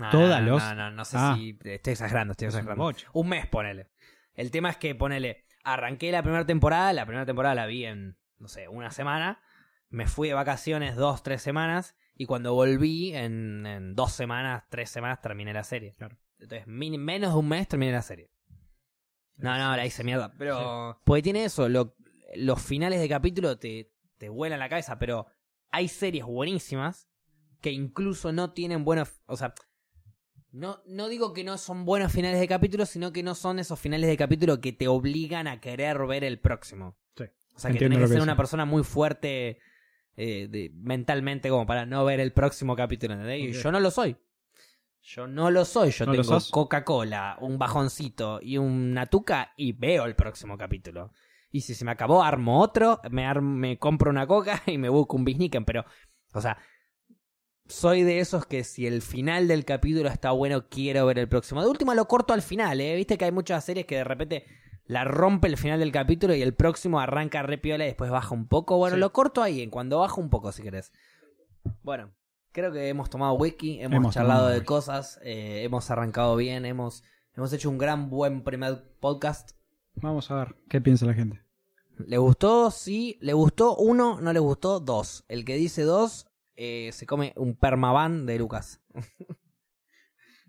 No, 0.00 0.10
¿Toda 0.10 0.40
no, 0.40 0.50
Lost? 0.52 0.66
No, 0.68 0.74
no, 0.74 0.90
no 0.90 1.04
sé 1.04 1.16
Ah. 1.18 1.34
si. 1.36 1.58
Estoy 1.64 1.92
exagerando, 1.92 2.32
estoy 2.32 2.46
exagerando. 2.48 2.82
boche. 2.82 3.06
Un 3.12 3.28
mes, 3.28 3.46
ponele. 3.46 3.90
El 4.34 4.50
tema 4.50 4.70
es 4.70 4.76
que, 4.76 4.94
ponele. 4.94 5.46
Arranqué 5.64 6.10
la 6.10 6.22
primera 6.22 6.46
temporada, 6.46 6.92
la 6.92 7.04
primera 7.04 7.26
temporada 7.26 7.54
la 7.54 7.66
vi 7.66 7.84
en, 7.84 8.16
no 8.38 8.48
sé, 8.48 8.68
una 8.68 8.90
semana. 8.90 9.42
Me 9.90 10.06
fui 10.06 10.28
de 10.28 10.34
vacaciones 10.34 10.96
dos, 10.96 11.22
tres 11.22 11.42
semanas. 11.42 11.96
Y 12.14 12.26
cuando 12.26 12.54
volví, 12.54 13.14
en, 13.14 13.66
en 13.66 13.94
dos 13.94 14.12
semanas, 14.12 14.64
tres 14.70 14.90
semanas, 14.90 15.20
terminé 15.20 15.52
la 15.52 15.64
serie. 15.64 15.94
Claro. 15.98 16.16
Entonces, 16.38 16.66
min- 16.66 17.00
menos 17.02 17.32
de 17.32 17.38
un 17.38 17.48
mes 17.48 17.68
terminé 17.68 17.92
la 17.92 18.02
serie. 18.02 18.30
No, 19.36 19.56
no, 19.56 19.76
la 19.76 19.86
hice 19.86 20.04
mierda. 20.04 20.32
Pero. 20.38 21.00
Porque 21.04 21.22
tiene 21.22 21.44
eso, 21.44 21.68
lo- 21.68 21.96
los 22.36 22.62
finales 22.62 23.00
de 23.00 23.08
capítulo 23.08 23.58
te, 23.58 23.92
te 24.18 24.28
vuelan 24.28 24.58
la 24.60 24.68
cabeza, 24.68 24.98
pero 24.98 25.26
hay 25.70 25.88
series 25.88 26.24
buenísimas 26.24 27.08
que 27.60 27.72
incluso 27.72 28.32
no 28.32 28.52
tienen 28.52 28.84
buenos. 28.84 29.20
O 29.26 29.36
sea, 29.36 29.54
no, 30.52 30.80
no 30.86 31.08
digo 31.08 31.32
que 31.32 31.44
no 31.44 31.58
son 31.58 31.84
buenos 31.84 32.12
finales 32.12 32.40
de 32.40 32.48
capítulo, 32.48 32.86
sino 32.86 33.12
que 33.12 33.22
no 33.22 33.34
son 33.34 33.58
esos 33.58 33.78
finales 33.78 34.08
de 34.08 34.16
capítulo 34.16 34.60
que 34.60 34.72
te 34.72 34.88
obligan 34.88 35.46
a 35.46 35.60
querer 35.60 35.98
ver 36.06 36.24
el 36.24 36.38
próximo. 36.40 36.96
Sí. 37.16 37.24
O 37.54 37.58
sea, 37.58 37.70
que 37.72 37.80
lo 37.88 37.96
que 37.96 38.00
que 38.02 38.08
ser 38.08 38.22
una 38.22 38.36
persona 38.36 38.64
muy 38.64 38.82
fuerte 38.82 39.58
eh, 40.16 40.48
de- 40.50 40.70
mentalmente 40.74 41.48
como 41.48 41.66
para 41.66 41.86
no 41.86 42.04
ver 42.04 42.20
el 42.20 42.32
próximo 42.32 42.74
capítulo, 42.76 43.14
¿entendés? 43.14 43.40
Y 43.40 43.52
yo 43.52 43.70
no 43.72 43.80
lo 43.80 43.90
soy. 43.90 44.16
Yo 45.02 45.26
no 45.26 45.50
lo 45.50 45.64
soy. 45.64 45.90
Yo 45.92 46.04
¿No 46.06 46.12
lo 46.12 46.22
tengo? 46.22 46.38
Coca-Cola, 46.50 47.38
un 47.40 47.58
bajoncito 47.58 48.38
y 48.42 48.58
una 48.58 49.06
tuca 49.06 49.52
y 49.56 49.72
veo 49.72 50.04
el 50.04 50.14
próximo 50.14 50.58
capítulo. 50.58 51.12
Y 51.50 51.62
si 51.62 51.74
se 51.74 51.84
me 51.84 51.90
acabó, 51.90 52.22
armo 52.22 52.60
otro, 52.60 53.00
me, 53.10 53.26
ar- 53.26 53.40
me 53.42 53.78
compro 53.78 54.10
una 54.10 54.26
coca 54.26 54.62
y 54.66 54.78
me 54.78 54.88
busco 54.88 55.16
un 55.16 55.24
bisniken. 55.24 55.64
Pero, 55.64 55.84
o 56.34 56.40
sea, 56.40 56.58
soy 57.70 58.02
de 58.02 58.20
esos 58.20 58.44
que 58.46 58.64
si 58.64 58.86
el 58.86 59.00
final 59.02 59.48
del 59.48 59.64
capítulo 59.64 60.08
está 60.08 60.30
bueno, 60.32 60.68
quiero 60.68 61.06
ver 61.06 61.18
el 61.18 61.28
próximo. 61.28 61.62
De 61.62 61.68
última 61.68 61.94
lo 61.94 62.06
corto 62.08 62.34
al 62.34 62.42
final, 62.42 62.80
¿eh? 62.80 62.94
Viste 62.96 63.16
que 63.16 63.24
hay 63.24 63.32
muchas 63.32 63.64
series 63.64 63.86
que 63.86 63.96
de 63.96 64.04
repente 64.04 64.44
la 64.86 65.04
rompe 65.04 65.46
el 65.48 65.56
final 65.56 65.78
del 65.80 65.92
capítulo 65.92 66.34
y 66.34 66.42
el 66.42 66.52
próximo 66.54 66.98
arranca 67.00 67.42
re 67.42 67.58
piola 67.58 67.84
y 67.84 67.88
después 67.88 68.10
baja 68.10 68.34
un 68.34 68.46
poco. 68.48 68.76
Bueno, 68.76 68.96
Sí. 68.96 69.00
lo 69.00 69.12
corto 69.12 69.42
ahí, 69.42 69.62
en 69.62 69.70
cuando 69.70 70.00
baja 70.00 70.20
un 70.20 70.28
poco, 70.30 70.52
si 70.52 70.62
querés. 70.62 70.92
Bueno, 71.82 72.12
creo 72.52 72.72
que 72.72 72.88
hemos 72.88 73.08
tomado 73.10 73.34
wiki, 73.34 73.80
hemos, 73.80 73.96
Hemos 73.96 74.14
charlado 74.14 74.48
de 74.48 74.56
wiki. 74.56 74.66
cosas, 74.66 75.20
eh, 75.22 75.62
hemos 75.64 75.90
arrancado 75.90 76.34
bien, 76.36 76.64
hemos, 76.64 77.04
hemos 77.36 77.52
hecho 77.52 77.70
un 77.70 77.78
gran, 77.78 78.10
buen 78.10 78.42
primer 78.42 78.82
podcast. 79.00 79.52
Vamos 79.94 80.30
a 80.30 80.36
ver 80.36 80.56
qué 80.68 80.80
piensa 80.80 81.06
la 81.06 81.14
gente. 81.14 81.40
¿Le 81.98 82.16
gustó? 82.18 82.70
Sí. 82.70 83.18
¿Le 83.20 83.34
gustó? 83.34 83.76
Uno, 83.76 84.20
no 84.20 84.32
le 84.32 84.40
gustó, 84.40 84.80
dos. 84.80 85.24
El 85.28 85.44
que 85.44 85.56
dice 85.56 85.82
dos, 85.82 86.26
eh, 86.62 86.90
se 86.92 87.06
come 87.06 87.32
un 87.36 87.54
permaban 87.56 88.26
de 88.26 88.38
Lucas. 88.38 88.80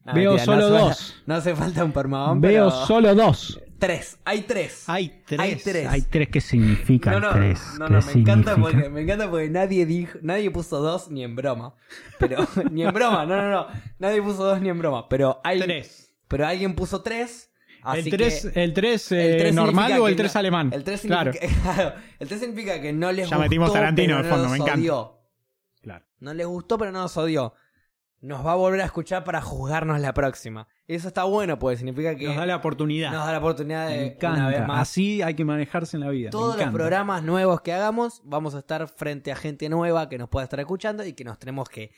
No, 0.03 0.13
Veo 0.15 0.31
mentira, 0.33 0.55
no 0.55 0.61
solo 0.63 0.75
hace 0.77 0.83
dos. 0.85 0.97
falta- 1.13 1.23
no 1.27 1.35
hace 1.35 1.55
falta 1.55 1.83
un 1.85 1.91
permaban, 1.91 2.41
Veo 2.41 2.69
pero... 2.69 2.85
solo 2.87 3.13
dos. 3.13 3.61
Tres, 3.77 4.17
hay 4.25 4.41
tres. 4.41 4.83
Hay 4.87 5.21
tres. 5.27 5.39
Hay 5.39 5.55
tres. 5.57 5.87
Hay 5.87 6.01
tres. 6.01 6.27
¿Qué 6.29 6.41
significa 6.41 7.11
no, 7.11 7.19
no, 7.19 7.29
tres? 7.33 7.61
no, 7.77 7.85
¿Qué 7.85 7.93
no, 7.93 8.01
me 8.01 8.11
encanta, 8.13 8.55
porque, 8.57 8.89
me 8.89 9.01
encanta 9.01 9.29
porque 9.29 9.49
nadie 9.51 9.85
dijo, 9.85 10.17
nadie 10.23 10.49
puso 10.49 10.81
dos 10.81 11.11
ni 11.11 11.23
en 11.23 11.35
broma. 11.35 11.75
Pero, 12.17 12.47
ni 12.71 12.83
en 12.83 12.91
broma, 12.93 13.27
no, 13.27 13.35
no, 13.43 13.49
no. 13.51 13.67
Nadie 13.99 14.23
puso 14.23 14.43
dos 14.43 14.59
ni 14.59 14.69
en 14.69 14.79
broma. 14.79 15.07
Pero 15.07 15.39
hay, 15.43 15.59
Tres. 15.59 16.11
pero 16.27 16.47
alguien 16.47 16.73
puso 16.73 17.03
tres. 17.03 17.51
Así 17.83 17.99
¿El 18.09 18.09
tres, 18.17 18.49
que 18.51 18.63
el 18.63 18.73
tres, 18.73 19.11
el 19.11 19.19
eh, 19.19 19.37
tres 19.37 19.53
normal 19.53 19.99
o 19.99 20.07
el 20.07 20.15
tres 20.15 20.33
no- 20.33 20.39
alemán? 20.39 20.71
El 20.73 20.83
3 20.83 21.01
Claro. 21.01 21.31
significa, 21.33 21.61
claro, 21.75 21.93
el 22.19 22.27
3 22.27 22.39
significa 22.41 22.81
que 22.81 22.91
no 22.93 23.11
les 23.11 23.27
Ya 23.29 23.35
gustó. 23.35 23.39
metimos 23.39 23.71
Tarantino 23.73 24.17
de 24.21 24.29
fondo, 24.29 24.49
me 24.49 24.57
encanta. 24.57 24.73
odió. 24.75 25.20
No 26.21 26.33
les 26.33 26.47
gustó, 26.47 26.77
pero 26.77 26.91
no 26.93 27.01
nos 27.01 27.17
odió. 27.17 27.53
Nos 28.21 28.45
va 28.45 28.51
a 28.51 28.55
volver 28.55 28.79
a 28.81 28.85
escuchar 28.85 29.23
para 29.23 29.41
juzgarnos 29.41 29.99
la 29.99 30.13
próxima. 30.13 30.67
Eso 30.87 31.07
está 31.07 31.23
bueno, 31.23 31.57
pues 31.57 31.79
significa 31.79 32.15
que 32.15 32.27
Nos 32.27 32.35
da 32.37 32.45
la 32.45 32.55
oportunidad. 32.57 33.11
nos 33.11 33.25
da 33.25 33.31
la 33.31 33.39
oportunidad 33.39 33.89
me 33.89 33.97
de 33.97 34.05
encanta. 34.13 34.39
una 34.41 34.49
vez 34.49 34.67
más. 34.67 34.79
Así 34.81 35.21
hay 35.23 35.33
que 35.33 35.43
manejarse 35.43 35.97
en 35.97 36.01
la 36.01 36.09
vida. 36.11 36.27
me 36.27 36.31
Todos 36.31 36.47
los 36.49 36.55
encanta. 36.57 36.73
programas 36.77 37.23
nuevos 37.23 37.61
que 37.61 37.73
hagamos, 37.73 38.21
vamos 38.23 38.53
a 38.53 38.59
estar 38.59 38.87
frente 38.87 39.31
a 39.31 39.35
gente 39.35 39.67
nueva 39.69 40.07
que 40.07 40.19
nos 40.19 40.29
pueda 40.29 40.43
estar 40.43 40.59
escuchando 40.59 41.03
y 41.03 41.13
que 41.13 41.23
nos 41.23 41.39
tenemos 41.39 41.67
que 41.67 41.91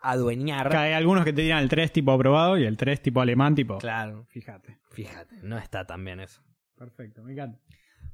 adueñar. 0.00 0.68
Acá 0.68 0.82
hay 0.82 0.92
algunos 0.92 1.24
que 1.24 1.32
te 1.32 1.42
dirán 1.42 1.62
el 1.62 1.68
3 1.68 1.90
tipo 1.92 2.12
aprobado 2.12 2.56
y 2.58 2.64
el 2.64 2.76
3 2.76 3.00
tipo 3.02 3.20
alemán 3.20 3.54
tipo. 3.56 3.78
Claro, 3.78 4.26
Fíjate. 4.28 4.78
fíjate, 4.90 5.36
no 5.42 5.58
está 5.58 5.84
tan 5.86 6.04
bien 6.04 6.20
eso. 6.20 6.40
Perfecto, 6.76 7.22
me 7.24 7.32
encanta. 7.32 7.58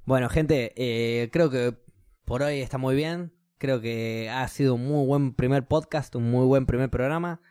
Bueno, 0.05 0.29
gente, 0.31 0.73
eh, 0.77 1.29
creo 1.31 1.51
que 1.51 1.77
por 2.25 2.43
hoy 2.43 2.61
está 2.61 2.79
muy 2.79 2.95
bien. 2.95 3.35
Creo 3.61 3.83
que 3.83 4.31
ha 4.31 4.49
sido 4.49 4.77
un 4.77 4.87
muy 4.87 5.07
buen 5.07 5.35
primer 5.35 5.67
podcast, 5.67 6.17
un 6.17 6.31
muy 6.31 6.47
buen 6.47 6.65
primer 6.65 6.89
programa. 6.89 7.43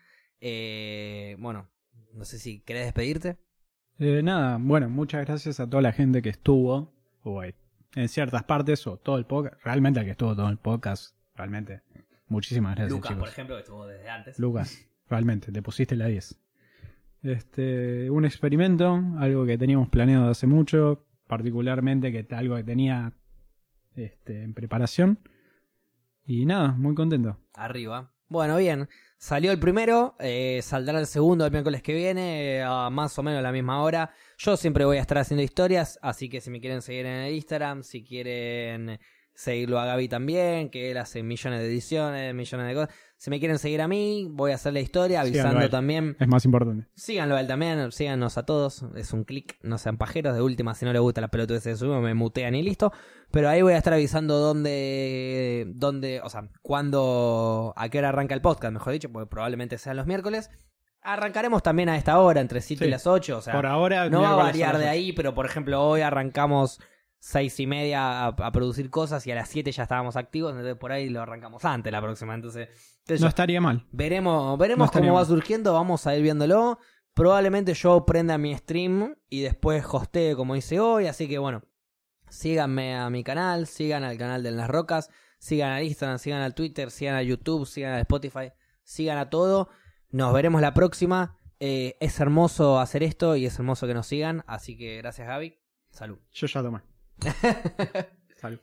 Eh, 0.41 1.36
bueno, 1.38 1.69
no 2.15 2.26
sé 2.26 2.40
si 2.40 2.61
querés 2.61 2.86
despedirte. 2.86 3.38
Eh, 3.99 4.23
nada, 4.23 4.57
bueno, 4.60 4.90
muchas 4.90 5.23
gracias 5.23 5.60
a 5.60 5.69
toda 5.69 5.84
la 5.84 5.91
gente 5.91 6.23
que 6.23 6.30
estuvo 6.30 6.95
o 7.22 7.44
en 7.44 8.10
ciertas 8.10 8.41
partes 8.41 8.88
o 8.88 8.98
todo 8.98 9.19
el 9.19 9.27
podcast. 9.27 9.64
Realmente 9.64 9.99
al 9.99 10.06
que 10.06 10.11
estuvo 10.14 10.36
todo 10.36 10.49
el 10.49 10.57
podcast, 10.57 11.15
realmente. 11.36 11.84
Muchísimas 12.27 12.76
gracias, 12.76 12.91
Lucas, 12.91 13.10
chicos. 13.10 13.19
por 13.19 13.30
ejemplo, 13.30 13.56
que 13.57 13.61
estuvo 13.61 13.86
desde 13.86 14.10
antes. 14.10 14.40
Lucas, 14.40 14.90
realmente, 15.07 15.52
te 15.52 15.61
pusiste 15.61 15.95
la 15.95 16.07
10. 16.07 16.40
Este, 17.22 18.10
un 18.10 18.26
experimento, 18.26 18.99
algo 19.19 19.45
que 19.45 19.60
teníamos 19.60 19.90
planeado 19.90 20.31
hace 20.31 20.48
mucho, 20.48 21.06
particularmente 21.27 22.11
que 22.11 22.34
algo 22.34 22.56
que 22.56 22.64
tenía 22.64 23.14
este, 23.94 24.41
en 24.41 24.56
preparación. 24.56 25.19
Y 26.30 26.45
nada, 26.45 26.73
muy 26.73 26.93
contento. 26.93 27.39
Arriba. 27.56 28.14
Bueno, 28.27 28.57
bien. 28.57 28.88
Salió 29.18 29.51
el 29.51 29.60
primero, 29.60 30.15
eh, 30.19 30.60
saldrá 30.61 30.99
el 30.99 31.07
segundo 31.07 31.43
el 31.43 31.51
miércoles 31.51 31.81
que 31.81 31.95
viene, 31.95 32.61
a 32.61 32.91
más 32.91 33.18
o 33.18 33.23
menos 33.23 33.41
la 33.41 33.51
misma 33.51 33.81
hora. 33.81 34.14
Yo 34.38 34.56
siempre 34.56 34.85
voy 34.85 34.97
a 34.97 35.01
estar 35.01 35.18
haciendo 35.18 35.41
historias, 35.41 35.97
así 36.03 36.30
que 36.30 36.39
si 36.39 36.51
me 36.51 36.61
quieren 36.61 36.84
seguir 36.84 37.07
en 37.07 37.23
el 37.23 37.34
Instagram, 37.34 37.81
si 37.81 38.03
quieren 38.03 38.99
seguirlo 39.34 39.80
a 39.80 39.88
Gaby 39.88 40.07
también, 40.07 40.69
que 40.69 40.91
él 40.91 40.99
hace 40.99 41.23
millones 41.23 41.61
de 41.61 41.68
ediciones, 41.68 42.35
millones 42.35 42.68
de 42.68 42.73
cosas. 42.76 42.95
Si 43.20 43.30
me 43.30 43.40
quieren 43.40 43.60
seguir 43.60 43.82
a 43.82 43.90
mí, 43.90 44.30
voy 44.32 44.54
a 44.54 44.56
hacer 44.56 44.72
la 44.72 44.80
historia, 44.80 45.20
avisando 45.20 45.70
también. 45.70 46.16
Es 46.22 46.28
más 46.30 46.46
importante. 46.46 46.88
Síganlo 46.96 47.36
a 47.36 47.41
él 47.41 47.48
también, 47.48 47.91
síganos 47.91 48.38
a 48.38 48.44
todos. 48.44 48.86
Es 48.96 49.12
un 49.12 49.26
clic, 49.26 49.58
no 49.62 49.78
sean 49.78 49.98
pajeros. 49.98 50.34
De 50.34 50.41
última, 50.41 50.74
si 50.74 50.86
no 50.86 50.94
les 50.94 51.02
gusta 51.02 51.20
la 51.20 51.28
pelota 51.28 51.54
que 51.54 51.60
se 51.60 51.76
sube, 51.76 52.00
me 52.00 52.14
mutean 52.14 52.56
y 52.56 52.64
listo. 52.64 52.94
Pero 53.30 53.50
ahí 53.50 53.62
voy 53.62 53.74
a 53.74 53.78
estar 53.78 53.94
avisando 53.94 54.40
dónde, 54.40 55.66
dónde, 55.76 56.22
o 56.24 56.30
sea, 56.30 56.48
cuándo, 56.62 57.74
a 57.76 57.90
qué 57.90 57.98
hora 57.98 58.08
arranca 58.08 58.36
el 58.36 58.41
podcast, 58.41 58.72
mejor 58.72 58.94
dicho, 58.94 59.12
porque 59.12 59.30
probablemente 59.30 59.78
sean 59.78 59.98
los 59.98 60.08
miércoles. 60.08 60.50
Arrancaremos 61.02 61.62
también 61.62 61.90
a 61.90 61.98
esta 61.98 62.18
hora, 62.20 62.40
entre 62.40 62.62
7 62.62 62.88
y 62.88 62.90
las 62.90 63.06
8. 63.06 63.38
O 63.38 63.41
sea, 63.41 63.54
Por 63.54 63.66
ahora, 63.66 64.10
no 64.10 64.22
va 64.22 64.32
a 64.32 64.36
variar 64.36 64.78
de 64.78 64.88
ahí, 64.88 65.12
pero 65.12 65.34
por 65.34 65.46
ejemplo, 65.46 65.82
hoy 65.86 66.00
arrancamos 66.00 66.80
seis 67.20 67.60
y 67.60 67.68
media 67.68 68.24
a, 68.24 68.28
a 68.28 68.52
producir 68.52 68.90
cosas 68.90 69.28
y 69.28 69.32
a 69.32 69.36
las 69.36 69.50
7 69.50 69.72
ya 69.72 69.84
estábamos 69.84 70.16
activos, 70.16 70.52
entonces 70.52 70.76
por 70.76 70.91
ahí 70.91 71.10
lo 71.10 71.22
arrancamos 71.22 71.64
antes 71.66 71.91
la 71.91 72.02
próxima. 72.02 72.34
Entonces, 72.34 72.70
No 73.20 73.28
estaría 73.28 73.60
mal. 73.62 73.86
Veremos, 73.91 74.58
veremos 74.58 74.90
cómo 74.91 75.08
va 75.14 75.20
mal. 75.20 75.26
surgiendo, 75.26 75.74
vamos 75.74 76.08
a 76.08 76.16
ir 76.16 76.24
viéndolo. 76.24 76.80
Probablemente 77.14 77.74
yo 77.74 78.06
prenda 78.06 78.38
mi 78.38 78.56
stream 78.56 79.16
y 79.30 79.41
después 79.41 79.84
hostee 79.90 80.36
como 80.36 80.56
hice 80.56 80.80
hoy, 80.80 81.08
así 81.08 81.28
que 81.28 81.38
bueno, 81.38 81.64
síganme 82.30 82.96
a 82.96 83.10
mi 83.10 83.24
canal, 83.24 83.68
sigan 83.68 84.04
al 84.04 84.18
canal 84.18 84.44
de 84.44 84.52
Las 84.52 84.70
Rocas, 84.70 85.10
sigan 85.40 85.72
al 85.72 85.84
Instagram, 85.84 86.20
sigan 86.20 86.41
al 86.41 86.54
Twitter, 86.56 86.91
sigan 86.91 87.16
a 87.16 87.22
YouTube, 87.24 87.66
sigan 87.66 87.94
a 87.94 88.00
Spotify, 88.00 88.52
sigan 88.84 89.18
a 89.18 89.30
todo. 89.30 89.70
Nos 90.12 90.34
veremos 90.34 90.62
la 90.62 90.74
próxima. 90.74 91.36
Eh, 91.60 91.98
es 92.00 92.20
hermoso 92.22 92.80
hacer 92.80 93.04
esto 93.04 93.36
y 93.36 93.46
es 93.46 93.60
hermoso 93.60 93.86
que 93.86 93.94
nos 93.94 94.08
sigan, 94.08 94.46
así 94.48 94.78
que 94.78 94.98
gracias 94.98 95.28
Gaby. 95.28 95.58
Salud. 95.90 96.20
Yo 96.32 96.48
ya 96.48 96.62
tomé. 96.62 96.80
Salud. 98.38 98.60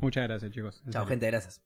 Muchas 0.00 0.24
gracias, 0.24 0.50
chicos. 0.52 0.82
Chao 0.90 1.06
gente, 1.06 1.26
gracias. 1.26 1.60